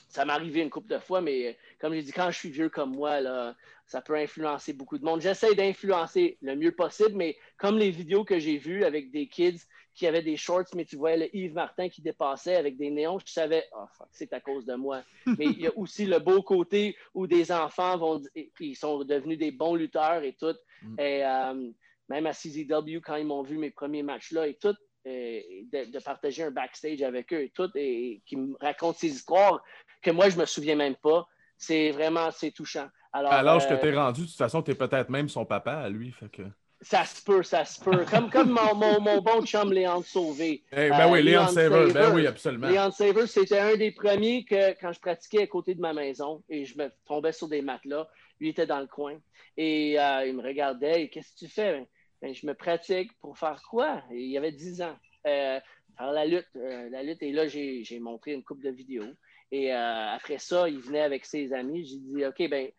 ça 0.09 0.25
m'est 0.25 0.33
arrivé 0.33 0.63
une 0.63 0.71
couple 0.71 0.89
de 0.89 0.99
fois, 0.99 1.21
mais 1.21 1.49
euh, 1.49 1.53
comme 1.81 1.95
j'ai 1.95 2.03
dit, 2.03 2.13
quand 2.13 2.31
je 2.31 2.39
suis 2.39 2.51
vieux 2.51 2.69
comme 2.69 2.95
moi, 2.95 3.21
là, 3.21 3.55
ça 3.87 4.01
peut 4.01 4.17
influencer 4.17 4.73
beaucoup 4.73 4.99
de 4.99 5.05
monde. 5.05 5.21
J'essaie 5.21 5.55
d'influencer 5.55 6.39
le 6.43 6.57
mieux 6.57 6.73
possible, 6.73 7.15
mais 7.15 7.37
comme 7.57 7.79
les 7.79 7.91
vidéos 7.91 8.25
que 8.25 8.39
j'ai 8.39 8.57
vues 8.57 8.85
avec 8.85 9.11
des 9.11 9.29
kids 9.29 9.61
qui 9.95 10.07
avaient 10.07 10.23
des 10.23 10.37
shorts, 10.37 10.75
mais 10.75 10.85
tu 10.85 10.97
voyais 10.97 11.17
le 11.17 11.37
Yves 11.37 11.55
Martin 11.55 11.89
qui 11.89 12.03
dépassait 12.03 12.57
avec 12.57 12.77
des 12.77 12.91
néons, 12.91 13.19
je 13.19 13.33
savais, 13.33 13.65
oh, 13.75 13.87
c'est 14.11 14.33
à 14.33 14.41
cause 14.41 14.67
de 14.67 14.75
moi. 14.75 15.03
mais 15.27 15.47
il 15.47 15.61
y 15.61 15.67
a 15.67 15.73
aussi 15.77 16.05
le 16.05 16.19
beau 16.19 16.43
côté 16.43 16.97
où 17.15 17.27
des 17.27 17.51
enfants 17.51 17.97
vont, 17.97 18.23
ils 18.61 18.77
sont 18.77 19.05
devenus 19.05 19.39
des 19.39 19.53
bons 19.53 19.75
lutteurs 19.75 20.23
et 20.23 20.35
tout. 20.35 20.55
Mm. 20.83 21.01
Et 21.01 21.25
euh, 21.25 21.71
même 22.09 22.27
à 22.27 22.33
CZW, 22.33 23.01
quand 23.03 23.17
ils 23.17 23.27
m'ont 23.27 23.43
vu 23.43 23.57
mes 23.57 23.71
premiers 23.71 24.03
matchs 24.03 24.33
là 24.33 24.47
et 24.47 24.55
tout, 24.55 24.77
de, 25.07 26.05
partager 26.05 26.43
un 26.43 26.51
backstage 26.51 27.03
avec 27.03 27.33
eux 27.33 27.43
et 27.43 27.51
tout, 27.51 27.71
et, 27.75 28.23
qui 28.27 28.37
me 28.37 28.57
racontent 28.61 28.99
ces 28.99 29.09
histoires 29.09 29.63
que 30.03 30.11
moi, 30.11 30.29
je 30.29 30.39
me 30.39 30.45
souviens 30.45 30.77
même 30.77 30.97
pas. 30.97 31.27
C'est 31.57 31.91
vraiment, 31.91 32.31
c'est 32.31 32.51
touchant. 32.51 32.89
Alors, 33.13 33.33
à 33.33 33.43
l'âge 33.43 33.67
que 33.67 33.75
euh, 33.75 33.81
tu 33.81 33.89
es 33.89 33.95
rendu, 33.95 34.23
de 34.23 34.27
toute 34.27 34.37
façon, 34.37 34.63
tu 34.63 34.73
es 34.73 34.75
peut-être 34.75 35.09
même 35.09 35.29
son 35.29 35.47
papa 35.47 35.73
à 35.73 35.89
lui. 35.89 36.13
Fait 36.13 36.31
que... 36.31 36.43
Ça 36.83 37.05
se 37.05 37.23
peut, 37.25 37.43
ça 37.43 37.65
se 37.65 37.83
peut. 37.83 38.05
Comme, 38.11 38.29
comme 38.31 38.51
mon, 38.51 38.75
mon, 38.75 39.01
mon 39.01 39.23
bon 39.23 39.45
chum 39.47 39.73
Léon 39.73 40.03
Sauvé. 40.03 40.63
Eh, 40.73 40.91
ben 40.91 41.11
oui, 41.11 41.21
euh, 41.21 41.23
Léon 41.23 41.49
Saver. 41.49 41.93
Ben 41.93 42.15
oui, 42.15 42.27
absolument. 42.27 42.69
Léon 42.69 42.91
Saver, 42.91 43.27
c'était 43.27 43.59
un 43.59 43.77
des 43.77 43.91
premiers 43.91 44.45
que 44.45 44.79
quand 44.79 44.93
je 44.93 45.01
pratiquais 45.01 45.43
à 45.43 45.47
côté 45.47 45.75
de 45.75 45.81
ma 45.81 45.95
maison 45.95 46.43
et 46.51 46.67
je 46.67 46.77
me 46.77 46.91
tombais 47.07 47.33
sur 47.33 47.49
des 47.49 47.63
matelas, 47.63 48.07
lui 48.39 48.51
était 48.51 48.67
dans 48.67 48.81
le 48.81 48.87
coin 48.87 49.15
et 49.57 49.93
il 49.93 50.35
me 50.35 50.43
regardait. 50.43 51.09
Qu'est-ce 51.09 51.33
que 51.33 51.47
tu 51.47 51.49
fais? 51.49 51.89
Ben, 52.21 52.35
je 52.35 52.47
me 52.47 52.55
pratique 52.55 53.13
pour 53.21 53.39
faire 53.39 53.63
quoi? 53.71 54.03
il 54.11 54.31
y 54.31 54.37
avait 54.37 54.53
10 54.53 54.83
ans. 54.83 54.97
Euh, 55.27 55.61
faire 55.97 56.13
la 56.13 56.27
lutte, 56.27 56.49
euh, 56.57 56.89
la 56.91 57.03
lutte. 57.03 57.23
Et 57.23 57.33
là, 57.33 57.47
j'ai 57.47 57.99
montré 58.01 58.33
une 58.33 58.45
coupe 58.45 58.63
de 58.63 58.71
vidéos. 58.71 59.15
Et 59.53 59.73
euh, 59.73 60.15
après 60.15 60.39
ça, 60.39 60.69
il 60.69 60.81
venait 60.81 61.03
avec 61.03 61.25
ses 61.25 61.53
amis. 61.53 61.87
J'ai 61.87 61.99
dit, 61.99 62.27
OK, 62.27 62.49
ben, 62.51 62.71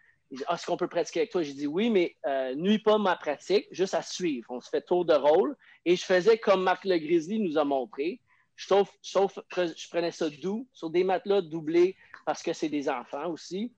ah, 0.48 0.56
est-ce 0.56 0.66
qu'on 0.66 0.78
peut 0.78 0.88
pratiquer 0.88 1.22
avec 1.22 1.32
toi? 1.32 1.42
J'ai 1.42 1.54
dit 1.54 1.68
oui, 1.68 1.90
mais 1.90 2.16
nuit 2.56 2.80
pas 2.80 2.98
ma 2.98 3.16
pratique, 3.16 3.68
juste 3.72 3.94
à 3.94 4.02
suivre. 4.02 4.48
On 4.50 4.60
se 4.60 4.70
fait 4.70 4.82
tour 4.82 5.06
de 5.06 5.14
rôle. 5.14 5.56
Et 5.86 5.96
je 5.96 6.04
faisais 6.04 6.38
comme 6.38 6.64
Marc 6.64 6.84
Le 6.84 6.98
Grizzly 6.98 7.40
nous 7.40 7.58
a 7.58 7.64
montré. 7.64 8.20
Sauf, 8.58 8.92
sauf 9.02 9.40
je 9.56 9.90
prenais 9.90 10.12
ça 10.12 10.30
doux, 10.30 10.68
sur 10.74 10.90
des 10.90 11.04
matelas 11.04 11.42
doublés, 11.42 11.96
parce 12.26 12.42
que 12.42 12.54
c'est 12.54 12.70
des 12.70 12.90
enfants 12.90 13.30
aussi. 13.30 13.74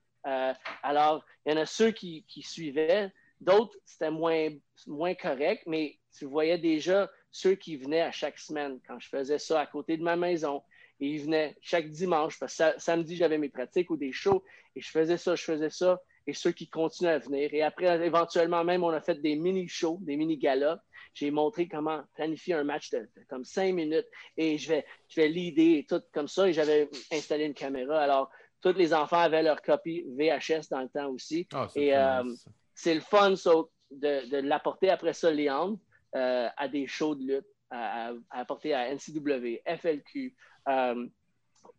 alors, 0.82 1.24
il 1.46 1.52
y 1.52 1.54
en 1.54 1.60
a 1.60 1.66
ceux 1.66 1.92
qui, 1.92 2.24
qui 2.28 2.42
suivaient. 2.42 3.12
D'autres, 3.40 3.76
c'était 3.84 4.10
moins, 4.10 4.48
moins 4.86 5.14
correct, 5.14 5.62
mais 5.66 5.98
tu 6.16 6.26
voyais 6.26 6.58
déjà 6.58 7.10
ceux 7.30 7.54
qui 7.54 7.76
venaient 7.76 8.02
à 8.02 8.10
chaque 8.10 8.38
semaine 8.38 8.80
quand 8.86 8.98
je 8.98 9.08
faisais 9.08 9.38
ça 9.38 9.60
à 9.60 9.66
côté 9.66 9.96
de 9.96 10.02
ma 10.02 10.16
maison. 10.16 10.62
Et 11.00 11.06
ils 11.06 11.22
venaient 11.22 11.56
chaque 11.60 11.90
dimanche, 11.90 12.38
parce 12.38 12.56
que 12.56 12.64
samedi, 12.78 13.16
j'avais 13.16 13.38
mes 13.38 13.48
pratiques 13.48 13.90
ou 13.90 13.96
des 13.96 14.12
shows, 14.12 14.44
et 14.76 14.80
je 14.80 14.90
faisais 14.90 15.16
ça, 15.16 15.34
je 15.34 15.42
faisais 15.42 15.70
ça, 15.70 16.00
et 16.26 16.34
ceux 16.34 16.52
qui 16.52 16.68
continuaient 16.68 17.12
à 17.12 17.18
venir. 17.18 17.48
Et 17.52 17.62
après, 17.62 18.04
éventuellement, 18.04 18.64
même, 18.64 18.84
on 18.84 18.90
a 18.90 19.00
fait 19.00 19.20
des 19.20 19.36
mini-shows, 19.36 19.98
des 20.02 20.16
mini-galas. 20.16 20.80
J'ai 21.14 21.30
montré 21.30 21.66
comment 21.66 22.02
planifier 22.14 22.54
un 22.54 22.64
match 22.64 22.90
de, 22.90 23.08
comme 23.28 23.44
cinq 23.44 23.74
minutes, 23.74 24.06
et 24.36 24.58
je 24.58 24.68
vais, 24.68 24.86
je 25.08 25.20
vais 25.20 25.28
leader 25.28 25.78
et 25.78 25.86
tout 25.88 26.02
comme 26.12 26.28
ça, 26.28 26.48
et 26.48 26.52
j'avais 26.52 26.88
installé 27.10 27.46
une 27.46 27.54
caméra. 27.54 27.98
Alors, 28.00 28.30
tous 28.60 28.74
les 28.74 28.92
enfants 28.92 29.18
avaient 29.18 29.42
leur 29.42 29.62
copie 29.62 30.04
VHS 30.16 30.68
dans 30.70 30.82
le 30.82 30.88
temps 30.88 31.08
aussi. 31.08 31.48
Ah, 31.52 31.66
et 31.74 31.96
euh, 31.96 32.22
c'est 32.74 32.94
le 32.94 33.00
fun 33.00 33.34
de, 33.90 34.36
l'apporter 34.40 34.90
après 34.90 35.12
ça, 35.12 35.30
Léandre, 35.30 35.78
euh, 36.14 36.48
à 36.56 36.68
des 36.68 36.86
shows 36.86 37.14
de 37.14 37.24
lutte, 37.24 37.46
à, 37.70 38.12
apporter 38.30 38.74
à 38.74 38.94
NCW, 38.94 39.62
FLQ. 39.66 40.34
Euh, 40.68 41.06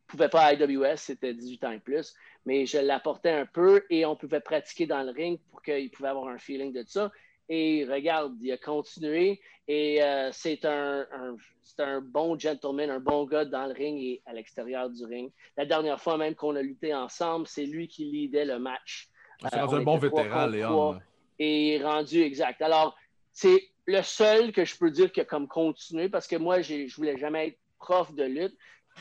pouvait 0.08 0.30
pas 0.30 0.44
à 0.44 0.54
IWS, 0.54 0.98
c'était 0.98 1.34
18 1.34 1.64
ans 1.64 1.72
et 1.72 1.80
plus, 1.80 2.14
mais 2.46 2.66
je 2.66 2.78
l'apportais 2.78 3.32
un 3.32 3.46
peu 3.46 3.86
et 3.90 4.06
on 4.06 4.16
pouvait 4.16 4.42
pratiquer 4.42 4.86
dans 4.86 5.04
le 5.04 5.12
ring 5.12 5.40
pour 5.50 5.62
qu'il 5.62 5.90
pouvait 5.90 6.10
avoir 6.10 6.28
un 6.28 6.38
feeling 6.38 6.74
de 6.74 6.84
ça. 6.86 7.12
Et 7.48 7.86
regarde, 7.90 8.36
il 8.42 8.52
a 8.52 8.58
continué. 8.58 9.42
Et 9.68 10.04
euh, 10.04 10.30
c'est 10.32 10.66
un, 10.66 11.06
un 11.80 12.02
bon 12.02 12.38
gentleman, 12.38 12.90
un 12.90 13.00
bon 13.00 13.26
gars 13.26 13.46
dans 13.46 13.66
le 13.66 13.74
ring 13.74 14.00
et 14.02 14.22
à 14.26 14.34
l'extérieur 14.34 14.90
du 14.90 15.06
ring. 15.06 15.32
La 15.58 15.66
dernière 15.66 16.00
fois 16.02 16.18
même 16.18 16.36
qu'on 16.36 16.56
a 16.56 16.62
lutté 16.62 16.94
ensemble, 16.94 17.48
c'est 17.48 17.66
lui 17.66 17.88
qui 17.88 18.06
lidait 18.06 18.46
le 18.46 18.60
match. 18.60 19.10
C'est 19.50 19.58
euh, 19.58 19.68
un 19.68 19.82
bon 19.82 19.98
vétéran, 19.98 20.48
Léon. 20.48 21.00
Et 21.40 21.82
rendu 21.84 22.22
exact. 22.22 22.62
Alors, 22.62 22.96
c'est 23.34 23.70
le 23.88 24.02
seul 24.04 24.52
que 24.52 24.64
je 24.66 24.78
peux 24.78 24.92
dire 24.92 25.12
qui 25.12 25.22
a 25.22 25.26
comme 25.26 25.48
continué 25.48 26.10
parce 26.10 26.28
que 26.28 26.36
moi, 26.36 26.62
je 26.62 26.94
voulais 26.96 27.18
jamais 27.18 27.48
être 27.48 27.60
prof 27.82 28.14
de 28.14 28.24
lutte. 28.24 28.58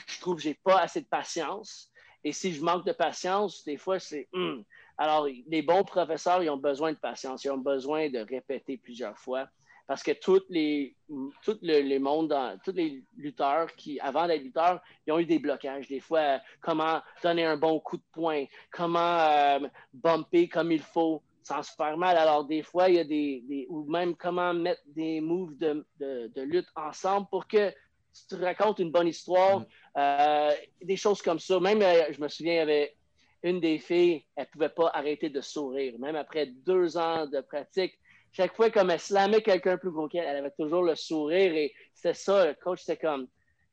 Je 0.06 0.20
trouve 0.20 0.36
que 0.36 0.42
j'ai 0.42 0.54
pas 0.54 0.80
assez 0.80 1.00
de 1.00 1.06
patience. 1.06 1.90
Et 2.24 2.32
si 2.32 2.52
je 2.52 2.62
manque 2.62 2.84
de 2.84 2.92
patience, 2.92 3.64
des 3.64 3.76
fois, 3.76 3.98
c'est. 3.98 4.28
Hmm. 4.32 4.62
Alors, 4.98 5.26
les 5.46 5.62
bons 5.62 5.84
professeurs, 5.84 6.42
ils 6.42 6.50
ont 6.50 6.58
besoin 6.58 6.92
de 6.92 6.98
patience. 6.98 7.44
Ils 7.44 7.50
ont 7.50 7.58
besoin 7.58 8.10
de 8.10 8.18
répéter 8.18 8.76
plusieurs 8.76 9.18
fois. 9.18 9.48
Parce 9.86 10.04
que 10.04 10.12
tous 10.12 10.44
les, 10.50 10.94
tous 11.42 11.58
les 11.62 11.98
mondes, 11.98 12.36
tous 12.64 12.72
les 12.72 13.02
lutteurs 13.16 13.74
qui, 13.74 13.98
avant 13.98 14.28
d'être 14.28 14.42
lutteurs, 14.42 14.80
ils 15.04 15.12
ont 15.12 15.18
eu 15.18 15.24
des 15.24 15.40
blocages. 15.40 15.88
Des 15.88 15.98
fois, 15.98 16.38
comment 16.60 17.00
donner 17.22 17.44
un 17.44 17.56
bon 17.56 17.80
coup 17.80 17.96
de 17.96 18.04
poing, 18.12 18.44
comment 18.70 19.18
euh, 19.18 19.66
bumper 19.92 20.48
comme 20.48 20.70
il 20.70 20.82
faut 20.82 21.22
sans 21.42 21.62
se 21.64 21.72
faire 21.72 21.96
mal. 21.96 22.16
Alors, 22.16 22.44
des 22.44 22.62
fois, 22.62 22.88
il 22.88 22.94
y 22.96 22.98
a 23.00 23.04
des, 23.04 23.66
ou 23.68 23.84
même 23.90 24.14
comment 24.14 24.54
mettre 24.54 24.82
des 24.86 25.20
moves 25.20 25.56
de, 25.56 25.84
de, 25.98 26.42
lutte 26.42 26.68
ensemble 26.76 27.26
pour 27.28 27.48
que 27.48 27.72
tu 28.12 28.36
te 28.36 28.42
racontes 28.42 28.78
une 28.78 28.90
bonne 28.90 29.08
histoire, 29.08 29.60
mm. 29.60 29.66
euh, 29.98 30.54
des 30.82 30.96
choses 30.96 31.22
comme 31.22 31.38
ça. 31.38 31.60
Même, 31.60 31.82
euh, 31.82 32.12
je 32.12 32.20
me 32.20 32.28
souviens, 32.28 32.54
il 32.54 32.56
y 32.56 32.60
avait 32.60 32.96
une 33.42 33.60
des 33.60 33.78
filles, 33.78 34.24
elle 34.36 34.44
ne 34.44 34.50
pouvait 34.50 34.68
pas 34.68 34.90
arrêter 34.92 35.30
de 35.30 35.40
sourire. 35.40 35.94
Même 35.98 36.16
après 36.16 36.46
deux 36.46 36.96
ans 36.96 37.26
de 37.26 37.40
pratique, 37.40 37.94
chaque 38.32 38.54
fois, 38.54 38.70
comme 38.70 38.90
elle 38.90 39.00
slamait 39.00 39.42
quelqu'un 39.42 39.76
plus 39.76 39.90
gros 39.90 40.08
qu'elle, 40.08 40.24
elle 40.24 40.36
avait 40.36 40.52
toujours 40.52 40.82
le 40.82 40.94
sourire 40.94 41.52
et 41.54 41.72
c'était 41.94 42.14
ça. 42.14 42.46
Le 42.46 42.54
coach, 42.54 42.80
c'était 42.80 43.04
comme, 43.04 43.26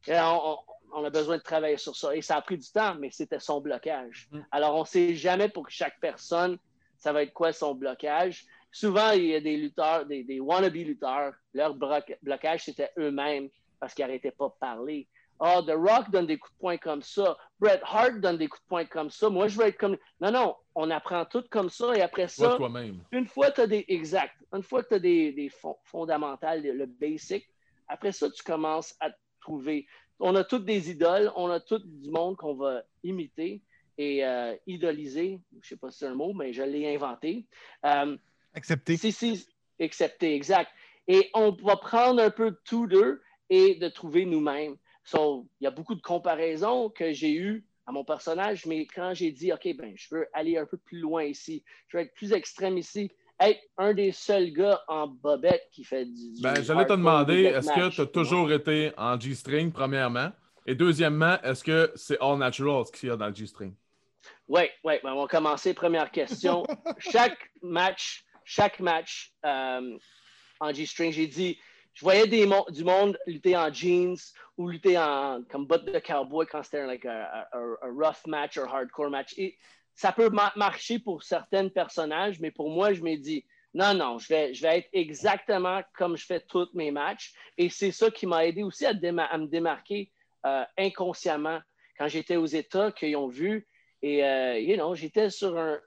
eh, 0.07 0.19
on, 0.93 1.03
a 1.03 1.09
besoin 1.09 1.37
de 1.37 1.43
travailler 1.43 1.77
sur 1.77 1.95
ça. 1.95 2.15
Et 2.15 2.21
ça 2.21 2.37
a 2.37 2.41
pris 2.41 2.57
du 2.57 2.71
temps, 2.71 2.95
mais 2.95 3.11
c'était 3.11 3.39
son 3.39 3.61
blocage. 3.61 4.27
Mm. 4.31 4.39
Alors, 4.51 4.75
on 4.75 4.81
ne 4.81 4.85
sait 4.85 5.13
jamais 5.13 5.49
pour 5.49 5.69
chaque 5.69 5.99
personne, 5.99 6.57
ça 6.97 7.13
va 7.13 7.23
être 7.23 7.33
quoi 7.33 7.53
son 7.53 7.75
blocage. 7.75 8.45
Souvent, 8.71 9.11
il 9.11 9.25
y 9.25 9.35
a 9.35 9.41
des 9.41 9.57
lutteurs, 9.57 10.05
des, 10.05 10.23
des 10.23 10.39
wannabe 10.39 10.73
lutteurs, 10.73 11.33
leur 11.53 11.75
blocage, 11.75 12.63
c'était 12.63 12.89
eux-mêmes 12.97 13.49
parce 13.79 13.93
qu'ils 13.93 14.05
n'arrêtaient 14.05 14.31
pas 14.31 14.47
de 14.47 14.53
parler. 14.59 15.07
Ah, 15.39 15.61
The 15.65 15.73
Rock 15.75 16.09
donne 16.09 16.25
des 16.25 16.37
coups 16.37 16.53
de 16.53 16.59
poing 16.59 16.77
comme 16.77 17.01
ça. 17.03 17.37
Bret 17.59 17.79
Hart 17.83 18.19
donne 18.19 18.37
des 18.37 18.47
coups 18.47 18.63
de 18.63 18.67
poing 18.67 18.85
comme 18.85 19.11
ça. 19.11 19.29
Moi, 19.29 19.47
je 19.47 19.57
veux 19.57 19.67
être 19.67 19.77
comme. 19.77 19.97
Non, 20.19 20.31
non, 20.31 20.55
on 20.73 20.89
apprend 20.89 21.25
tout 21.25 21.43
comme 21.51 21.69
ça 21.69 21.95
et 21.95 22.01
après 22.01 22.27
ça. 22.27 22.57
Une 23.11 23.27
fois 23.27 23.51
tu 23.51 23.61
as 23.61 23.67
des. 23.67 23.85
Exact. 23.87 24.33
Une 24.53 24.63
fois 24.63 24.81
que 24.83 24.89
tu 24.89 24.93
as 24.95 24.99
des, 24.99 25.31
des 25.33 25.51
fondamentales, 25.83 26.63
le 26.63 26.85
basic, 26.85 27.47
après 27.87 28.11
ça, 28.11 28.29
tu 28.31 28.43
commences 28.43 28.95
à 28.99 29.11
trouver. 29.39 29.85
On 30.19 30.35
a 30.35 30.43
toutes 30.43 30.65
des 30.65 30.89
idoles, 30.89 31.31
on 31.35 31.49
a 31.49 31.59
tout 31.59 31.79
du 31.79 32.09
monde 32.09 32.35
qu'on 32.37 32.55
va 32.55 32.81
imiter 33.03 33.61
et 33.99 34.25
euh, 34.25 34.55
idoliser. 34.65 35.39
Je 35.51 35.57
ne 35.57 35.63
sais 35.63 35.77
pas 35.77 35.91
si 35.91 35.99
c'est 35.99 36.07
un 36.07 36.15
mot, 36.15 36.33
mais 36.33 36.53
je 36.53 36.63
l'ai 36.63 36.93
inventé. 36.95 37.45
Euh, 37.85 38.17
accepter. 38.55 38.97
Si, 38.97 39.11
si, 39.11 39.47
accepter, 39.79 40.33
exact. 40.33 40.71
Et 41.07 41.29
on 41.35 41.51
va 41.51 41.77
prendre 41.77 42.21
un 42.21 42.31
peu 42.31 42.51
de 42.51 42.59
tous 42.65 42.87
deux 42.87 43.21
et 43.49 43.75
de 43.75 43.87
trouver 43.87 44.25
nous-mêmes 44.25 44.75
il 45.15 45.45
y 45.61 45.67
a 45.67 45.71
beaucoup 45.71 45.95
de 45.95 46.01
comparaisons 46.01 46.89
que 46.89 47.13
j'ai 47.13 47.33
eues 47.33 47.65
à 47.85 47.91
mon 47.91 48.03
personnage, 48.03 48.65
mais 48.65 48.85
quand 48.85 49.13
j'ai 49.13 49.31
dit, 49.31 49.53
OK, 49.53 49.67
ben, 49.77 49.93
je 49.95 50.13
veux 50.13 50.27
aller 50.33 50.57
un 50.57 50.65
peu 50.65 50.77
plus 50.77 50.99
loin 50.99 51.23
ici, 51.23 51.63
je 51.87 51.97
veux 51.97 52.03
être 52.03 52.13
plus 52.13 52.33
extrême 52.33 52.77
ici, 52.77 53.09
être 53.39 53.61
un 53.77 53.93
des 53.93 54.11
seuls 54.11 54.51
gars 54.51 54.81
en 54.87 55.07
bobette 55.07 55.63
qui 55.71 55.83
fait 55.85 56.05
du. 56.05 56.41
Ben, 56.41 56.61
j'allais 56.61 56.85
te 56.85 56.93
demander, 56.93 57.43
est-ce 57.43 57.69
que 57.69 57.89
tu 57.89 58.01
as 58.01 58.05
toujours 58.07 58.51
été 58.51 58.91
en 58.97 59.17
G-string, 59.17 59.71
premièrement? 59.71 60.31
Et 60.65 60.75
deuxièmement, 60.75 61.41
est-ce 61.43 61.63
que 61.63 61.91
c'est 61.95 62.19
all 62.19 62.37
natural 62.37 62.85
ce 62.85 62.91
qu'il 62.91 63.07
y 63.07 63.11
a 63.11 63.15
dans 63.15 63.27
le 63.27 63.35
G-string? 63.35 63.73
Oui, 64.49 64.63
oui. 64.83 64.95
Ben, 65.01 65.13
on 65.13 65.21
va 65.21 65.27
commencer. 65.27 65.73
Première 65.73 66.11
question. 66.11 66.65
chaque 66.97 67.51
match, 67.61 68.25
chaque 68.43 68.81
match 68.81 69.31
euh, 69.45 69.97
en 70.59 70.73
G-string, 70.73 71.13
j'ai 71.13 71.27
dit, 71.27 71.57
je 71.97 72.05
voyais 72.05 72.27
des 72.27 72.47
du 72.69 72.83
monde 72.83 73.17
lutter 73.25 73.57
en 73.57 73.73
jeans 73.73 74.17
ou 74.55 74.69
lutter 74.69 74.99
en, 74.99 75.41
comme 75.49 75.65
botte 75.65 75.85
de 75.85 75.97
cowboy 75.97 76.45
quand 76.45 76.61
c'était 76.61 77.07
a, 77.07 77.49
rough 77.81 78.27
match 78.27 78.57
ou 78.57 78.61
un 78.61 78.67
hardcore 78.67 79.09
match. 79.09 79.35
Ça 79.95 80.11
peut 80.11 80.29
marcher 80.29 80.99
pour 80.99 81.23
certains 81.23 81.69
personnages, 81.69 82.39
mais 82.39 82.51
pour 82.51 82.69
moi, 82.69 82.93
je 82.93 83.01
me 83.01 83.15
dis, 83.15 83.43
non, 83.73 83.95
non, 83.95 84.19
je 84.19 84.27
vais, 84.27 84.53
je 84.53 84.61
vais 84.61 84.77
être 84.77 84.89
exactement 84.93 85.81
comme 85.97 86.17
je 86.17 86.25
fais 86.27 86.39
tous 86.39 86.69
mes 86.75 86.91
matchs. 86.91 87.33
Et 87.57 87.67
c'est 87.69 87.91
ça 87.91 88.11
qui 88.11 88.27
m'a 88.27 88.45
aidé 88.45 88.61
aussi 88.61 88.85
à, 88.85 88.93
me 88.93 89.47
démarquer 89.47 90.11
euh, 90.45 90.63
inconsciemment 90.77 91.61
quand 91.97 92.07
j'étais 92.07 92.35
aux 92.35 92.45
États, 92.45 92.91
qu'ils 92.91 93.17
ont 93.17 93.27
vu. 93.27 93.67
Et, 94.03 94.23
euh, 94.23 94.59
you 94.59 94.75
know, 94.75 94.93
j'étais 94.93 95.31
sur 95.31 95.57
un, 95.57 95.79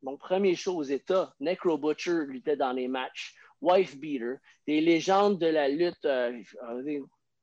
mon 0.00 0.16
premier 0.16 0.54
show 0.54 0.78
aux 0.78 0.82
États. 0.82 1.34
Necro 1.40 1.76
Butcher 1.76 2.24
luttait 2.26 2.56
dans 2.56 2.72
les 2.72 2.88
matchs 2.88 3.34
wife 3.60 3.96
beater, 3.98 4.36
des 4.66 4.80
légendes 4.80 5.38
de 5.38 5.46
la 5.46 5.68
lutte, 5.68 6.04
euh, 6.04 6.32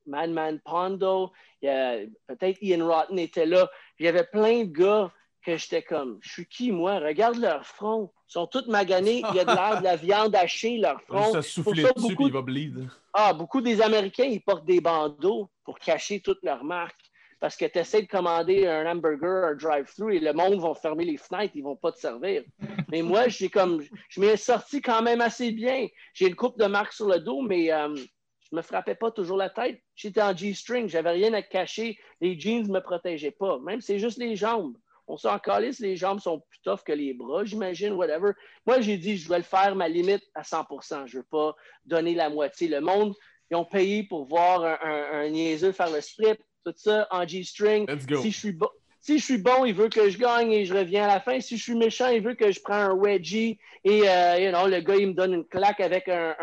Madman 0.06 0.60
Pondo, 0.64 1.32
peut-être 1.60 2.62
Ian 2.62 2.86
Rotten 2.86 3.18
était 3.18 3.46
là. 3.46 3.68
Il 3.98 4.06
y 4.06 4.08
avait 4.08 4.24
plein 4.24 4.64
de 4.64 4.70
gars 4.70 5.12
que 5.44 5.56
j'étais 5.56 5.82
comme, 5.82 6.18
je 6.22 6.30
suis 6.30 6.46
qui 6.46 6.72
moi? 6.72 6.98
Regarde 6.98 7.36
leur 7.36 7.64
front. 7.64 8.12
Ils 8.28 8.32
sont 8.32 8.46
tous 8.46 8.66
maganés. 8.66 9.22
Il 9.30 9.36
y 9.36 9.40
a 9.40 9.44
de 9.44 9.54
l'air 9.54 9.78
de 9.78 9.84
la 9.84 9.96
viande 9.96 10.34
hachée, 10.34 10.78
leur 10.78 11.00
front. 11.02 11.32
Ça 11.32 11.42
souffler 11.42 11.84
dessus, 11.94 12.16
il 12.18 12.32
va 12.32 12.42
bleed. 12.42 12.88
Ah, 13.12 13.32
beaucoup 13.32 13.60
des 13.60 13.80
Américains, 13.80 14.24
ils 14.24 14.42
portent 14.42 14.66
des 14.66 14.80
bandeaux 14.80 15.48
pour 15.64 15.78
cacher 15.78 16.20
toutes 16.20 16.42
leurs 16.42 16.64
marques 16.64 17.05
parce 17.40 17.56
que 17.56 17.66
tu 17.66 17.78
essaies 17.78 18.02
de 18.02 18.08
commander 18.08 18.66
un 18.66 18.86
hamburger, 18.90 19.44
un 19.44 19.54
drive-thru 19.54 20.14
et 20.14 20.20
le 20.20 20.32
monde 20.32 20.60
va 20.60 20.74
fermer 20.74 21.04
les 21.04 21.16
fenêtres, 21.16 21.54
ils 21.54 21.62
vont 21.62 21.76
pas 21.76 21.92
te 21.92 21.98
servir. 21.98 22.42
Mais 22.90 23.02
moi, 23.02 23.28
j'ai 23.28 23.48
comme, 23.48 23.82
je 24.08 24.20
m'ai 24.20 24.36
sorti 24.36 24.80
quand 24.80 25.02
même 25.02 25.20
assez 25.20 25.52
bien. 25.52 25.86
J'ai 26.14 26.28
une 26.28 26.36
coupe 26.36 26.58
de 26.58 26.66
marque 26.66 26.92
sur 26.92 27.08
le 27.08 27.18
dos, 27.18 27.42
mais 27.42 27.72
euh, 27.72 27.94
je 27.94 28.56
me 28.56 28.62
frappais 28.62 28.94
pas 28.94 29.10
toujours 29.10 29.36
la 29.36 29.50
tête. 29.50 29.82
J'étais 29.94 30.22
en 30.22 30.34
G-string, 30.34 30.88
j'avais 30.88 31.10
rien 31.10 31.32
à 31.34 31.42
cacher. 31.42 31.98
Les 32.20 32.38
jeans 32.38 32.70
me 32.70 32.80
protégeaient 32.80 33.32
pas. 33.32 33.58
Même 33.58 33.80
c'est 33.80 33.98
juste 33.98 34.18
les 34.18 34.36
jambes. 34.36 34.76
On 35.08 35.16
s'en 35.16 35.38
calisse, 35.38 35.78
les 35.78 35.96
jambes 35.96 36.20
sont 36.20 36.40
plus 36.40 36.60
tough 36.62 36.82
que 36.84 36.92
les 36.92 37.14
bras, 37.14 37.44
j'imagine, 37.44 37.92
whatever. 37.92 38.32
Moi, 38.66 38.80
j'ai 38.80 38.96
dit, 38.96 39.16
je 39.16 39.28
vais 39.28 39.38
le 39.38 39.44
faire 39.44 39.76
ma 39.76 39.88
limite 39.88 40.22
à 40.34 40.42
100% 40.42 41.06
Je 41.06 41.18
veux 41.18 41.24
pas 41.24 41.54
donner 41.84 42.14
la 42.14 42.28
moitié. 42.28 42.66
Le 42.66 42.80
monde, 42.80 43.14
ils 43.50 43.56
ont 43.56 43.64
payé 43.64 44.02
pour 44.02 44.26
voir 44.26 44.64
un, 44.64 44.78
un, 44.82 45.20
un 45.20 45.28
niaiseux 45.28 45.70
faire 45.70 45.90
le 45.90 46.00
strip 46.00 46.38
tout 46.72 46.78
ça 46.78 47.06
en 47.10 47.26
G-string. 47.26 47.86
Si 48.22 48.30
je 48.30 48.38
suis 48.38 48.52
bon. 48.52 48.68
Si 49.00 49.20
je 49.20 49.24
suis 49.24 49.38
bon, 49.38 49.64
il 49.64 49.72
veut 49.72 49.88
que 49.88 50.10
je 50.10 50.18
gagne 50.18 50.50
et 50.50 50.64
je 50.64 50.74
reviens 50.74 51.04
à 51.04 51.06
la 51.06 51.20
fin. 51.20 51.38
Si 51.38 51.56
je 51.56 51.62
suis 51.62 51.76
méchant, 51.76 52.08
il 52.08 52.22
veut 52.22 52.34
que 52.34 52.50
je 52.50 52.60
prenne 52.60 52.90
un 52.90 52.94
wedgie 52.94 53.56
et 53.84 54.02
euh, 54.08 54.66
le 54.66 54.80
gars, 54.80 54.96
il 54.96 55.08
me 55.08 55.12
donne 55.12 55.34
une 55.34 55.44
claque 55.44 55.78
avec 55.78 56.08
un, 56.08 56.34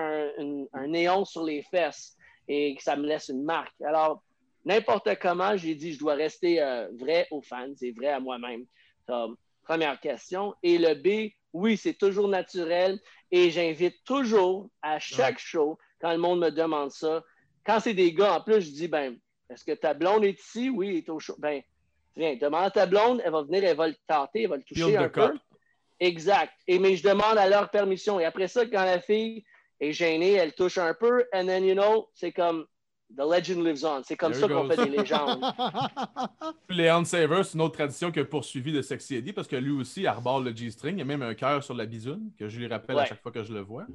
néon 0.88 1.26
sur 1.26 1.44
les 1.44 1.62
fesses 1.64 2.16
et 2.48 2.74
que 2.76 2.82
ça 2.82 2.96
me 2.96 3.06
laisse 3.06 3.28
une 3.28 3.44
marque. 3.44 3.74
Alors, 3.82 4.24
n'importe 4.64 5.10
comment, 5.22 5.58
j'ai 5.58 5.76
dit, 5.76 5.92
je 5.92 6.00
dois 6.00 6.14
rester 6.14 6.62
euh, 6.62 6.88
vrai 6.98 7.28
aux 7.32 7.42
fans, 7.42 7.74
c'est 7.76 7.92
vrai 7.92 8.08
à 8.08 8.22
moi-même. 8.22 8.66
première 9.64 10.00
question. 10.00 10.56
Et 10.64 10.78
le 10.78 10.94
B, 10.94 11.34
oui, 11.52 11.76
c'est 11.76 11.96
toujours 11.96 12.30
naturel 12.30 12.98
et 13.30 13.52
j'invite 13.52 14.06
toujours 14.06 14.70
à 14.82 15.00
chaque 15.00 15.40
show, 15.40 15.78
quand 16.00 16.14
le 16.14 16.18
monde 16.18 16.40
me 16.40 16.50
demande 16.50 16.92
ça, 16.92 17.26
quand 17.66 17.82
c'est 17.82 17.94
des 17.94 18.14
gars, 18.14 18.36
en 18.36 18.42
plus, 18.42 18.62
je 18.62 18.72
dis, 18.72 18.88
ben, 18.88 19.18
est-ce 19.50 19.64
que 19.64 19.74
ta 19.74 19.94
blonde 19.94 20.26
est 20.26 20.40
ici? 20.40 20.70
Oui, 20.70 20.90
elle 20.90 20.96
est 20.98 21.10
au 21.10 21.20
chaud. 21.20 21.36
Ben, 21.38 21.62
viens, 22.16 22.36
demande 22.36 22.66
à 22.66 22.72
ta 22.72 22.86
blonde, 22.86 23.22
elle 23.24 23.32
va 23.32 23.44
venir, 23.44 23.64
elle 23.64 23.78
va 23.78 23.88
le 23.88 23.96
tenter, 24.08 24.44
elle 24.44 24.50
va 24.50 24.58
le 24.58 24.64
toucher 24.64 24.98
un 24.98 25.10
peu. 25.10 25.34
Exact. 26.00 26.54
Et, 26.68 26.80
mais 26.80 26.96
je 26.96 27.04
demande 27.04 27.38
à 27.38 27.48
leur 27.48 27.70
permission. 27.70 28.20
Et 28.20 28.26
après 28.26 28.48
ça, 28.48 28.66
quand 28.66 28.84
la 28.84 29.00
fille 29.00 29.44
est 29.80 29.92
gênée, 29.92 30.34
elle 30.34 30.54
touche 30.54 30.78
un 30.78 30.94
peu, 30.94 31.26
and 31.34 31.46
then, 31.46 31.64
you 31.64 31.74
know, 31.74 32.10
c'est 32.14 32.32
comme 32.32 32.66
The 33.16 33.22
legend 33.22 33.64
lives 33.64 33.86
on. 33.86 34.02
C'est 34.04 34.16
comme 34.16 34.34
ça 34.34 34.48
qu'on 34.48 34.68
fait 34.68 34.86
des 34.86 34.98
légendes. 34.98 35.44
Leon 36.70 37.06
Saver, 37.06 37.44
c'est 37.44 37.54
une 37.54 37.62
autre 37.62 37.76
tradition 37.76 38.12
qui 38.12 38.20
a 38.20 38.26
poursuivi 38.26 38.74
de 38.74 38.82
Sexy 38.82 39.16
Eddie 39.16 39.34
parce 39.34 39.48
que 39.48 39.56
lui 39.56 39.72
aussi 39.72 40.08
arbore 40.08 40.40
le 40.40 40.56
G-string. 40.56 40.96
Il 40.96 41.00
y 41.00 41.02
a 41.04 41.06
même 41.06 41.22
un 41.22 41.36
cœur 41.36 41.64
sur 41.64 41.76
la 41.76 41.86
bisoune 41.86 42.32
que 42.40 42.50
je 42.50 42.58
lui 42.58 42.68
rappelle 42.68 42.98
à 42.98 43.06
chaque 43.06 43.22
fois 43.22 43.32
que 43.32 43.44
je 43.44 43.54
le 43.54 43.62
vois. 43.62 43.86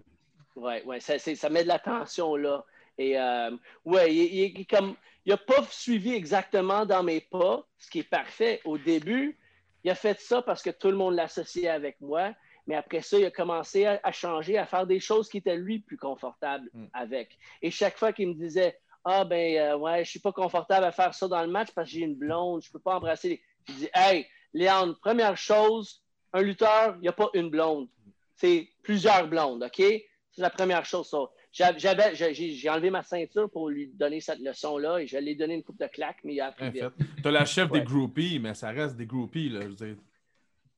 Oui, 0.55 0.74
ouais, 0.84 1.01
ça, 1.01 1.18
ça 1.18 1.51
met 1.51 1.62
de 1.64 1.68
la 1.68 1.78
tension 1.78 2.36
là. 2.36 2.64
Et 2.99 3.18
euh, 3.18 3.51
ouais, 3.84 4.14
il, 4.14 4.66
comme, 4.66 4.96
il 5.24 5.30
n'a 5.30 5.36
pas 5.36 5.62
suivi 5.70 6.12
exactement 6.12 6.84
dans 6.84 7.03
mes 7.03 7.20
pas, 7.20 7.64
ce 7.78 7.88
qui 7.88 8.01
est 8.01 8.11
parfait. 8.11 8.61
Au 8.64 8.76
début, 8.76 9.38
il 9.84 9.90
a 9.90 9.94
fait 9.94 10.20
ça 10.20 10.42
parce 10.42 10.62
que 10.62 10.70
tout 10.70 10.88
le 10.88 10.96
monde 10.96 11.14
l'associait 11.14 11.68
avec 11.68 12.01
moi. 12.01 12.32
Mais 12.66 12.74
après 12.74 13.01
ça, 13.01 13.18
il 13.18 13.24
a 13.24 13.30
commencé 13.30 13.86
à, 13.86 14.12
changer, 14.12 14.59
à 14.59 14.66
faire 14.66 14.86
des 14.86 15.01
choses 15.01 15.28
qui 15.28 15.38
étaient 15.38 15.57
lui 15.57 15.78
plus 15.78 15.96
confortable 15.96 16.68
hmm. 16.74 16.86
avec. 16.92 17.38
Et 17.62 17.70
chaque 17.70 17.96
fois 17.96 18.12
qu'il 18.12 18.28
me 18.28 18.34
disait 18.34 18.78
Ah, 19.05 19.24
ben, 19.24 19.57
euh, 19.57 19.76
ouais, 19.78 20.05
je 20.05 20.11
suis 20.11 20.20
pas 20.20 20.32
confortable 20.32 20.84
à 20.84 20.92
faire 20.92 21.14
ça 21.14 21.28
dans 21.28 21.40
le 21.40 21.49
match 21.49 21.68
parce 21.74 21.88
que 21.88 21.94
j'ai 21.94 22.05
une 22.05 22.16
blonde, 22.16 22.62
je 22.62 22.70
peux 22.70 22.80
pas 22.80 22.96
embrasser. 22.96 23.40
Je 23.68 23.72
dis 23.72 23.88
Hey, 23.94 24.26
Léon, 24.53 24.94
première 25.01 25.36
chose, 25.36 26.03
un 26.32 26.42
lutteur, 26.42 26.96
il 26.96 27.03
n'y 27.03 27.09
a 27.09 27.12
pas 27.12 27.30
une 27.32 27.49
blonde. 27.49 27.88
C'est 28.36 28.68
plusieurs 28.82 29.28
blondes, 29.28 29.62
OK? 29.62 29.76
C'est 29.78 30.42
la 30.42 30.51
première 30.51 30.84
chose. 30.84 31.09
ça. 31.09 31.18
J'avais- 31.53 32.14
J'ai 32.14 32.34
j'ai 32.34 32.68
enlevé 32.70 32.90
ma 32.90 33.03
ceinture 33.03 33.49
pour 33.51 33.68
lui 33.70 33.88
donner 33.94 34.20
cette 34.20 34.38
leçon-là 34.40 34.99
et 34.99 35.07
je 35.07 35.16
lui 35.18 35.30
ai 35.30 35.34
donné 35.34 35.55
une 35.55 35.62
coupe 35.62 35.78
de 35.80 35.86
claques, 35.86 36.18
mais 36.24 36.34
il 36.34 36.40
a 36.40 36.49
appris 36.49 36.70
fait. 36.72 36.90
T'as 37.22 37.30
la 37.30 37.44
chef 37.44 37.70
Ouais. 37.70 37.80
des 37.80 37.86
groupies, 37.86 38.38
mais 38.38 38.55
ça 38.55 38.68
reste 38.70 38.96
des 38.96 39.07
groupies, 39.07 39.49
là. 39.49 39.61
Je 39.62 39.66
veux 39.68 39.74
dire, 39.74 39.96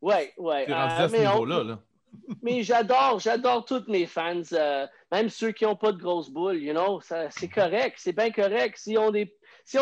Ouais, 0.00 0.32
ouais. 0.38 0.66
t'es 0.66 0.72
rendu 0.72 0.92
euh, 0.94 1.04
à 1.04 1.08
ce 1.08 1.12
mais 1.12 1.26
on- 1.26 1.32
niveau-là, 1.32 1.64
là. 1.64 1.78
Mais 2.42 2.62
j'adore, 2.64 3.20
j'adore 3.20 3.64
tous 3.64 3.84
mes 3.88 4.04
fans, 4.06 4.42
euh, 4.52 4.86
même 5.12 5.28
ceux 5.28 5.52
qui 5.52 5.64
n'ont 5.64 5.76
pas 5.76 5.92
de 5.92 5.98
grosses 5.98 6.28
boules, 6.30 6.56
you 6.58 6.72
know, 6.72 7.00
ça- 7.00 7.30
c'est 7.30 7.48
correct, 7.48 7.96
c'est 7.98 8.12
bien 8.16 8.30
correct. 8.32 8.76
S'ils 8.78 8.98
ont 8.98 9.10
des, 9.12 9.32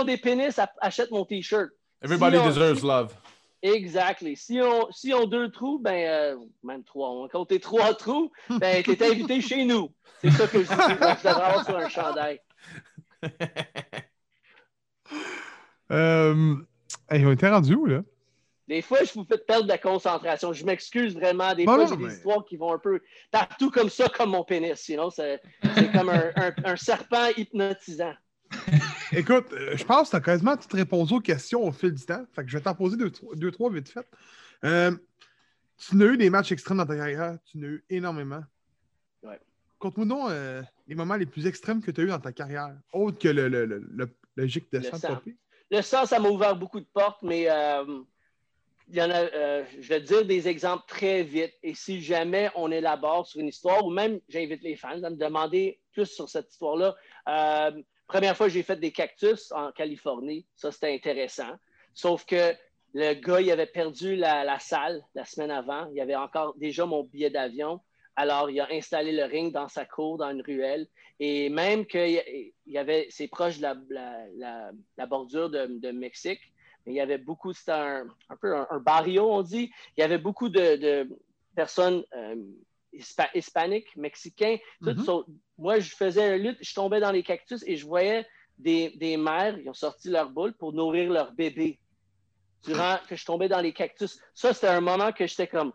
des 0.04 0.16
pénis, 0.18 0.58
ach- 0.58 0.68
achète 0.80 1.10
mon 1.10 1.24
t-shirt. 1.24 1.70
Everybody 2.02 2.36
deserves 2.44 2.82
love. 2.84 3.14
Exactly. 3.62 4.36
Si 4.36 4.60
on, 4.62 4.90
si 4.92 5.12
on 5.12 5.26
deux 5.26 5.50
trous, 5.50 5.78
ben, 5.80 6.08
euh, 6.08 6.36
même 6.62 6.84
trois, 6.84 7.10
on 7.10 7.28
compter 7.28 7.58
trois 7.58 7.94
trous, 7.94 8.30
ben, 8.48 8.82
t'es 8.84 9.02
invité 9.04 9.40
chez 9.40 9.64
nous. 9.64 9.90
C'est 10.20 10.30
ça 10.30 10.46
que 10.46 10.58
je 10.62 10.68
dis. 10.68 10.74
Je 10.74 10.94
devrais 10.94 11.28
avoir 11.30 11.64
sur 11.64 11.76
un 11.76 11.88
chandail. 11.88 12.40
Euh, 15.90 16.54
hey, 17.10 17.24
on 17.24 17.32
était 17.32 17.48
rendu 17.48 17.74
où, 17.74 17.86
là? 17.86 18.02
Des 18.66 18.82
fois, 18.82 18.98
je 19.04 19.14
vous 19.14 19.24
fais 19.24 19.38
perdre 19.38 19.66
la 19.66 19.78
concentration. 19.78 20.52
Je 20.52 20.64
m'excuse 20.66 21.14
vraiment. 21.14 21.54
Des 21.54 21.64
fois, 21.64 21.86
j'ai 21.86 21.96
mais- 21.96 22.08
des 22.08 22.14
histoires 22.16 22.44
qui 22.44 22.58
vont 22.58 22.72
un 22.74 22.78
peu 22.78 23.00
partout 23.30 23.70
comme 23.70 23.88
ça, 23.88 24.08
comme 24.10 24.30
mon 24.30 24.44
pénis. 24.44 24.78
Sinon, 24.78 25.08
c'est 25.08 25.40
c'est 25.74 25.90
comme 25.90 26.10
un, 26.10 26.30
un- 26.36 26.54
un 26.64 26.76
serpent 26.76 27.28
hypnotisant. 27.36 28.12
Écoute, 29.12 29.46
euh, 29.52 29.76
je 29.76 29.84
pense 29.84 30.08
que 30.08 30.10
tu 30.10 30.16
as 30.16 30.20
quasiment 30.20 30.56
toutes 30.56 30.72
répondu 30.72 31.14
aux 31.14 31.20
questions 31.20 31.62
au 31.64 31.72
fil 31.72 31.92
du 31.92 32.04
temps. 32.04 32.24
Fait 32.32 32.44
que 32.44 32.50
je 32.50 32.56
vais 32.58 32.62
t'en 32.62 32.74
poser 32.74 32.96
deux, 32.96 33.10
trois- 33.10 33.34
deux, 33.34 33.50
trois 33.50 33.70
vite 33.70 33.88
fait. 33.88 34.06
Euh, 34.64 34.92
tu 35.78 35.96
n'as 35.96 36.06
eu 36.06 36.16
des 36.16 36.30
matchs 36.30 36.52
extrêmes 36.52 36.78
dans 36.78 36.86
ta 36.86 36.96
carrière. 36.96 37.38
Tu 37.44 37.58
n'as 37.58 37.68
eu 37.68 37.84
énormément. 37.88 38.42
Ouais. 39.22 39.38
Conte-moi 39.78 40.06
donc 40.06 40.30
euh, 40.30 40.62
les 40.86 40.94
moments 40.94 41.16
les 41.16 41.26
plus 41.26 41.46
extrêmes 41.46 41.82
que 41.82 41.90
tu 41.90 42.00
as 42.00 42.04
eu 42.04 42.08
dans 42.08 42.18
ta 42.18 42.32
carrière, 42.32 42.74
autre 42.92 43.18
que 43.18 43.28
le, 43.28 43.48
le, 43.48 43.64
le, 43.64 43.78
le, 43.88 44.08
le 44.34 44.46
gic 44.46 44.70
de 44.72 44.80
sang 44.80 44.98
sang. 44.98 45.20
Le 45.70 45.82
sang, 45.82 46.06
ça 46.06 46.18
m'a 46.18 46.28
ouvert 46.28 46.56
beaucoup 46.56 46.80
de 46.80 46.86
portes, 46.92 47.22
mais 47.22 47.48
euh, 47.48 48.00
il 48.88 48.96
y 48.96 49.02
en 49.02 49.10
a, 49.10 49.20
euh, 49.20 49.64
je 49.80 49.86
vais 49.88 50.00
te 50.00 50.06
dire 50.06 50.24
des 50.24 50.48
exemples 50.48 50.84
très 50.88 51.22
vite. 51.22 51.52
Et 51.62 51.74
si 51.74 52.00
jamais 52.00 52.50
on 52.56 52.70
élabore 52.72 53.26
sur 53.26 53.40
une 53.40 53.48
histoire, 53.48 53.84
ou 53.86 53.90
même 53.90 54.18
j'invite 54.28 54.62
les 54.62 54.76
fans 54.76 55.02
à 55.02 55.10
me 55.10 55.16
demander 55.16 55.78
plus 55.92 56.06
sur 56.06 56.28
cette 56.28 56.50
histoire-là. 56.50 56.96
Première 58.08 58.34
fois, 58.34 58.48
j'ai 58.48 58.62
fait 58.62 58.80
des 58.80 58.90
cactus 58.90 59.52
en 59.52 59.70
Californie. 59.70 60.46
Ça, 60.56 60.72
c'était 60.72 60.94
intéressant. 60.94 61.52
Sauf 61.92 62.24
que 62.24 62.54
le 62.94 63.12
gars, 63.12 63.42
il 63.42 63.50
avait 63.50 63.66
perdu 63.66 64.16
la, 64.16 64.58
salle 64.58 65.04
la 65.14 65.26
semaine 65.26 65.50
avant. 65.50 65.86
Il 65.92 66.00
avait 66.00 66.16
encore 66.16 66.54
déjà 66.56 66.86
mon 66.86 67.04
billet 67.04 67.28
d'avion. 67.28 67.80
Alors, 68.16 68.48
il 68.48 68.58
a 68.60 68.68
installé 68.72 69.12
le 69.12 69.24
ring 69.24 69.52
dans 69.52 69.68
sa 69.68 69.84
cour, 69.84 70.16
dans 70.16 70.30
une 70.30 70.40
ruelle. 70.40 70.88
Et 71.20 71.50
même 71.50 71.84
qu'il 71.84 72.52
y 72.66 72.78
avait, 72.78 73.08
c'est 73.10 73.28
proche 73.28 73.58
de 73.58 73.68
la, 73.90 75.06
bordure 75.06 75.50
de, 75.50 75.90
Mexique, 75.90 76.40
mais 76.86 76.92
il 76.94 76.96
y 76.96 77.00
avait 77.00 77.18
beaucoup, 77.18 77.52
c'était 77.52 77.72
un, 77.72 78.06
un 78.30 78.36
peu 78.36 78.56
un, 78.56 78.78
barrio, 78.78 79.30
on 79.30 79.42
dit. 79.42 79.70
Il 79.96 80.00
y 80.00 80.02
avait 80.02 80.18
beaucoup 80.18 80.48
de, 80.48 80.76
de 80.76 81.08
personnes 81.54 82.04
euh, 82.16 82.36
hispa- 82.92 83.30
hispaniques, 83.34 83.94
mexicains. 83.96 84.56
Mhm. 84.80 85.04
ça. 85.04 85.12
moi, 85.56 85.78
je 85.78 85.90
faisais 85.94 86.36
une 86.36 86.42
lutte, 86.42 86.58
je 86.60 86.74
tombais 86.74 87.00
dans 87.00 87.12
les 87.12 87.22
cactus 87.22 87.62
et 87.66 87.76
je 87.76 87.86
voyais 87.86 88.26
des, 88.58 88.90
des 88.96 89.16
mères, 89.16 89.56
ils 89.58 89.68
ont 89.68 89.74
sorti 89.74 90.10
leur 90.10 90.30
boule 90.30 90.52
pour 90.54 90.72
nourrir 90.72 91.10
leur 91.10 91.32
bébé 91.32 91.78
durant 92.64 92.98
que 93.08 93.14
je 93.16 93.24
tombais 93.24 93.48
dans 93.48 93.60
les 93.60 93.72
cactus. 93.72 94.18
Ça, 94.34 94.52
c'était 94.52 94.66
un 94.68 94.80
moment 94.80 95.12
que 95.12 95.26
j'étais 95.26 95.46
comme, 95.46 95.72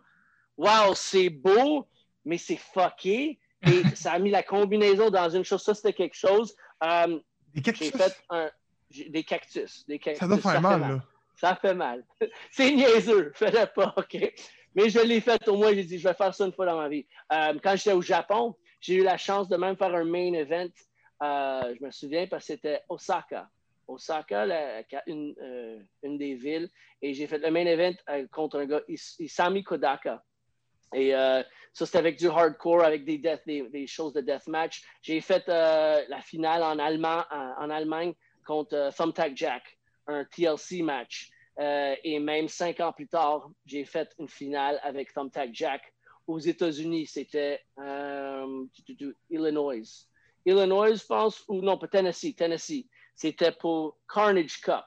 wow, 0.56 0.94
c'est 0.94 1.30
beau, 1.30 1.86
mais 2.24 2.36
c'est 2.38 2.56
fucké. 2.58 3.38
Et 3.66 3.82
ça 3.96 4.12
a 4.12 4.18
mis 4.18 4.30
la 4.30 4.42
combinaison 4.42 5.08
dans 5.10 5.30
une 5.30 5.44
chose. 5.44 5.62
Ça, 5.62 5.74
c'était 5.74 5.94
quelque 5.94 6.16
chose. 6.16 6.54
Euh, 6.82 7.18
Des 7.54 7.62
j'ai 7.62 7.62
cactus. 7.62 7.90
fait 7.90 8.16
un, 8.28 8.50
des 9.08 9.24
cactus. 9.24 9.86
Des 9.86 9.98
cactus. 9.98 10.20
Ça 10.20 10.26
doit 10.28 10.38
faire 10.38 10.60
mal, 10.60 10.80
là. 10.80 11.02
Ça 11.36 11.56
fait 11.56 11.74
mal. 11.74 12.04
C'est 12.52 12.70
niaiseux. 12.70 13.32
Fais-le 13.34 13.66
pas, 13.74 13.94
OK? 13.96 14.16
Mais 14.74 14.88
je 14.90 15.00
l'ai 15.00 15.20
fait 15.20 15.46
au 15.48 15.56
moins. 15.56 15.72
J'ai 15.72 15.84
dit, 15.84 15.98
je 15.98 16.08
vais 16.08 16.14
faire 16.14 16.34
ça 16.34 16.44
une 16.44 16.52
fois 16.52 16.66
dans 16.66 16.76
ma 16.76 16.88
vie. 16.88 17.06
Euh, 17.32 17.58
quand 17.62 17.76
j'étais 17.76 17.92
au 17.92 18.02
Japon, 18.02 18.56
j'ai 18.80 18.96
eu 18.96 19.02
la 19.02 19.16
chance 19.16 19.48
de 19.48 19.56
même 19.56 19.76
faire 19.76 19.94
un 19.94 20.04
main 20.04 20.32
event. 20.32 20.68
Euh, 21.22 21.74
je 21.78 21.84
me 21.84 21.90
souviens 21.90 22.26
parce 22.26 22.46
que 22.46 22.54
c'était 22.54 22.82
Osaka. 22.88 23.48
Osaka, 23.86 24.44
euh, 24.46 25.78
une 26.02 26.18
des 26.18 26.34
villes. 26.34 26.70
Et 27.00 27.14
j'ai 27.14 27.26
fait 27.26 27.38
le 27.38 27.50
main 27.50 27.66
event 27.66 27.94
contre 28.32 28.58
un 28.58 28.66
gars, 28.66 28.80
Is- 28.88 29.16
Isami 29.18 29.62
Kodaka. 29.62 30.22
Et 30.92 31.10
ça, 31.10 31.86
c'était 31.86 31.98
avec 31.98 32.18
du 32.18 32.28
hardcore, 32.28 32.84
avec 32.84 33.04
des, 33.04 33.18
death- 33.18 33.44
des, 33.46 33.86
choses 33.86 34.12
de 34.12 34.20
deathmatch. 34.20 34.82
J'ai 35.02 35.20
fait 35.20 35.46
la 35.48 36.20
finale 36.22 36.62
en, 36.62 36.78
en, 36.78 37.70
Allemagne 37.70 38.14
contre 38.46 38.90
Thumbtack 38.96 39.36
Jack, 39.36 39.78
un 40.06 40.24
TLC 40.24 40.82
match. 40.82 41.30
Euh, 41.58 41.94
et 42.02 42.18
même 42.18 42.48
cinq 42.48 42.80
ans 42.80 42.92
plus 42.92 43.06
tard, 43.06 43.50
j'ai 43.64 43.84
fait 43.84 44.12
une 44.18 44.28
finale 44.28 44.80
avec 44.82 45.12
Thumbtack 45.12 45.50
Jack 45.52 45.94
aux 46.26 46.38
États-Unis. 46.38 47.06
C'était 47.06 47.60
euh, 47.78 48.64
Illinois. 49.30 49.82
Illinois, 50.44 50.94
je 50.94 51.04
pense, 51.06 51.44
ou 51.48 51.60
non, 51.60 51.78
pas 51.78 51.88
Tennessee. 51.88 52.34
Tennessee. 52.34 52.86
C'était 53.14 53.52
pour 53.52 53.98
Carnage 54.12 54.60
Cup. 54.60 54.84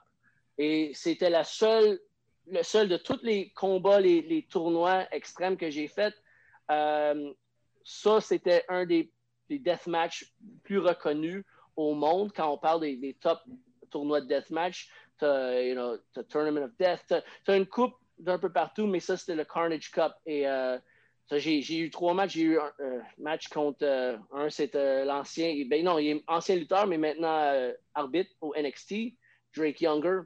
Et 0.57 0.91
c'était 0.93 1.29
la 1.29 1.43
seule, 1.43 1.99
le 2.47 2.63
seul 2.63 2.89
de 2.89 2.97
tous 2.97 3.21
les 3.23 3.51
combats, 3.51 4.01
les, 4.01 4.45
tournois 4.49 5.07
extrêmes 5.13 5.55
que 5.55 5.69
j'ai 5.69 5.87
fait. 5.87 6.13
Euh, 6.69 7.31
ça, 7.85 8.19
c'était 8.19 8.65
un 8.67 8.85
des, 8.85 9.11
des 9.49 9.59
deathmatchs 9.59 10.33
plus 10.63 10.79
reconnus 10.79 11.45
au 11.77 11.93
monde 11.93 12.33
quand 12.35 12.51
on 12.51 12.57
parle 12.57 12.81
des, 12.81 12.97
des 12.97 13.13
top 13.13 13.39
tournois 13.89 14.19
de 14.19 14.27
deathmatch. 14.27 14.89
T'as, 15.17 15.61
you 15.61 15.73
know, 15.73 15.97
Tournament 16.29 16.63
of 16.63 16.71
Death. 16.79 17.03
T'as, 17.07 17.21
t'as 17.45 17.57
une 17.57 17.65
coupe 17.65 17.95
d'un 18.19 18.39
peu 18.39 18.51
partout, 18.51 18.87
mais 18.87 18.99
ça, 18.99 19.17
c'était 19.17 19.35
le 19.35 19.45
Carnage 19.45 19.91
Cup. 19.91 20.13
Et 20.25 20.47
euh, 20.47 20.77
j'ai, 21.31 21.77
eu 21.77 21.89
trois 21.89 22.13
matchs. 22.13 22.33
J'ai 22.33 22.41
eu 22.41 22.59
un 22.59 22.71
euh, 22.79 22.99
match 23.17 23.47
contre 23.49 23.83
euh, 23.83 24.17
un, 24.31 24.49
c'était 24.49 25.05
l'ancien. 25.05 25.53
Ben 25.69 25.83
non, 25.83 25.99
il 25.99 26.09
est 26.09 26.23
ancien 26.27 26.55
lutteur, 26.55 26.87
mais 26.87 26.97
maintenant 26.97 27.71
arbitre 27.93 28.31
au 28.41 28.53
NXT, 28.55 29.13
Drake 29.55 29.81
Younger. 29.81 30.21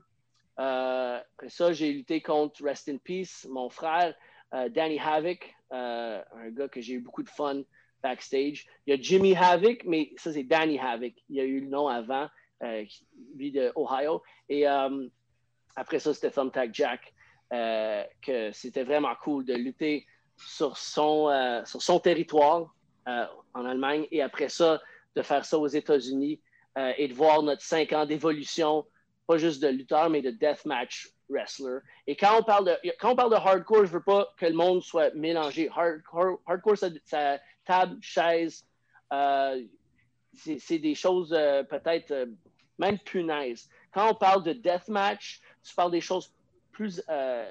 Après 0.58 1.50
ça, 1.50 1.74
j'ai 1.74 1.92
lutté 1.92 2.22
contre 2.22 2.64
Rest 2.64 2.88
in 2.88 2.98
Peace, 2.98 3.48
mon 3.50 3.70
frère, 3.70 4.14
Danny 4.52 5.00
Havoc, 5.00 5.56
un 5.72 6.50
gars 6.52 6.68
que 6.68 6.82
j'ai 6.82 6.94
eu 6.94 7.00
beaucoup 7.00 7.24
de 7.24 7.30
fun 7.30 7.64
backstage. 8.04 8.68
Il 8.86 8.92
y 8.92 8.94
a 8.94 9.02
Jimmy 9.02 9.36
Havoc, 9.36 9.84
mais 9.86 10.12
ça, 10.18 10.34
c'est 10.34 10.44
Danny 10.44 10.78
Havoc. 10.78 11.14
Il 11.30 11.39
a 11.39 11.44
eu 11.44 11.62
le 11.62 11.68
nom 11.68 11.88
avant, 11.88 12.28
euh, 12.64 12.86
lui 13.36 13.51
de 13.51 13.72
Ohio. 13.76 14.22
Et 14.47 14.68
euh, 14.68 15.07
après 15.76 15.99
ça, 15.99 16.14
c'était 16.14 16.30
Thumbtack 16.30 16.74
Jack, 16.74 17.14
que 18.22 18.51
c'était 18.51 18.84
vraiment 18.84 19.16
cool 19.24 19.45
de 19.45 19.53
lutter 19.53 20.05
sur 20.38 20.78
son, 20.78 21.30
euh, 21.30 21.66
sur 21.66 21.82
son 21.82 21.99
territoire 21.99 22.74
en 23.05 23.66
Allemagne 23.66 24.07
et 24.12 24.22
après 24.22 24.47
ça, 24.47 24.80
de 25.16 25.22
faire 25.24 25.43
ça 25.43 25.57
aux 25.57 25.68
États-Unis 25.68 26.39
et 26.97 27.07
de 27.07 27.14
voir 27.14 27.41
notre 27.41 27.64
cinq 27.64 27.93
ans 27.93 28.05
d'évolution, 28.05 28.86
pas 29.28 29.38
juste 29.38 29.62
de 29.62 29.68
lutteur, 29.68 30.09
mais 30.09 30.22
de 30.22 30.30
deathmatch 30.30 31.09
wrestler. 31.30 31.80
Et 32.05 32.16
quand 32.16 32.39
on 32.39 32.43
parle 32.43 32.66
de, 32.66 32.91
quand 32.99 33.14
on 33.14 33.16
parle 33.16 33.32
de 33.32 33.36
hardcore, 33.36 33.86
je 33.86 33.91
veux 33.91 34.03
pas 34.03 34.32
que 34.38 34.45
le 34.45 34.53
monde 34.53 34.84
soit 34.84 35.14
mélangé. 35.16 35.68
Hardcore, 35.76 36.39
hardcore 36.45 36.78
ça, 36.78 37.39
table, 37.66 37.97
chaise, 38.01 38.66
c'est 40.34 40.80
des 40.80 40.95
choses 40.95 41.32
peut-être 41.32 42.30
même 42.82 42.97
punaises. 42.99 43.69
Quand 43.93 44.11
on 44.11 44.15
parle 44.15 44.43
de 44.43 44.53
deathmatch, 44.53 45.41
tu 45.63 45.73
parles 45.75 45.91
des 45.91 46.01
choses 46.01 46.34
plus 46.71 47.01
euh, 47.09 47.49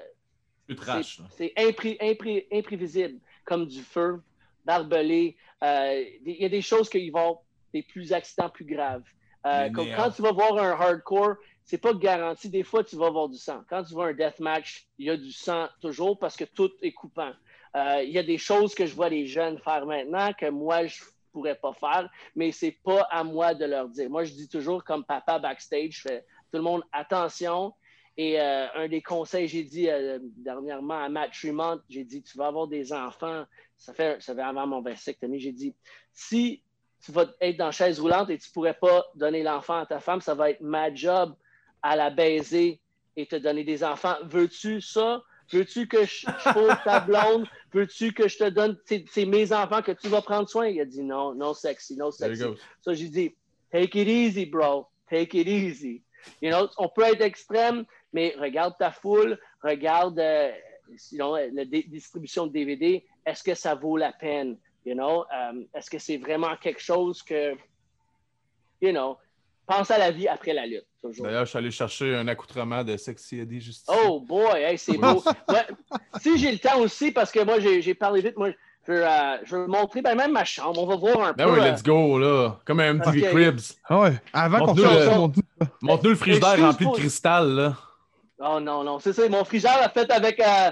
Plus 0.67 0.77
trash. 0.77 1.21
c'est 1.37 1.53
impré- 1.57 1.99
impré- 2.01 2.47
imprévisible, 2.53 3.19
comme 3.45 3.65
du 3.67 3.83
feu, 3.83 4.21
barbelé. 4.65 5.37
Euh, 5.63 6.05
Il 6.27 6.37
y 6.43 6.45
a 6.45 6.49
des 6.49 6.63
choses 6.63 6.89
qui 6.89 7.09
vont 7.11 7.39
des 7.73 7.83
plus 7.83 8.13
accidents 8.13 8.51
plus 8.51 8.65
graves. 8.75 9.05
Euh, 9.47 9.71
comme 9.71 9.89
quand 9.97 10.11
tu 10.11 10.21
vas 10.23 10.33
voir 10.33 10.53
un 10.59 10.73
hardcore, 10.73 11.37
c'est 11.65 11.79
pas 11.87 11.95
garanti. 11.95 12.49
Des 12.51 12.65
fois, 12.71 12.83
tu 12.85 12.97
vas 12.97 13.11
voir 13.11 13.29
du 13.29 13.39
sang. 13.39 13.63
Quand 13.71 13.83
tu 13.85 13.95
vois 13.95 14.09
un 14.09 14.13
deathmatch, 14.15 14.87
il 14.99 15.07
y 15.07 15.11
a 15.11 15.17
du 15.17 15.33
sang 15.33 15.69
toujours 15.81 16.19
parce 16.19 16.37
que 16.37 16.45
tout 16.45 16.71
est 16.83 16.93
coupant. 16.93 17.33
Euh, 17.77 18.03
Il 18.03 18.11
y 18.11 18.19
a 18.19 18.23
des 18.25 18.39
choses 18.39 18.75
que 18.75 18.85
je 18.87 18.95
vois 18.95 19.09
les 19.09 19.27
jeunes 19.27 19.59
faire 19.59 19.87
maintenant 19.87 20.33
que 20.41 20.49
moi, 20.51 20.87
je 20.87 20.99
pourrais 21.33 21.55
pas 21.55 21.73
faire, 21.73 22.11
mais 22.35 22.53
c'est 22.53 22.77
pas 22.85 23.03
à 23.11 23.25
moi 23.25 23.55
de 23.55 23.65
leur 23.65 23.89
dire. 23.89 24.11
Moi, 24.11 24.25
je 24.25 24.33
dis 24.33 24.49
toujours 24.49 24.85
comme 24.85 25.05
papa 25.05 25.39
backstage, 25.39 25.93
je 25.93 26.01
fais 26.01 26.21
tout 26.51 26.59
le 26.59 26.63
monde 26.63 26.83
attention. 26.93 27.75
Et 28.17 28.41
euh, 28.41 28.67
un 28.75 28.89
des 28.89 29.01
conseils, 29.01 29.49
j'ai 29.49 29.65
dit 29.65 29.89
euh, 29.89 30.19
dernièrement 30.21 31.03
à 31.03 31.09
Matt 31.09 31.33
Tremont, 31.33 31.81
j'ai 31.89 32.05
dit 32.05 32.23
tu 32.23 32.37
vas 32.37 32.49
avoir 32.49 32.67
des 32.67 32.93
enfants. 32.93 33.45
Ça 33.79 33.95
fait, 33.95 34.21
ça 34.21 34.35
fait 34.35 34.43
avant 34.43 34.67
mon 34.67 34.83
vasectomie, 34.83 35.41
j'ai 35.41 35.53
dit 35.53 35.75
si 36.13 36.63
tu 37.03 37.13
vas 37.13 37.27
être 37.41 37.57
dans 37.57 37.71
chaise 37.71 37.99
roulante 37.99 38.29
et 38.29 38.37
tu 38.37 38.51
pourrais 38.51 38.75
pas 38.75 39.07
donner 39.15 39.43
l'enfant 39.43 39.79
à 39.79 39.87
ta 39.87 40.01
femme, 40.01 40.21
ça 40.21 40.35
va 40.35 40.51
être 40.51 40.61
ma 40.61 40.93
job 40.95 41.35
à 41.83 41.97
la 41.97 42.11
baiser 42.11 42.81
et 43.17 43.27
te 43.27 43.37
donner 43.37 43.65
des 43.65 43.83
enfants. 43.83 44.17
Veux-tu 44.25 44.81
ça? 44.81 45.23
Veux-tu 45.51 45.89
que 45.89 46.05
je, 46.05 46.27
je 46.27 46.85
ta 46.85 47.01
blonde? 47.01 47.47
Veux-tu 47.73 48.13
que 48.13 48.27
je 48.29 48.39
te 48.39 48.49
donne, 48.49 48.77
c'est 48.85 49.25
mes 49.27 49.53
enfants 49.53 49.83
que 49.83 49.93
tu 49.93 50.09
vas 50.09 50.23
prendre 50.23 50.49
soin? 50.49 50.69
Il 50.69 50.81
a 50.81 50.85
dit 50.85 51.03
non, 51.03 51.35
non 51.35 51.55
sexy, 51.55 51.97
no 51.97 52.11
There 52.11 52.31
you 52.31 52.37
sexy. 52.37 52.63
So, 52.81 52.95
j'ai 52.95 53.09
dit, 53.09 53.37
take 53.71 54.01
it 54.01 54.09
easy, 54.09 54.47
bro. 54.47 54.89
Take 55.09 55.39
it 55.39 55.47
easy. 55.47 56.03
You 56.43 56.51
know, 56.51 56.69
on 56.79 56.89
peut 56.89 57.05
être 57.05 57.23
extrême, 57.23 57.85
mais 58.13 58.35
regarde 58.39 58.75
ta 58.79 58.91
foule, 58.91 59.39
regarde 59.63 60.19
euh, 60.19 60.51
sinon, 60.97 61.37
euh, 61.37 61.49
la 61.53 61.65
distribution 61.65 62.47
de 62.47 62.53
DVD. 62.53 63.05
Est-ce 63.25 63.43
que 63.43 63.55
ça 63.55 63.75
vaut 63.75 63.97
la 63.97 64.13
peine? 64.13 64.57
You 64.85 64.95
know, 64.95 65.25
um, 65.31 65.67
est-ce 65.75 65.91
que 65.91 65.99
c'est 65.99 66.17
vraiment 66.17 66.57
quelque 66.57 66.81
chose 66.81 67.23
que, 67.23 67.55
you 68.81 68.93
know, 68.93 69.19
pense 69.71 69.91
à 69.91 69.99
la 69.99 70.11
vie 70.11 70.29
après 70.29 70.53
la 70.53 70.67
lutte. 70.67 70.85
D'ailleurs, 71.21 71.45
je 71.45 71.51
suis 71.51 71.59
allé 71.59 71.71
chercher 71.71 72.15
un 72.17 72.27
accoutrement 72.29 72.83
de 72.83 72.97
Sexy 72.97 73.41
Eddie 73.41 73.61
juste. 73.61 73.89
Oh 73.89 74.21
boy, 74.21 74.61
hey, 74.61 74.77
c'est 74.77 74.99
beau. 74.99 75.23
Ouais. 75.49 75.67
Si 76.21 76.39
j'ai 76.39 76.53
le 76.53 76.59
temps 76.59 76.79
aussi, 76.81 77.11
parce 77.13 77.31
que 77.31 77.45
moi, 77.45 77.59
j'ai 77.61 77.95
parlé 77.95 78.21
vite, 78.21 78.37
moi, 78.37 78.51
je 78.87 78.93
veux, 78.93 79.07
euh, 79.07 79.37
je 79.45 79.57
veux 79.57 79.67
montrer 79.67 80.03
ben, 80.03 80.15
même 80.15 80.33
ma 80.33 80.45
chambre. 80.45 80.83
On 80.83 80.87
va 80.87 80.97
voir 80.97 81.29
un 81.29 81.33
Ben 81.33 81.47
peu. 81.47 81.53
oui, 81.53 81.61
euh, 81.61 81.71
let's 81.71 81.83
go, 81.83 82.19
là. 82.19 82.57
Comme 82.65 82.81
un 82.81 82.95
MTV 82.95 83.23
Cribs. 83.23 83.61
Ah 83.89 84.01
ouais. 84.01 84.13
Avant 84.33 84.67
qu'on 84.67 84.75
fasse 84.75 85.17
montre-nous. 85.17 85.67
Montre-nous 85.83 86.11
le 86.11 86.17
frigidaire 86.17 86.61
rempli 86.61 86.87
de 86.87 86.93
cristal, 86.93 87.49
là. 87.49 87.77
Oh 88.39 88.59
non, 88.59 88.83
non, 88.85 88.99
c'est 88.99 89.13
ça. 89.13 89.29
Mon 89.29 89.45
frigère 89.45 89.79
a 89.83 89.89
fait 89.91 90.11
avec, 90.11 90.41
euh, 90.41 90.71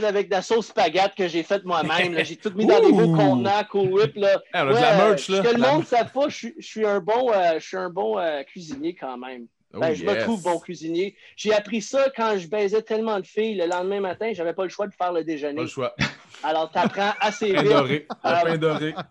fait 0.00 0.06
avec 0.06 0.28
de 0.28 0.34
la 0.34 0.42
sauce 0.42 0.66
spaghetti 0.68 1.14
que 1.16 1.28
j'ai 1.28 1.42
faite 1.42 1.64
moi-même. 1.64 2.22
J'ai 2.24 2.36
tout 2.36 2.52
mis 2.54 2.66
dans 2.66 2.80
des 2.80 2.92
beaux 2.92 3.14
contenants, 3.14 3.64
cool 3.70 3.92
whip. 3.92 4.12
Là. 4.16 4.40
Hey, 4.54 4.62
on 4.62 4.68
a 4.68 4.74
de 4.74 4.80
la 4.80 4.96
merch, 4.96 5.28
là. 5.28 5.42
Ce 5.42 5.48
que 5.48 5.54
le 5.54 5.60
monde 5.60 5.80
ne 5.80 5.86
sait 5.86 6.04
pas, 6.12 6.28
je 6.28 6.48
suis, 6.60 6.86
un 6.86 7.00
bon, 7.00 7.30
euh, 7.32 7.58
je 7.58 7.66
suis 7.66 7.76
un 7.76 7.90
bon 7.90 8.18
euh, 8.18 8.42
cuisinier 8.44 8.94
quand 8.94 9.16
même. 9.18 9.46
Oh, 9.74 9.80
Ben, 9.80 9.94
je 9.94 10.04
me 10.04 10.14
trouve 10.20 10.42
bon 10.42 10.58
cuisinier. 10.58 11.16
J'ai 11.36 11.52
appris 11.52 11.82
ça 11.82 12.08
quand 12.16 12.38
je 12.38 12.46
baisais 12.48 12.82
tellement 12.82 13.18
de 13.20 13.26
filles. 13.26 13.56
Le 13.56 13.66
lendemain 13.66 14.00
matin, 14.00 14.30
j'avais 14.32 14.54
pas 14.54 14.62
le 14.62 14.68
choix 14.70 14.86
de 14.86 14.94
faire 14.94 15.12
le 15.12 15.20
Pas 15.20 15.24
déjeuner. 15.24 15.60
le 15.60 15.66
choix. 15.66 15.94
Alors, 16.42 16.70
tu 16.70 16.78
apprends 16.78 17.12
assez 17.20 17.52
vite. 17.52 17.64
doré. 17.64 18.06
Le 18.08 18.16
Ah, 18.22 18.42
pain 18.44 18.56
doré. 18.58 18.94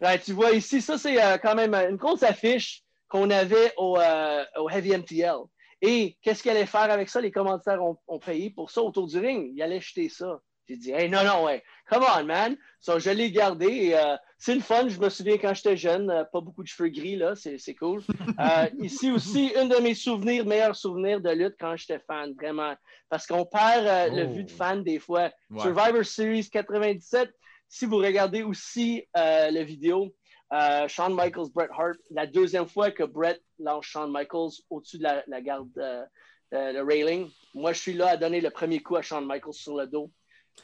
Ouais, 0.00 0.18
tu 0.18 0.32
vois 0.32 0.50
ici, 0.50 0.80
ça 0.80 0.98
c'est 0.98 1.22
euh, 1.22 1.38
quand 1.38 1.54
même 1.54 1.74
une 1.74 1.94
grosse 1.94 2.24
affiche 2.24 2.82
qu'on 3.08 3.30
avait 3.30 3.72
au, 3.76 3.96
euh, 4.00 4.44
au 4.58 4.68
Heavy 4.68 4.96
MTL. 4.96 5.36
Et 5.82 6.16
qu'est-ce 6.22 6.42
qu'il 6.42 6.52
allait 6.52 6.64
faire 6.66 6.90
avec 6.90 7.08
ça? 7.08 7.20
Les 7.20 7.32
commanditaires 7.32 7.82
ont, 7.82 7.98
ont 8.06 8.18
payé 8.20 8.50
pour 8.50 8.70
ça 8.70 8.80
autour 8.82 9.06
du 9.08 9.18
ring. 9.18 9.50
Il 9.54 9.60
allait 9.62 9.80
jeter 9.80 10.08
ça. 10.08 10.40
J'ai 10.68 10.76
dit, 10.76 10.92
hey, 10.92 11.10
non, 11.10 11.24
non, 11.24 11.44
ouais, 11.44 11.60
come 11.90 12.04
on, 12.16 12.24
man. 12.24 12.56
So, 12.78 13.00
je 13.00 13.10
l'ai 13.10 13.32
gardé. 13.32 13.66
et, 13.66 13.98
euh, 13.98 14.14
c'est 14.38 14.54
le 14.54 14.60
fun. 14.60 14.86
Je 14.88 14.98
me 15.00 15.08
souviens 15.08 15.36
quand 15.36 15.52
j'étais 15.54 15.76
jeune, 15.76 16.08
euh, 16.08 16.22
pas 16.32 16.40
beaucoup 16.40 16.62
de 16.62 16.68
cheveux 16.68 16.88
gris, 16.88 17.16
là, 17.16 17.34
c'est, 17.34 17.58
c'est 17.58 17.74
cool. 17.74 18.00
Euh, 18.38 18.68
ici 18.80 19.10
aussi, 19.10 19.52
un 19.56 19.66
de 19.66 19.76
mes 19.78 19.94
souvenirs, 19.94 20.46
meilleurs 20.46 20.76
souvenirs 20.76 21.20
de 21.20 21.30
lutte 21.30 21.56
quand 21.58 21.76
j'étais 21.76 21.98
fan, 21.98 22.32
vraiment. 22.34 22.74
Parce 23.08 23.26
qu'on 23.26 23.44
perd 23.44 24.14
le 24.14 24.24
Oh. 24.24 24.32
vue 24.32 24.44
de 24.44 24.50
fan 24.52 24.84
des 24.84 25.00
fois. 25.00 25.30
Ouais. 25.50 25.60
Survivor 25.62 26.04
Series 26.04 26.48
97, 26.48 27.28
si 27.68 27.84
vous 27.84 27.96
regardez 27.96 28.44
aussi 28.44 29.04
la 29.14 29.64
vidéo, 29.64 30.14
euh, 30.52 30.86
Shawn 30.88 31.14
Michaels, 31.14 31.50
Bret 31.54 31.68
Hart, 31.70 31.98
la 32.10 32.26
deuxième 32.26 32.68
fois 32.68 32.90
que 32.90 33.02
Bret 33.02 33.40
lance 33.58 33.86
Shawn 33.86 34.12
Michaels 34.12 34.62
au-dessus 34.68 34.98
de 34.98 35.04
la, 35.26 35.40
garde, 35.40 35.70
euh, 35.78 36.04
euh, 36.52 36.72
le 36.72 36.82
railing, 36.82 37.30
moi 37.54 37.72
je 37.72 37.80
suis 37.80 37.94
là 37.94 38.10
à 38.10 38.16
donner 38.16 38.40
le 38.40 38.50
premier 38.50 38.80
coup 38.80 38.96
à 38.96 39.02
Shawn 39.02 39.26
Michaels 39.26 39.54
sur 39.54 39.76
le 39.76 39.86
dos. 39.86 40.10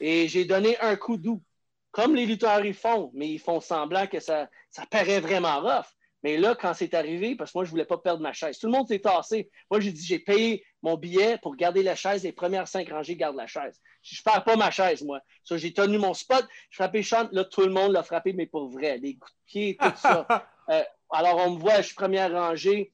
Et 0.01 0.29
j'ai 0.29 0.45
donné 0.45 0.79
un 0.81 0.97
coup 0.97 1.17
doux, 1.17 1.43
comme 1.91 2.15
les 2.15 2.27
lutteurs 2.27 2.65
ils 2.65 2.75
font, 2.75 3.11
mais 3.15 3.29
ils 3.29 3.39
font 3.39 3.61
semblant 3.61 4.07
que 4.07 4.21
ça, 4.21 4.49
ça 4.71 4.85
paraît 4.87 5.21
vraiment 5.21 5.61
rough. 5.61 5.87
Mais 6.25 6.37
là, 6.37 6.57
quand 6.61 6.75
c'est 6.75 6.95
arrivé, 6.95 7.37
parce 7.37 7.53
que 7.53 7.59
moi, 7.59 7.65
je 7.65 7.71
voulais 7.71 7.85
pas 7.85 7.99
perdre 7.99 8.21
ma 8.23 8.33
chaise, 8.33 8.59
tout 8.59 8.67
le 8.67 8.73
monde 8.73 8.89
s'est 8.89 8.99
tassé. 8.99 9.49
Moi, 9.71 9.79
j'ai 9.79 9.93
dit, 9.93 10.05
j'ai 10.05 10.19
payé 10.19 10.65
mon 10.83 10.97
billet 10.97 11.39
pour 11.43 11.55
garder 11.55 11.83
la 11.85 11.95
chaise. 11.95 12.25
Les 12.25 12.33
premières 12.33 12.67
cinq 12.67 12.89
rangées 12.91 13.15
gardent 13.17 13.37
la 13.37 13.47
chaise. 13.47 13.81
Je 14.03 14.21
perds 14.23 14.43
pas 14.43 14.57
ma 14.57 14.71
chaise, 14.73 15.03
moi. 15.05 15.21
Ça, 15.45 15.57
j'ai 15.57 15.73
tenu 15.73 15.97
mon 15.99 16.15
spot. 16.15 16.45
Je 16.71 16.77
frappais 16.77 17.03
Sean. 17.05 17.29
Là, 17.31 17.45
tout 17.45 17.61
le 17.61 17.71
monde 17.71 17.93
l'a 17.93 18.03
frappé, 18.03 18.33
mais 18.33 18.47
pour 18.47 18.69
vrai. 18.69 18.99
Des 18.99 19.15
coups 19.17 19.33
de 19.33 19.39
pied, 19.47 19.77
tout 19.81 19.93
ça. 19.97 20.27
Euh, 20.71 20.83
alors, 21.11 21.37
on 21.47 21.53
me 21.53 21.59
voit, 21.59 21.77
je 21.79 21.87
suis 21.87 21.95
première 21.95 22.31
rangée. 22.31 22.93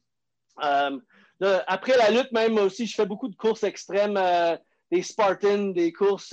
Euh, 0.62 0.96
là, 1.40 1.64
après 1.66 1.96
la 1.96 2.08
lutte, 2.12 2.30
même 2.30 2.56
aussi, 2.58 2.86
je 2.86 2.94
fais 2.94 3.04
beaucoup 3.04 3.26
de 3.26 3.34
courses 3.34 3.64
extrêmes, 3.64 4.16
euh, 4.16 4.56
des 4.92 5.02
Spartans, 5.02 5.72
des 5.72 5.92
courses, 5.92 6.32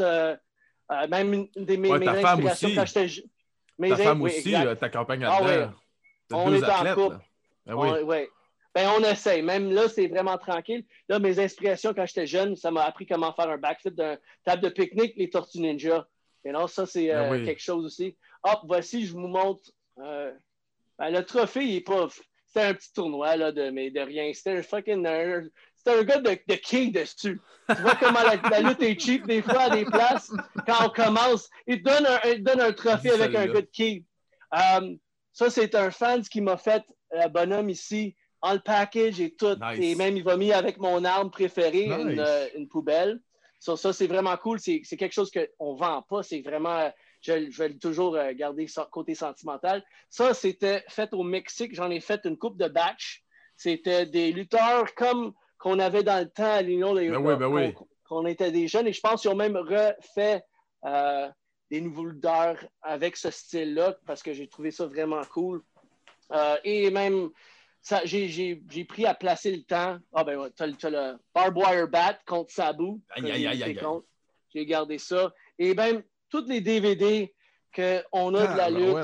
même 1.10 1.48
des 1.56 1.78
mes, 1.78 1.90
Ouais, 1.90 1.98
mes 1.98 2.06
ta 2.06 2.14
femme 2.16 2.46
inspirations 2.46 2.68
aussi. 2.68 2.76
quand 2.76 2.86
j'étais 2.86 3.90
Ta 3.90 3.96
femme 3.98 4.22
oui, 4.22 4.30
aussi, 4.30 4.50
exact. 4.50 4.66
euh, 4.68 4.76
t'accompagnes 4.76 5.24
Ah 5.24 5.42
là-dedans. 5.42 5.68
ouais. 5.70 5.74
On 6.34 6.54
est 6.54 6.64
en 6.64 6.94
couple. 6.96 7.18
Ben 7.66 7.76
oui. 7.76 7.90
On- 7.90 8.04
ouais. 8.06 8.30
Ben, 8.74 8.90
on 8.98 9.04
essaye. 9.04 9.42
Même 9.42 9.72
là, 9.72 9.90
c'est 9.90 10.08
vraiment 10.08 10.38
tranquille. 10.38 10.86
Là, 11.10 11.20
mes 11.20 11.40
inspirations 11.40 11.94
quand 11.94 12.06
j'étais 12.06 12.26
jeune, 12.26 12.56
ça 12.56 12.72
m'a 12.72 12.84
appris 12.84 13.06
comment 13.06 13.34
faire 13.34 13.50
un 13.50 13.58
backflip 13.58 13.94
d'un 13.96 14.18
table 14.46 14.64
de 14.64 14.70
pique-nique, 14.70 15.14
les 15.18 15.30
Tortues 15.30 15.60
Ninja. 15.60 16.08
Et 16.46 16.52
non, 16.52 16.68
ça, 16.68 16.86
c'est 16.86 17.14
euh, 17.14 17.30
Ben 17.30 17.32
oui. 17.34 17.46
quelque 17.46 17.62
chose 17.62 17.86
aussi. 17.86 18.16
Hop, 18.44 18.62
voici, 18.64 19.06
je 19.06 19.12
vous 19.14 19.28
montre. 19.28 19.62
euh, 20.00 20.32
ben, 20.98 21.10
le 21.10 21.24
trophée, 21.26 21.64
il 21.66 21.76
est 21.78 21.82
pas. 21.82 22.08
C'était 22.48 22.68
un 22.68 22.74
petit 22.74 22.92
tournoi, 22.94 23.36
là, 23.36 23.52
de, 23.52 23.70
mais 23.72 23.92
de 23.92 24.00
rien. 24.00 24.32
C'était 24.34 24.58
un 24.58 24.64
fucking. 24.64 25.06
un- 25.06 25.44
C'était 25.76 25.98
un 26.00 26.04
gars 26.04 26.20
de, 26.20 26.30
de 26.30 26.56
king 26.56 26.92
dessus. 26.94 27.42
Tu 27.70 27.82
vois 27.82 27.96
comment 27.96 28.22
la, 28.24 28.36
la 28.50 28.60
lutte 28.70 28.82
est 28.84 29.00
cheap 29.00 29.26
des 29.28 29.42
fois 29.42 29.64
à 29.64 29.70
des 29.70 29.84
places. 29.86 30.32
Quand 30.68 30.86
on 30.86 30.90
commence, 30.90 31.50
il 31.68 31.82
donne 31.84 32.06
un, 32.06 32.20
il 32.30 32.44
donne 32.44 32.62
un 32.62 32.72
trophée 32.72 33.10
avec 33.12 33.36
un 33.36 33.48
gars 33.48 33.62
de 33.62 33.70
king. 33.72 34.04
Euh, 34.54 34.96
ça, 35.34 35.50
c'est 35.50 35.76
un 35.76 35.92
fan 35.92 36.22
qui 36.24 36.42
m'a 36.42 36.58
fait 36.58 36.84
euh, 37.14 37.28
bonhomme 37.28 37.70
ici, 37.70 38.16
en 38.42 38.54
le 38.54 38.60
package 38.60 39.20
et 39.22 39.36
tout. 39.36 39.56
Nice. 39.62 39.80
Et 39.82 39.96
même, 39.96 40.18
il 40.18 40.24
va 40.24 40.36
mis 40.38 40.52
avec 40.52 40.78
mon 40.78 41.04
arme 41.06 41.30
préférée, 41.32 41.88
Nice. 41.88 41.98
une, 42.14 42.20
euh, 42.20 42.48
une 42.56 42.68
poubelle. 42.68 43.20
Ça, 43.60 43.78
ça 43.78 43.94
c'est 43.94 44.08
vraiment 44.08 44.36
cool. 44.38 44.60
C'est 44.60 44.82
quelque 44.82 45.14
chose 45.14 45.32
qu'on 45.32 45.74
ne 45.74 45.80
vend 45.80 46.02
pas. 46.02 46.24
C'est 46.24 46.42
vraiment. 46.42 46.78
euh, 46.80 46.90
Je, 47.22 47.52
je 47.52 47.58
vais 47.64 47.74
toujours 47.78 48.16
euh, 48.16 48.34
garder 48.34 48.66
ça 48.68 48.88
côté 48.92 49.14
sentimental. 49.14 49.84
Ça, 50.10 50.34
c'était 50.34 50.84
fait 50.90 51.14
au 51.14 51.22
Mexique. 51.22 51.76
J'en 51.76 51.92
ai 51.92 52.00
fait 52.00 52.22
une 52.26 52.38
coupe 52.38 52.58
de 52.58 52.68
batch. 52.68 53.24
C'était 53.56 54.08
des 54.08 54.32
lutteurs 54.32 54.96
comme 54.96 55.34
qu'on 55.60 55.78
avait 55.78 56.02
dans 56.02 56.18
le 56.20 56.28
temps 56.30 56.52
à 56.52 56.64
l'Union 56.64 56.96
de 56.96 57.02
Ben 57.02 57.18
oui, 57.18 57.36
ben 57.38 57.46
oui. 57.48 57.74
qu'on- 57.74 57.88
qu'on 58.10 58.26
était 58.26 58.52
des 58.52 58.68
jeunes. 58.68 58.88
Et 58.88 58.94
je 58.94 59.00
pense 59.00 59.22
qu'ils 59.22 59.30
ont 59.30 59.36
même 59.36 59.56
refait 59.56 60.42
euh, 60.86 61.30
des 61.72 61.80
nouveaux 61.80 62.06
lutteurs 62.06 62.58
avec 62.82 63.16
ce 63.16 63.32
style-là 63.32 63.98
parce 64.06 64.22
que 64.22 64.34
j'ai 64.34 64.48
trouvé 64.50 64.72
ça 64.72 64.86
vraiment 64.88 65.24
cool. 65.24 65.64
Euh, 66.34 66.58
et 66.66 66.92
même, 66.92 67.30
ça, 67.82 68.02
j'ai, 68.04 68.28
j'ai- 68.28 68.62
j'ai 68.70 68.84
pris 68.84 69.06
à 69.06 69.16
placer 69.16 69.56
le 69.56 69.64
temps. 69.64 69.98
Ah 70.14 70.26
ben, 70.26 70.38
ouais, 70.38 70.50
t'as, 70.54 70.68
le- 70.68 70.76
t'as 70.76 70.90
le 70.90 71.18
barbed 71.34 71.58
wire 71.58 71.88
bat 71.88 72.20
contre 72.28 72.52
Sabu. 72.52 73.00
Aïe, 73.12 73.24
que 73.24 73.28
aïe, 73.32 73.64
j'ai 74.54 74.66
gardé 74.66 74.98
ça. 74.98 75.34
Et 75.58 75.74
même, 75.74 76.04
tous 76.30 76.46
les 76.46 76.60
DVD 76.60 77.34
qu'on 77.74 78.36
a 78.36 78.48
de 78.52 78.58
la 78.58 78.66
Ah, 78.66 78.72
ben 78.72 78.78
lutte. 78.78 78.94
ouais. 78.96 79.04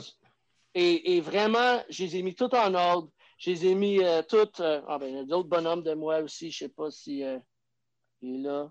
Et, 0.75 1.15
et 1.15 1.21
vraiment, 1.21 1.81
je 1.89 2.03
les 2.03 2.17
ai 2.17 2.21
mis 2.21 2.35
tout 2.35 2.53
en 2.53 2.73
ordre. 2.75 3.09
Je 3.37 3.51
les 3.51 3.65
ai 3.67 3.75
mis 3.75 4.03
euh, 4.03 4.21
toutes. 4.27 4.59
euh, 4.59 4.81
ah 4.89 4.97
ben, 4.99 5.07
il 5.07 5.15
y 5.15 5.19
a 5.19 5.23
d'autres 5.23 5.47
bonhommes 5.47 5.83
de 5.83 5.93
moi 5.93 6.19
aussi. 6.19 6.51
Je 6.51 6.57
sais 6.65 6.69
pas 6.69 6.91
si 6.91 7.23
euh, 7.23 7.39
il 8.21 8.35
est 8.35 8.43
là. 8.49 8.69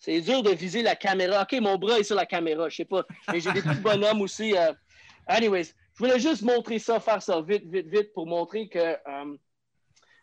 C'est 0.00 0.20
dur 0.22 0.42
de 0.42 0.50
viser 0.50 0.82
la 0.82 0.96
caméra. 0.96 1.42
OK, 1.42 1.60
mon 1.60 1.76
bras 1.76 1.98
est 1.98 2.04
sur 2.04 2.16
la 2.16 2.24
caméra, 2.26 2.68
je 2.70 2.76
sais 2.76 2.84
pas. 2.86 3.04
Mais 3.30 3.38
j'ai 3.40 3.52
des 3.52 3.60
petits 3.62 3.80
bonhommes 3.80 4.22
aussi. 4.22 4.56
euh. 4.56 4.72
Anyways, 5.26 5.64
je 5.94 5.98
voulais 5.98 6.18
juste 6.18 6.40
montrer 6.42 6.78
ça, 6.78 6.98
faire 7.00 7.22
ça 7.22 7.40
vite, 7.42 7.66
vite, 7.66 7.86
vite 7.86 8.12
pour 8.14 8.26
montrer 8.26 8.68
que. 8.68 8.78
euh, 8.78 9.36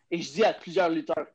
et 0.09 0.21
je 0.21 0.31
dis 0.31 0.43
à 0.43 0.53
plusieurs 0.53 0.89
lutteurs, 0.89 1.27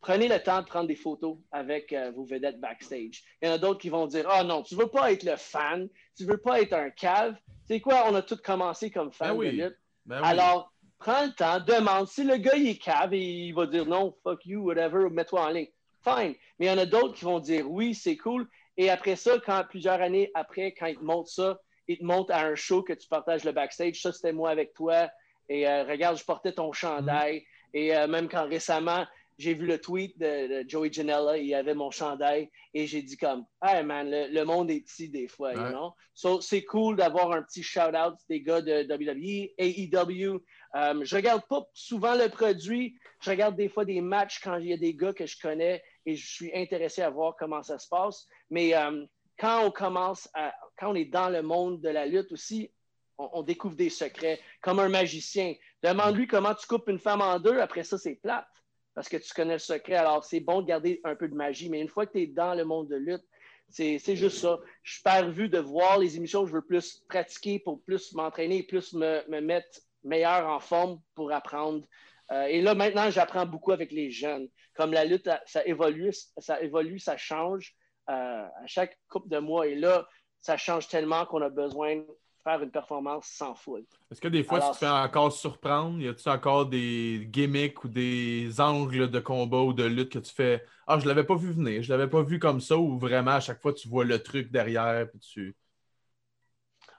prenez 0.00 0.28
le 0.28 0.38
temps 0.40 0.60
de 0.60 0.66
prendre 0.66 0.86
des 0.86 0.94
photos 0.94 1.38
avec 1.50 1.92
euh, 1.92 2.12
vos 2.12 2.24
vedettes 2.24 2.60
backstage. 2.60 3.24
Il 3.42 3.48
y 3.48 3.50
en 3.50 3.54
a 3.54 3.58
d'autres 3.58 3.80
qui 3.80 3.88
vont 3.88 4.06
dire 4.06 4.26
Ah 4.30 4.44
non, 4.44 4.62
tu 4.62 4.76
veux 4.76 4.86
pas 4.88 5.10
être 5.12 5.24
le 5.24 5.36
fan, 5.36 5.88
tu 6.16 6.24
veux 6.26 6.38
pas 6.38 6.60
être 6.60 6.74
un 6.74 6.90
cave. 6.90 7.34
Tu 7.66 7.74
sais 7.74 7.80
quoi, 7.80 8.04
on 8.08 8.14
a 8.14 8.22
tous 8.22 8.36
commencé 8.40 8.90
comme 8.90 9.10
fans 9.12 9.30
Ben 9.30 9.34
oui. 9.36 9.46
de 9.56 9.64
lutte. 9.64 9.78
Ben 10.06 10.20
oui. 10.20 10.28
Alors, 10.28 10.72
prends 10.98 11.24
le 11.24 11.32
temps, 11.32 11.58
demande. 11.60 12.06
Si 12.08 12.22
le 12.22 12.36
gars 12.36 12.54
il 12.56 12.68
est 12.68 12.78
cave 12.78 13.14
et 13.14 13.18
il 13.48 13.52
va 13.52 13.66
dire 13.66 13.84
non, 13.86 14.14
fuck 14.22 14.44
you, 14.46 14.62
whatever, 14.62 15.10
mets-toi 15.10 15.40
en 15.44 15.48
ligne. 15.48 15.68
Fine. 16.02 16.34
Mais 16.58 16.66
il 16.66 16.68
y 16.68 16.70
en 16.70 16.78
a 16.78 16.86
d'autres 16.86 17.14
qui 17.14 17.24
vont 17.24 17.40
dire 17.40 17.70
oui, 17.70 17.94
c'est 17.94 18.16
cool. 18.16 18.48
Et 18.76 18.88
après 18.90 19.16
ça, 19.16 19.38
quand 19.44 19.64
plusieurs 19.68 20.00
années 20.00 20.30
après, 20.34 20.72
quand 20.72 20.86
ils 20.86 20.96
te 20.96 21.04
montrent 21.04 21.30
ça, 21.30 21.60
ils 21.88 21.98
te 21.98 22.04
montrent 22.04 22.32
à 22.32 22.42
un 22.44 22.54
show 22.54 22.82
que 22.82 22.92
tu 22.92 23.08
partages 23.08 23.44
le 23.44 23.52
backstage. 23.52 24.00
Ça, 24.00 24.12
c'était 24.12 24.32
moi 24.32 24.50
avec 24.50 24.72
toi. 24.74 25.08
Et 25.48 25.68
euh, 25.68 25.84
regarde, 25.84 26.16
je 26.16 26.24
portais 26.24 26.52
ton 26.52 26.72
chandail. 26.72 27.44
Et 27.74 27.96
euh, 27.96 28.06
même 28.06 28.28
quand 28.28 28.48
récemment, 28.48 29.04
j'ai 29.38 29.54
vu 29.54 29.66
le 29.66 29.80
tweet 29.80 30.18
de, 30.18 30.62
de 30.62 30.68
Joey 30.68 30.92
Janela, 30.92 31.38
il 31.38 31.52
avait 31.54 31.74
mon 31.74 31.90
chandail. 31.90 32.50
Et 32.74 32.86
j'ai 32.86 33.02
dit 33.02 33.16
comme, 33.16 33.44
hey 33.62 33.82
man, 33.82 34.08
le, 34.10 34.28
le 34.32 34.44
monde 34.44 34.70
est 34.70 34.82
petit 34.82 35.08
des 35.08 35.26
fois, 35.28 35.54
you 35.54 35.60
Ouais. 35.62 35.70
know? 35.70 35.94
So, 36.14 36.40
c'est 36.40 36.62
cool 36.64 36.96
d'avoir 36.96 37.32
un 37.32 37.42
petit 37.42 37.62
shout-out 37.62 38.14
des 38.28 38.42
gars 38.42 38.60
de 38.60 38.84
WWE, 38.84 39.50
AEW. 39.58 40.40
Euh, 40.76 41.00
je 41.04 41.16
regarde 41.16 41.42
pas 41.48 41.66
souvent 41.72 42.14
le 42.14 42.28
produit. 42.28 42.96
Je 43.22 43.30
regarde 43.30 43.56
des 43.56 43.68
fois 43.68 43.84
des 43.84 44.00
matchs 44.00 44.40
quand 44.42 44.56
il 44.58 44.66
y 44.68 44.72
a 44.72 44.76
des 44.76 44.94
gars 44.94 45.12
que 45.14 45.26
je 45.26 45.36
connais 45.40 45.82
et 46.06 46.16
je 46.16 46.26
suis 46.26 46.54
intéressé 46.54 47.02
à 47.02 47.10
voir 47.10 47.36
comment 47.38 47.62
ça 47.62 47.78
se 47.78 47.88
passe. 47.88 48.26
Mais 48.50 48.74
euh, 48.74 49.04
quand 49.38 49.64
on 49.64 49.70
commence 49.70 50.28
à, 50.34 50.54
quand 50.78 50.90
on 50.90 50.94
est 50.94 51.06
dans 51.06 51.28
le 51.28 51.42
monde 51.42 51.80
de 51.80 51.88
la 51.88 52.06
lutte 52.06 52.32
aussi, 52.32 52.70
on, 53.18 53.42
découvre 53.42 53.76
des 53.76 53.90
secrets. 53.90 54.40
Comme 54.62 54.78
un 54.78 54.88
magicien. 54.88 55.54
Demande-lui 55.82 56.26
comment 56.26 56.54
tu 56.54 56.66
coupes 56.66 56.88
une 56.88 56.98
femme 56.98 57.20
en 57.20 57.38
deux, 57.38 57.58
après 57.58 57.84
ça, 57.84 57.98
c'est 57.98 58.14
plate. 58.14 58.46
Parce 58.94 59.08
que 59.08 59.16
tu 59.16 59.32
connais 59.34 59.54
le 59.54 59.58
secret. 59.58 59.96
Alors, 59.96 60.24
c'est 60.24 60.40
bon 60.40 60.62
de 60.62 60.66
garder 60.66 61.00
un 61.04 61.14
peu 61.14 61.28
de 61.28 61.34
magie. 61.34 61.68
Mais 61.68 61.80
une 61.80 61.88
fois 61.88 62.06
que 62.06 62.12
tu 62.12 62.22
es 62.22 62.26
dans 62.26 62.54
le 62.54 62.64
monde 62.64 62.88
de 62.88 62.96
lutte, 62.96 63.24
C'est 63.68 63.98
c'est 63.98 64.16
juste 64.16 64.38
ça. 64.38 64.58
Je 64.82 64.94
suis 64.94 65.02
perdu 65.02 65.48
de 65.48 65.58
voir 65.58 65.98
les 65.98 66.16
émissions. 66.16 66.46
Je 66.46 66.52
veux 66.52 66.66
plus 66.66 67.04
pratiquer 67.08 67.58
pour 67.60 67.80
plus 67.82 68.12
m'entraîner, 68.14 68.62
plus 68.62 68.92
me, 68.94 69.22
me 69.28 69.40
mettre 69.40 69.80
meilleur 70.02 70.48
en 70.48 70.60
forme 70.60 71.00
pour 71.14 71.30
apprendre. 71.30 71.84
Euh, 72.32 72.44
et 72.44 72.60
là, 72.60 72.74
maintenant, 72.74 73.10
j'apprends 73.10 73.46
beaucoup 73.46 73.72
avec 73.72 73.90
les 73.92 74.10
jeunes. 74.10 74.48
Comme 74.74 74.92
la 74.92 75.04
lutte, 75.04 75.28
ça 75.46 75.66
évolue, 75.66 76.12
ça 76.38 76.60
évolue, 76.62 76.98
ça 76.98 77.16
change 77.16 77.74
euh, 78.08 78.12
à 78.46 78.66
chaque 78.66 78.98
couple 79.08 79.28
de 79.28 79.38
mois. 79.38 79.66
Et 79.66 79.74
là, 79.74 80.06
ça 80.40 80.56
change 80.56 80.88
tellement 80.88 81.26
qu'on 81.26 81.42
a 81.42 81.48
besoin 81.50 81.96
de 81.96 82.06
faire 82.44 82.62
une 82.62 82.70
performance 82.70 83.26
sans 83.26 83.54
foule. 83.54 83.84
Est-ce 84.10 84.20
que 84.20 84.28
des 84.28 84.44
fois, 84.44 84.58
Alors, 84.58 84.70
tu 84.70 84.74
te 84.74 84.84
fais 84.84 84.90
encore 84.90 85.32
surprendre? 85.32 86.00
Y 86.00 86.08
a-tu 86.08 86.28
encore 86.28 86.66
des 86.66 87.26
gimmicks 87.30 87.84
ou 87.84 87.88
des 87.88 88.60
angles 88.60 89.10
de 89.10 89.20
combat 89.20 89.60
ou 89.60 89.72
de 89.72 89.84
lutte 89.84 90.12
que 90.12 90.18
tu 90.20 90.32
fais 90.32 90.64
Ah, 90.86 90.98
je 90.98 91.06
l'avais 91.06 91.24
pas 91.24 91.36
vu 91.36 91.52
venir, 91.52 91.82
je 91.82 91.92
l'avais 91.92 92.08
pas 92.08 92.22
vu 92.22 92.38
comme 92.38 92.60
ça, 92.60 92.78
ou 92.78 92.98
vraiment 92.98 93.32
à 93.32 93.40
chaque 93.40 93.60
fois 93.60 93.74
tu 93.74 93.88
vois 93.88 94.04
le 94.04 94.22
truc 94.22 94.50
derrière 94.50 95.10
puis 95.10 95.20
tu. 95.20 95.56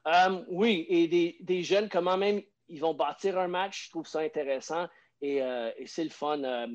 Euh, 0.08 0.44
oui, 0.50 0.86
et 0.90 1.08
des, 1.08 1.38
des 1.42 1.64
jeunes, 1.64 1.90
comment 1.90 2.18
même 2.18 2.42
ils 2.68 2.80
vont 2.80 2.94
bâtir 2.94 3.38
un 3.38 3.48
match, 3.48 3.86
je 3.86 3.90
trouve 3.90 4.08
ça 4.08 4.20
intéressant 4.20 4.88
et, 5.22 5.42
euh, 5.42 5.72
et 5.78 5.88
c'est 5.88 6.04
le 6.04 6.10
fun. 6.10 6.44
Euh, 6.44 6.68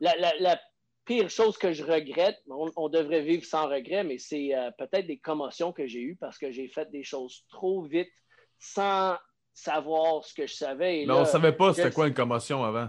la, 0.00 0.16
la- 0.16 0.34
la 0.38 0.60
pire 1.04 1.28
chose 1.30 1.56
que 1.58 1.72
je 1.72 1.82
regrette, 1.84 2.38
on, 2.48 2.70
on 2.76 2.88
devrait 2.88 3.22
vivre 3.22 3.44
sans 3.44 3.68
regret, 3.68 4.04
mais 4.04 4.18
c'est 4.18 4.54
euh, 4.54 4.70
peut-être 4.78 5.06
des 5.06 5.18
commotions 5.18 5.72
que 5.72 5.86
j'ai 5.86 6.00
eues 6.00 6.16
parce 6.20 6.38
que 6.38 6.50
j'ai 6.52 6.68
fait 6.68 6.90
des 6.90 7.02
choses 7.02 7.44
trop 7.48 7.82
vite 7.82 8.10
sans 8.58 9.16
savoir 9.52 10.24
ce 10.24 10.32
que 10.34 10.46
je 10.46 10.54
savais. 10.54 10.98
Et 11.02 11.06
Mais 11.06 11.14
là, 11.14 11.20
on 11.22 11.24
savait 11.24 11.52
pas 11.52 11.72
c'était 11.74 11.90
quoi 11.90 12.06
une 12.08 12.14
commotion 12.14 12.62
avant. 12.64 12.88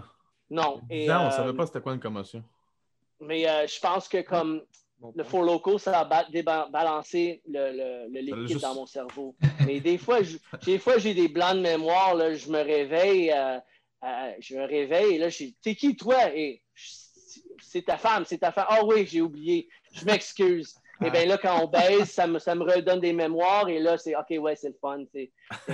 Non. 0.50 0.80
Et, 0.90 1.06
Non, 1.06 1.22
on 1.22 1.26
euh, 1.26 1.30
savait 1.30 1.52
pas 1.54 1.66
c'était 1.66 1.80
quoi 1.80 1.94
une 1.94 2.00
commotion. 2.00 2.42
Mais 3.20 3.42
je 3.66 3.80
pense 3.80 4.08
que 4.08 4.20
comme 4.22 4.62
le. 5.14 5.24
Four 5.24 5.42
Loco, 5.42 5.78
ça 5.78 6.00
a 6.00 6.04
ba- 6.04 6.26
déba- 6.32 6.70
balancé 6.70 7.42
le, 7.48 7.72
le- 7.72 8.08
le 8.12 8.20
liquide 8.20 8.48
juste- 8.48 8.62
dans 8.62 8.74
mon 8.74 8.86
cerveau. 8.86 9.34
Mais 9.66 9.80
des 9.80 9.98
fois, 9.98 10.22
je- 10.22 10.38
des 10.64 10.78
fois, 10.78 10.98
j'ai 10.98 11.14
des 11.14 11.28
blancs 11.28 11.56
de 11.56 11.60
mémoire. 11.60 12.14
Là, 12.14 12.34
je 12.34 12.48
me 12.50 12.60
réveille, 12.62 13.32
euh, 13.32 13.58
euh, 14.04 14.32
je 14.40 14.56
me 14.56 14.64
réveille 14.64 15.14
et 15.14 15.18
là, 15.18 15.28
je 15.28 15.38
dis 15.38 15.56
T'es 15.62 15.74
qui 15.74 15.96
toi? 15.96 16.34
Et 16.34 16.62
c'est 17.60 17.82
ta 17.84 17.96
femme, 17.98 18.24
c'est 18.24 18.38
ta 18.38 18.52
femme. 18.52 18.66
Ah 18.68 18.84
oui, 18.84 19.06
j'ai 19.06 19.20
oublié. 19.20 19.68
Je 19.92 20.04
m'excuse. 20.04 20.74
Et 21.04 21.10
bien 21.10 21.26
là, 21.26 21.36
quand 21.36 21.60
on 21.62 21.66
baise, 21.66 22.10
ça 22.10 22.26
me, 22.26 22.38
ça 22.38 22.54
me 22.54 22.62
redonne 22.62 23.00
des 23.00 23.12
mémoires 23.12 23.68
et 23.68 23.80
là, 23.80 23.98
c'est 23.98 24.14
OK, 24.14 24.30
ouais, 24.38 24.54
c'est 24.54 24.68
le 24.68 24.76
fun. 24.80 25.02
c'est-. 25.12 25.32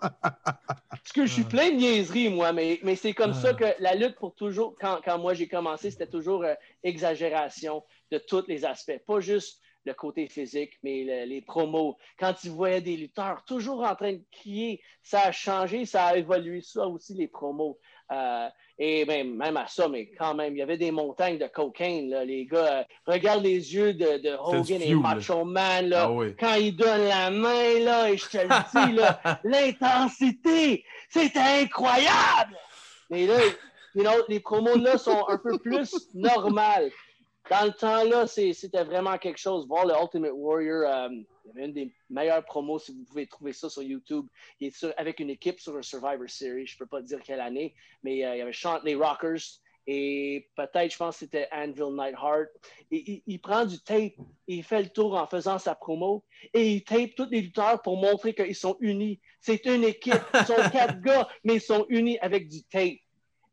Parce 0.00 1.12
que 1.14 1.24
je 1.24 1.32
suis 1.32 1.44
plein 1.44 1.70
de 1.70 1.76
niaiseries, 1.76 2.28
moi, 2.28 2.52
mais, 2.52 2.78
mais 2.82 2.94
c'est 2.94 3.14
comme 3.14 3.32
ça 3.32 3.54
que 3.54 3.64
la 3.78 3.94
lutte 3.94 4.16
pour 4.16 4.34
toujours, 4.34 4.76
quand, 4.78 5.00
quand 5.04 5.18
moi 5.18 5.32
j'ai 5.34 5.48
commencé, 5.48 5.90
c'était 5.90 6.06
toujours 6.06 6.44
euh, 6.44 6.54
exagération 6.82 7.82
de 8.12 8.18
tous 8.18 8.44
les 8.48 8.64
aspects. 8.64 9.00
Pas 9.06 9.20
juste 9.20 9.60
le 9.84 9.94
côté 9.94 10.26
physique, 10.28 10.72
mais 10.82 11.04
le- 11.04 11.24
les 11.28 11.40
promos. 11.40 11.96
Quand 12.18 12.34
tu 12.34 12.48
voyais 12.50 12.80
des 12.80 12.96
lutteurs 12.96 13.42
toujours 13.46 13.82
en 13.82 13.94
train 13.94 14.12
de 14.12 14.22
crier, 14.30 14.80
ça 15.02 15.22
a 15.22 15.32
changé, 15.32 15.86
ça 15.86 16.04
a 16.06 16.16
évolué, 16.16 16.60
ça 16.62 16.86
aussi, 16.86 17.14
les 17.14 17.28
promos. 17.28 17.78
Euh, 18.12 18.48
et 18.78 19.04
même, 19.04 19.36
même 19.36 19.56
à 19.56 19.66
ça, 19.68 19.88
mais 19.88 20.10
quand 20.18 20.34
même, 20.34 20.54
il 20.56 20.58
y 20.58 20.62
avait 20.62 20.76
des 20.78 20.90
montagnes 20.90 21.38
de 21.38 21.46
cocaine, 21.46 22.10
là, 22.10 22.24
les 22.24 22.44
gars. 22.46 22.80
euh, 22.80 22.84
regarde 23.06 23.42
les 23.44 23.74
yeux 23.74 23.94
de, 23.94 24.18
de 24.18 24.30
Hogan 24.38 24.82
et 24.82 24.94
Macho 24.94 25.44
Man, 25.44 25.88
là, 25.88 26.04
Ah 26.04 26.10
oui. 26.12 26.34
quand 26.38 26.54
il 26.54 26.74
donne 26.76 27.04
la 27.06 27.30
main, 27.30 27.78
là, 27.80 28.10
et 28.10 28.16
je 28.16 28.26
te 28.28 28.38
le 28.38 28.48
dis, 28.48 29.00
l'intensité, 29.44 30.84
c'était 31.08 31.38
incroyable! 31.62 32.56
Mais 33.10 33.26
là, 33.26 33.38
you 33.94 34.02
know, 34.02 34.22
les 34.28 34.40
promos 34.40 34.76
là 34.76 34.98
sont 34.98 35.26
un 35.28 35.38
peu 35.38 35.58
plus 35.58 36.08
normales. 36.14 36.90
Dans 37.50 37.64
le 37.66 37.72
temps, 37.72 38.04
là, 38.04 38.26
c'est- 38.28 38.52
c'était 38.52 38.84
vraiment 38.84 39.18
quelque 39.18 39.38
chose. 39.38 39.66
Voir 39.66 39.84
le 39.84 39.94
Ultimate 40.00 40.30
Warrior, 40.32 40.88
euh, 40.88 41.08
il 41.10 41.26
y 41.48 41.50
avait 41.50 41.64
une 41.66 41.72
des 41.72 41.92
meilleures 42.08 42.44
promos, 42.44 42.78
si 42.78 42.92
vous 42.92 43.04
pouvez 43.04 43.26
trouver 43.26 43.52
ça 43.52 43.68
sur 43.68 43.82
YouTube. 43.82 44.26
Il 44.60 44.68
est 44.68 44.76
sur- 44.76 44.94
avec 44.96 45.18
une 45.18 45.30
équipe 45.30 45.58
sur 45.58 45.76
un 45.76 45.82
Survivor 45.82 46.28
Series, 46.28 46.66
je 46.66 46.76
ne 46.76 46.78
peux 46.78 46.86
pas 46.86 47.02
dire 47.02 47.20
quelle 47.24 47.40
année, 47.40 47.74
mais 48.04 48.24
euh, 48.24 48.36
il 48.36 48.38
y 48.38 48.42
avait 48.42 48.52
Chant 48.52 48.78
les 48.84 48.94
Rockers 48.94 49.40
et 49.86 50.48
peut-être, 50.54 50.92
je 50.92 50.96
pense 50.96 51.16
que 51.16 51.20
c'était 51.20 51.48
Anvil 51.50 51.92
Nightheart. 51.96 52.50
Et, 52.92 53.10
il, 53.10 53.22
il 53.26 53.40
prend 53.40 53.64
du 53.64 53.80
tape, 53.80 54.12
il 54.46 54.62
fait 54.62 54.82
le 54.82 54.88
tour 54.90 55.14
en 55.16 55.26
faisant 55.26 55.58
sa 55.58 55.74
promo 55.74 56.22
et 56.54 56.74
il 56.74 56.84
tape 56.84 57.16
tous 57.16 57.28
les 57.30 57.40
lutteurs 57.40 57.82
pour 57.82 57.96
montrer 57.96 58.32
qu'ils 58.32 58.54
sont 58.54 58.76
unis. 58.78 59.18
C'est 59.40 59.64
une 59.66 59.82
équipe, 59.82 60.14
ils 60.34 60.46
sont 60.46 60.54
quatre 60.72 61.00
gars, 61.00 61.26
mais 61.42 61.54
ils 61.54 61.60
sont 61.60 61.84
unis 61.88 62.18
avec 62.20 62.46
du 62.48 62.62
tape. 62.64 62.98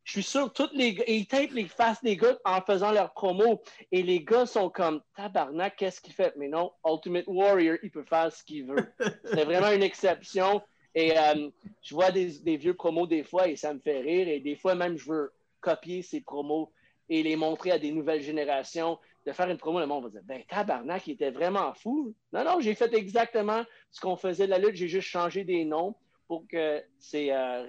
Je 0.08 0.14
suis 0.14 0.24
sûr, 0.24 0.54
tous 0.54 0.70
les 0.74 0.94
gars, 0.94 1.04
ils 1.06 1.28
tapent 1.28 1.52
les 1.52 1.66
faces 1.66 2.02
des 2.02 2.16
gars 2.16 2.40
en 2.46 2.62
faisant 2.62 2.94
leur 2.94 3.12
promo. 3.12 3.62
Et 3.92 4.04
les 4.04 4.24
gars 4.24 4.46
sont 4.46 4.70
comme, 4.70 5.02
tabarnak, 5.18 5.76
qu'est-ce 5.76 6.00
qu'il 6.00 6.14
fait? 6.14 6.34
Mais 6.38 6.48
non, 6.48 6.72
Ultimate 6.86 7.26
Warrior, 7.28 7.76
il 7.84 7.92
peut 7.92 8.06
faire 8.06 8.32
ce 8.32 8.42
qu'il 8.42 8.68
veut. 8.68 8.90
C'est 9.26 9.44
vraiment 9.44 9.70
une 9.70 9.84
exception. 9.84 10.62
Et 10.96 11.20
euh, 11.20 11.50
je 11.84 11.94
vois 11.94 12.12
des, 12.12 12.56
vieux 12.56 12.74
promos 12.74 13.06
des 13.06 13.24
fois 13.24 13.50
et 13.50 13.58
ça 13.58 13.74
me 13.74 13.80
fait 13.80 14.00
rire. 14.00 14.30
Et 14.30 14.40
des 14.40 14.56
fois, 14.56 14.76
même, 14.76 14.98
je 14.98 15.12
veux 15.12 15.34
copier 15.60 16.02
ces 16.02 16.22
promos 16.22 16.72
et 17.10 17.22
les 17.22 17.36
montrer 17.36 17.72
à 17.72 17.78
des 17.78 17.92
nouvelles 17.92 18.22
générations. 18.22 18.98
De 19.26 19.34
faire 19.34 19.50
une 19.50 19.58
promo, 19.58 19.82
le 19.82 19.88
monde 19.88 20.06
va 20.06 20.10
dire, 20.10 20.22
ben 20.24 20.42
tabarnak, 20.48 21.06
il 21.08 21.16
était 21.16 21.32
vraiment 21.32 21.74
fou. 21.74 22.16
Non, 22.32 22.46
non, 22.46 22.62
j'ai 22.62 22.76
fait 22.76 22.94
exactement 22.94 23.66
ce 23.92 24.00
qu'on 24.00 24.16
faisait 24.16 24.46
de 24.46 24.52
la 24.52 24.58
lutte. 24.58 24.76
J'ai 24.76 24.88
juste 24.88 25.10
changé 25.10 25.44
des 25.44 25.66
noms 25.66 25.96
pour 26.30 26.48
que 26.48 26.82
c'est 26.98 27.34
euh, 27.34 27.66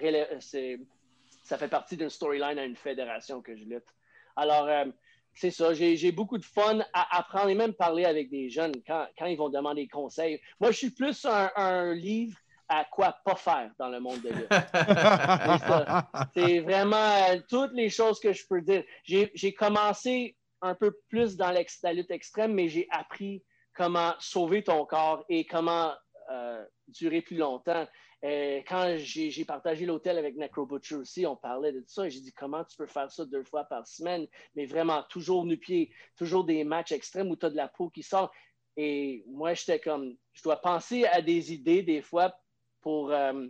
ça 1.49 1.57
fait 1.57 1.67
partie 1.67 1.97
d'une 1.97 2.11
storyline 2.11 2.59
à 2.59 2.63
une 2.63 2.75
fédération 2.75 3.41
que 3.41 3.55
je 3.55 3.63
lutte. 3.63 3.87
Alors, 4.35 4.67
euh, 4.67 4.85
c'est 5.33 5.49
ça. 5.49 5.73
J'ai 5.73 6.11
beaucoup 6.11 6.37
de 6.37 6.45
fun 6.45 6.79
à 6.93 7.17
apprendre 7.17 7.49
et 7.49 7.55
même 7.55 7.73
parler 7.73 8.05
avec 8.05 8.29
des 8.29 8.51
jeunes 8.51 8.75
quand, 8.85 9.07
quand 9.17 9.25
ils 9.25 9.35
vont 9.35 9.49
demander 9.49 9.87
conseils. 9.87 10.39
Moi, 10.59 10.71
je 10.71 10.77
suis 10.77 10.91
plus 10.91 11.25
un, 11.25 11.49
un 11.55 11.93
livre 11.95 12.37
à 12.67 12.85
quoi 12.85 13.17
pas 13.25 13.35
faire 13.35 13.71
dans 13.79 13.89
le 13.89 13.99
monde 13.99 14.21
de 14.21 14.29
lutte. 14.29 14.47
C'est 16.35 16.59
vraiment 16.59 17.15
euh, 17.31 17.39
toutes 17.49 17.73
les 17.73 17.89
choses 17.89 18.19
que 18.19 18.31
je 18.31 18.45
peux 18.47 18.61
dire. 18.61 18.83
J'ai 19.03 19.53
commencé 19.55 20.37
un 20.61 20.75
peu 20.75 20.95
plus 21.09 21.35
dans 21.35 21.51
la 21.51 21.93
lutte 21.93 22.11
extrême, 22.11 22.53
mais 22.53 22.69
j'ai 22.69 22.87
appris 22.91 23.43
comment 23.73 24.13
sauver 24.19 24.63
ton 24.63 24.85
corps 24.85 25.25
et 25.29 25.47
comment 25.47 25.93
euh, 26.29 26.63
durer 26.89 27.23
plus 27.23 27.37
longtemps. 27.37 27.87
Euh, 28.25 28.61
quand 28.67 28.97
j'ai 28.97 29.45
partagé 29.45 29.85
l'hôtel 29.85 30.17
avec 30.17 30.35
Necro 30.35 30.65
Butcher 30.65 30.95
aussi, 30.95 31.25
on 31.25 31.37
parlait 31.37 31.71
de 31.71 31.83
ça 31.87 32.05
et 32.05 32.09
j'ai 32.09 32.19
dit 32.19 32.33
comment 32.33 32.65
tu 32.65 32.75
peux 32.75 32.85
faire 32.85 33.09
ça 33.09 33.25
deux 33.25 33.43
fois 33.43 33.63
par 33.63 33.87
semaine, 33.87 34.27
mais 34.55 34.65
vraiment 34.65 35.03
toujours 35.03 35.45
nu-pied, 35.45 35.91
toujours 36.17 36.43
des 36.43 36.65
matchs 36.65 36.91
extrêmes 36.91 37.29
où 37.29 37.37
tu 37.37 37.45
as 37.45 37.49
de 37.49 37.55
la 37.55 37.69
peau 37.69 37.89
qui 37.89 38.03
sort. 38.03 38.31
Et 38.75 39.23
moi, 39.27 39.53
j'étais 39.53 39.79
comme, 39.79 40.15
je 40.33 40.43
dois 40.43 40.57
penser 40.57 41.05
à 41.05 41.21
des 41.21 41.53
idées 41.53 41.81
des 41.81 42.01
fois 42.01 42.33
pour, 42.81 43.11
euh, 43.11 43.47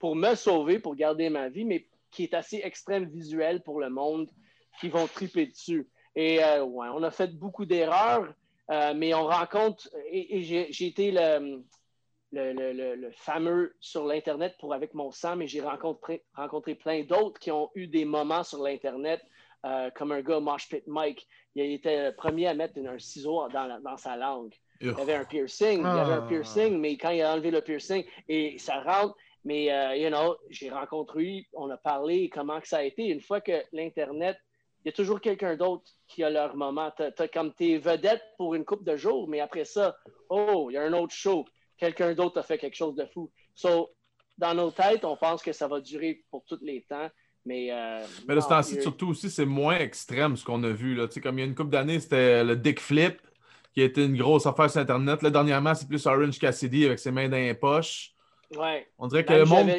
pour 0.00 0.16
me 0.16 0.34
sauver, 0.34 0.80
pour 0.80 0.96
garder 0.96 1.30
ma 1.30 1.48
vie, 1.48 1.64
mais 1.64 1.88
qui 2.10 2.24
est 2.24 2.34
assez 2.34 2.60
extrême 2.62 3.04
visuel 3.04 3.62
pour 3.62 3.80
le 3.80 3.88
monde 3.88 4.28
qui 4.80 4.88
vont 4.88 5.06
triper 5.06 5.46
dessus. 5.46 5.88
Et 6.16 6.42
euh, 6.42 6.64
ouais, 6.64 6.88
on 6.92 7.02
a 7.04 7.10
fait 7.12 7.38
beaucoup 7.38 7.66
d'erreurs, 7.66 8.34
mais 8.68 9.12
on 9.12 9.26
rencontre, 9.26 9.88
et, 10.10 10.42
j'ai 10.42 10.86
été 10.86 11.10
le, 11.10 11.62
le, 12.32 12.52
le- 12.52 12.72
le- 12.72 12.94
le 12.96 13.10
fameux 13.12 13.74
sur 13.80 14.04
l'Internet 14.06 14.54
pour 14.58 14.72
avec 14.74 14.94
mon 14.94 15.10
sang, 15.10 15.36
mais 15.36 15.46
j'ai 15.46 15.60
rencontré, 15.60 16.24
rencontré 16.34 16.74
plein 16.74 17.02
d'autres 17.04 17.38
qui 17.38 17.50
ont 17.50 17.70
eu 17.74 17.86
des 17.86 18.04
moments 18.04 18.42
sur 18.42 18.62
l'Internet, 18.62 19.20
euh, 19.66 19.90
comme 19.94 20.12
un 20.12 20.22
gars, 20.22 20.40
Mosh 20.40 20.68
Pit 20.68 20.86
Mike. 20.86 21.26
Il 21.54 21.70
était 21.72 22.08
le 22.10 22.16
premier 22.16 22.46
à 22.48 22.54
mettre 22.54 22.78
un 22.84 22.98
ciseau 22.98 23.46
dans, 23.52 23.66
la- 23.66 23.80
dans 23.80 23.96
sa 23.96 24.16
langue. 24.16 24.54
Il 24.80 24.88
avait 24.98 25.14
un 25.14 25.24
piercing, 25.24 25.80
il 25.80 25.86
avait 25.86 26.12
un 26.14 26.24
Ah. 26.24 26.28
piercing, 26.28 26.78
mais 26.78 26.96
quand 26.96 27.10
il 27.10 27.22
a 27.22 27.32
enlevé 27.34 27.50
le 27.52 27.60
piercing, 27.60 28.04
et 28.28 28.58
ça 28.58 28.80
rentre, 28.80 29.14
mais, 29.44 29.70
euh, 29.72 29.94
you 29.96 30.08
know, 30.08 30.36
j'ai 30.50 30.70
rencontré, 30.70 31.46
on 31.52 31.68
a 31.70 31.76
parlé 31.76 32.28
comment 32.28 32.60
que 32.60 32.66
ça 32.66 32.78
a 32.78 32.82
été. 32.82 33.04
Une 33.06 33.20
fois 33.20 33.40
que 33.40 33.62
l'Internet, 33.72 34.36
il 34.84 34.88
y 34.88 34.88
a 34.88 34.92
toujours 34.92 35.20
quelqu'un 35.20 35.56
d'autre 35.56 35.84
qui 36.08 36.24
a 36.24 36.30
leur 36.30 36.56
moment. 36.56 36.90
Tu 36.96 37.02
as, 37.04 37.28
comme 37.28 37.52
tes 37.54 37.78
vedettes 37.78 38.24
pour 38.36 38.54
une 38.56 38.64
couple 38.64 38.82
de 38.84 38.96
jours, 38.96 39.28
mais 39.28 39.38
après 39.38 39.64
ça, 39.64 39.96
oh, 40.28 40.66
il 40.70 40.74
y 40.74 40.76
a 40.76 40.82
un 40.82 40.92
autre 40.94 41.14
show. 41.14 41.44
Quelqu'un 41.82 42.14
d'autre 42.14 42.38
a 42.38 42.44
fait 42.44 42.58
quelque 42.58 42.76
chose 42.76 42.94
de 42.94 43.04
fou. 43.06 43.28
So, 43.56 43.90
dans 44.38 44.54
nos 44.54 44.70
têtes, 44.70 45.04
on 45.04 45.16
pense 45.16 45.42
que 45.42 45.52
ça 45.52 45.66
va 45.66 45.80
durer 45.80 46.22
pour 46.30 46.44
tous 46.44 46.60
les 46.62 46.82
temps, 46.88 47.10
mais... 47.44 47.72
euh, 47.72 48.06
Mais 48.28 48.36
de 48.36 48.40
ce 48.40 48.46
temps-ci, 48.46 48.80
surtout 48.80 49.08
aussi, 49.08 49.28
c'est 49.28 49.44
moins 49.44 49.78
extrême 49.78 50.36
ce 50.36 50.44
qu'on 50.44 50.62
a 50.62 50.70
vu. 50.70 50.94
Là. 50.94 51.08
Comme 51.20 51.38
il 51.38 51.42
y 51.42 51.44
a 51.44 51.48
une 51.48 51.56
couple 51.56 51.70
d'années, 51.70 51.98
c'était 51.98 52.44
le 52.44 52.54
Dick 52.54 52.78
Flip, 52.78 53.20
qui 53.74 53.82
a 53.82 53.86
été 53.86 54.04
une 54.04 54.16
grosse 54.16 54.46
affaire 54.46 54.70
sur 54.70 54.80
Internet. 54.80 55.22
Là, 55.22 55.30
dernièrement, 55.30 55.74
c'est 55.74 55.88
plus 55.88 56.06
Orange 56.06 56.38
Cassidy 56.38 56.86
avec 56.86 57.00
ses 57.00 57.10
mains 57.10 57.28
dans 57.28 57.36
les 57.36 57.54
poches. 57.54 58.12
Ouais. 58.56 58.86
On 58.96 59.08
dirait 59.08 59.24
que 59.24 59.32
Même 59.32 59.40
le 59.40 59.46
monde. 59.46 59.70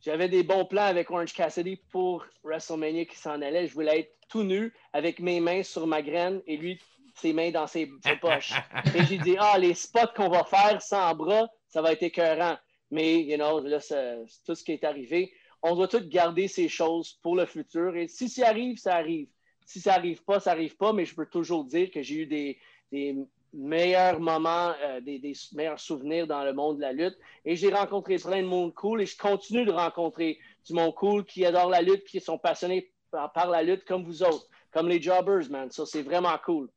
J'avais 0.00 0.28
des 0.28 0.42
bons 0.42 0.64
plans 0.64 0.86
avec 0.86 1.12
Orange 1.12 1.32
Cassidy 1.32 1.80
pour 1.92 2.26
WrestleMania 2.42 3.04
qui 3.04 3.16
s'en 3.16 3.40
allait. 3.40 3.68
Je 3.68 3.74
voulais 3.74 4.00
être 4.00 4.16
tout 4.28 4.42
nu 4.42 4.72
avec 4.92 5.20
mes 5.20 5.38
mains 5.38 5.62
sur 5.62 5.86
ma 5.86 6.02
graine 6.02 6.42
et 6.48 6.56
lui, 6.56 6.80
ses 7.20 7.32
mains 7.32 7.50
dans 7.50 7.66
ses, 7.66 7.90
ses 8.02 8.16
poches. 8.16 8.52
Et 8.94 9.04
j'ai 9.04 9.18
dit, 9.18 9.36
ah, 9.38 9.58
les 9.58 9.74
spots 9.74 10.14
qu'on 10.16 10.28
va 10.28 10.44
faire 10.44 10.80
sans 10.80 11.14
bras, 11.14 11.48
ça 11.68 11.82
va 11.82 11.92
être 11.92 12.02
écœurant. 12.02 12.56
Mais, 12.90 13.22
you 13.22 13.36
know, 13.36 13.60
là, 13.60 13.80
c'est 13.80 14.18
tout 14.44 14.54
ce 14.54 14.64
qui 14.64 14.72
est 14.72 14.84
arrivé. 14.84 15.32
On 15.62 15.76
doit 15.76 15.88
tout 15.88 16.06
garder 16.08 16.48
ces 16.48 16.68
choses 16.68 17.18
pour 17.22 17.36
le 17.36 17.46
futur. 17.46 17.94
Et 17.96 18.08
si 18.08 18.28
ça 18.28 18.48
arrive, 18.48 18.78
ça 18.78 18.96
arrive. 18.96 19.28
Si 19.64 19.80
ça 19.80 19.94
arrive 19.94 20.24
pas, 20.24 20.40
ça 20.40 20.52
arrive 20.52 20.76
pas. 20.76 20.92
Mais 20.92 21.04
je 21.04 21.14
peux 21.14 21.26
toujours 21.26 21.64
dire 21.64 21.90
que 21.90 22.02
j'ai 22.02 22.22
eu 22.22 22.26
des, 22.26 22.58
des 22.90 23.16
meilleurs 23.52 24.18
moments, 24.18 24.72
euh, 24.82 25.00
des, 25.00 25.18
des 25.18 25.34
meilleurs 25.52 25.78
souvenirs 25.78 26.26
dans 26.26 26.44
le 26.44 26.52
monde 26.52 26.76
de 26.76 26.82
la 26.82 26.92
lutte. 26.92 27.18
Et 27.44 27.54
j'ai 27.54 27.72
rencontré 27.72 28.16
plein 28.16 28.42
de 28.42 28.48
monde 28.48 28.74
cool 28.74 29.02
et 29.02 29.06
je 29.06 29.16
continue 29.16 29.64
de 29.64 29.72
rencontrer 29.72 30.38
du 30.66 30.72
monde 30.72 30.94
cool 30.94 31.24
qui 31.24 31.44
adore 31.44 31.70
la 31.70 31.82
lutte, 31.82 32.04
qui 32.04 32.20
sont 32.20 32.38
passionnés 32.38 32.90
par, 33.10 33.32
par 33.32 33.48
la 33.48 33.62
lutte 33.62 33.84
comme 33.84 34.04
vous 34.04 34.22
autres, 34.22 34.48
comme 34.72 34.88
les 34.88 35.00
jobbers, 35.00 35.48
man. 35.50 35.70
Ça, 35.70 35.86
c'est 35.86 36.02
vraiment 36.02 36.36
cool. 36.44 36.68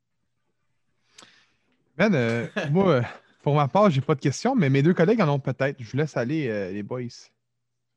Ben, 1.96 2.14
euh, 2.14 2.46
moi, 2.70 2.88
euh, 2.90 3.02
pour 3.42 3.54
ma 3.54 3.68
part, 3.68 3.90
j'ai 3.90 4.00
pas 4.00 4.14
de 4.14 4.20
questions, 4.20 4.54
mais 4.54 4.70
mes 4.70 4.82
deux 4.82 4.94
collègues 4.94 5.20
en 5.20 5.28
ont 5.28 5.38
peut-être. 5.38 5.76
Je 5.80 5.90
vous 5.90 5.96
laisse 5.96 6.16
aller, 6.16 6.48
euh, 6.48 6.72
les 6.72 6.82
boys. 6.82 7.02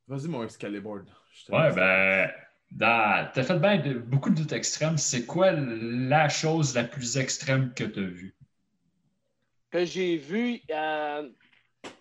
Vas-y, 0.08 0.28
mon 0.28 0.44
Excalibur. 0.44 1.04
Ouais, 1.50 1.74
ben, 1.74 2.32
dans... 2.72 3.30
t'as 3.34 3.44
fait 3.44 3.60
bien 3.60 3.78
de- 3.78 3.94
beaucoup 4.00 4.30
de 4.30 4.40
luttes 4.40 4.54
extrêmes. 4.54 4.98
C'est 4.98 5.26
quoi 5.26 5.52
la 5.52 6.30
chose 6.30 6.76
la 6.76 6.84
plus 6.84 7.18
extrême 7.18 7.74
que 7.74 7.84
t'as 7.84 8.02
vue? 8.02 8.34
que 9.70 9.84
j'ai 9.86 10.18
vu, 10.18 10.62
euh, 10.72 11.30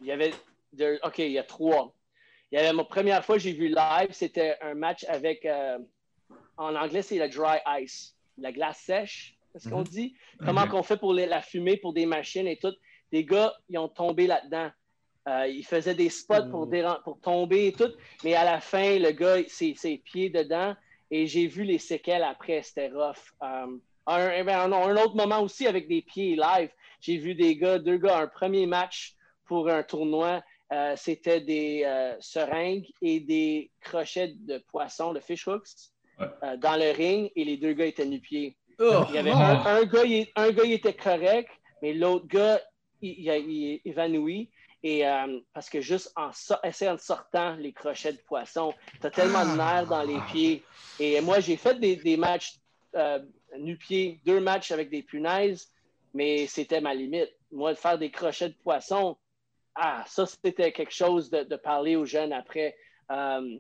il 0.01 0.07
y 0.07 0.13
avait. 0.13 0.33
de- 0.73 1.01
OK, 1.03 1.19
il 1.19 1.33
y 1.33 1.39
a 1.39 1.43
trois. 1.43 1.95
Il 2.53 2.57
y 2.57 2.59
avait 2.59 2.73
ma 2.73 2.85
première 2.85 3.25
fois 3.25 3.37
que 3.37 3.43
j'ai 3.43 3.53
vu 3.53 3.69
live, 3.69 4.09
c'était 4.13 4.57
un 4.63 4.75
match 4.75 5.05
avec. 5.09 5.45
euh, 5.45 5.79
en 6.57 6.75
anglais, 6.75 7.03
c'est 7.03 7.19
la 7.19 7.29
dry 7.29 7.59
ice, 7.83 8.17
la 8.39 8.53
glace 8.53 8.79
sèche, 8.81 9.36
qu'on 9.65 9.79
Mhm. 9.81 9.85
dit. 9.85 10.15
Comment 10.45 10.63
Ok. 10.65 10.71
qu'on 10.71 10.83
fait 10.83 10.97
pour 10.97 11.13
les- 11.15 11.27
la 11.27 11.43
fumée 11.43 11.77
pour 11.77 11.93
des 11.93 12.07
machines 12.07 12.47
et 12.47 12.57
tout. 12.57 12.75
Des 13.13 13.25
gars, 13.25 13.55
ils 13.69 13.79
ont 13.79 13.89
tombé 13.89 14.27
là-dedans. 14.27 14.71
Euh, 15.29 15.47
ils 15.49 15.65
faisaient 15.65 15.95
des 15.95 16.09
spots 16.09 16.49
pour, 16.51 16.67
déran- 16.67 16.99
pour 17.05 17.21
tomber 17.21 17.69
et 17.69 17.73
tout. 17.73 17.91
Mais 18.25 18.35
à 18.35 18.45
la 18.45 18.61
fin, 18.61 18.99
le 18.99 19.11
gars, 19.11 19.39
ses, 19.49 19.75
ses 19.75 19.99
pieds 19.99 20.31
dedans. 20.31 20.75
Et 21.11 21.27
j'ai 21.27 21.47
vu 21.47 21.63
les 21.65 21.79
séquelles 21.79 22.23
après. 22.25 22.63
C'était 22.63 22.89
rough. 22.89 23.33
Euh, 23.43 23.77
un, 24.07 24.31
eh 24.31 24.43
ben, 24.45 24.59
un- 24.59 24.73
un 24.73 24.97
autre 24.97 25.17
moment 25.17 25.41
aussi 25.41 25.67
avec 25.67 25.89
des 25.89 26.03
pieds 26.03 26.37
live. 26.37 26.71
J'ai 27.01 27.17
vu 27.17 27.35
des 27.35 27.57
gars, 27.57 27.79
deux 27.79 27.97
gars, 27.99 28.19
un 28.19 28.27
premier 28.29 28.67
match 28.67 29.15
pour 29.47 29.69
un 29.69 29.83
tournoi. 29.83 30.43
euh, 30.73 30.95
C'était 30.97 31.41
des 31.41 31.83
euh, 31.85 32.17
seringues 32.19 32.89
et 33.01 33.21
des 33.21 33.71
crochets 33.81 34.35
de 34.37 34.59
poisson, 34.69 35.13
de 35.13 35.21
fish 35.21 35.47
hooks, 35.47 35.69
Ouais. 36.19 36.27
euh, 36.43 36.57
dans 36.57 36.75
le 36.77 36.91
ring. 36.91 37.31
Et 37.37 37.45
les 37.45 37.57
deux 37.57 37.73
gars 37.73 37.87
étaient 37.87 38.05
nu-pieds. 38.07 38.57
Oh, 38.79 39.05
Il 39.09 39.15
y 39.15 39.19
avait 39.19 39.31
non. 39.31 39.39
un, 39.41 39.65
un 39.65 39.85
gars, 39.85 40.05
il, 40.05 40.27
un 40.37 40.51
gars, 40.51 40.65
il 40.65 40.73
était 40.73 40.95
correct, 40.95 41.51
mais 41.83 41.95
l'autre 41.95 42.27
gars, 42.27 42.61
il, 43.01 43.11
il, 43.11 43.51
il 43.51 43.73
est 43.73 43.81
évanoui. 43.85 44.51
Et 44.83 45.07
euh, 45.07 45.41
parce 45.53 45.69
que 45.69 45.81
juste 45.81 46.13
en, 46.15 46.31
so- 46.33 46.55
essayant 46.63 46.95
de 46.95 47.01
sortant 47.01 47.57
les 47.57 47.73
crochets 47.73 48.13
de 48.13 48.19
poisson, 48.19 48.73
tu 49.01 49.07
as 49.07 49.11
tellement 49.11 49.45
de 49.45 49.57
nerfs 49.57 49.87
dans 49.87 50.03
les 50.03 50.21
pieds. 50.31 50.63
Et 51.01 51.21
moi, 51.21 51.41
j'ai 51.41 51.57
fait 51.57 51.81
des, 51.81 51.97
des 51.97 52.17
matchs 52.17 52.55
euh, 52.95 53.19
nu-pieds, 53.59 54.21
deux 54.25 54.39
matchs 54.41 54.71
avec 54.71 54.91
des 54.91 55.03
punaises, 55.03 55.73
mais 56.15 56.47
c'était 56.47 56.81
ma 56.81 56.95
limite. 56.95 57.33
Moi, 57.51 57.73
de 57.73 57.79
faire 57.79 57.99
des 57.99 58.11
crochets 58.11 58.51
de 58.51 58.55
poisson, 58.63 59.17
ah, 59.75 60.05
ça, 60.07 60.25
c'était 60.27 60.73
quelque 60.73 60.95
chose 60.95 61.31
de, 61.31 61.43
de 61.43 61.57
parler 61.57 61.97
aux 61.97 62.07
jeunes 62.07 62.33
après. 62.33 62.77
Euh, 63.11 63.59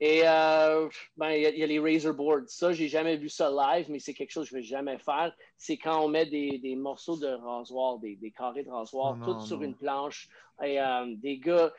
et 0.00 0.22
euh, 0.24 0.88
ben, 1.16 1.30
il 1.32 1.42
y, 1.42 1.46
a- 1.46 1.50
il 1.50 1.58
y 1.58 1.62
a 1.62 1.66
les 1.66 1.78
razor 1.78 2.14
boards. 2.14 2.48
Ça, 2.48 2.72
j'ai 2.72 2.88
jamais 2.88 3.16
vu 3.16 3.28
ça 3.28 3.50
live, 3.50 3.86
mais 3.90 3.98
c'est 3.98 4.14
quelque 4.14 4.30
chose 4.30 4.46
que 4.46 4.50
je 4.50 4.56
ne 4.56 4.60
vais 4.62 4.66
jamais 4.66 4.98
faire. 4.98 5.34
C'est 5.58 5.76
quand 5.76 6.02
on 6.04 6.08
met 6.08 6.24
des, 6.26 6.58
des 6.58 6.74
morceaux 6.74 7.16
de 7.18 7.26
rasoir, 7.28 7.98
des, 7.98 8.16
des 8.16 8.30
carrés 8.30 8.64
de 8.64 8.70
rasoir, 8.70 9.18
Oh 9.20 9.24
tout 9.24 9.32
non, 9.34 9.40
sur 9.40 9.58
non. 9.58 9.64
une 9.64 9.76
planche. 9.76 10.28
Et 10.64 10.80
euh, 10.80 11.04
des 11.16 11.38
gars, 11.38 11.72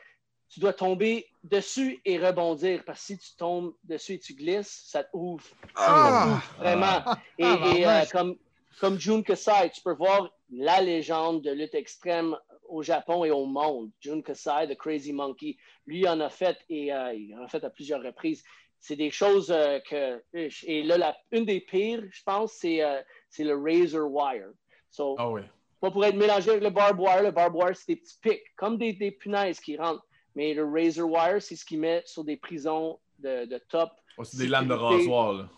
tu 0.50 0.60
dois 0.60 0.74
tomber 0.74 1.28
dessus 1.44 2.00
et 2.06 2.20
rebondir 2.20 2.84
parce 2.86 3.00
que 3.00 3.06
si 3.14 3.18
tu 3.18 3.36
tombes 3.38 3.74
dessus 3.86 4.14
et 4.14 4.20
tu 4.20 4.34
glisses, 4.36 4.84
ça 4.86 5.04
te 5.04 5.10
ouvre. 5.14 5.44
Ah! 5.76 6.42
Vraiment. 6.58 7.02
Et, 7.40 7.44
Ah, 7.86 8.02
euh, 8.02 8.06
comme, 8.12 8.36
comme 8.80 9.00
Jun 9.00 9.24
Kasai, 9.24 9.72
tu 9.74 9.82
peux 9.82 9.94
voir 9.96 10.30
la 10.52 10.82
légende 10.82 11.42
de 11.42 11.52
lutte 11.52 11.74
extrême 11.74 12.38
au 12.72 12.82
Japon 12.84 13.24
et 13.26 13.32
au 13.32 13.46
monde. 13.46 13.92
Jun 14.00 14.22
Kasai, 14.22 14.68
The 14.68 14.78
Crazy 14.78 15.14
Monkey. 15.14 15.58
Lui, 15.86 16.08
en 16.08 16.20
a 16.22 16.30
fait 16.30 16.58
et 16.70 16.94
euh, 16.94 17.14
il 17.14 17.36
en 17.36 17.44
a 17.44 17.48
fait 17.48 17.64
à 17.64 17.70
plusieurs 17.70 18.02
reprises. 18.02 18.44
C'est 18.80 18.96
des 18.96 19.12
choses 19.12 19.52
euh, 19.52 19.80
que. 19.88 20.24
Et 20.34 20.84
là, 20.84 20.98
la- 20.98 21.18
une 21.32 21.46
des 21.46 21.62
pires, 21.62 22.04
je 22.12 22.24
pense, 22.24 22.54
c'est 22.54 22.82
euh, 22.84 23.02
c'est 23.30 23.44
le 23.44 23.56
Razor 23.56 24.10
Wire. 24.12 24.50
So, 24.90 25.16
Ah 25.20 25.30
oui. 25.30 25.42
pas 25.80 25.92
pour 25.92 26.04
être 26.06 26.16
mélangé 26.16 26.50
avec 26.52 26.64
le 26.64 26.70
barb 26.70 27.00
wire. 27.00 27.24
Le 27.24 27.32
barb 27.32 27.56
wire, 27.56 27.76
c'est 27.76 27.94
des 27.94 27.96
petits 28.02 28.18
pics, 28.22 28.44
comme 28.58 28.78
des, 28.78 28.94
des 28.94 29.12
punaises 29.12 29.60
qui 29.60 29.78
rentrent. 29.78 30.06
Mais 30.36 30.54
le 30.54 30.64
razor 30.66 31.10
wire, 31.12 31.42
c'est 31.42 31.56
ce 31.56 31.66
qu'il 31.66 31.80
met 31.80 32.02
sur 32.06 32.24
des 32.24 32.38
prisons 32.38 33.00
de, 33.20 33.46
de 33.46 33.58
top. 33.70 33.90
Oh, 34.18 34.24
c'est 34.24 34.38
des 34.38 34.48
lames 34.48 34.68
de 34.68 34.74
rasoir. 34.74 35.34
Là. 35.34 35.50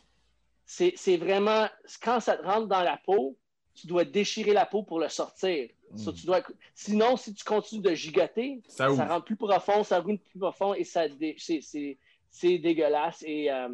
C'est 0.66 1.18
vraiment, 1.18 1.68
quand 2.02 2.20
ça 2.20 2.38
te 2.38 2.44
rentre 2.44 2.68
dans 2.68 2.84
la 2.84 2.98
peau, 3.06 3.38
tu 3.76 3.88
dois 3.88 4.06
déchirer 4.06 4.54
la 4.54 4.66
peau 4.66 4.84
pour 4.84 5.00
le 5.00 5.10
sortir. 5.10 5.70
Mm. 5.92 6.12
tu 6.14 6.26
dois, 6.26 6.42
sinon, 6.74 7.18
si 7.18 7.34
tu 7.34 7.44
continues 7.44 7.82
de 7.82 7.94
gigoter, 7.94 8.62
Ça 8.96 9.06
rentre 9.06 9.26
plus 9.26 9.36
profond, 9.36 9.84
ça 9.84 10.00
ruine 10.00 10.18
plus 10.20 10.40
profond 10.40 10.74
et 10.74 10.84
ça 10.84 11.08
dé- 11.08 11.36
c'est- 11.38 11.62
c'est 11.62 11.98
c'est 12.30 12.58
dégueulasse. 12.58 13.24
Et 13.28 13.52
euh, 13.52 13.70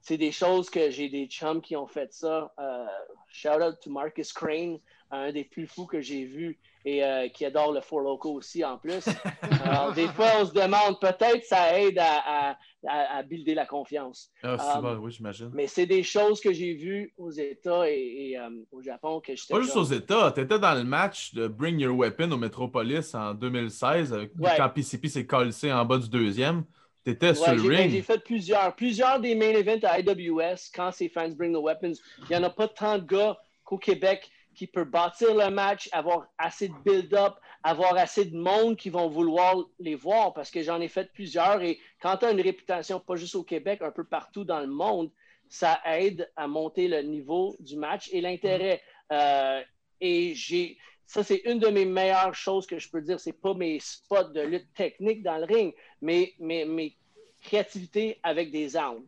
c'est 0.00 0.16
des 0.18 0.32
choses 0.32 0.68
que 0.68 0.90
j'ai 0.90 1.08
des 1.08 1.26
chums 1.26 1.62
qui 1.62 1.76
ont 1.76 1.86
fait 1.86 2.12
ça. 2.12 2.52
Euh, 2.58 2.86
shout 3.28 3.48
out 3.62 3.76
to 3.80 3.90
Marcus 3.90 4.32
Crane, 4.32 4.78
un 5.12 5.30
des 5.30 5.44
plus 5.44 5.66
fous 5.68 5.86
que 5.86 6.00
j'ai 6.00 6.24
vu 6.24 6.58
et 6.84 7.02
euh, 7.04 7.28
qui 7.28 7.44
adore 7.46 7.72
le 7.72 7.80
Four 7.80 8.00
Loco 8.00 8.32
aussi 8.32 8.64
en 8.64 8.76
plus. 8.78 9.04
Alors, 9.64 9.92
des 9.94 10.06
fois, 10.08 10.26
on 10.40 10.44
se 10.46 10.52
demande, 10.52 11.00
peut-être 11.00 11.42
ça 11.44 11.78
aide 11.80 11.98
à, 11.98 12.50
à, 12.50 12.56
à, 12.86 13.16
à 13.18 13.22
builder 13.22 13.54
la 13.54 13.64
confiance. 13.66 14.30
Ah, 14.42 14.56
c'est 14.58 14.76
Um, 14.78 14.82
bon, 14.82 14.96
oui, 15.04 15.12
j'imagine. 15.12 15.50
Mais 15.54 15.66
c'est 15.66 15.86
des 15.86 16.02
choses 16.02 16.40
que 16.40 16.52
j'ai 16.52 16.74
vues 16.74 17.12
aux 17.16 17.30
États 17.30 17.88
et, 17.90 18.30
et, 18.32 18.38
euh, 18.38 18.48
au 18.70 18.82
Japon 18.82 19.20
que 19.20 19.34
j'étais 19.34 19.54
Pas 19.54 19.60
juste 19.62 19.76
aux 19.76 19.84
États. 19.84 20.30
Tu 20.32 20.40
étais 20.42 20.58
dans 20.58 20.74
le 20.74 20.84
match 20.84 21.32
de 21.34 21.46
Bring 21.48 21.78
Your 21.80 21.96
Weapon 21.96 22.30
au 22.32 22.36
Metropolis 22.36 23.14
en 23.14 23.32
2016 23.34 24.12
avec, 24.12 24.30
Ouais. 24.38 24.50
quand 24.56 24.68
PCP 24.68 25.08
s'est 25.08 25.26
collé 25.26 25.50
en 25.72 25.84
bas 25.84 25.98
du 25.98 26.08
deuxième. 26.08 26.64
Tu 27.04 27.12
étais 27.12 27.28
Ouais, 27.28 27.34
sur 27.34 27.54
le 27.54 27.62
ben, 27.62 27.76
ring. 27.76 27.90
j'ai 27.90 28.02
fait 28.02 28.22
plusieurs, 28.22 28.74
plusieurs 28.74 29.20
des 29.20 29.34
main 29.34 29.50
events 29.52 29.84
à 29.86 30.00
IWS 30.00 30.70
quand 30.74 30.90
ces 30.90 31.08
fans 31.08 31.28
bring 31.30 31.52
the 31.54 31.58
weapons. 31.62 31.92
Il 32.22 32.28
n'y 32.30 32.36
en 32.36 32.42
a 32.44 32.50
pas 32.50 32.68
tant 32.68 32.98
de 32.98 33.04
gars 33.04 33.36
qu'au 33.62 33.78
Québec 33.78 34.30
qui 34.54 34.66
peuvent 34.66 34.88
bâtir 34.88 35.34
le 35.34 35.50
match, 35.50 35.88
avoir 35.92 36.26
assez 36.38 36.68
de 36.68 36.74
build-up, 36.84 37.34
avoir 37.62 37.96
assez 37.96 38.24
de 38.24 38.36
monde 38.36 38.76
qui 38.76 38.90
vont 38.90 39.08
vouloir 39.08 39.56
les 39.78 39.94
voir 39.94 40.32
parce 40.32 40.50
que 40.50 40.62
j'en 40.62 40.80
ai 40.80 40.88
fait 40.88 41.12
plusieurs 41.12 41.62
et 41.62 41.78
quand 42.00 42.18
tu 42.18 42.26
as 42.26 42.30
une 42.30 42.40
réputation, 42.40 43.00
pas 43.00 43.16
juste 43.16 43.34
au 43.34 43.42
Québec, 43.42 43.82
un 43.82 43.90
peu 43.90 44.04
partout 44.04 44.44
dans 44.44 44.60
le 44.60 44.66
monde, 44.66 45.10
ça 45.48 45.80
aide 45.84 46.30
à 46.36 46.46
monter 46.46 46.88
le 46.88 47.02
niveau 47.02 47.56
du 47.60 47.76
match 47.76 48.08
et 48.12 48.20
l'intérêt. 48.20 48.82
Euh, 49.12 49.62
et 50.00 50.34
j'ai, 50.34 50.78
ça, 51.06 51.22
c'est 51.22 51.42
une 51.44 51.58
de 51.58 51.68
mes 51.68 51.84
meilleures 51.84 52.34
choses 52.34 52.66
que 52.66 52.78
je 52.78 52.90
peux 52.90 53.00
dire. 53.00 53.20
C'est 53.20 53.40
pas 53.40 53.54
mes 53.54 53.78
spots 53.80 54.30
de 54.30 54.40
lutte 54.40 54.72
technique 54.74 55.22
dans 55.22 55.38
le 55.38 55.44
ring, 55.44 55.74
mais 56.00 56.34
mes, 56.38 56.64
mes 56.64 56.96
créativités 57.42 58.18
avec 58.22 58.50
des 58.50 58.76
armes. 58.76 59.06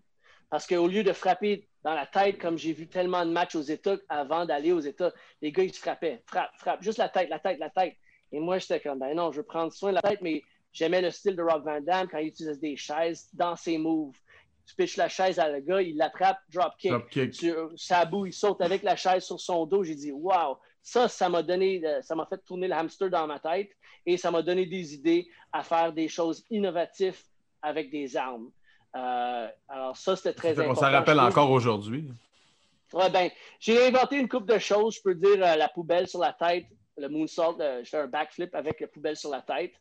Parce 0.51 0.67
qu'au 0.67 0.87
lieu 0.87 1.03
de 1.03 1.13
frapper 1.13 1.69
dans 1.87 1.95
la 1.95 2.05
tête, 2.05 2.41
comme 2.41 2.59
j'ai 2.59 2.73
vu 2.73 2.89
tellement 2.89 3.25
de 3.25 3.31
matchs 3.31 3.55
aux 3.55 3.63
États 3.63 3.97
avant 4.09 4.45
d'aller 4.45 4.73
aux 4.73 4.81
États, 4.81 5.13
les 5.41 5.53
gars, 5.53 5.63
ils 5.63 5.73
se 5.73 5.79
frappaient. 5.79 6.21
Frappe, 6.27 6.51
frappe, 6.59 6.83
juste 6.83 6.99
la 6.99 7.09
tête, 7.09 7.29
la 7.31 7.39
tête, 7.39 7.61
la 7.61 7.71
tête. 7.71 7.95
Et 8.33 8.41
moi, 8.41 8.59
j'étais 8.59 8.81
comme, 8.81 8.99
ben 8.99 9.15
non, 9.15 9.31
je 9.31 9.37
veux 9.37 9.47
prendre 9.47 9.73
soin 9.73 9.91
de 9.91 9.95
la 9.95 10.03
tête, 10.03 10.21
mais 10.21 10.43
j'aimais 10.73 11.01
le 11.01 11.13
style 11.13 11.37
de 11.37 11.43
Rob 11.43 11.65
Van 11.65 11.81
Damme 11.81 12.09
quand 12.09 12.19
il 12.19 12.27
utilisait 12.27 12.57
des 12.57 12.77
chaises 12.77 13.29
dans 13.35 13.55
ses 13.55 13.79
moves. 13.79 14.17
Tu 14.67 14.75
pitches 14.75 14.97
la 14.97 15.09
chaise 15.09 15.39
à 15.39 15.49
le 15.49 15.61
gars, 15.61 15.81
il 15.81 15.97
l'attrape, 15.97 16.41
drop 16.53 16.73
kick. 16.77 16.91
Dropkick. 16.91 17.35
Sur 17.35 17.71
Sabu, 17.77 18.27
il 18.27 18.33
saute 18.33 18.61
avec 18.63 18.83
la 18.83 18.97
chaise 18.97 19.23
sur 19.23 19.39
son 19.39 19.65
dos. 19.65 19.85
J'ai 19.85 19.95
dit, 19.95 20.11
wow, 20.11 20.59
ça, 20.83 21.07
ça 21.07 21.29
m'a 21.29 21.45
donné, 21.45 21.81
ça 22.03 22.17
m'a 22.17 22.27
fait 22.27 22.39
tourner 22.45 22.67
le 22.67 22.75
hamster 22.75 23.11
dans 23.11 23.29
ma 23.29 23.39
tête 23.39 23.71
et 24.05 24.17
ça 24.17 24.33
m'a 24.33 24.43
donné 24.43 24.67
des 24.67 24.93
idées 24.93 25.29
à 25.53 25.63
faire 25.63 25.93
des 25.93 26.09
choses 26.09 26.45
innovatives 26.51 27.23
avec 27.63 27.93
des 27.93 28.17
armes. 28.17 28.51
Euh, 28.97 29.49
alors, 29.69 29.97
ça, 29.97 30.17
c'était 30.17 30.33
très 30.33 30.59
important. 30.59 30.81
s'en 30.81 30.91
rappelle 30.93 31.21
encore 31.21 31.51
aujourd'hui. 31.51 32.09
Ouais, 32.93 33.11
ben, 33.11 33.31
j'ai 33.61 33.87
inventé 33.87 34.17
une 34.17 34.29
coupe 34.29 34.47
de 34.49 34.59
choses. 34.59 34.97
Je 34.97 35.03
peux 35.03 35.15
dire 35.15 35.45
euh, 35.45 35.57
la 35.57 35.69
poubelle 35.69 36.09
sur 36.09 36.21
la 36.21 36.33
tête, 36.33 36.67
le 36.97 37.09
moonsault, 37.09 37.61
euh, 37.61 37.83
je 37.85 37.91
fais 37.91 37.99
un 37.99 38.07
backflip 38.07 38.55
avec 38.55 38.81
la 38.81 38.87
poubelle 38.87 39.17
sur 39.17 39.31
la 39.31 39.43
tête. 39.43 39.73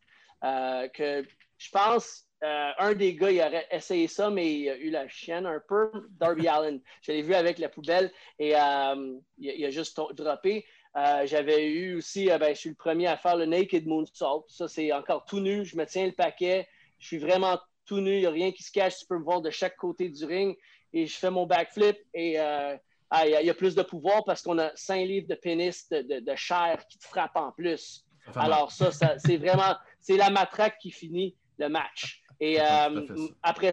Euh, 0.44 0.88
que 0.88 1.24
je 1.56 1.70
pense, 1.70 2.24
un 2.42 2.92
des 2.94 3.14
gars, 3.14 3.30
il 3.30 3.40
aurait 3.40 3.66
essayé 3.70 4.06
ça, 4.08 4.28
mais 4.28 4.52
il 4.52 4.68
a 4.68 4.76
eu 4.76 4.90
la 4.90 5.08
chienne 5.08 5.46
un 5.46 5.60
peu. 5.66 5.90
Darby 6.10 6.46
Allen. 6.48 6.80
Je 7.00 7.12
l'ai 7.12 7.22
vu 7.22 7.34
avec 7.34 7.58
la 7.58 7.70
poubelle 7.70 8.12
et 8.38 8.48
il, 8.48 8.54
a- 8.54 8.94
il 9.38 9.64
a 9.64 9.70
juste 9.70 9.98
droppé. 10.12 10.66
Euh, 10.96 11.26
J'avais 11.26 11.66
eu 11.66 11.96
aussi, 11.96 12.30
euh, 12.30 12.38
ben, 12.38 12.54
je 12.54 12.60
suis 12.60 12.68
le 12.70 12.74
premier 12.74 13.06
à 13.06 13.16
faire 13.16 13.36
le 13.36 13.46
naked 13.46 13.86
moonsault. 13.86 14.44
Ça, 14.48 14.68
c'est 14.68 14.92
encore 14.92 15.24
tout 15.24 15.40
nu. 15.40 15.64
Je 15.64 15.76
me 15.76 15.86
tiens 15.86 16.06
le 16.06 16.12
paquet. 16.12 16.68
Je 16.98 17.06
suis 17.06 17.18
vraiment 17.18 17.58
tout 17.86 18.00
nu. 18.00 18.14
Il 18.16 18.20
n'y 18.20 18.26
a 18.26 18.30
rien 18.30 18.52
qui 18.52 18.62
se 18.62 18.70
cache. 18.72 18.98
Tu 18.98 19.06
peux 19.06 19.18
me 19.18 19.24
voir 19.24 19.40
de 19.40 19.50
chaque 19.50 19.76
côté 19.76 20.08
du 20.08 20.24
ring. 20.24 20.56
Et 20.92 21.06
je 21.06 21.16
fais 21.16 21.30
mon 21.30 21.46
backflip 21.46 21.96
et 22.14 22.38
euh, 22.40 22.76
ah, 23.10 23.26
il 23.26 23.32
y, 23.32 23.34
a- 23.36 23.40
il 23.42 23.46
y 23.46 23.50
a 23.50 23.54
plus 23.54 23.74
de 23.74 23.82
pouvoir 23.82 24.24
parce 24.24 24.42
qu'on 24.42 24.58
a 24.58 24.70
5 24.74 24.96
livres 25.04 25.26
de 25.28 25.34
pénis 25.34 25.88
de, 25.90 26.02
de- 26.02 26.20
de 26.20 26.34
chair 26.36 26.84
qui 26.88 26.98
te 26.98 27.04
frappe 27.06 27.36
en 27.36 27.52
plus. 27.52 28.04
Alors 28.34 28.72
ça, 28.72 28.90
ça 28.90 29.14
c'est 29.18 29.36
vraiment, 29.36 29.76
c'est 30.00 30.16
la 30.16 30.30
matraque 30.30 30.78
qui 30.78 30.90
finit 30.90 31.36
le 31.58 31.68
match. 31.68 32.22
Et 32.40 32.60
euh, 32.60 33.06
après, 33.42 33.72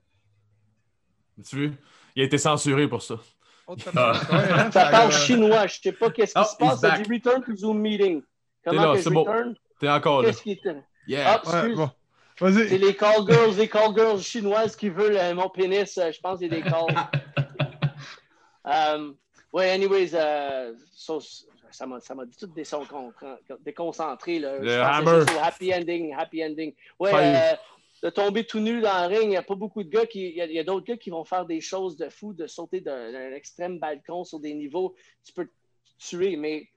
Tu 1.43 1.67
vois, 1.67 1.75
il 2.15 2.21
a 2.21 2.25
été 2.25 2.37
censuré 2.37 2.87
pour 2.87 3.01
ça. 3.01 3.15
On 3.67 3.75
te 3.75 3.89
Ah. 3.95 4.11
ouais, 4.31 4.51
hein, 4.51 4.71
Ça 4.71 4.89
parle 4.91 5.11
chinois. 5.11 5.67
Je 5.67 5.79
sais 5.81 5.91
pas 5.93 6.11
qu'est-ce 6.11 6.33
qui 6.33 6.39
Oh, 6.41 6.43
se 6.43 6.57
passe. 6.57 6.81
Ça 6.81 6.97
dit 6.99 7.11
return 7.13 7.43
to 7.43 7.55
Zoom 7.55 7.79
meeting? 7.79 8.21
T'es 8.21 8.69
Comment 8.69 8.85
là, 8.87 8.91
que 8.93 8.97
je 8.99 9.03
c'est 9.03 9.09
bon. 9.09 9.23
return? 9.23 9.55
T'es 9.79 9.89
encore 9.89 10.21
là. 10.21 10.27
Qu'est-ce 10.29 10.43
qui 10.43 10.51
est. 10.51 10.61
Yeah. 11.07 11.41
Ah, 11.45 11.63
Ouais. 11.65 11.73
C'est 12.51 12.77
les 12.77 12.95
call 12.95 13.25
girls, 13.29 13.55
les 13.57 13.67
call 13.69 13.95
girls 13.95 14.21
chinoises 14.21 14.75
qui 14.75 14.89
veulent 14.89 15.17
euh, 15.17 15.33
mon 15.33 15.49
pénis. 15.49 15.97
euh, 15.97 16.11
je 16.11 16.19
pense 16.19 16.39
qu'il 16.39 16.51
y 16.51 16.55
a 16.55 16.61
des 16.61 16.69
calls. 16.69 17.09
um, 18.65 19.15
ouais, 19.51 19.69
anyways, 19.71 20.11
euh, 20.13 20.73
so- 20.91 21.19
ça 21.71 21.87
m'a 21.87 21.99
ça 21.99 22.13
m'a 22.13 22.23
tout 22.25 22.47
décon- 22.47 23.11
déconcentré. 23.61 24.39
Là. 24.39 24.57
Le 24.59 24.67
Je 24.67 24.79
pensais 24.79 25.09
hammer. 25.09 25.19
juste 25.25 25.37
au 25.37 25.43
happy 25.43 25.73
ending, 25.73 26.13
happy 26.15 26.43
ending. 26.45 26.73
Ouais, 26.99 27.11
euh, 27.15 27.53
de 28.03 28.09
tomber 28.09 28.45
tout 28.45 28.59
nu 28.59 28.81
dans 28.81 29.01
le 29.09 29.15
ring, 29.15 29.23
il 29.23 29.29
n'y 29.29 29.37
a 29.37 29.43
pas 29.43 29.55
beaucoup 29.55 29.83
de 29.83 29.89
gars 29.89 30.05
qui. 30.05 30.27
Il 30.29 30.35
y 30.35 30.41
a, 30.41 30.45
il 30.45 30.51
y 30.53 30.59
a 30.59 30.63
d'autres 30.63 30.85
gars 30.85 30.97
qui 30.97 31.09
vont 31.09 31.23
faire 31.23 31.45
des 31.45 31.61
choses 31.61 31.97
de 31.97 32.09
fou, 32.09 32.33
de 32.33 32.45
sauter 32.47 32.79
d'un 32.81 33.11
d'un 33.11 33.31
extrême 33.31 33.79
balcon 33.79 34.23
sur 34.23 34.39
des 34.39 34.53
niveaux. 34.53 34.93
Tu 35.25 35.33
peux 35.33 35.45
te 35.45 35.51
tuer, 35.97 36.35
mais 36.35 36.67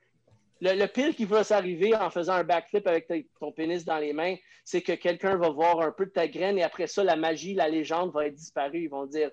le, 0.61 0.73
le 0.75 0.87
pire 0.87 1.15
qui 1.15 1.25
va 1.25 1.45
s'arriver 1.45 1.95
en 1.95 2.11
faisant 2.11 2.35
un 2.35 2.45
backflip 2.45 2.87
avec 2.87 3.09
ton 3.41 3.53
pénis 3.53 3.85
dans 3.85 3.99
les 3.99 4.13
mains, 4.13 4.37
c'est 4.65 4.83
que 4.83 4.93
quelqu'un 4.93 5.37
va 5.37 5.51
voir 5.51 5.81
un 5.81 5.93
peu 5.93 6.07
de 6.07 6.11
ta 6.11 6.27
graine 6.29 6.59
et 6.59 6.63
après 6.63 6.87
ça, 6.87 7.05
la 7.05 7.17
magie, 7.17 7.55
la 7.55 7.69
légende 7.69 8.13
va 8.13 8.27
être 8.27 8.35
disparue. 8.35 8.85
Ils 8.85 8.89
vont 8.91 9.07
dire 9.07 9.31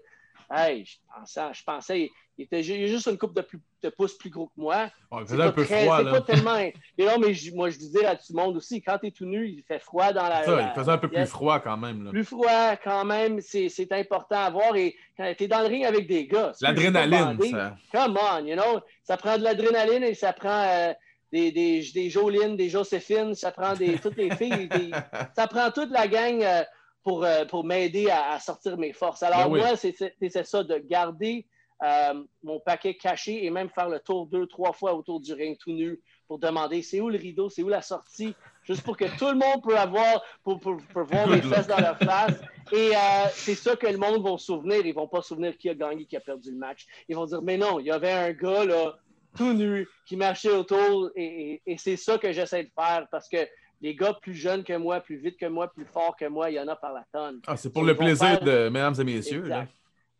Hey, 0.51 0.85
je 0.85 0.97
pensais, 1.15 1.41
je 1.53 1.63
pensais 1.63 2.11
il 2.37 2.43
était 2.45 2.63
juste 2.63 3.05
une 3.07 3.17
coupe 3.17 3.35
de, 3.35 3.41
plus, 3.41 3.59
de 3.83 3.89
pouces 3.89 4.17
plus 4.17 4.31
gros 4.31 4.47
que 4.47 4.53
moi. 4.57 4.89
C'est 5.27 5.39
un 5.39 5.51
peu 5.51 5.63
très- 5.65 5.83
froid, 5.83 5.97
c'est 5.99 6.03
là. 6.05 6.11
pas 6.11 6.21
tellement. 6.21 6.57
Et 6.57 6.73
non, 6.99 7.19
mais 7.19 7.33
je- 7.35 7.53
moi, 7.53 7.69
je 7.69 7.77
disais 7.77 8.05
à 8.05 8.15
tout 8.15 8.23
le 8.35 8.41
monde 8.41 8.57
aussi, 8.57 8.81
quand 8.81 8.97
tu 8.97 9.07
es 9.07 9.11
tout 9.11 9.25
nu, 9.25 9.47
il 9.47 9.63
fait 9.63 9.77
froid 9.77 10.11
dans 10.11 10.27
la. 10.27 10.43
Ça, 10.43 10.55
la- 10.55 10.61
il 10.63 10.73
faisait 10.73 10.91
un 10.91 10.97
peu 10.97 11.07
plus 11.09 11.25
froid 11.27 11.59
quand 11.59 11.77
même. 11.77 12.03
Là. 12.05 12.09
Plus 12.09 12.23
froid, 12.23 12.75
quand 12.83 13.05
même, 13.05 13.39
c'est 13.39 13.91
important 13.91 14.37
à 14.37 14.49
voir. 14.49 14.75
Et 14.75 14.95
quand 15.15 15.31
tu 15.37 15.43
es 15.43 15.47
dans 15.47 15.59
le 15.61 15.67
ring 15.67 15.85
avec 15.85 16.07
des 16.07 16.25
gars, 16.25 16.53
L'adrénaline, 16.59 17.39
ça. 17.51 17.75
Come 17.91 18.17
on, 18.19 18.43
you 18.45 18.55
know? 18.55 18.79
Ça 19.03 19.15
prend 19.15 19.37
de 19.37 19.43
l'adrénaline 19.43 20.03
et 20.03 20.15
ça 20.15 20.33
prend 20.33 20.49
euh, 20.67 20.91
des, 21.33 21.51
des, 21.51 21.81
des 21.93 22.09
Jolines, 22.11 22.55
des 22.55 22.69
Joséphines, 22.69 23.33
ça 23.33 23.51
prend 23.51 23.73
des, 23.73 23.97
toutes 23.97 24.15
les 24.17 24.29
filles. 24.35 24.67
des- 24.69 24.91
ça 25.35 25.47
prend 25.47 25.71
toute 25.71 25.89
la 25.89 26.07
gang 26.07 26.41
euh, 26.43 26.63
pour, 27.03 27.23
euh, 27.25 27.43
pour 27.45 27.63
m'aider 27.65 28.07
à, 28.09 28.33
à 28.33 28.39
sortir 28.39 28.77
mes 28.77 28.93
forces. 28.93 29.23
Alors, 29.23 29.49
Ben 29.49 29.57
moi, 29.57 29.75
c'est 29.75 30.43
ça, 30.43 30.63
de 30.63 30.77
garder 30.77 31.47
euh, 31.83 32.23
mon 32.43 32.59
paquet 32.59 32.93
caché 32.95 33.43
et 33.45 33.49
même 33.49 33.69
faire 33.69 33.89
le 33.89 33.99
tour 33.99 34.27
deux, 34.27 34.45
trois 34.45 34.73
fois 34.73 34.93
autour 34.93 35.19
du 35.19 35.33
ring 35.33 35.57
tout 35.57 35.71
nu 35.71 35.99
pour 36.27 36.37
demander 36.39 36.81
c'est 36.81 37.01
où 37.01 37.09
le 37.09 37.17
rideau, 37.17 37.49
c'est 37.49 37.63
où 37.63 37.67
la 37.67 37.81
sortie, 37.81 38.33
juste 38.63 38.83
pour 38.83 38.95
que 38.95 39.05
tout 39.17 39.27
le 39.27 39.33
monde 39.35 39.61
peut 39.63 39.77
avoir, 39.77 40.23
pour, 40.43 40.59
pour, 40.59 40.77
pour 40.93 41.03
voir 41.03 41.27
mes 41.27 41.41
fesses 41.41 41.67
dans 41.67 41.79
leur 41.81 41.97
face. 41.97 42.39
Et 42.71 42.91
euh, 42.95 43.27
c'est 43.33 43.55
ça 43.55 43.75
que 43.75 43.87
le 43.87 43.97
monde 43.97 44.23
va 44.23 44.37
se 44.37 44.45
souvenir. 44.45 44.85
Ils 44.85 44.93
vont 44.93 45.07
pas 45.07 45.21
se 45.21 45.29
souvenir 45.29 45.57
qui 45.57 45.67
a 45.69 45.73
gagné, 45.75 46.05
qui 46.05 46.15
a 46.15 46.21
perdu 46.21 46.51
le 46.51 46.57
match. 46.57 46.85
Ils 47.09 47.15
vont 47.15 47.25
dire, 47.25 47.41
mais 47.41 47.57
non, 47.57 47.79
il 47.79 47.87
y 47.87 47.91
avait 47.91 48.11
un 48.11 48.31
gars 48.31 48.63
là, 48.63 48.95
tout 49.37 49.53
nu 49.53 49.87
qui 50.05 50.15
marchait 50.17 50.51
autour. 50.51 51.09
Et, 51.15 51.53
et- 51.53 51.61
et 51.73 51.77
c'est 51.77 51.97
ça 51.97 52.17
que 52.17 52.31
j'essaie 52.31 52.63
de 52.63 52.71
faire 52.75 53.07
parce 53.11 53.27
que 53.29 53.37
les 53.81 53.95
gars 53.95 54.13
plus 54.21 54.33
jeunes 54.33 54.63
que 54.63 54.73
moi, 54.77 55.01
plus 55.01 55.17
vite 55.17 55.37
que 55.37 55.45
moi, 55.45 55.67
plus 55.71 55.85
forts 55.85 56.15
que 56.15 56.25
moi, 56.25 56.49
il 56.49 56.53
y 56.55 56.59
en 56.59 56.67
a 56.67 56.75
par 56.75 56.93
la 56.93 57.03
tonne. 57.11 57.41
Ah, 57.47 57.57
c'est 57.57 57.71
pour 57.71 57.83
Ils 57.83 57.87
le 57.87 57.95
plaisir 57.95 58.27
faire- 58.27 58.41
de 58.43 58.69
mesdames 58.69 58.95
et 58.99 59.03
messieurs. 59.03 59.41
là. 59.43 59.65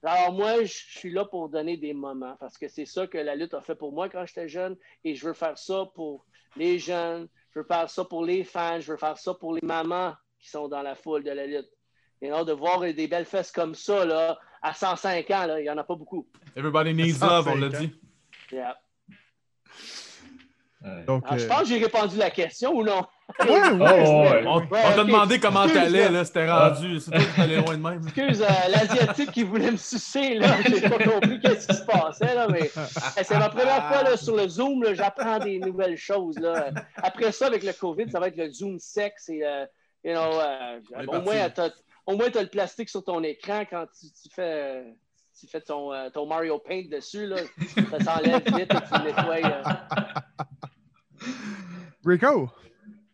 Alors 0.05 0.33
moi, 0.33 0.63
je 0.65 0.73
suis 0.73 1.11
là 1.11 1.23
pour 1.23 1.47
donner 1.47 1.77
des 1.77 1.93
moments 1.93 2.35
parce 2.37 2.57
que 2.57 2.67
c'est 2.67 2.85
ça 2.85 3.07
que 3.07 3.17
la 3.17 3.35
lutte 3.35 3.53
a 3.53 3.61
fait 3.61 3.75
pour 3.75 3.93
moi 3.93 4.09
quand 4.09 4.25
j'étais 4.25 4.49
jeune 4.49 4.75
et 5.05 5.15
je 5.15 5.25
veux 5.25 5.31
faire 5.33 5.57
ça 5.57 5.85
pour 5.95 6.25
les 6.57 6.77
jeunes, 6.77 7.29
je 7.53 7.59
veux 7.59 7.65
faire 7.65 7.89
ça 7.89 8.03
pour 8.03 8.25
les 8.25 8.43
fans, 8.43 8.81
je 8.81 8.91
veux 8.91 8.97
faire 8.97 9.17
ça 9.17 9.33
pour 9.33 9.53
les 9.53 9.61
mamans 9.63 10.13
qui 10.39 10.49
sont 10.49 10.67
dans 10.67 10.81
la 10.81 10.95
foule 10.95 11.23
de 11.23 11.31
la 11.31 11.47
lutte. 11.47 11.69
Et 12.21 12.29
non, 12.29 12.43
de 12.43 12.51
voir 12.51 12.81
des 12.81 13.07
belles 13.07 13.23
fesses 13.25 13.51
comme 13.51 13.75
ça 13.75 14.03
là, 14.05 14.37
à 14.61 14.73
105 14.73 15.29
ans, 15.31 15.45
là, 15.45 15.59
il 15.61 15.63
n'y 15.63 15.69
en 15.69 15.77
a 15.77 15.83
pas 15.85 15.95
beaucoup. 15.95 16.27
Everybody 16.55 16.93
needs 16.93 17.19
love, 17.21 17.47
on 17.47 17.55
l'a 17.55 17.69
dit. 17.69 17.91
Yeah. 18.51 18.77
Donc, 21.07 21.23
Alors, 21.25 21.39
je 21.39 21.45
euh, 21.45 21.47
pense 21.47 21.59
que 21.61 21.67
j'ai 21.67 21.77
répondu 21.77 22.17
la 22.17 22.29
question 22.29 22.73
ou 22.73 22.83
non? 22.83 23.05
ouais, 23.39 23.49
ouais, 23.49 24.03
Oh, 24.05 24.23
ouais. 24.23 24.43
On, 24.45 24.59
t'a 24.95 25.03
demandé 25.05 25.39
comment 25.39 25.65
t'allais, 25.65 26.03
là. 26.03 26.09
là. 26.11 26.25
C'était 26.25 26.51
rendu. 26.51 26.99
C'est 26.99 27.11
toi 27.11 27.21
qui 27.21 27.35
t'allais 27.37 27.55
loin 27.55 27.77
de 27.77 27.81
même. 27.81 28.01
Excuse, 28.03 28.41
euh, 28.41 28.69
l'Asiatique 28.69 29.31
qui 29.31 29.43
voulait 29.43 29.71
me 29.71 29.77
sucer, 29.77 30.35
là, 30.35 30.57
j'ai 30.61 30.81
pas 30.81 30.97
compris 30.99 31.39
qu'est-ce 31.39 31.67
qui 31.67 31.75
se 31.75 31.85
passait, 31.85 32.35
là, 32.35 32.47
mais 32.49 32.69
c'est 33.23 33.37
ma 33.39 33.47
première 33.47 33.87
fois 33.87 34.03
là, 34.03 34.17
sur 34.17 34.35
le 34.35 34.47
Zoom, 34.49 34.93
j'apprends 34.93 35.39
des 35.39 35.57
nouvelles 35.59 35.97
choses, 35.97 36.37
là. 36.37 36.71
Après 36.97 37.31
ça, 37.31 37.47
avec 37.47 37.63
le 37.63 37.71
COVID, 37.71 38.11
ça 38.11 38.19
va 38.19 38.27
être 38.27 38.37
le 38.37 38.51
Zoom 38.51 38.77
sexe 38.77 39.29
et, 39.29 39.41
euh, 39.41 39.65
you 40.03 40.11
know, 40.11 40.39
euh, 40.39 40.79
On 40.95 41.01
est 41.01 41.07
au, 41.07 41.21
moins, 41.21 41.49
t'as, 41.49 41.69
au 42.05 42.17
moins, 42.17 42.29
tu 42.29 42.37
as 42.39 42.43
le 42.43 42.49
plastique 42.49 42.89
sur 42.89 43.05
ton 43.05 43.23
écran 43.23 43.63
quand 43.69 43.85
tu, 43.97 44.07
tu 44.07 44.29
fais, 44.35 44.41
euh, 44.41 44.83
tu 45.39 45.47
fais 45.47 45.61
ton, 45.61 45.91
euh, 45.93 46.09
ton 46.09 46.25
Mario 46.27 46.59
Paint 46.59 46.83
dessus, 46.91 47.25
là, 47.25 47.37
ça 47.89 47.99
s'enlève 47.99 48.43
vite 48.45 48.59
et 48.59 48.67
tu 48.67 48.93
le 48.93 49.03
nettoies. 49.03 49.45
euh. 49.45 51.23
Rico, 52.05 52.49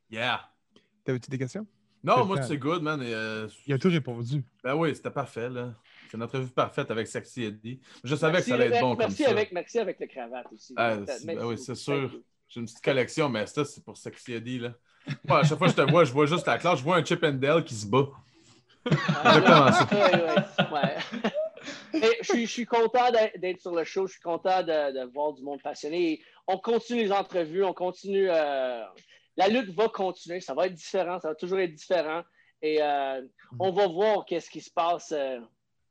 Yeah. 0.10 0.42
t'avais-tu 1.06 1.30
des 1.30 1.38
questions? 1.38 1.66
Non, 2.04 2.26
moi, 2.26 2.42
c'est 2.42 2.58
good, 2.58 2.82
man. 2.82 3.02
et, 3.02 3.14
euh, 3.14 3.48
Il 3.68 3.74
a 3.74 3.78
tout 3.78 3.90
répondu. 3.90 4.44
ben 4.64 4.74
oui, 4.76 4.96
c'était 4.96 5.12
parfait, 5.12 5.50
là. 5.50 5.74
C'est 6.10 6.18
notre 6.18 6.40
vue 6.40 6.48
parfaite 6.48 6.90
avec 6.90 7.08
Sexy 7.08 7.44
Eddie. 7.44 7.80
Je 8.04 8.16
savais 8.16 8.34
Merci 8.34 8.50
que 8.52 8.58
ça 8.58 8.64
allait 8.64 8.74
être 8.76 8.82
bon 8.82 8.90
comme 8.92 9.00
merci 9.00 9.24
ça. 9.24 9.30
Avec, 9.30 9.52
merci 9.52 9.80
avec 9.80 10.00
le 10.00 10.08
cravate 10.08 10.48
aussi. 10.52 10.74
Ah, 10.78 10.96
ben 11.26 11.44
oui, 11.46 11.58
c'est 11.58 11.76
sûr. 11.76 12.04
Thank 12.10 12.14
you. 12.14 12.24
J'ai 12.48 12.60
une 12.62 12.66
petite 12.66 12.82
collection, 12.84 13.30
mais 13.30 13.46
ça, 13.46 13.64
c'est 13.64 13.84
pour 13.84 13.96
Sexy 13.98 14.34
Eddie, 14.34 14.60
là. 14.60 14.74
Moi, 15.28 15.40
à 15.40 15.44
chaque 15.44 15.58
fois 15.60 15.68
que 15.68 15.74
je 15.74 15.78
te 15.84 15.92
vois, 15.92 16.04
je 16.06 16.12
vois 16.14 16.26
juste 16.26 16.48
la 16.48 16.58
classe, 16.58 16.80
je 16.80 16.84
vois 16.84 16.96
un 16.96 17.06
Chip 17.06 17.24
and 17.24 17.34
Dale 17.34 17.64
qui 17.64 17.76
se 17.76 17.86
bat. 17.86 18.08
Ouais, 18.90 18.96
ouais, 19.92 20.74
ouais. 20.74 20.98
Mais 21.94 22.10
je, 22.22 22.32
suis, 22.34 22.46
je 22.46 22.52
suis 22.52 22.66
content 22.66 23.12
d'être 23.12 23.62
sur 23.62 23.74
le 23.76 23.84
show. 23.84 24.08
Je 24.08 24.14
suis 24.14 24.22
content 24.22 24.62
de, 24.64 25.00
de 25.00 25.12
voir 25.12 25.34
du 25.34 25.44
monde 25.44 25.62
passionné. 25.62 26.12
Et 26.12 26.22
on 26.48 26.58
continue 26.58 27.04
les 27.04 27.12
entrevues. 27.12 27.64
On 27.64 27.74
continue. 27.74 28.30
euh, 28.30 28.84
la 29.38 29.48
lutte 29.48 29.70
va 29.74 29.88
continuer. 29.88 30.42
Ça 30.42 30.54
va 30.54 30.68
être 30.68 30.74
différent. 30.74 31.20
Ça 31.20 31.30
va 31.30 31.36
toujours 31.36 31.60
être 31.60 31.74
différent. 31.74 32.24
Et 32.62 32.82
euh, 32.82 33.22
on 33.60 33.72
va 33.72 33.88
voir 33.88 34.26
qu'est-ce 34.26 34.50
qui 34.50 34.62
se 34.62 34.70
passe 34.72 35.14
euh, 35.14 35.40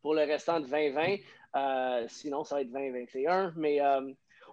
pour 0.03 0.15
le 0.15 0.23
restant 0.23 0.61
de 0.61 0.66
2020. 0.66 1.16
Euh, 1.57 2.05
sinon, 2.09 2.45
ça 2.45 2.57
va 2.57 2.61
être 2.61 2.70
2021. 2.73 3.55
Mais 3.57 3.81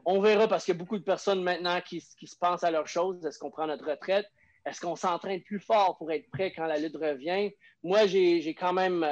on 0.06 0.22
verra 0.22 0.48
parce 0.48 0.64
qu'il 0.66 0.74
y 0.74 0.78
a 0.78 0.80
beaucoup 0.80 0.98
de 0.98 1.04
personnes 1.04 1.44
maintenant 1.44 1.82
qui, 1.82 2.02
qui 2.18 2.28
se 2.28 2.38
pensent 2.38 2.64
à 2.64 2.72
leurs 2.72 2.88
choses. 2.88 3.26
Est-ce 3.26 3.38
qu'on 3.40 3.52
prend 3.52 3.68
notre 3.68 3.86
retraite? 3.90 4.28
Est-ce 4.66 4.80
qu'on 4.82 4.96
s'entraîne 4.96 5.42
plus 5.44 5.60
fort 5.60 5.98
pour 5.98 6.12
être 6.12 6.30
prêt 6.32 6.52
quand 6.52 6.66
la 6.66 6.78
lutte 6.78 6.96
revient? 6.96 7.52
Moi, 7.84 8.08
j'ai 8.08 8.56
quand 8.56 8.74
même 8.74 9.06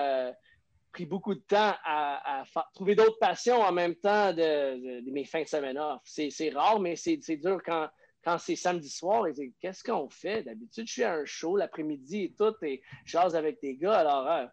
pris 0.93 1.05
beaucoup 1.05 1.33
de 1.35 1.41
temps 1.41 1.73
à, 1.83 2.39
à 2.41 2.45
fa- 2.45 2.69
trouver 2.73 2.95
d'autres 2.95 3.17
passions 3.19 3.59
en 3.61 3.71
même 3.73 3.95
temps 3.95 4.31
de, 4.31 4.39
de- 4.99 5.05
de 5.05 5.11
mes 5.11 5.25
fins 5.25 5.41
de 5.41 5.47
semaine 5.47 5.77
off. 5.77 6.01
C'est 6.05 6.29
c'est 6.29 6.51
rare, 6.51 6.79
mais 6.79 6.95
c'est 6.95 7.19
c'est 7.21 7.37
dur 7.37 7.59
quand, 7.65 7.89
quand 8.23 8.37
c'est 8.37 8.55
samedi 8.55 8.89
soir. 8.89 9.27
et 9.27 9.33
c'est, 9.33 9.51
Qu'est-ce 9.59 9.83
qu'on 9.83 10.09
fait? 10.09 10.43
D'habitude, 10.43 10.87
je 10.87 10.93
suis 10.93 11.03
à 11.03 11.15
un 11.15 11.25
show 11.25 11.57
l'après-midi 11.57 12.25
et 12.25 12.33
tout, 12.33 12.53
et 12.61 12.81
je 13.05 13.11
jase 13.11 13.35
avec 13.35 13.59
des 13.61 13.75
gars. 13.75 13.97
Alors, 13.99 14.27
euh, 14.31 14.45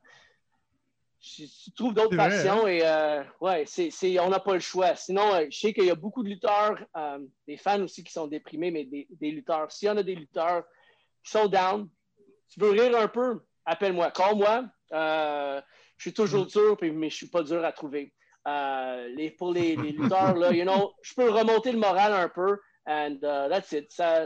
je, 1.20 1.44
je 1.44 1.70
trouve 1.76 1.92
d'autres 1.92 2.16
vrai, 2.16 2.28
passions 2.30 2.66
et 2.66 2.80
euh, 2.82 3.22
ouais, 3.42 3.64
c'est, 3.66 3.90
on 4.20 4.30
n'a 4.30 4.40
pas 4.40 4.54
le 4.54 4.60
choix. 4.60 4.96
Sinon, 4.96 5.34
euh, 5.34 5.46
je 5.50 5.58
sais 5.58 5.72
qu'il 5.74 5.84
y 5.84 5.90
a 5.90 5.94
beaucoup 5.94 6.22
de 6.22 6.30
lutteurs, 6.30 6.78
euh, 6.96 7.18
des 7.46 7.58
fans 7.58 7.82
aussi 7.82 8.02
qui 8.02 8.12
sont 8.12 8.26
déprimés, 8.26 8.70
mais 8.70 8.84
des, 8.86 9.06
des 9.10 9.30
lutteurs. 9.30 9.70
S'il 9.70 9.88
y 9.88 9.90
en 9.90 9.98
a 9.98 10.02
des 10.02 10.14
lutteurs 10.14 10.64
qui 11.22 11.30
sont 11.30 11.46
down, 11.46 11.88
tu 12.48 12.58
veux 12.60 12.70
rire 12.70 12.96
un 12.98 13.08
peu, 13.08 13.40
appelle-moi, 13.66 14.10
call-moi. 14.10 14.64
Je 16.01 16.09
suis 16.09 16.14
toujours 16.14 16.47
dur, 16.47 16.78
puis- 16.78 16.93
mais 16.93 17.10
je 17.10 17.16
suis 17.16 17.28
pas 17.28 17.43
dur 17.43 17.62
à 17.62 17.72
trouver. 17.72 18.14
Euh, 18.48 19.06
les, 19.14 19.31
pour 19.31 19.52
les, 19.52 19.77
les 19.77 19.93
lutteurs, 19.93 20.35
là, 20.35 20.51
you 20.51 20.64
know, 20.64 20.93
je 21.02 21.12
peux 21.12 21.28
remonter 21.28 21.72
le 21.72 21.78
moral 21.78 22.14
un 22.14 22.31
peu, 22.31 22.56
and 22.86 23.16
uh, 23.22 23.51
that's 23.51 23.70
it. 23.72 23.93
Ça, 23.93 24.24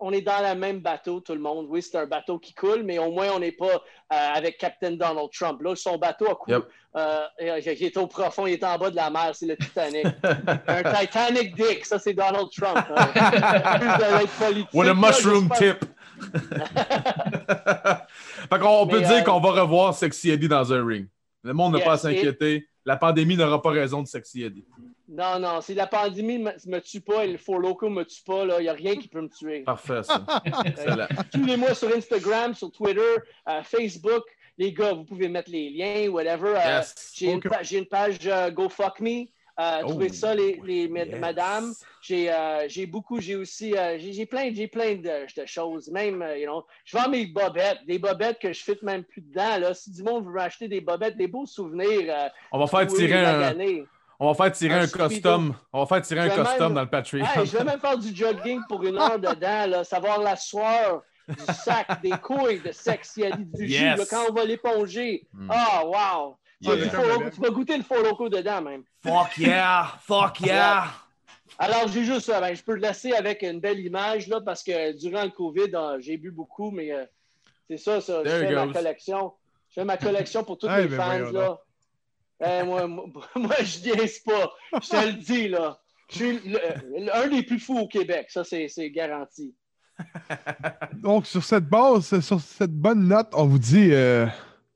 on 0.00 0.10
est 0.12 0.22
dans 0.22 0.40
le 0.42 0.58
même 0.58 0.80
bateau, 0.80 1.20
tout 1.20 1.34
le 1.34 1.40
monde. 1.40 1.66
Oui, 1.68 1.82
c'est 1.82 1.98
un 1.98 2.06
bateau 2.06 2.38
qui 2.38 2.54
coule, 2.54 2.82
mais 2.82 2.98
au 2.98 3.12
moins, 3.12 3.28
on 3.34 3.40
n'est 3.40 3.52
pas 3.52 3.74
euh, 3.74 3.78
avec 4.08 4.56
Captain 4.56 4.92
Donald 4.92 5.28
Trump. 5.38 5.60
Là, 5.60 5.76
son 5.76 5.98
bateau 5.98 6.30
a 6.30 6.34
coulé. 6.34 6.56
Yep. 6.56 6.64
Euh, 6.96 7.26
il 7.40 7.84
est 7.84 7.96
au 7.98 8.06
profond, 8.06 8.46
il 8.46 8.54
est 8.54 8.64
en 8.64 8.78
bas 8.78 8.88
de 8.88 8.96
la 8.96 9.10
mer, 9.10 9.32
c'est 9.34 9.44
le 9.46 9.58
Titanic. 9.58 10.06
un 10.66 10.82
Titanic 10.94 11.54
Dick, 11.56 11.84
ça, 11.84 11.98
c'est 11.98 12.14
Donald 12.14 12.48
Trump. 12.56 12.78
hein. 12.96 14.62
With 14.72 14.88
a 14.88 14.94
mushroom 14.94 15.50
tip. 15.58 15.84
fait 18.48 18.58
qu'on 18.60 18.80
on 18.80 18.86
peut 18.86 19.00
dire 19.00 19.10
euh, 19.10 19.22
qu'on 19.22 19.40
va 19.40 19.62
revoir 19.62 19.94
Sexy 19.94 20.30
Eddie 20.30 20.48
dans 20.48 20.72
un 20.72 20.84
ring. 20.86 21.06
Le 21.42 21.52
monde 21.52 21.74
n'a 21.74 21.80
pas 21.80 21.92
à 21.92 21.96
s'inquiéter. 21.98 22.66
La 22.86 22.96
pandémie 22.96 23.36
n'aura 23.36 23.60
pas 23.62 23.70
raison 23.70 24.02
de 24.02 24.06
Sexy 24.06 24.42
Eddie. 24.44 24.64
Non, 25.08 25.38
non, 25.38 25.60
si 25.60 25.74
la 25.74 25.86
pandémie 25.86 26.38
ne 26.38 26.44
me, 26.44 26.52
me 26.66 26.78
tue 26.80 27.00
pas 27.00 27.24
et 27.24 27.32
le 27.32 27.38
faux 27.38 27.58
loco 27.58 27.88
me 27.90 28.04
tue 28.04 28.22
pas, 28.24 28.44
il 28.58 28.62
n'y 28.62 28.68
a 28.68 28.72
rien 28.72 28.96
qui 28.96 29.08
peut 29.08 29.20
me 29.20 29.28
tuer. 29.28 29.60
Parfait, 29.60 30.02
ça. 30.02 30.24
Suivez-moi 31.34 31.74
sur 31.74 31.94
Instagram, 31.94 32.54
sur 32.54 32.70
Twitter, 32.70 33.00
euh, 33.48 33.62
Facebook. 33.62 34.22
Les 34.56 34.72
gars, 34.72 34.92
vous 34.92 35.04
pouvez 35.04 35.28
mettre 35.28 35.50
les 35.50 35.70
liens, 35.70 36.08
whatever. 36.10 36.54
Euh, 36.56 36.78
Yes. 36.78 36.94
J'ai 37.14 37.32
une, 37.32 37.40
pa- 37.40 37.62
une 37.70 37.86
page 37.86 38.18
euh, 38.26 38.50
GoFuckMe. 38.50 39.26
Euh, 39.60 39.80
Oh, 39.84 39.88
trouvez 39.90 40.08
ça, 40.08 40.34
les, 40.34 40.60
les 40.64 40.86
yes. 40.86 41.14
madames. 41.20 41.72
J'ai 42.02 42.28
euh, 42.32 42.64
j'ai 42.68 42.86
beaucoup, 42.86 43.20
j'ai 43.20 43.36
aussi, 43.36 43.76
euh, 43.76 43.96
j'ai 44.00 44.12
j'ai 44.12 44.26
plein, 44.26 44.52
j'ai 44.52 44.66
plein 44.66 44.96
de, 44.96 45.40
de 45.40 45.46
choses. 45.46 45.88
Même, 45.90 46.22
euh, 46.22 46.36
you 46.36 46.44
know, 46.46 46.64
je 46.84 46.96
vends 46.96 47.08
mes 47.08 47.26
bobettes, 47.26 47.78
des 47.86 47.98
bobettes 48.00 48.40
que 48.40 48.52
je 48.52 48.62
fit 48.64 48.76
même 48.82 49.04
plus 49.04 49.20
dedans. 49.22 49.58
Là. 49.58 49.72
Si 49.74 49.92
du 49.92 50.02
monde 50.02 50.26
veut 50.26 50.40
acheter 50.40 50.66
des 50.66 50.80
bobettes, 50.80 51.16
des 51.16 51.28
beaux 51.28 51.46
souvenirs. 51.46 52.30
On 52.50 52.58
va 52.58 52.66
faire 52.66 52.86
tirer 52.88 53.24
un. 53.24 53.54
On 54.18 54.26
va 54.32 54.34
faire 54.34 54.52
tirer 54.52 54.74
Un 54.74 54.82
un, 54.82 54.86
speedo. 54.86 55.08
custom. 55.08 55.54
On 55.72 55.80
va 55.80 55.86
faire 55.86 56.02
tirer 56.02 56.20
un 56.20 56.28
vais 56.28 56.34
custom 56.42 56.58
même- 56.66 56.74
dans 56.74 56.80
le 56.82 56.88
Patreon. 56.90 57.24
Hey, 57.24 57.46
je 57.46 57.56
vais 57.56 57.64
même 57.64 57.80
faire 57.80 57.98
du 57.98 58.14
jogging 58.14 58.60
pour 58.68 58.82
une 58.84 58.96
heure 58.98 59.18
dedans, 59.20 59.66
là, 59.68 59.84
savoir 59.84 60.20
la 60.20 60.36
sueur 60.36 61.02
du 61.28 61.54
sac, 61.54 62.00
des 62.02 62.10
couilles 62.10 62.60
de 62.60 62.70
sexe, 62.72 63.18
du 63.18 63.66
jus, 63.66 63.72
Yes. 63.72 63.98
là, 63.98 64.04
quand 64.10 64.24
on 64.30 64.32
va 64.32 64.44
l'éponger. 64.44 65.26
Mm. 65.32 65.50
Ah, 65.52 65.82
wow! 65.84 66.36
Tu 66.64 66.70
vas 66.70 66.76
Yeah. 66.76 66.86
goûter 66.86 66.96
le 66.96 67.02
Faux 67.02 67.08
Loco- 67.20 67.30
Tu 67.34 67.40
vas 67.40 67.50
goûter 67.50 67.76
le 67.76 67.82
faux 67.82 68.02
loco 68.02 68.28
dedans, 68.28 68.62
même. 68.62 68.82
Fuck 69.02 69.38
yeah! 69.38 69.92
Fuck 70.02 70.40
yeah! 70.40 70.84
Alors, 71.58 71.88
j'ai 71.88 72.04
juste 72.04 72.26
ça. 72.26 72.40
Ben, 72.40 72.54
je 72.54 72.62
peux 72.62 72.74
le 72.74 72.80
laisser 72.80 73.12
avec 73.12 73.42
une 73.42 73.60
belle 73.60 73.78
image, 73.80 74.26
là, 74.28 74.40
parce 74.40 74.62
que 74.62 74.92
durant 74.98 75.24
le 75.24 75.30
COVID, 75.30 75.70
euh, 75.74 75.98
j'ai 76.00 76.16
bu 76.16 76.30
beaucoup, 76.30 76.70
mais 76.70 76.90
euh, 76.92 77.04
c'est 77.68 77.76
ça, 77.76 78.00
ça. 78.00 78.22
Je 78.24 78.30
fais 78.30 78.52
ma 78.54 78.72
collection. 78.72 79.32
Je 79.68 79.74
fais 79.74 79.84
ma 79.84 79.96
collection 79.96 80.42
pour 80.42 80.58
tous 80.58 80.68
les 80.68 80.86
ben, 80.88 80.96
fans, 80.96 81.30
là. 81.32 81.58
Eh, 82.44 82.64
moi, 82.64 82.86
moi, 82.86 83.04
moi, 83.36 83.54
je 83.60 83.78
niaise 83.90 84.18
pas. 84.20 84.52
Je 84.82 84.88
te 84.88 85.06
le 85.06 85.12
dis, 85.12 85.48
là. 85.48 85.78
Je 86.10 86.16
suis 86.16 86.40
un 87.12 87.28
des 87.28 87.42
plus 87.42 87.58
fous 87.60 87.78
au 87.78 87.86
Québec. 87.88 88.26
Ça, 88.30 88.42
c'est 88.44 88.68
c'est 88.68 88.90
garanti. 88.90 89.54
Donc, 90.94 91.26
sur 91.26 91.42
cette 91.44 91.66
base, 91.66 92.20
sur 92.20 92.40
cette 92.40 92.72
bonne 92.72 93.06
note, 93.06 93.28
on 93.32 93.46
vous 93.46 93.58
dit 93.58 93.90
euh, 93.92 94.26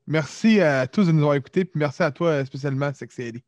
merci 0.09 0.59
à 0.59 0.85
tous 0.87 1.07
de 1.07 1.13
nous 1.13 1.21
avoir 1.21 1.35
écoutés, 1.35 1.63
puis 1.63 1.79
merci 1.79 2.03
à 2.03 2.11
toi 2.11 2.29
euh, 2.29 2.45
spécialement, 2.45 2.93
Sexy 2.93 3.21
Eddie. 3.21 3.43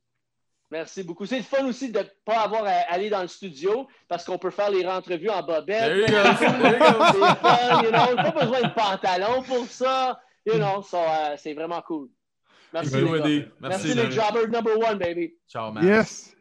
Merci 0.71 1.03
beaucoup. 1.03 1.25
C'est 1.25 1.39
le 1.39 1.43
fun 1.43 1.65
aussi 1.65 1.91
de 1.91 1.99
ne 1.99 2.05
pas 2.23 2.39
avoir 2.39 2.63
à 2.63 2.93
aller 2.93 3.09
dans 3.09 3.21
le 3.21 3.27
studio 3.27 3.89
parce 4.07 4.23
qu'on 4.23 4.37
peut 4.37 4.51
faire 4.51 4.71
les 4.71 4.85
entrevues 4.85 5.29
en 5.29 5.43
bobette. 5.43 5.67
There 5.67 5.99
you 5.99 6.07
go. 6.07 6.13
C'est 6.39 6.47
fun, 6.47 7.83
you 7.83 7.89
know. 7.89 8.15
Pas 8.15 8.45
besoin 8.45 8.61
de 8.61 8.73
pantalon 8.73 9.43
pour 9.43 9.65
ça. 9.65 10.17
You 10.45 10.53
know, 10.53 10.81
so, 10.81 10.97
euh, 10.97 11.35
c'est 11.35 11.53
vraiment 11.53 11.81
cool. 11.81 12.07
Merci, 12.73 12.95
les. 12.95 13.01
Merci, 13.01 13.49
Merci, 13.59 13.93
les 13.95 14.11
jobbers 14.11 14.47
number 14.47 14.77
one, 14.79 14.97
baby. 14.97 15.33
Ciao, 15.49 15.73
man. 15.73 15.83
Yes! 15.83 16.33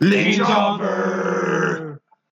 Les 0.00 0.32
Jobbers! 0.32 1.85